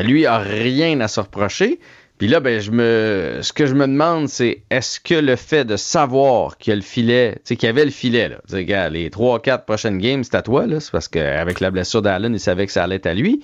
Lui 0.00 0.26
a 0.26 0.38
rien 0.38 1.00
à 1.00 1.08
se 1.08 1.20
reprocher. 1.20 1.78
Puis 2.18 2.28
là, 2.28 2.38
ben, 2.38 2.60
je 2.60 2.70
me, 2.70 3.38
ce 3.42 3.52
que 3.52 3.66
je 3.66 3.74
me 3.74 3.84
demande, 3.86 4.28
c'est 4.28 4.62
est-ce 4.70 5.00
que 5.00 5.14
le 5.14 5.34
fait 5.34 5.64
de 5.64 5.76
savoir 5.76 6.56
qu'il 6.56 6.70
y 6.70 6.72
a 6.72 6.76
le 6.76 6.82
filet, 6.82 7.32
tu 7.36 7.40
sais, 7.44 7.56
qu'il 7.56 7.66
y 7.66 7.70
avait 7.70 7.84
le 7.84 7.90
filet, 7.90 8.28
là, 8.28 8.88
les 8.90 9.10
trois, 9.10 9.40
quatre 9.40 9.64
prochaines 9.64 9.98
games, 9.98 10.22
c'est 10.22 10.36
à 10.36 10.42
toi, 10.42 10.66
là, 10.66 10.78
c'est 10.78 10.92
parce 10.92 11.08
qu'avec 11.08 11.58
la 11.58 11.72
blessure 11.72 12.00
d'Allen, 12.00 12.32
il 12.32 12.38
savait 12.38 12.66
que 12.66 12.72
ça 12.72 12.84
allait 12.84 12.96
être 12.96 13.06
à 13.06 13.14
lui. 13.14 13.42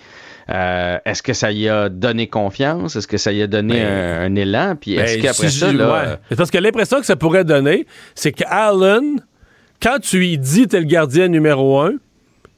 Euh, 0.51 0.97
est-ce 1.05 1.25
que 1.25 1.33
ça 1.33 1.51
y 1.51 1.69
a 1.69 1.89
donné 1.89 2.29
confiance? 2.29 2.95
Est-ce 2.95 3.09
que 3.09 3.17
ça 3.19 3.33
y 3.33 3.43
a 3.43 3.49
donné 3.49 3.83
un, 3.83 4.21
un 4.23 4.35
élan? 4.37 4.77
Puis 4.81 4.95
est-ce 4.95 5.17
Ben, 5.17 5.23
qu'après 5.23 5.49
si 5.49 5.59
ça, 5.59 5.73
là, 5.73 5.93
ouais. 5.93 6.17
C'est 6.29 6.37
Parce 6.37 6.51
que 6.51 6.59
l'impression 6.59 7.01
que 7.01 7.07
ça 7.07 7.17
pourrait 7.17 7.45
donner, 7.45 7.85
c'est 8.15 8.33
qu'Allen, 8.33 9.21
quand 9.83 9.99
tu 10.01 10.19
lui 10.19 10.39
dis 10.39 10.69
t'es 10.69 10.79
le 10.79 10.87
gardien 10.87 11.27
numéro 11.27 11.81
un, 11.81 11.95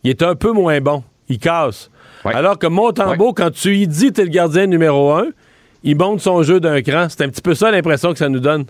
il 0.05 0.11
est 0.11 0.23
un 0.23 0.35
peu 0.35 0.53
moins 0.53 0.81
bon. 0.81 1.03
Il 1.29 1.39
casse. 1.39 1.91
Alors 2.25 2.59
que 2.59 2.67
Montembeau, 2.67 3.33
quand 3.33 3.51
tu 3.51 3.71
lui 3.71 3.87
dis 3.87 4.13
t'es 4.13 4.25
le 4.25 4.31
gardien 4.31 4.67
numéro 4.67 5.13
un, 5.13 5.29
il 5.83 5.97
monte 5.97 6.21
son 6.21 6.43
jeu 6.43 6.61
d'un 6.61 6.83
cran. 6.83 7.07
C'est 7.09 7.23
un 7.23 7.29
petit 7.29 7.43
peu 7.43 7.55
ça 7.55 7.71
l'impression 7.71 8.13
que 8.13 8.19
ça 8.19 8.29
nous 8.29 8.41
donne. 8.41 8.67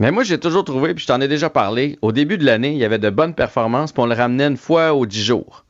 Mais 0.00 0.10
moi, 0.10 0.24
j'ai 0.24 0.38
toujours 0.38 0.64
trouvé, 0.64 0.92
puis 0.94 1.02
je 1.02 1.06
t'en 1.06 1.20
ai 1.20 1.28
déjà 1.28 1.50
parlé, 1.50 1.98
au 2.02 2.10
début 2.10 2.36
de 2.36 2.44
l'année, 2.44 2.72
il 2.72 2.78
y 2.78 2.84
avait 2.84 2.98
de 2.98 3.10
bonnes 3.10 3.34
performances, 3.34 3.92
puis 3.92 4.02
on 4.02 4.06
le 4.06 4.14
ramenait 4.14 4.48
une 4.48 4.56
fois 4.56 4.92
aux 4.92 5.06
10 5.06 5.22
jours. 5.22 5.63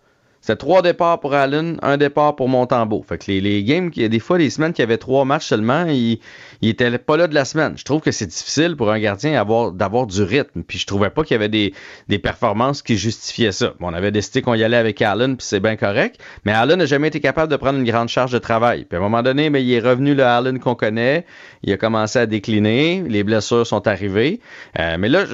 C'était 0.44 0.56
trois 0.56 0.82
départs 0.82 1.20
pour 1.20 1.32
Allen, 1.32 1.78
un 1.80 1.96
départ 1.96 2.36
pour 2.36 2.50
Montembeau. 2.50 3.02
Fait 3.08 3.16
que 3.16 3.32
les, 3.32 3.64
games, 3.64 3.88
des 3.88 4.18
fois, 4.18 4.36
les 4.36 4.50
semaines 4.50 4.74
qui 4.74 4.82
avaient 4.82 4.98
trois 4.98 5.24
matchs 5.24 5.46
seulement, 5.46 5.86
ils 5.86 6.18
il 6.60 6.68
étaient 6.68 6.98
pas 6.98 7.16
là 7.16 7.28
de 7.28 7.34
la 7.34 7.46
semaine. 7.46 7.72
Je 7.78 7.84
trouve 7.84 8.02
que 8.02 8.12
c'est 8.12 8.26
difficile 8.26 8.76
pour 8.76 8.90
un 8.90 8.98
gardien 8.98 9.42
d'avoir, 9.72 10.06
du 10.06 10.22
rythme. 10.22 10.62
Puis 10.62 10.78
je 10.78 10.86
trouvais 10.86 11.08
pas 11.08 11.24
qu'il 11.24 11.32
y 11.32 11.42
avait 11.42 11.48
des, 11.48 12.18
performances 12.18 12.82
qui 12.82 12.98
justifiaient 12.98 13.52
ça. 13.52 13.72
Bon, 13.80 13.88
on 13.88 13.94
avait 13.94 14.10
décidé 14.10 14.42
qu'on 14.42 14.52
y 14.52 14.62
allait 14.62 14.76
avec 14.76 15.00
Allen, 15.00 15.38
puis 15.38 15.46
c'est 15.46 15.60
bien 15.60 15.76
correct. 15.76 16.20
Mais 16.44 16.52
Allen 16.52 16.78
n'a 16.78 16.84
jamais 16.84 17.08
été 17.08 17.20
capable 17.20 17.50
de 17.50 17.56
prendre 17.56 17.78
une 17.78 17.86
grande 17.86 18.10
charge 18.10 18.32
de 18.32 18.38
travail. 18.38 18.84
Puis 18.84 18.98
à 18.98 19.00
un 19.00 19.02
moment 19.02 19.22
donné, 19.22 19.48
mais 19.48 19.64
il 19.64 19.72
est 19.72 19.80
revenu 19.80 20.14
le 20.14 20.24
Allen 20.24 20.58
qu'on 20.58 20.74
connaît. 20.74 21.24
Il 21.62 21.72
a 21.72 21.78
commencé 21.78 22.18
à 22.18 22.26
décliner. 22.26 23.02
Les 23.08 23.24
blessures 23.24 23.66
sont 23.66 23.88
arrivées. 23.88 24.40
Euh, 24.78 24.96
mais 24.98 25.08
là, 25.08 25.24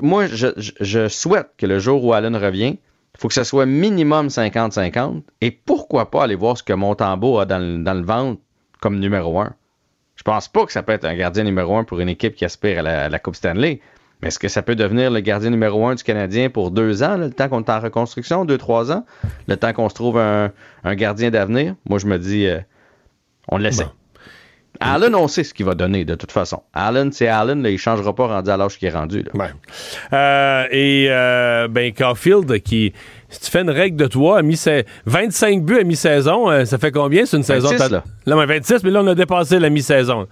moi, 0.00 0.26
je- 0.26 0.72
je 0.80 1.08
souhaite 1.08 1.48
que 1.58 1.66
le 1.66 1.78
jour 1.78 2.02
où 2.02 2.14
Allen 2.14 2.34
revient, 2.34 2.78
faut 3.18 3.28
que 3.28 3.34
ça 3.34 3.44
soit 3.44 3.66
minimum 3.66 4.28
50-50. 4.28 5.22
Et 5.40 5.50
pourquoi 5.50 6.10
pas 6.10 6.24
aller 6.24 6.36
voir 6.36 6.56
ce 6.56 6.62
que 6.62 6.72
Montembeau 6.72 7.38
a 7.38 7.46
dans 7.46 7.58
le, 7.58 7.82
dans 7.82 7.94
le 7.94 8.02
ventre 8.02 8.40
comme 8.80 8.98
numéro 8.98 9.40
un? 9.40 9.52
Je 10.14 10.22
pense 10.22 10.48
pas 10.48 10.64
que 10.64 10.72
ça 10.72 10.82
peut 10.82 10.92
être 10.92 11.04
un 11.04 11.16
gardien 11.16 11.44
numéro 11.44 11.76
un 11.76 11.84
pour 11.84 12.00
une 12.00 12.08
équipe 12.08 12.34
qui 12.34 12.44
aspire 12.44 12.84
à 12.84 13.08
la, 13.08 13.18
Coupe 13.18 13.36
Stanley. 13.36 13.80
Mais 14.20 14.28
est-ce 14.28 14.38
que 14.38 14.48
ça 14.48 14.62
peut 14.62 14.74
devenir 14.74 15.12
le 15.12 15.20
gardien 15.20 15.50
numéro 15.50 15.86
un 15.86 15.94
du 15.94 16.02
Canadien 16.02 16.50
pour 16.50 16.72
deux 16.72 17.04
ans, 17.04 17.16
le 17.16 17.30
temps 17.30 17.48
qu'on 17.48 17.62
est 17.62 17.70
en 17.70 17.78
reconstruction, 17.78 18.44
deux, 18.44 18.58
trois 18.58 18.90
ans, 18.90 19.04
le 19.46 19.56
temps 19.56 19.72
qu'on 19.72 19.88
se 19.88 19.94
trouve 19.94 20.18
un, 20.18 20.50
gardien 20.94 21.30
d'avenir? 21.30 21.76
Moi, 21.88 22.00
je 22.00 22.06
me 22.06 22.18
dis, 22.18 22.46
euh, 22.46 22.58
on 23.46 23.58
l'essaie. 23.58 23.86
Allen, 24.80 25.14
on 25.14 25.26
sait 25.28 25.44
ce 25.44 25.52
qu'il 25.54 25.66
va 25.66 25.74
donner 25.74 26.04
de 26.04 26.14
toute 26.14 26.30
façon. 26.32 26.62
Allen, 26.72 27.10
c'est 27.12 27.26
Allen, 27.28 27.62
là, 27.62 27.70
il 27.70 27.78
changera 27.78 28.14
pas 28.14 28.26
rendu 28.28 28.48
à 28.50 28.56
l'âge 28.56 28.78
qu'il 28.78 28.88
est 28.88 28.92
rendu. 28.92 29.22
là. 29.22 29.30
Euh, 30.12 30.64
et 30.70 31.06
euh, 31.10 31.68
ben 31.68 31.92
Caulfield, 31.92 32.60
qui, 32.62 32.92
si 33.28 33.40
tu 33.40 33.50
fais 33.50 33.60
une 33.62 33.70
règle 33.70 33.96
de 33.96 34.06
toi, 34.06 34.38
a 34.38 34.42
mis 34.42 34.56
ses 34.56 34.84
25 35.06 35.62
buts 35.64 35.78
à 35.80 35.84
mi-saison, 35.84 36.50
euh, 36.50 36.64
ça 36.64 36.78
fait 36.78 36.92
combien? 36.92 37.26
C'est 37.26 37.36
une 37.36 37.42
saison 37.42 37.68
26, 37.70 37.84
tot- 37.84 37.92
là. 37.92 38.04
Là, 38.26 38.36
mais 38.36 38.46
26, 38.58 38.84
mais 38.84 38.90
là, 38.90 39.00
on 39.02 39.06
a 39.08 39.14
dépassé 39.14 39.58
la 39.58 39.70
mi-saison. 39.70 40.26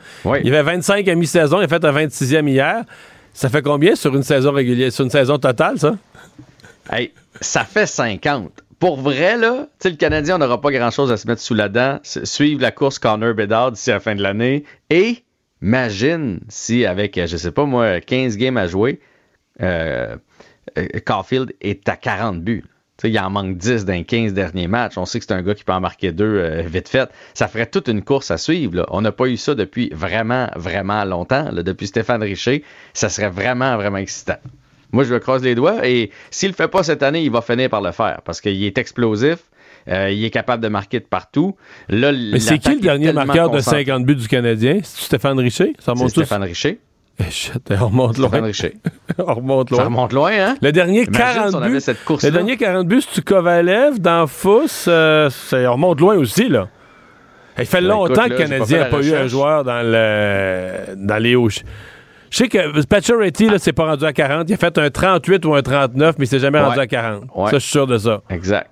Il 0.45 0.47
y 0.47 0.55
avait 0.55 0.63
25 0.75 1.07
à 1.09 1.15
mi-saison, 1.15 1.61
il 1.61 1.65
a 1.65 1.69
fait 1.69 1.85
un 1.85 1.93
26e 1.93 2.49
hier. 2.49 2.83
Ça 3.35 3.49
fait 3.51 3.63
combien 3.63 3.95
sur 3.97 4.15
une 4.17 4.23
saison 4.23 4.53
régulière, 4.53 4.91
sur 4.93 5.05
une 5.05 5.11
saison 5.11 5.39
totale, 5.39 5.79
ça? 5.79 5.95
Hey, 6.91 7.13
ça 7.41 7.65
fait 7.65 7.87
50. 7.87 8.51
Pour 8.79 9.01
vrai, 9.01 9.39
là, 9.39 9.69
le 9.85 9.91
Canadien, 9.93 10.37
n'aura 10.37 10.61
pas 10.61 10.71
grand-chose 10.71 11.11
à 11.11 11.17
se 11.17 11.27
mettre 11.27 11.41
sous 11.41 11.55
la 11.55 11.69
dent. 11.69 11.99
Suivre 12.03 12.61
la 12.61 12.71
course 12.71 12.99
Connor 12.99 13.35
Bedard 13.35 13.73
d'ici 13.73 13.91
la 13.91 14.01
fin 14.01 14.15
de 14.15 14.23
l'année. 14.23 14.65
Et 14.91 15.25
imagine 15.63 16.41
si, 16.49 16.85
avec, 16.85 17.17
euh, 17.17 17.27
je 17.27 17.39
sais 17.39 17.53
pas 17.53 17.65
moi, 17.65 18.01
15 18.01 18.37
games 18.37 18.59
à 18.59 18.67
jouer, 18.67 19.01
euh, 19.63 20.17
euh, 20.77 20.87
Caulfield 21.05 21.55
est 21.63 21.89
à 21.89 21.97
40 21.97 22.43
buts. 22.43 22.65
Il 23.05 23.19
en 23.19 23.31
manque 23.31 23.57
10 23.57 23.85
dans 23.87 23.93
les 23.93 24.05
15 24.05 24.35
derniers 24.35 24.69
matchs. 24.69 24.99
On 24.99 25.07
sait 25.07 25.21
que 25.21 25.27
c'est 25.27 25.35
un 25.35 25.43
gars 25.43 25.55
qui 25.55 25.65
peut 25.65 25.73
en 25.73 25.81
marquer 25.81 26.13
deux 26.13 26.63
vite 26.63 26.89
fait. 26.89 27.11
Ça 27.35 27.47
ferait 27.47 27.67
toute 27.67 27.89
une 27.89 28.03
course 28.03 28.31
à 28.31 28.39
suivre. 28.39 28.87
On 28.89 29.03
n'a 29.03 29.13
pas 29.13 29.27
eu 29.27 29.37
ça 29.37 29.55
depuis 29.55 29.91
vraiment, 29.93 30.49
vraiment 30.57 31.05
longtemps. 31.05 31.53
Depuis 31.53 31.89
Stéphane 31.89 32.23
Richer, 32.23 32.65
ça 32.95 33.11
serait 33.11 33.29
vraiment, 33.29 33.77
vraiment 33.77 33.99
excitant. 33.99 34.39
Moi, 34.97 35.05
je 35.05 35.13
le 35.15 35.21
croise 35.21 35.43
les 35.43 35.55
doigts 35.55 35.87
et 35.87 36.11
s'il 36.31 36.49
le 36.49 36.55
fait 36.55 36.69
pas 36.69 36.83
cette 36.83 37.03
année, 37.03 37.23
il 37.23 37.31
va 37.31 37.43
finir 37.43 37.69
par 37.71 37.81
le 37.83 37.93
faire 37.93 38.21
parce 38.25 38.41
qu'il 38.41 38.65
est 38.65 38.79
explosif. 38.79 39.39
euh, 39.89 40.11
il 40.11 40.25
est 40.25 40.31
capable 40.31 40.63
de 40.63 40.69
marquer 40.69 40.99
de 41.01 41.05
partout. 41.05 41.55
Là, 41.89 42.11
Mais 42.13 42.41
c'est 42.41 42.59
qui 42.59 42.75
le 42.75 42.81
dernier 42.81 43.13
marqueur 43.13 43.51
de 43.51 43.61
50 43.61 44.05
buts 44.05 44.17
du 44.17 44.27
Canadien? 44.27 44.81
C'est 44.83 45.05
Stéphane 45.05 45.39
Richer? 45.39 45.75
Ça 45.79 45.93
remonte 45.93 46.11
Stéphane 46.11 46.43
Richer. 46.43 46.81
Eh, 47.19 47.25
on 47.81 47.87
remonte 47.89 48.19
loin. 48.19 48.29
Stéphane 48.29 48.45
Richer. 48.45 48.75
on 49.19 49.35
remonte 49.35 49.71
loin. 49.71 49.79
Ça 49.81 49.85
remonte 49.87 50.13
loin, 50.13 50.33
hein? 50.33 50.57
Le 50.61 50.71
dernier 50.73 51.05
Imagine 51.05 51.13
40 51.13 51.49
si 51.51 51.55
on 51.57 51.63
avait 51.63 51.73
buts. 51.75 51.81
cette 51.81 52.05
course-là. 52.05 52.29
le 52.31 52.35
dernier 52.37 52.57
40 52.57 52.87
buts, 52.89 53.03
c'est 53.11 53.25
Kovalev 53.25 53.99
dans 54.01 54.27
Fous. 54.27 54.67
euh, 54.89 55.31
on 55.53 55.73
remonte 55.73 56.01
loin 56.01 56.17
aussi, 56.17 56.49
là. 56.49 56.69
Il 57.59 57.65
fait 57.65 57.81
Ben, 57.81 57.89
longtemps 57.89 58.25
écoute, 58.25 58.37
que 58.37 58.43
le 58.43 58.49
pas 58.49 58.55
Canadien 58.55 58.79
n'a 58.79 58.85
la 58.85 58.91
pas 58.91 59.03
eu 59.03 59.15
un 59.15 59.27
joueur 59.29 59.65
dans, 59.65 59.81
le, 59.83 60.95
dans 60.97 61.17
les 61.23 61.37
hauts. 61.37 61.49
Je 62.31 62.37
sais 62.39 62.49
que 62.49 62.85
Pacioretty, 62.85 63.49
là, 63.49 63.59
c'est 63.59 63.73
pas 63.73 63.87
rendu 63.87 64.05
à 64.05 64.13
40. 64.13 64.49
Il 64.49 64.55
a 64.55 64.57
fait 64.57 64.79
un 64.79 64.91
38 64.91 65.45
ou 65.47 65.55
un 65.55 65.63
39, 65.63 66.17
mais 66.19 66.25
il 66.25 66.29
s'est 66.29 66.39
jamais 66.39 66.61
rendu 66.61 66.79
à 66.79 66.87
40. 66.87 67.25
Ouais. 67.35 67.51
Ça, 67.51 67.59
je 67.59 67.59
suis 67.59 67.71
sûr 67.71 67.87
de 67.87 67.99
ça. 67.99 68.23
Exact. 68.31 68.71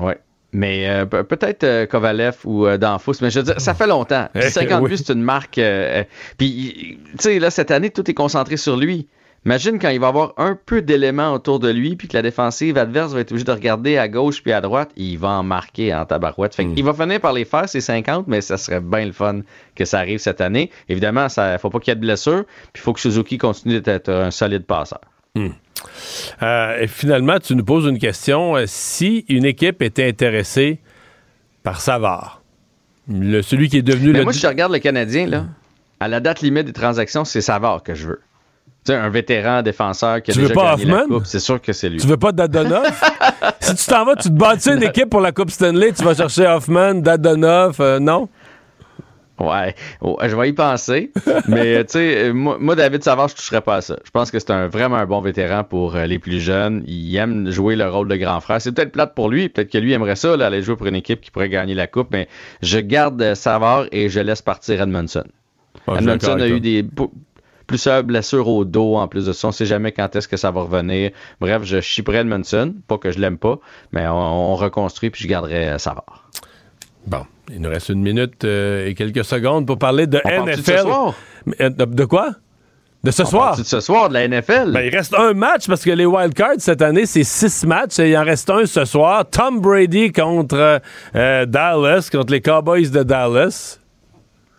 Ouais. 0.00 0.18
Mais 0.52 0.88
euh, 0.90 1.06
pe- 1.06 1.22
peut-être 1.22 1.64
euh, 1.64 1.86
Kovalev 1.86 2.36
ou 2.44 2.66
euh, 2.66 2.76
Danfous, 2.76 3.14
mais 3.22 3.30
je 3.30 3.38
veux 3.38 3.44
dire, 3.46 3.60
ça 3.60 3.72
fait 3.72 3.86
longtemps. 3.86 4.28
Puis 4.34 4.42
Eh, 4.46 4.50
50 4.50 4.82
oui. 4.82 4.90
buts, 4.90 4.96
c'est 4.98 5.12
une 5.12 5.22
marque. 5.22 5.56
euh, 5.58 6.04
puis, 6.36 6.98
tu 7.12 7.16
sais, 7.20 7.38
là, 7.38 7.50
cette 7.50 7.70
année, 7.70 7.88
tout 7.90 8.10
est 8.10 8.14
concentré 8.14 8.58
sur 8.58 8.76
lui. 8.76 9.08
Imagine 9.44 9.80
quand 9.80 9.88
il 9.88 9.98
va 9.98 10.08
avoir 10.08 10.34
un 10.36 10.56
peu 10.56 10.82
d'éléments 10.82 11.32
autour 11.32 11.58
de 11.58 11.68
lui, 11.68 11.96
puis 11.96 12.06
que 12.06 12.16
la 12.16 12.22
défensive 12.22 12.78
adverse 12.78 13.12
va 13.12 13.20
être 13.20 13.32
obligée 13.32 13.44
de 13.44 13.50
regarder 13.52 13.98
à 13.98 14.06
gauche 14.06 14.40
puis 14.40 14.52
à 14.52 14.60
droite, 14.60 14.90
il 14.96 15.18
va 15.18 15.30
en 15.30 15.42
marquer 15.42 15.92
en 15.92 16.04
tabarouette. 16.04 16.54
Fait 16.54 16.64
Il 16.76 16.84
va 16.84 16.94
finir 16.94 17.20
par 17.20 17.32
les 17.32 17.44
faire, 17.44 17.68
ces 17.68 17.80
50, 17.80 18.28
mais 18.28 18.40
ça 18.40 18.56
serait 18.56 18.80
bien 18.80 19.04
le 19.04 19.12
fun 19.12 19.40
que 19.74 19.84
ça 19.84 19.98
arrive 19.98 20.18
cette 20.18 20.40
année. 20.40 20.70
Évidemment, 20.88 21.26
il 21.26 21.58
faut 21.60 21.70
pas 21.70 21.80
qu'il 21.80 21.90
y 21.90 21.92
ait 21.92 21.96
de 21.96 22.00
blessures, 22.00 22.44
puis 22.72 22.80
il 22.80 22.82
faut 22.82 22.92
que 22.92 23.00
Suzuki 23.00 23.36
continue 23.36 23.80
d'être 23.80 24.10
un 24.10 24.30
solide 24.30 24.64
passeur. 24.64 25.00
Euh, 26.42 26.78
et 26.78 26.86
finalement, 26.86 27.38
tu 27.40 27.56
nous 27.56 27.64
poses 27.64 27.86
une 27.86 27.98
question. 27.98 28.56
Euh, 28.56 28.64
si 28.66 29.24
une 29.28 29.44
équipe 29.44 29.82
était 29.82 30.06
intéressée 30.06 30.78
par 31.62 31.80
Savard, 31.80 32.42
le, 33.08 33.42
celui 33.42 33.68
qui 33.68 33.78
est 33.78 33.82
devenu 33.82 34.12
Mais 34.12 34.18
le. 34.18 34.24
moi, 34.24 34.32
si 34.32 34.40
je 34.40 34.46
regarde 34.46 34.72
le 34.72 34.78
Canadien, 34.78 35.26
là, 35.26 35.46
à 35.98 36.06
la 36.06 36.20
date 36.20 36.40
limite 36.42 36.66
des 36.66 36.72
transactions, 36.72 37.24
c'est 37.24 37.40
Savard 37.40 37.82
que 37.82 37.94
je 37.94 38.08
veux. 38.08 38.20
Tu 38.84 38.92
sais, 38.92 38.98
un 38.98 39.08
vétéran 39.10 39.62
défenseur 39.62 40.20
qui 40.22 40.32
a 40.32 40.34
Tu 40.34 40.40
veux 40.40 40.48
pas 40.48 40.76
gagné 40.76 40.86
la 40.86 41.02
Hoffman? 41.02 41.14
coupe, 41.16 41.26
c'est 41.26 41.38
sûr 41.40 41.60
que 41.60 41.72
c'est 41.72 41.88
lui. 41.88 41.98
Tu 41.98 42.06
veux 42.08 42.16
pas 42.16 42.32
Dadonov? 42.32 42.82
si 43.60 43.74
tu 43.76 43.86
t'en 43.86 44.04
vas, 44.04 44.16
tu 44.16 44.28
te 44.28 44.34
bâtis 44.34 44.70
une 44.70 44.82
équipe 44.82 45.08
pour 45.08 45.20
la 45.20 45.30
Coupe 45.30 45.50
Stanley, 45.50 45.92
tu 45.92 46.02
vas 46.02 46.14
chercher 46.14 46.46
Hoffman, 46.46 46.94
Dadonov, 46.94 47.76
euh, 47.80 48.00
non? 48.00 48.28
Ouais, 49.38 49.74
Oh, 50.00 50.18
je 50.22 50.36
vais 50.36 50.50
y 50.50 50.52
penser. 50.52 51.10
mais 51.48 51.84
tu 51.84 51.92
sais, 51.92 52.32
moi, 52.32 52.58
moi, 52.60 52.76
David 52.76 53.02
Savard, 53.02 53.28
je 53.28 53.34
toucherais 53.34 53.60
pas 53.60 53.76
à 53.76 53.80
ça. 53.80 53.96
Je 54.04 54.10
pense 54.10 54.30
que 54.30 54.38
c'est 54.38 54.50
un 54.50 54.68
vraiment 54.68 54.96
un 54.96 55.06
bon 55.06 55.20
vétéran 55.20 55.64
pour 55.64 55.96
euh, 55.96 56.06
les 56.06 56.18
plus 56.18 56.38
jeunes. 56.40 56.84
Il 56.86 57.16
aime 57.16 57.50
jouer 57.50 57.74
le 57.74 57.88
rôle 57.88 58.08
de 58.08 58.16
grand 58.16 58.40
frère. 58.40 58.60
C'est 58.60 58.72
peut-être 58.72 58.92
plate 58.92 59.14
pour 59.14 59.30
lui. 59.30 59.48
Peut-être 59.48 59.70
que 59.70 59.78
lui 59.78 59.92
aimerait 59.94 60.16
ça, 60.16 60.36
là, 60.36 60.46
aller 60.46 60.62
jouer 60.62 60.76
pour 60.76 60.86
une 60.86 60.94
équipe 60.94 61.20
qui 61.20 61.30
pourrait 61.30 61.48
gagner 61.48 61.74
la 61.74 61.86
coupe. 61.88 62.08
Mais 62.12 62.28
je 62.62 62.78
garde 62.78 63.20
euh, 63.22 63.34
Savard 63.34 63.86
et 63.90 64.08
je 64.10 64.20
laisse 64.20 64.42
partir 64.42 64.80
Edmondson. 64.80 65.24
Ah, 65.88 65.94
Edmondson 65.98 66.38
a 66.38 66.46
eu 66.46 66.60
des 66.60 66.84
pou- 67.72 67.76
plusieurs 67.76 68.04
blessures 68.04 68.48
au 68.48 68.64
dos 68.64 68.96
en 68.96 69.08
plus 69.08 69.26
de 69.26 69.32
ça. 69.32 69.48
On 69.48 69.52
sait 69.52 69.66
jamais 69.66 69.92
quand 69.92 70.14
est-ce 70.16 70.28
que 70.28 70.36
ça 70.36 70.50
va 70.50 70.62
revenir. 70.62 71.10
Bref, 71.40 71.62
je 71.64 71.80
chipperai 71.80 72.18
Edmondson. 72.18 72.74
Pas 72.88 72.98
que 72.98 73.10
je 73.10 73.18
l'aime 73.18 73.38
pas, 73.38 73.58
mais 73.92 74.06
on, 74.06 74.52
on 74.52 74.54
reconstruit 74.56 75.10
puis 75.10 75.22
je 75.24 75.28
garderai 75.28 75.68
euh, 75.70 75.78
Savard. 75.78 76.28
Bon, 77.06 77.26
il 77.52 77.60
nous 77.60 77.68
reste 77.70 77.88
une 77.88 78.02
minute 78.02 78.44
euh, 78.44 78.86
et 78.86 78.94
quelques 78.94 79.24
secondes 79.24 79.66
pour 79.66 79.78
parler 79.78 80.06
de 80.06 80.20
On 80.24 80.28
parle-tu 80.28 80.50
de 80.56 80.60
NFL. 80.60 80.76
ce 80.78 80.82
soir? 80.84 81.14
Mais, 81.46 81.56
euh, 81.60 81.70
de, 81.70 81.84
de 81.84 82.04
quoi? 82.04 82.30
De 83.02 83.10
ce 83.10 83.22
On 83.22 83.26
soir? 83.26 83.56
de 83.56 83.64
ce 83.64 83.80
soir 83.80 84.08
de 84.08 84.14
la 84.14 84.28
NFL? 84.28 84.70
Ben, 84.72 84.82
il 84.82 84.94
reste 84.96 85.12
un 85.14 85.32
match 85.32 85.66
parce 85.66 85.82
que 85.82 85.90
les 85.90 86.06
wildcards 86.06 86.60
cette 86.60 86.82
année, 86.82 87.04
c'est 87.04 87.24
six 87.24 87.66
matchs 87.66 87.98
et 87.98 88.10
il 88.10 88.16
en 88.16 88.22
reste 88.22 88.48
un 88.48 88.64
ce 88.64 88.84
soir. 88.84 89.28
Tom 89.28 89.60
Brady 89.60 90.12
contre 90.12 90.80
euh, 91.16 91.46
Dallas, 91.46 92.08
contre 92.12 92.32
les 92.32 92.40
Cowboys 92.40 92.88
de 92.90 93.02
Dallas. 93.02 93.80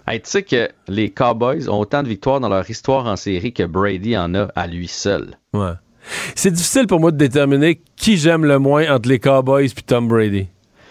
Hey, 0.07 0.19
tu 0.21 0.29
sais 0.29 0.43
que 0.43 0.69
les 0.87 1.09
Cowboys 1.11 1.69
ont 1.69 1.79
autant 1.79 2.03
de 2.03 2.09
victoires 2.09 2.39
dans 2.41 2.49
leur 2.49 2.69
histoire 2.69 3.05
en 3.07 3.15
série 3.15 3.53
que 3.53 3.63
Brady 3.63 4.17
en 4.17 4.35
a 4.35 4.47
à 4.55 4.67
lui 4.67 4.87
seul. 4.87 5.37
Ouais. 5.53 5.71
C'est 6.35 6.51
difficile 6.51 6.87
pour 6.87 6.99
moi 6.99 7.11
de 7.11 7.17
déterminer 7.17 7.81
qui 7.95 8.17
j'aime 8.17 8.43
le 8.43 8.59
moins 8.59 8.93
entre 8.93 9.07
les 9.07 9.19
Cowboys 9.19 9.65
et 9.67 9.81
Tom 9.85 10.09
Brady. 10.09 10.47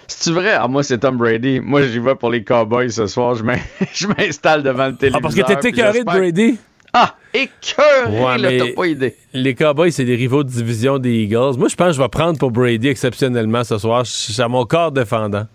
C'est 0.08 0.30
vrai? 0.32 0.52
Ah, 0.58 0.66
moi, 0.68 0.82
c'est 0.82 0.98
Tom 0.98 1.16
Brady. 1.18 1.60
Moi, 1.60 1.82
j'y 1.82 1.98
vais 1.98 2.14
pour 2.14 2.30
les 2.30 2.42
Cowboys 2.42 2.90
ce 2.90 3.06
soir. 3.06 3.34
Je 3.34 3.42
m'in- 3.44 3.58
je 3.92 4.06
m'installe 4.06 4.62
devant 4.62 4.86
le 4.88 4.96
téléviseur. 4.96 5.18
Ah, 5.18 5.22
parce 5.22 5.34
que 5.34 5.42
t'es 5.42 5.56
puis 5.56 5.68
écœuré 5.68 6.00
de 6.00 6.04
Brady? 6.04 6.58
Ah, 6.94 7.14
écœuré, 7.32 8.20
Ouais, 8.22 8.38
là, 8.38 8.50
t'as 8.66 8.72
pas 8.74 8.86
idée. 8.86 9.16
Les 9.34 9.54
Cowboys, 9.54 9.92
c'est 9.92 10.04
des 10.04 10.16
rivaux 10.16 10.44
de 10.44 10.50
division 10.50 10.98
des 10.98 11.22
Eagles. 11.24 11.56
Moi, 11.58 11.68
je 11.68 11.76
pense 11.76 11.88
que 11.88 11.92
je 11.94 12.02
vais 12.02 12.08
prendre 12.08 12.38
pour 12.38 12.50
Brady 12.50 12.88
exceptionnellement 12.88 13.64
ce 13.64 13.78
soir. 13.78 14.04
Je 14.04 14.10
suis 14.10 14.42
à 14.42 14.48
mon 14.48 14.64
corps 14.64 14.92
défendant. 14.92 15.46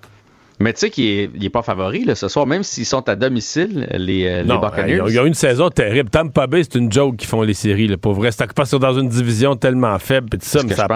Mais 0.60 0.74
tu 0.74 0.80
sais 0.80 0.90
qu'il 0.90 1.06
est, 1.06 1.30
il 1.36 1.46
est 1.46 1.50
pas 1.50 1.62
favori 1.62 2.04
là, 2.04 2.16
ce 2.16 2.28
soir, 2.28 2.48
même 2.48 2.64
s'ils 2.64 2.86
sont 2.86 3.08
à 3.10 3.16
domicile, 3.16 3.88
les, 3.94 4.26
euh, 4.28 4.42
les 4.42 4.48
Non, 4.48 4.60
Buccaneers. 4.60 5.02
ont, 5.02 5.08
ils 5.08 5.20
ont 5.20 5.26
eu 5.26 5.28
une 5.28 5.34
saison 5.36 5.70
terrible. 5.70 6.10
Tampa 6.10 6.48
Bay, 6.48 6.64
c'est 6.64 6.76
une 6.80 6.92
joke 6.92 7.18
qui 7.18 7.28
font 7.28 7.44
les 7.44 7.54
séries. 7.54 7.88
Là, 7.88 7.98
pour 7.98 8.14
vrai, 8.14 8.32
c'est 8.32 8.52
parce 8.54 8.72
que 8.72 8.78
dans 8.78 8.98
une 8.98 9.10
division 9.10 9.56
tellement 9.56 9.98
faible. 10.00 10.30
pis 10.30 10.46
ça, 10.46 10.62
mais 10.68 10.74
ça 10.74 10.88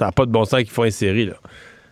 n'a 0.00 0.12
pas 0.12 0.26
de 0.26 0.30
bon 0.32 0.44
sens 0.44 0.60
qu'ils 0.60 0.70
font 0.70 0.84
une 0.84 0.90
série. 0.90 1.26
Là, 1.26 1.34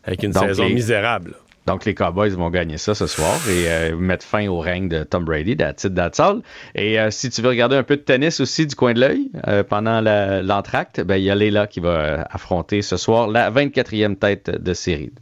avec 0.05 0.23
une 0.25 0.33
Donc, 0.33 0.45
saison 0.49 0.65
les- 0.67 0.75
misérable. 0.75 1.35
Donc, 1.65 1.85
les 1.85 1.95
Cowboys 1.95 2.31
vont 2.31 2.51
gagner 2.51 2.77
ça 2.77 2.93
ce 2.93 3.07
soir 3.07 3.37
et 3.49 3.67
euh, 3.69 3.97
mettre 3.97 4.27
fin 4.27 4.49
au 4.49 4.59
règne 4.59 4.89
de 4.89 5.05
Tom 5.05 5.25
Brady, 5.25 5.57
that's 5.57 5.85
it, 5.85 5.95
that's 5.95 6.19
all. 6.19 6.41
Et 6.75 6.99
euh, 6.99 7.13
si 7.13 7.31
tu 7.31 7.41
veux 7.41 7.51
regarder 7.51 7.77
un 7.77 7.85
peu 7.85 7.95
de 7.95 8.01
tennis 8.03 8.41
aussi 8.41 8.67
du 8.67 8.75
coin 8.75 8.95
de 8.95 9.01
l'œil 9.01 9.31
euh, 9.47 9.63
pendant 9.63 10.01
l'entracte, 10.43 11.01
ben, 11.03 11.19
il 11.19 11.23
y 11.23 11.31
a 11.31 11.37
Leila 11.37 11.69
qui 11.69 11.79
va 11.79 12.27
affronter 12.33 12.83
ce 12.83 12.97
soir 12.97 13.29
la 13.29 13.49
24e 13.53 14.17
tête 14.17 14.51
de 14.61 14.75
série. 14.75 15.13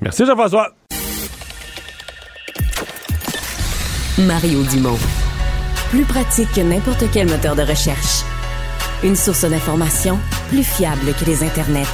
Merci 0.00 0.26
Jean-François. 0.26 0.72
Mario 4.18 4.62
Dumont. 4.62 4.98
Plus 5.90 6.04
pratique 6.04 6.50
que 6.54 6.62
n'importe 6.62 7.04
quel 7.12 7.28
moteur 7.28 7.54
de 7.54 7.60
recherche. 7.60 8.24
Une 9.04 9.14
source 9.14 9.44
d'information 9.44 10.18
plus 10.48 10.64
fiable 10.64 11.12
que 11.20 11.26
les 11.26 11.44
internets. 11.44 11.84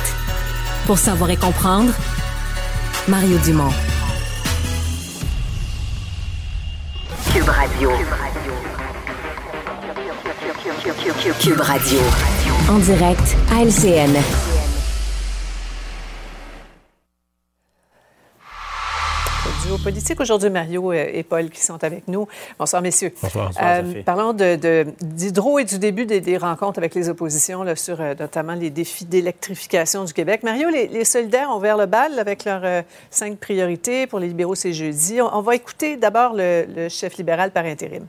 Pour 0.86 0.98
savoir 0.98 1.30
et 1.30 1.36
comprendre, 1.36 1.92
Mario 3.08 3.38
Dumont. 3.38 3.72
Cube 7.32 7.48
Radio. 7.48 7.90
Cube 11.40 11.60
Radio. 11.60 11.98
En 12.68 12.78
direct 12.78 13.36
à 13.50 13.64
LCN. 13.64 14.51
Politique 19.78 20.20
aujourd'hui, 20.20 20.50
Mario 20.50 20.92
et 20.92 21.22
Paul 21.22 21.50
qui 21.50 21.60
sont 21.60 21.82
avec 21.84 22.08
nous. 22.08 22.26
Bonsoir, 22.58 22.82
messieurs. 22.82 23.12
Bonsoir. 23.22 23.50
Euh, 23.62 24.02
parlons 24.04 24.32
de- 24.32 24.56
de- 24.56 24.86
d'Hydro 25.00 25.58
et 25.58 25.64
du 25.64 25.78
début 25.78 26.06
des, 26.06 26.20
des 26.20 26.36
rencontres 26.36 26.78
avec 26.78 26.94
les 26.94 27.08
oppositions 27.08 27.62
là, 27.62 27.76
sur 27.76 28.00
euh, 28.00 28.14
notamment 28.18 28.54
les 28.54 28.70
défis 28.70 29.04
d'électrification 29.04 30.04
du 30.04 30.12
Québec. 30.12 30.42
Mario, 30.42 30.68
les, 30.68 30.86
les 30.88 31.04
solidaires 31.04 31.50
ont 31.50 31.56
ouvert 31.56 31.76
le 31.76 31.86
bal 31.86 32.18
avec 32.18 32.44
leurs 32.44 32.64
euh, 32.64 32.82
cinq 33.10 33.38
priorités. 33.38 34.06
Pour 34.06 34.18
les 34.18 34.28
libéraux, 34.28 34.54
c'est 34.54 34.72
jeudi. 34.72 35.20
On, 35.20 35.34
on 35.36 35.40
va 35.42 35.54
écouter 35.54 35.96
d'abord 35.96 36.34
le, 36.34 36.64
le 36.74 36.88
chef 36.88 37.16
libéral 37.16 37.50
par 37.50 37.64
intérim. 37.64 38.06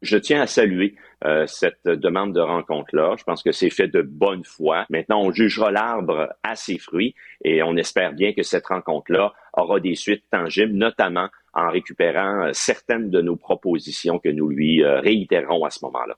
Je 0.00 0.16
tiens 0.16 0.40
à 0.42 0.46
saluer 0.46 0.94
euh, 1.24 1.44
cette 1.48 1.82
demande 1.84 2.32
de 2.32 2.40
rencontre-là. 2.40 3.16
Je 3.18 3.24
pense 3.24 3.42
que 3.42 3.50
c'est 3.50 3.70
fait 3.70 3.88
de 3.88 4.00
bonne 4.00 4.44
foi. 4.44 4.86
Maintenant, 4.90 5.20
on 5.20 5.32
jugera 5.32 5.72
l'arbre 5.72 6.28
à 6.44 6.54
ses 6.54 6.78
fruits 6.78 7.16
et 7.44 7.64
on 7.64 7.76
espère 7.76 8.12
bien 8.12 8.32
que 8.32 8.44
cette 8.44 8.66
rencontre-là 8.68 9.32
aura 9.58 9.80
des 9.80 9.94
suites 9.94 10.24
tangibles, 10.30 10.74
notamment 10.74 11.28
en 11.54 11.70
récupérant 11.70 12.46
euh, 12.46 12.50
certaines 12.52 13.10
de 13.10 13.20
nos 13.20 13.36
propositions 13.36 14.18
que 14.18 14.28
nous 14.28 14.48
lui 14.48 14.82
euh, 14.82 15.00
réitérerons 15.00 15.64
à 15.64 15.70
ce 15.70 15.84
moment-là. 15.84 16.14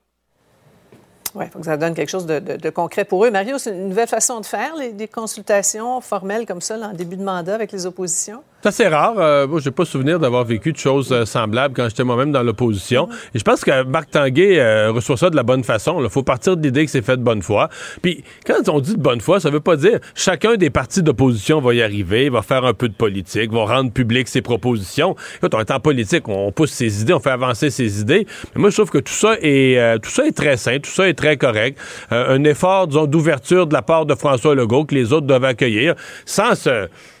Oui, 1.33 1.45
il 1.45 1.51
faut 1.51 1.59
que 1.59 1.65
ça 1.65 1.77
donne 1.77 1.93
quelque 1.93 2.09
chose 2.09 2.25
de, 2.25 2.69
concret 2.69 3.05
pour 3.05 3.23
eux. 3.25 3.31
Mario, 3.31 3.57
c'est 3.57 3.71
une 3.71 3.87
nouvelle 3.87 4.07
façon 4.07 4.41
de 4.41 4.45
faire, 4.45 4.75
les, 4.75 4.91
des 4.91 5.07
consultations 5.07 6.01
formelles 6.01 6.45
comme 6.45 6.59
ça, 6.59 6.77
en 6.77 6.93
début 6.93 7.15
de 7.15 7.23
mandat 7.23 7.55
avec 7.55 7.71
les 7.71 7.85
oppositions? 7.85 8.43
C'est 8.61 8.67
assez 8.67 8.87
rare. 8.87 9.15
Euh, 9.17 9.47
moi, 9.47 9.59
j'ai 9.59 9.71
pas 9.71 9.85
souvenir 9.85 10.19
d'avoir 10.19 10.43
vécu 10.43 10.71
de 10.71 10.77
choses 10.77 11.11
euh, 11.11 11.25
semblables 11.25 11.73
quand 11.75 11.89
j'étais 11.89 12.03
moi-même 12.03 12.31
dans 12.31 12.43
l'opposition. 12.43 13.09
Et 13.33 13.39
je 13.39 13.43
pense 13.43 13.65
que 13.65 13.83
Marc 13.85 14.11
Tanguay 14.11 14.59
euh, 14.59 14.91
reçoit 14.91 15.17
ça 15.17 15.31
de 15.31 15.35
la 15.35 15.41
bonne 15.41 15.63
façon. 15.63 15.99
Il 16.03 16.09
faut 16.11 16.21
partir 16.21 16.55
de 16.55 16.61
l'idée 16.61 16.85
que 16.85 16.91
c'est 16.91 17.01
fait 17.01 17.17
de 17.17 17.23
bonne 17.23 17.41
foi. 17.41 17.69
Puis, 18.03 18.23
quand 18.45 18.69
on 18.69 18.79
dit 18.79 18.93
de 18.93 19.01
bonne 19.01 19.19
foi, 19.19 19.39
ça 19.39 19.49
veut 19.49 19.61
pas 19.61 19.77
dire 19.77 19.97
chacun 20.13 20.57
des 20.57 20.69
partis 20.69 21.01
d'opposition 21.01 21.59
va 21.59 21.73
y 21.73 21.81
arriver, 21.81 22.29
va 22.29 22.43
faire 22.43 22.63
un 22.63 22.75
peu 22.75 22.87
de 22.87 22.93
politique, 22.93 23.51
va 23.51 23.65
rendre 23.65 23.91
public 23.91 24.27
ses 24.27 24.43
propositions. 24.43 25.15
Écoute, 25.37 25.55
on 25.55 25.59
est 25.59 25.71
en 25.71 25.79
politique, 25.79 26.27
on 26.27 26.51
pousse 26.51 26.71
ses 26.71 27.01
idées, 27.01 27.13
on 27.13 27.19
fait 27.19 27.31
avancer 27.31 27.71
ses 27.71 27.99
idées. 27.99 28.27
Mais 28.53 28.61
moi, 28.61 28.69
je 28.69 28.75
trouve 28.75 28.91
que 28.91 28.99
tout 28.99 29.11
ça 29.11 29.37
est, 29.41 29.79
euh, 29.79 29.97
tout 29.97 30.11
ça 30.11 30.27
est 30.27 30.37
très 30.37 30.57
sain, 30.57 30.77
tout 30.77 30.91
ça 30.91 31.09
est 31.09 31.15
très 31.15 31.35
correct. 31.35 31.79
Euh, 32.11 32.35
un 32.35 32.43
effort, 32.43 32.85
disons, 32.85 33.07
d'ouverture 33.07 33.65
de 33.65 33.73
la 33.73 33.81
part 33.81 34.05
de 34.05 34.13
François 34.13 34.53
Legault 34.53 34.85
que 34.85 34.93
les 34.93 35.13
autres 35.13 35.25
doivent 35.25 35.45
accueillir, 35.45 35.95
sans 36.27 36.53
se 36.53 36.87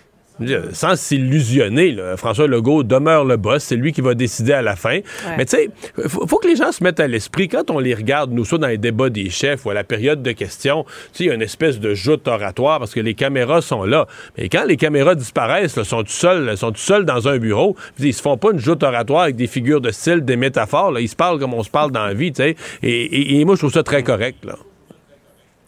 sans 0.73 0.95
s'illusionner, 0.95 1.95
François 2.17 2.47
Legault 2.47 2.83
demeure 2.83 3.25
le 3.25 3.37
boss, 3.37 3.63
c'est 3.63 3.75
lui 3.75 3.91
qui 3.93 4.01
va 4.01 4.13
décider 4.13 4.53
à 4.53 4.61
la 4.61 4.75
fin. 4.75 4.99
Mais 5.37 5.45
tu 5.45 5.57
sais, 5.57 5.69
faut, 6.07 6.27
faut 6.27 6.37
que 6.37 6.47
les 6.47 6.55
gens 6.55 6.71
se 6.71 6.83
mettent 6.83 6.99
à 6.99 7.07
l'esprit 7.07 7.47
quand 7.47 7.69
on 7.71 7.79
les 7.79 7.93
regarde, 7.93 8.31
nous, 8.31 8.45
soit 8.45 8.57
dans 8.57 8.67
les 8.67 8.77
débats 8.77 9.09
des 9.09 9.29
chefs 9.29 9.65
ou 9.65 9.69
à 9.69 9.73
la 9.73 9.83
période 9.83 10.21
de 10.21 10.31
questions, 10.31 10.83
tu 10.83 10.89
sais, 11.13 11.23
il 11.25 11.27
y 11.27 11.31
a 11.31 11.33
une 11.33 11.41
espèce 11.41 11.79
de 11.79 11.93
joute 11.93 12.27
oratoire 12.27 12.79
parce 12.79 12.93
que 12.93 12.99
les 12.99 13.13
caméras 13.13 13.61
sont 13.61 13.83
là. 13.83 14.07
Mais 14.37 14.49
quand 14.49 14.65
les 14.65 14.77
caméras 14.77 15.15
disparaissent, 15.15 15.75
là, 15.75 15.83
sont 15.83 16.03
tout 16.03 16.11
seuls, 16.11 16.57
sont 16.57 16.71
tout 16.71 16.77
seuls 16.79 17.05
dans 17.05 17.27
un 17.27 17.37
bureau, 17.37 17.75
ils 17.99 18.13
se 18.13 18.21
font 18.21 18.37
pas 18.37 18.51
une 18.51 18.59
joute 18.59 18.83
oratoire 18.83 19.23
avec 19.23 19.35
des 19.35 19.47
figures 19.47 19.81
de 19.81 19.91
style, 19.91 20.21
des 20.25 20.35
métaphores, 20.35 20.91
là, 20.91 20.99
ils 21.01 21.09
se 21.09 21.15
parlent 21.15 21.39
comme 21.39 21.53
on 21.53 21.63
se 21.63 21.69
parle 21.69 21.91
dans 21.91 22.05
la 22.05 22.13
vie, 22.13 22.31
tu 22.31 22.41
sais. 22.43 22.55
Et, 22.83 22.89
et- 23.03 23.39
et 23.39 23.45
moi, 23.45 23.55
je 23.55 23.59
trouve 23.61 23.73
ça 23.73 23.83
très 23.83 24.03
correct, 24.03 24.43
là. 24.45 24.55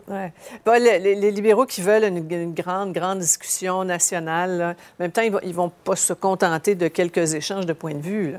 Les, 0.09 1.31
libéraux 1.31 1.65
qui 1.65 1.81
veulent 1.81 2.03
une, 2.03 2.53
grande, 2.53 2.93
grande 2.93 3.19
discussion 3.19 3.83
nationale, 3.83 4.75
en 4.99 5.03
même 5.03 5.11
temps, 5.11 5.21
ils 5.21 5.31
vont, 5.31 5.39
ils 5.43 5.53
vont 5.53 5.71
pas 5.83 5.95
se 5.95 6.13
contenter 6.13 6.75
de 6.75 6.87
quelques 6.87 7.33
échanges 7.33 7.65
de 7.65 7.73
points 7.73 7.95
de 7.95 8.01
vue. 8.01 8.35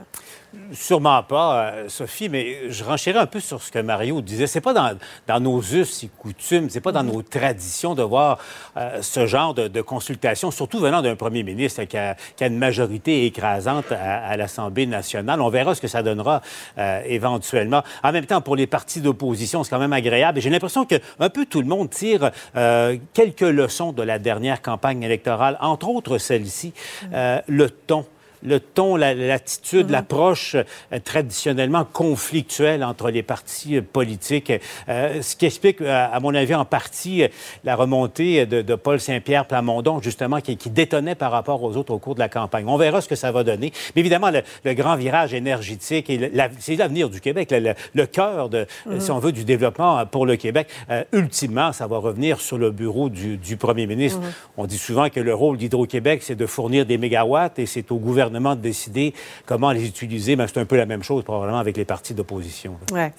Sûrement 0.72 1.22
pas, 1.22 1.56
euh, 1.56 1.88
Sophie, 1.88 2.28
mais 2.28 2.70
je 2.70 2.84
renchéris 2.84 3.18
un 3.18 3.26
peu 3.26 3.40
sur 3.40 3.62
ce 3.62 3.70
que 3.70 3.78
Mario 3.78 4.20
disait. 4.20 4.46
C'est 4.46 4.60
pas 4.60 4.72
dans, 4.72 5.40
nos 5.40 5.60
us 5.60 6.02
et 6.04 6.10
coutumes, 6.18 6.70
c'est 6.70 6.80
pas 6.80 6.92
dans 6.92 7.02
nos 7.02 7.22
traditions 7.22 7.94
de 7.94 8.02
voir 8.02 8.38
euh, 8.76 9.00
ce 9.02 9.26
genre 9.26 9.54
de, 9.54 9.80
consultation, 9.82 10.50
surtout 10.50 10.78
venant 10.78 11.02
d'un 11.02 11.16
premier 11.16 11.42
ministre 11.42 11.84
qui 11.84 11.96
a, 11.96 12.16
une 12.40 12.58
majorité 12.58 13.26
écrasante 13.26 13.92
à, 13.92 14.36
l'Assemblée 14.36 14.86
nationale. 14.86 15.40
On 15.40 15.48
verra 15.48 15.74
ce 15.74 15.80
que 15.80 15.88
ça 15.88 16.02
donnera 16.02 16.40
euh, 16.78 17.00
éventuellement. 17.06 17.82
En 18.02 18.12
même 18.12 18.26
temps, 18.26 18.40
pour 18.40 18.56
les 18.56 18.66
partis 18.66 19.00
d'opposition, 19.00 19.64
c'est 19.64 19.70
quand 19.70 19.78
même 19.78 19.92
agréable. 19.92 20.40
J'ai 20.40 20.50
l'impression 20.50 20.84
que 20.84 20.96
un 21.20 21.30
peu 21.30 21.46
tout 21.46 21.60
le 21.60 21.68
monde 21.68 21.90
tire 21.90 22.30
quelques 23.12 23.40
leçons 23.40 23.92
de 23.92 24.02
la 24.02 24.18
dernière 24.18 24.62
campagne 24.62 25.02
électorale, 25.02 25.56
entre 25.60 25.88
autres 25.88 26.18
celle-ci, 26.18 26.72
le 27.12 27.68
ton 27.68 28.06
le 28.44 28.60
ton, 28.60 28.96
la- 28.96 29.14
l'attitude, 29.14 29.90
l'approche 29.90 30.54
euh, 30.54 30.98
traditionnellement 31.02 31.84
conflictuelle 31.84 32.84
entre 32.84 33.10
les 33.10 33.22
partis 33.22 33.76
euh, 33.76 33.82
politiques, 33.82 34.52
euh, 34.88 35.22
ce 35.22 35.36
qui 35.36 35.46
explique, 35.46 35.80
à 35.80 36.18
mon 36.20 36.34
avis, 36.34 36.54
en 36.54 36.64
partie 36.64 37.24
la 37.64 37.76
remontée 37.76 38.46
de, 38.46 38.62
de 38.62 38.74
Paul 38.74 39.00
Saint-Pierre 39.00 39.46
Plamondon, 39.46 40.00
justement, 40.02 40.40
qui, 40.40 40.56
qui 40.56 40.70
détonnait 40.70 41.14
par 41.14 41.32
rapport 41.32 41.62
aux 41.62 41.76
autres 41.76 41.92
au 41.92 41.98
cours 41.98 42.14
de 42.14 42.20
la 42.20 42.28
campagne. 42.28 42.64
On 42.68 42.76
verra 42.76 43.00
ce 43.00 43.08
que 43.08 43.14
ça 43.16 43.32
va 43.32 43.44
donner. 43.44 43.72
Mais 43.94 44.00
évidemment, 44.00 44.30
le, 44.30 44.42
le 44.64 44.74
grand 44.74 44.96
virage 44.96 45.34
énergétique, 45.34 46.10
et 46.10 46.18
le- 46.18 46.30
la- 46.32 46.48
c'est 46.58 46.76
l'avenir 46.76 47.08
du 47.10 47.20
Québec, 47.20 47.52
le, 47.94 48.06
cœur, 48.06 48.48
de, 48.48 48.66
Mhm. 48.86 49.00
si 49.00 49.10
on 49.10 49.18
veut, 49.18 49.32
du 49.32 49.44
développement 49.44 50.04
pour 50.06 50.26
le 50.26 50.36
Québec. 50.36 50.68
Ultimement, 51.12 51.72
ça 51.72 51.86
va 51.86 51.98
revenir 51.98 52.40
sur 52.40 52.58
le 52.58 52.70
bureau 52.70 53.08
du, 53.08 53.36
du 53.36 53.56
premier 53.56 53.86
ministre. 53.86 54.20
Mhm. 54.20 54.32
On 54.58 54.66
dit 54.66 54.78
souvent 54.78 55.08
que 55.08 55.20
le 55.20 55.34
rôle 55.34 55.56
d'Hydro-Québec, 55.56 56.22
c'est 56.22 56.34
de 56.34 56.46
fournir 56.46 56.86
des 56.86 56.98
mégawatts 56.98 57.58
et 57.58 57.66
c'est 57.66 57.90
au 57.92 57.96
gouvernement 57.96 58.33
de 58.40 58.60
décider 58.60 59.14
comment 59.46 59.72
les 59.72 59.86
utiliser. 59.86 60.36
Mais 60.36 60.46
c'est 60.46 60.60
un 60.60 60.64
peu 60.64 60.76
la 60.76 60.86
même 60.86 61.02
chose 61.02 61.24
probablement 61.24 61.58
avec 61.58 61.76
les 61.76 61.84
partis 61.84 62.14
d'opposition. 62.14 62.76
Ouais. 62.92 63.12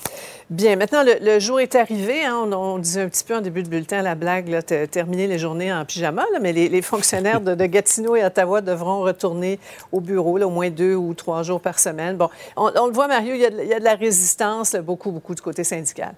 Bien, 0.49 0.75
maintenant, 0.75 1.03
le, 1.03 1.13
le 1.21 1.39
jour 1.39 1.59
est 1.59 1.75
arrivé. 1.75 2.23
hein. 2.23 2.35
on, 2.45 2.53
on 2.53 2.77
disait 2.77 3.01
un 3.01 3.09
petit 3.09 3.23
peu 3.23 3.35
en 3.35 3.41
début 3.41 3.63
de 3.63 3.69
bulletin 3.69 4.01
la 4.01 4.15
blague, 4.15 4.47
là, 4.47 4.61
terminer 4.61 5.27
les 5.27 5.39
journées 5.39 5.73
en 5.73 5.83
pyjama, 5.85 6.23
là, 6.33 6.39
mais 6.39 6.53
les, 6.53 6.69
les 6.69 6.81
fonctionnaires 6.81 7.41
de, 7.41 7.55
de 7.55 7.65
Gatineau 7.65 8.15
et 8.15 8.23
Ottawa 8.23 8.61
devront 8.61 9.01
retourner 9.01 9.59
au 9.91 10.01
bureau 10.01 10.37
là, 10.37 10.45
au 10.45 10.51
moins 10.51 10.69
deux 10.69 10.95
ou 10.95 11.13
trois 11.13 11.41
jours 11.43 11.61
par 11.61 11.79
semaine. 11.79 12.17
Bon, 12.17 12.29
on, 12.55 12.71
on 12.75 12.87
le 12.87 12.93
voit, 12.93 13.07
Mario, 13.07 13.33
il 13.33 13.41
y 13.41 13.45
a 13.45 13.49
de, 13.49 13.59
il 13.61 13.69
y 13.69 13.73
a 13.73 13.79
de 13.79 13.83
la 13.83 13.95
résistance, 13.95 14.73
là, 14.73 14.81
beaucoup, 14.81 15.11
beaucoup 15.11 15.33
du 15.33 15.41
côté 15.41 15.63
syndical. 15.63 16.13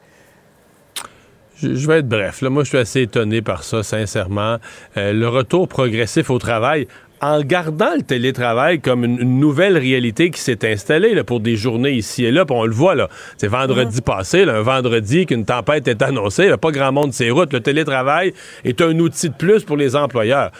Je, 1.55 1.73
je 1.73 1.87
vais 1.87 1.99
être 1.99 2.07
bref. 2.07 2.41
Là, 2.41 2.49
moi, 2.49 2.63
je 2.63 2.69
suis 2.69 2.77
assez 2.77 3.01
étonné 3.01 3.41
par 3.41 3.63
ça, 3.63 3.81
sincèrement. 3.81 4.57
Euh, 4.95 5.13
le 5.13 5.27
retour 5.27 5.67
progressif 5.67 6.29
au 6.29 6.37
travail, 6.37 6.87
en 7.21 7.41
gardant 7.41 7.95
le 7.95 8.03
télétravail 8.03 8.79
comme 8.79 9.03
une, 9.03 9.19
une 9.19 9.39
nouvelle 9.39 9.77
réalité 9.77 10.29
qui 10.29 10.39
s'est 10.39 10.69
installée 10.69 11.13
là, 11.13 11.23
pour 11.23 11.39
des 11.39 11.55
journées 11.55 11.93
ici 11.93 12.25
et 12.25 12.31
là, 12.31 12.45
puis 12.45 12.55
on 12.55 12.65
le 12.65 12.73
voit, 12.73 12.95
là, 12.95 13.09
c'est 13.37 13.47
vendredi 13.47 14.01
passé, 14.01 14.45
là, 14.45 14.57
un 14.57 14.61
vendredi 14.61 15.25
qu'une 15.25 15.45
tempête 15.45 15.87
est 15.87 16.01
annoncée, 16.01 16.47
là, 16.47 16.57
pas 16.57 16.71
grand 16.71 16.91
monde 16.91 17.13
sur 17.13 17.25
les 17.25 17.31
routes. 17.31 17.53
Le 17.53 17.59
télétravail 17.59 18.33
est 18.63 18.81
un 18.81 18.97
outil 18.99 19.29
de 19.29 19.35
plus 19.35 19.63
pour 19.63 19.77
les 19.77 19.95
employeurs. 19.95 20.51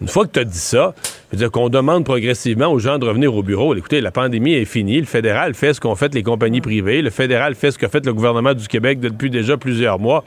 Une 0.00 0.08
fois 0.08 0.26
que 0.26 0.32
tu 0.32 0.40
as 0.40 0.44
dit 0.44 0.58
ça, 0.58 0.94
dire 1.32 1.50
qu'on 1.50 1.68
demande 1.68 2.04
progressivement 2.04 2.68
aux 2.68 2.78
gens 2.78 2.98
de 2.98 3.06
revenir 3.06 3.34
au 3.34 3.42
bureau. 3.42 3.74
Écoutez, 3.74 4.00
la 4.00 4.10
pandémie 4.10 4.54
est 4.54 4.64
finie. 4.64 4.98
Le 4.98 5.06
fédéral 5.06 5.52
fait 5.52 5.74
ce 5.74 5.80
qu'ont 5.80 5.94
fait 5.94 6.14
les 6.14 6.22
compagnies 6.22 6.62
privées. 6.62 7.02
Le 7.02 7.10
fédéral 7.10 7.54
fait 7.54 7.70
ce 7.70 7.78
qu'a 7.78 7.90
fait 7.90 8.04
le 8.06 8.14
gouvernement 8.14 8.54
du 8.54 8.66
Québec 8.66 8.98
depuis 8.98 9.28
déjà 9.28 9.58
plusieurs 9.58 9.98
mois. 9.98 10.24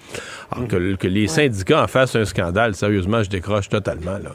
Alors 0.52 0.68
que, 0.68 0.96
que 0.96 1.08
les 1.08 1.28
syndicats 1.28 1.84
en 1.84 1.88
fassent 1.88 2.16
un 2.16 2.26
scandale, 2.26 2.76
sérieusement, 2.76 3.24
je 3.24 3.30
décroche 3.30 3.68
totalement. 3.68 4.20
Là. 4.24 4.34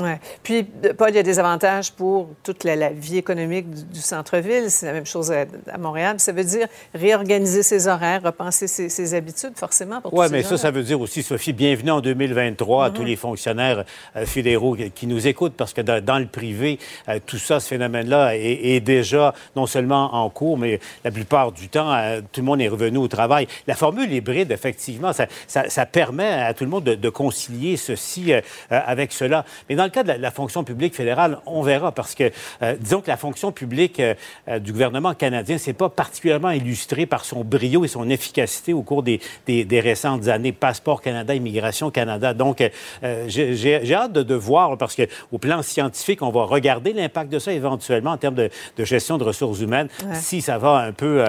Ouais. 0.00 0.20
Puis, 0.44 0.62
Paul, 0.96 1.10
il 1.10 1.16
y 1.16 1.18
a 1.18 1.22
des 1.24 1.38
avantages 1.40 1.90
pour 1.90 2.28
toute 2.44 2.62
la, 2.64 2.76
la 2.76 2.90
vie 2.90 3.18
économique 3.18 3.68
du, 3.70 3.82
du 3.84 4.00
centre-ville. 4.00 4.70
C'est 4.70 4.86
la 4.86 4.92
même 4.92 5.06
chose 5.06 5.32
à, 5.32 5.46
à 5.72 5.78
Montréal. 5.78 6.16
Ça 6.18 6.30
veut 6.32 6.44
dire 6.44 6.68
réorganiser 6.94 7.62
ses 7.64 7.88
horaires, 7.88 8.22
repenser 8.22 8.68
ses, 8.68 8.88
ses 8.88 9.14
habitudes, 9.14 9.52
forcément, 9.56 10.00
pour 10.00 10.14
Oui, 10.14 10.26
mais 10.30 10.42
ça, 10.44 10.56
ça 10.56 10.70
veut 10.70 10.84
dire 10.84 11.00
aussi, 11.00 11.22
Sophie, 11.24 11.52
bienvenue 11.52 11.90
en 11.90 12.00
2023 12.00 12.84
à 12.86 12.90
tous 12.90 13.04
les 13.04 13.16
fonctionnaires 13.16 13.84
euh, 14.16 14.24
fédéraux 14.26 14.76
qui, 14.94 15.06
nous 15.08 15.26
écoutent, 15.26 15.54
parce 15.56 15.72
que 15.72 15.80
dans, 15.80 16.04
dans 16.04 16.18
le 16.20 16.26
privé, 16.26 16.78
euh, 17.08 17.18
tout 17.26 17.38
ça, 17.38 17.58
ce 17.58 17.66
phénomène-là 17.68 18.36
est, 18.36 18.76
est 18.76 18.80
déjà 18.80 19.34
non 19.56 19.66
seulement 19.66 20.14
en 20.14 20.30
cours, 20.30 20.56
mais 20.56 20.78
la 21.04 21.10
plupart 21.10 21.50
du 21.50 21.68
temps, 21.68 21.92
euh, 21.92 22.20
tout 22.32 22.40
le 22.42 22.46
monde 22.46 22.60
est 22.60 22.68
revenu 22.68 22.98
au 22.98 23.08
travail. 23.08 23.48
La 23.66 23.74
formule 23.74 24.12
hybride, 24.12 24.52
effectivement, 24.52 25.12
ça, 25.12 25.26
ça- 25.48 25.68
ça 25.68 25.84
permet 25.84 26.30
à 26.30 26.54
tout 26.54 26.62
le 26.64 26.70
monde 26.70 26.84
de, 26.84 26.94
de 26.94 27.08
concilier 27.08 27.76
ceci 27.76 28.32
avec 28.70 29.12
cela. 29.12 29.44
Mais 29.68 29.74
dans 29.76 29.89
le 29.90 29.94
cas 29.94 30.02
de 30.04 30.08
la, 30.08 30.18
la 30.18 30.30
fonction 30.30 30.62
publique 30.64 30.94
fédérale, 30.94 31.38
on 31.46 31.62
verra 31.62 31.92
parce 31.92 32.14
que, 32.14 32.30
euh, 32.62 32.76
disons 32.78 33.00
que 33.00 33.08
la 33.08 33.16
fonction 33.16 33.50
publique 33.52 33.98
euh, 34.00 34.14
euh, 34.48 34.58
du 34.60 34.72
gouvernement 34.72 35.14
canadien, 35.14 35.58
c'est 35.58 35.72
pas 35.72 35.88
particulièrement 35.88 36.50
illustré 36.50 37.06
par 37.06 37.24
son 37.24 37.42
brio 37.44 37.84
et 37.84 37.88
son 37.88 38.08
efficacité 38.08 38.72
au 38.72 38.82
cours 38.82 39.02
des, 39.02 39.20
des, 39.46 39.64
des 39.64 39.80
récentes 39.80 40.28
années. 40.28 40.52
Passeport 40.52 41.02
Canada, 41.02 41.34
Immigration 41.34 41.90
Canada. 41.90 42.32
Donc, 42.34 42.60
euh, 43.02 43.24
j'ai 43.28 43.94
hâte 43.94 44.12
de, 44.12 44.22
de 44.22 44.34
voir, 44.34 44.78
parce 44.78 44.94
qu'au 44.96 45.38
plan 45.38 45.62
scientifique, 45.62 46.22
on 46.22 46.30
va 46.30 46.44
regarder 46.44 46.92
l'impact 46.92 47.32
de 47.32 47.38
ça 47.38 47.52
éventuellement 47.52 48.12
en 48.12 48.16
termes 48.16 48.36
de, 48.36 48.50
de 48.76 48.84
gestion 48.84 49.18
de 49.18 49.24
ressources 49.24 49.60
humaines, 49.60 49.88
Ouais. 50.06 50.14
si 50.14 50.40
ça 50.40 50.56
va 50.58 50.76
un 50.78 50.92
peu, 50.92 51.24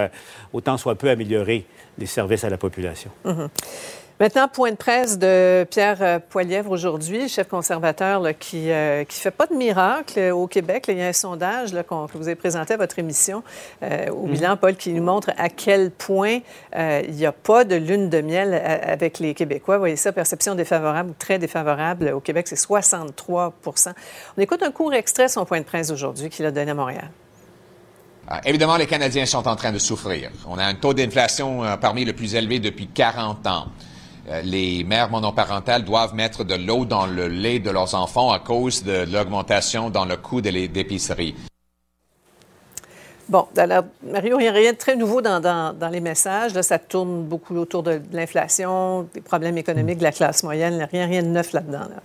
autant 0.54 0.78
soit 0.78 0.96
peu 0.96 1.10
améliorer 1.10 1.66
les 1.98 2.06
services 2.06 2.44
à 2.44 2.50
la 2.50 2.58
population. 2.58 3.12
Mhm. 3.26 3.50
Maintenant, 4.22 4.48
point 4.48 4.69
de 4.69 4.76
presse 4.76 5.18
de 5.18 5.65
Pierre 5.72 5.98
euh, 6.02 6.19
Poilièvre 6.19 6.69
aujourd'hui, 6.69 7.27
chef 7.27 7.48
conservateur 7.48 8.19
là, 8.19 8.35
qui 8.35 8.68
ne 8.68 9.03
fait 9.10 9.31
pas 9.31 9.48
de 9.48 9.56
miracle 9.56 10.19
euh, 10.19 10.31
au 10.31 10.45
Québec. 10.45 10.85
Là, 10.85 10.93
il 10.93 10.99
y 10.99 11.02
a 11.02 11.07
un 11.07 11.11
sondage 11.11 11.73
là, 11.73 11.81
qu'on- 11.81 12.06
que 12.06 12.19
vous 12.19 12.27
avez 12.27 12.35
présenté 12.35 12.76
à 12.76 12.77
votre 12.77 12.99
émission 12.99 13.41
euh, 13.81 14.11
au 14.11 14.27
Mhm. 14.27 14.31
bilan, 14.34 14.57
Paul, 14.57 14.76
qui 14.76 14.93
nous 14.93 15.02
montre 15.02 15.31
à 15.39 15.49
quel 15.49 15.89
point 15.89 16.38
euh, 16.76 17.02
il 17.07 17.15
n'y 17.15 17.26
a 17.26 17.31
pas 17.31 17.64
de 17.64 17.73
lune 17.73 18.11
de 18.11 18.22
miel 18.22 18.53
avec 18.53 19.18
les 19.18 19.34
Québécois. 19.34 19.77
Vous 19.77 19.81
voyez 19.81 19.95
ça, 19.95 20.11
perception 20.11 20.53
défavorable 20.53 21.10
ou 21.10 21.15
très 21.18 21.39
défavorable 21.39 22.10
au 22.10 22.19
Québec, 22.19 22.48
c'est 22.48 22.56
63% 22.56 23.93
On 24.38 24.41
écoute 24.43 24.61
un 24.61 24.69
court 24.72 24.93
extrait 24.93 25.26
de 25.26 25.31
son 25.31 25.45
point 25.45 25.61
de 25.61 25.65
presse 25.65 25.89
aujourd'hui 25.89 26.30
qu'il 26.30 26.45
a 26.45 26.52
donné 26.52 26.69
à 26.69 26.76
Montréal. 26.76 27.10
Ah, 28.27 28.39
évidemment, 28.45 28.77
les 28.77 28.85
Canadiens 28.85 29.26
sont 29.26 29.48
en 29.48 29.56
train 29.56 29.72
de 29.72 29.80
souffrir. 29.80 30.30
On 30.48 30.60
a 30.60 30.64
un 30.64 30.76
taux 30.76 30.93
d'inflation 30.93 31.64
euh, 31.64 31.76
parmi 31.77 32.06
les 32.06 32.14
plus 32.14 32.35
élevés 32.35 32.60
depuis 32.60 32.85
40 32.85 33.48
ans. 33.48 33.65
Euh, 34.30 34.41
les 34.43 34.84
mères 34.84 35.10
monoparentales 35.10 35.84
doivent 35.84 36.14
mettre 36.14 36.43
de 36.43 36.56
l'eau 36.56 36.85
dans 36.85 37.07
le 37.07 37.27
lait 37.27 37.60
de 37.60 37.72
leurs 37.72 37.95
enfants 37.95 38.31
à 38.31 38.39
cause 38.39 38.84
de 38.84 39.06
l'augmentation 39.11 39.89
dans 39.89 40.06
le 40.06 40.18
coût 40.18 40.41
de 40.41 40.49
l'é- 40.49 40.68
d'épicerie. 40.68 41.35
Bon, 43.27 43.48
alors, 43.56 43.85
Mario, 44.03 44.39
il 44.39 44.43
n'y 44.43 44.49
a 44.49 44.52
rien 44.52 44.73
de 44.73 44.77
très 44.77 44.95
nouveau 44.95 45.22
dans, 45.22 45.89
les 45.91 46.02
messages. 46.02 46.52
Ça 46.61 46.77
tourne 46.77 47.23
beaucoup 47.23 47.56
autour 47.56 47.81
de, 47.81 48.02
l'inflation, 48.11 49.07
des 49.14 49.22
problèmes 49.22 49.57
économiques 49.57 49.99
de 49.99 50.03
la 50.03 50.11
classe 50.11 50.43
moyenne. 50.43 50.85
Rien, 50.91 51.06
rien 51.06 51.23
de 51.23 51.27
neuf 51.27 51.53
là-dedans. 51.53 51.80
là. 51.89 52.02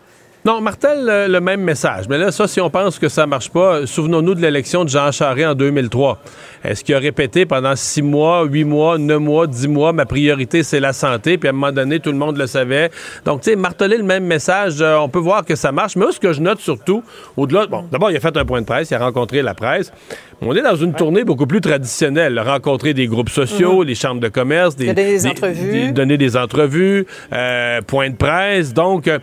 Non, 0.46 0.60
Martel, 0.60 1.04
le, 1.04 1.26
le 1.26 1.40
même 1.40 1.60
message. 1.60 2.04
Mais 2.08 2.18
là, 2.18 2.30
ça, 2.30 2.46
si 2.46 2.60
on 2.60 2.70
pense 2.70 3.00
que 3.00 3.08
ça 3.08 3.26
marche 3.26 3.50
pas, 3.50 3.84
souvenons-nous 3.84 4.36
de 4.36 4.40
l'élection 4.42 4.84
de 4.84 4.88
Jean 4.88 5.10
Charest 5.10 5.44
en 5.48 5.54
2003. 5.56 6.20
Est-ce 6.62 6.84
qu'il 6.84 6.94
a 6.94 7.00
répété 7.00 7.46
pendant 7.46 7.74
six 7.74 8.00
mois, 8.00 8.44
huit 8.44 8.62
mois, 8.62 8.96
neuf 8.96 9.18
mois, 9.18 9.48
dix 9.48 9.66
mois, 9.66 9.92
ma 9.92 10.06
priorité, 10.06 10.62
c'est 10.62 10.78
la 10.78 10.92
santé, 10.92 11.36
puis 11.36 11.48
à 11.48 11.50
un 11.50 11.52
moment 11.52 11.72
donné, 11.72 11.98
tout 11.98 12.12
le 12.12 12.16
monde 12.18 12.36
le 12.36 12.46
savait. 12.46 12.90
Donc, 13.24 13.40
tu 13.40 13.50
sais, 13.50 13.56
marteler 13.56 13.96
le 13.96 14.04
même 14.04 14.22
message, 14.24 14.80
euh, 14.80 14.96
on 14.98 15.08
peut 15.08 15.18
voir 15.18 15.44
que 15.44 15.56
ça 15.56 15.72
marche. 15.72 15.96
Mais 15.96 16.04
ce 16.12 16.20
que 16.20 16.32
je 16.32 16.40
note 16.40 16.60
surtout, 16.60 17.02
au-delà, 17.36 17.66
bon, 17.66 17.84
d'abord, 17.90 18.12
il 18.12 18.16
a 18.16 18.20
fait 18.20 18.36
un 18.36 18.44
point 18.44 18.60
de 18.60 18.66
presse, 18.66 18.92
il 18.92 18.94
a 18.94 19.00
rencontré 19.00 19.42
la 19.42 19.54
presse. 19.54 19.92
On 20.42 20.54
est 20.54 20.62
dans 20.62 20.76
une 20.76 20.92
tournée 20.92 21.24
beaucoup 21.24 21.46
plus 21.48 21.60
traditionnelle. 21.60 22.38
Rencontrer 22.38 22.94
des 22.94 23.08
groupes 23.08 23.30
sociaux, 23.30 23.82
les 23.82 23.96
chambres 23.96 24.20
de 24.20 24.28
commerce, 24.28 24.76
des, 24.76 24.86
Donner 24.94 25.06
des 25.08 25.26
entrevues. 25.26 25.72
des- 25.86 25.92
donner 25.92 26.16
des 26.18 26.36
entrevues, 26.36 27.04
euh, 27.32 27.80
point 27.80 28.10
de 28.10 28.16
presse. 28.16 28.72
Donc, 28.72 29.08
euh, 29.08 29.18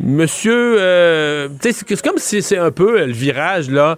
monsieur, 0.00 0.76
euh, 0.78 1.48
c'est 1.60 2.02
comme 2.02 2.18
si 2.18 2.42
c'est 2.42 2.58
un 2.58 2.70
peu 2.70 3.00
euh, 3.00 3.06
le 3.06 3.12
virage, 3.12 3.70
là. 3.70 3.96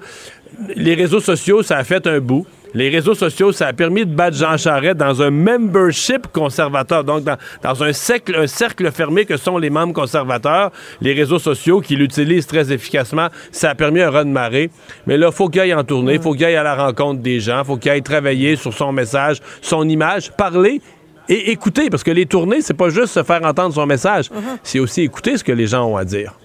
Les 0.74 0.94
réseaux 0.94 1.20
sociaux, 1.20 1.62
ça 1.62 1.76
a 1.76 1.84
fait 1.84 2.06
un 2.06 2.18
bout. 2.20 2.46
Les 2.74 2.90
réseaux 2.90 3.14
sociaux, 3.14 3.52
ça 3.52 3.68
a 3.68 3.72
permis 3.72 4.04
de 4.04 4.14
battre 4.14 4.36
Jean 4.36 4.56
Charest 4.58 4.96
dans 4.96 5.22
un 5.22 5.30
membership 5.30 6.26
conservateur, 6.32 7.02
donc 7.02 7.24
dans, 7.24 7.36
dans 7.62 7.82
un, 7.82 7.92
cercle, 7.92 8.36
un 8.36 8.46
cercle 8.46 8.90
fermé 8.90 9.24
que 9.24 9.36
sont 9.38 9.56
les 9.56 9.70
membres 9.70 9.94
conservateurs. 9.94 10.70
Les 11.00 11.14
réseaux 11.14 11.38
sociaux 11.38 11.80
qui 11.80 11.96
l'utilisent 11.96 12.46
très 12.46 12.70
efficacement, 12.70 13.28
ça 13.52 13.70
a 13.70 13.74
permis 13.74 14.02
un 14.02 14.10
run 14.10 14.26
de 14.26 14.30
marée. 14.30 14.70
Mais 15.06 15.16
là, 15.16 15.30
faut 15.30 15.48
qu'il 15.48 15.62
aille 15.62 15.74
en 15.74 15.84
tournée, 15.84 16.14
il 16.14 16.20
faut 16.20 16.32
qu'il 16.32 16.44
aille 16.44 16.56
à 16.56 16.62
la 16.62 16.74
rencontre 16.74 17.22
des 17.22 17.40
gens, 17.40 17.64
faut 17.64 17.78
qu'il 17.78 17.90
aille 17.90 18.02
travailler 18.02 18.56
sur 18.56 18.74
son 18.74 18.92
message, 18.92 19.38
son 19.62 19.88
image, 19.88 20.30
parler 20.32 20.82
et 21.28 21.50
écouter, 21.50 21.90
parce 21.90 22.02
que 22.02 22.10
les 22.10 22.26
tournées, 22.26 22.62
c'est 22.62 22.74
pas 22.74 22.88
juste 22.88 23.12
se 23.12 23.22
faire 23.22 23.44
entendre 23.44 23.74
son 23.74 23.86
message, 23.86 24.30
c'est 24.62 24.78
aussi 24.78 25.02
écouter 25.02 25.36
ce 25.36 25.44
que 25.44 25.52
les 25.52 25.66
gens 25.66 25.86
ont 25.86 25.96
à 25.96 26.04
dire. 26.04 26.38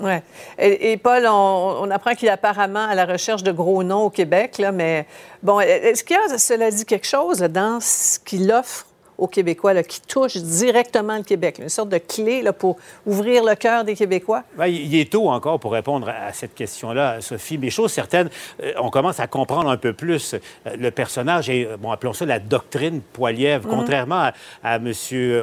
Ouais. 0.00 0.22
Et, 0.58 0.92
et 0.92 0.96
Paul, 0.96 1.24
on, 1.26 1.76
on 1.82 1.90
apprend 1.90 2.14
qu'il 2.14 2.28
est 2.28 2.32
apparemment 2.32 2.84
à 2.84 2.94
la 2.94 3.04
recherche 3.04 3.42
de 3.42 3.52
gros 3.52 3.82
noms 3.84 4.02
au 4.02 4.10
Québec, 4.10 4.58
là, 4.58 4.72
mais 4.72 5.06
bon, 5.42 5.60
est-ce 5.60 6.02
qu'il 6.02 6.16
y 6.16 6.34
a, 6.34 6.38
cela 6.38 6.70
dit, 6.70 6.84
quelque 6.84 7.06
chose 7.06 7.38
dans 7.38 7.78
ce 7.80 8.18
qu'il 8.18 8.50
offre 8.50 8.86
aux 9.18 9.26
Québécois 9.28 9.74
là, 9.74 9.82
qui 9.82 10.00
touche 10.00 10.36
directement 10.36 11.16
le 11.16 11.22
Québec, 11.22 11.58
là, 11.58 11.64
une 11.64 11.70
sorte 11.70 11.88
de 11.88 11.98
clé 11.98 12.42
là, 12.42 12.52
pour 12.52 12.76
ouvrir 13.06 13.44
le 13.44 13.54
cœur 13.54 13.84
des 13.84 13.94
Québécois? 13.94 14.42
Ben, 14.56 14.66
il 14.66 14.94
est 14.96 15.10
tôt 15.12 15.28
encore 15.30 15.60
pour 15.60 15.72
répondre 15.72 16.08
à 16.08 16.32
cette 16.32 16.54
question-là, 16.54 17.20
Sophie. 17.20 17.58
Mais 17.58 17.70
chose 17.70 17.92
certaine, 17.92 18.28
euh, 18.62 18.72
on 18.80 18.90
commence 18.90 19.20
à 19.20 19.26
comprendre 19.26 19.70
un 19.70 19.76
peu 19.76 19.92
plus 19.92 20.34
euh, 20.34 20.38
le 20.76 20.90
personnage 20.90 21.48
et, 21.50 21.66
euh, 21.66 21.76
bon, 21.76 21.90
appelons 21.90 22.12
ça 22.12 22.24
la 22.26 22.38
doctrine 22.38 23.00
Poilièvre, 23.00 23.68
Mhm. 23.68 23.74
contrairement 23.74 24.20
à, 24.20 24.32
à 24.62 24.76
M. 24.76 24.92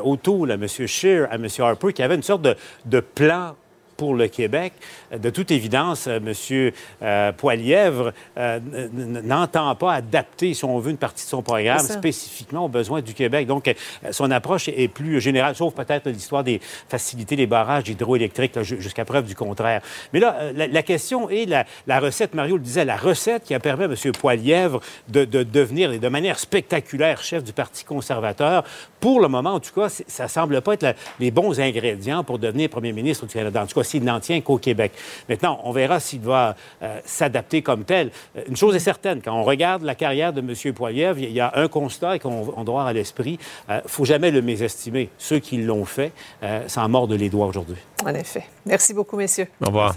O'Toole, 0.04 0.52
à 0.52 0.56
M. 0.56 0.68
Scheer, 0.68 1.28
à 1.32 1.36
M. 1.36 1.48
Harper, 1.60 1.94
qui 1.94 2.04
avait 2.04 2.16
une 2.16 2.24
sorte 2.24 2.42
de, 2.42 2.56
de 2.86 3.00
plan 3.00 3.56
pour 3.98 4.16
le 4.16 4.28
Québec. 4.28 4.74
De 5.18 5.30
toute 5.30 5.52
évidence, 5.52 6.08
euh, 6.08 6.18
M. 6.18 6.72
euh, 7.02 7.32
Poilièvre 7.34 8.14
euh, 8.38 8.60
n'entend 8.94 9.76
pas 9.76 9.94
adapter, 9.94 10.54
si 10.54 10.64
on 10.64 10.80
veut, 10.80 10.92
une 10.92 10.98
partie 10.98 11.26
de 11.26 11.30
son 11.30 11.42
programme 11.42 11.80
spécifiquement 11.94 12.66
aux 12.66 12.70
besoins 12.70 13.02
du 13.02 13.14
Québec. 13.14 13.48
Donc, 13.48 13.74
son 14.12 14.32
approche 14.32 14.70
est 14.70 14.88
plus 14.88 15.20
générale, 15.20 15.56
sauf 15.56 15.74
peut-être 15.74 16.08
l'histoire 16.10 16.44
des 16.44 16.62
facilités 16.88 17.36
des 17.36 17.48
barrages 17.48 17.90
hydroélectriques, 17.90 18.62
jusqu'à 18.62 19.06
preuve 19.06 19.26
du 19.26 19.36
contraire. 19.36 19.82
Mais 20.14 20.20
là, 20.20 20.52
la, 20.56 20.68
la 20.68 20.84
question 20.84 21.30
est 21.30 21.46
la, 21.46 21.66
la 21.88 22.00
recette, 22.00 22.34
Mario 22.34 22.56
le 22.58 22.64
disait, 22.64 22.86
la 22.86 22.98
recette 22.98 23.44
qui 23.44 23.54
a 23.54 23.60
permis 23.60 23.84
à 23.84 23.88
M. 23.88 23.96
Poilièvre 24.20 24.80
de, 25.10 25.26
de 25.26 25.44
devenir 25.44 26.00
de 26.00 26.08
manière 26.08 26.40
spectaculaire 26.40 27.22
chef 27.22 27.44
du 27.44 27.54
Parti 27.54 27.84
conservateur. 27.84 28.64
Pour 29.00 29.20
le 29.20 29.28
moment, 29.28 29.56
en 29.56 29.60
tout 29.60 29.74
cas, 29.74 29.90
ça 29.90 30.28
semble 30.28 30.62
pas 30.62 30.74
être 30.74 30.84
la- 30.84 30.94
les 31.20 31.32
bons 31.32 31.60
ingrédients 31.60 32.24
pour 32.24 32.40
devenir 32.40 32.70
premier 32.70 32.94
ministre 32.94 33.26
du 33.26 33.34
Canada. 33.34 33.64
En 33.64 33.66
tout 33.68 33.80
cas, 33.80 33.84
s'il 33.84 34.04
n'en 34.04 34.20
tient 34.20 34.40
qu'au 34.42 34.58
Québec. 34.58 34.92
Maintenant, 35.30 35.60
on 35.64 35.72
verra 35.72 36.00
s'il 36.00 36.22
va 36.22 36.56
euh, 36.82 37.00
s'adapter 37.06 37.62
comme 37.62 37.84
tel. 37.84 38.12
Euh, 38.36 38.42
Une 38.48 38.56
chose 38.56 38.76
est 38.76 38.80
certaine, 38.80 39.22
quand 39.22 39.34
on 39.34 39.44
regarde 39.44 39.84
la 39.84 39.96
carrière 39.96 40.34
de 40.34 40.42
M. 40.42 40.74
Poilievre, 40.74 41.20
il 41.20 41.32
y 41.32 41.40
a 41.40 41.52
un 41.56 41.68
constat 41.68 42.20
qu'on 42.20 42.54
on 42.56 42.64
doit 42.64 42.82
avoir 42.82 42.88
à 42.88 42.94
l'esprit. 42.94 43.38
Il 43.70 43.76
ne 43.76 43.82
faut 43.86 44.06
jamais 44.06 44.32
le 44.32 44.42
mésestimer. 44.42 45.10
Ceux 45.18 45.40
qui 45.40 45.58
l'ont 45.58 45.86
fait 45.86 46.12
euh, 46.44 46.68
s'en 46.68 46.88
mordent 46.90 47.14
les 47.14 47.30
doigts 47.30 47.48
aujourd'hui. 47.48 47.78
En 48.06 48.14
effet. 48.14 48.44
Merci 48.66 48.94
beaucoup, 48.94 49.18
messieurs. 49.18 49.48
Au 49.62 49.68
revoir. 49.68 49.96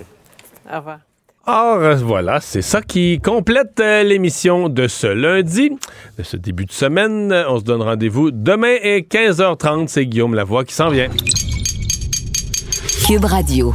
Au 0.70 0.76
revoir. 0.76 0.98
Or, 1.47 1.76
euh, 1.76 1.94
voilà, 1.97 2.40
c'est 2.40 2.62
ça 2.62 2.81
qui 2.81 3.20
complète 3.20 3.78
euh, 3.78 4.02
l'émission 4.02 4.70
de 4.70 4.89
ce 4.89 5.06
lundi, 5.06 5.70
de 6.16 6.22
ce 6.22 6.39
début 6.39 6.64
de 6.64 6.72
semaine. 6.72 7.32
On 7.48 7.59
se 7.59 7.64
donne 7.64 7.82
rendez-vous 7.82 8.31
demain 8.31 8.76
à 8.82 9.01
15h30. 9.01 9.89
C'est 9.89 10.06
Guillaume 10.06 10.35
Lavoie 10.35 10.64
qui 10.64 10.74
s'en 10.74 10.89
vient. 10.89 11.09
Cube 13.06 13.26
Radio. 13.26 13.74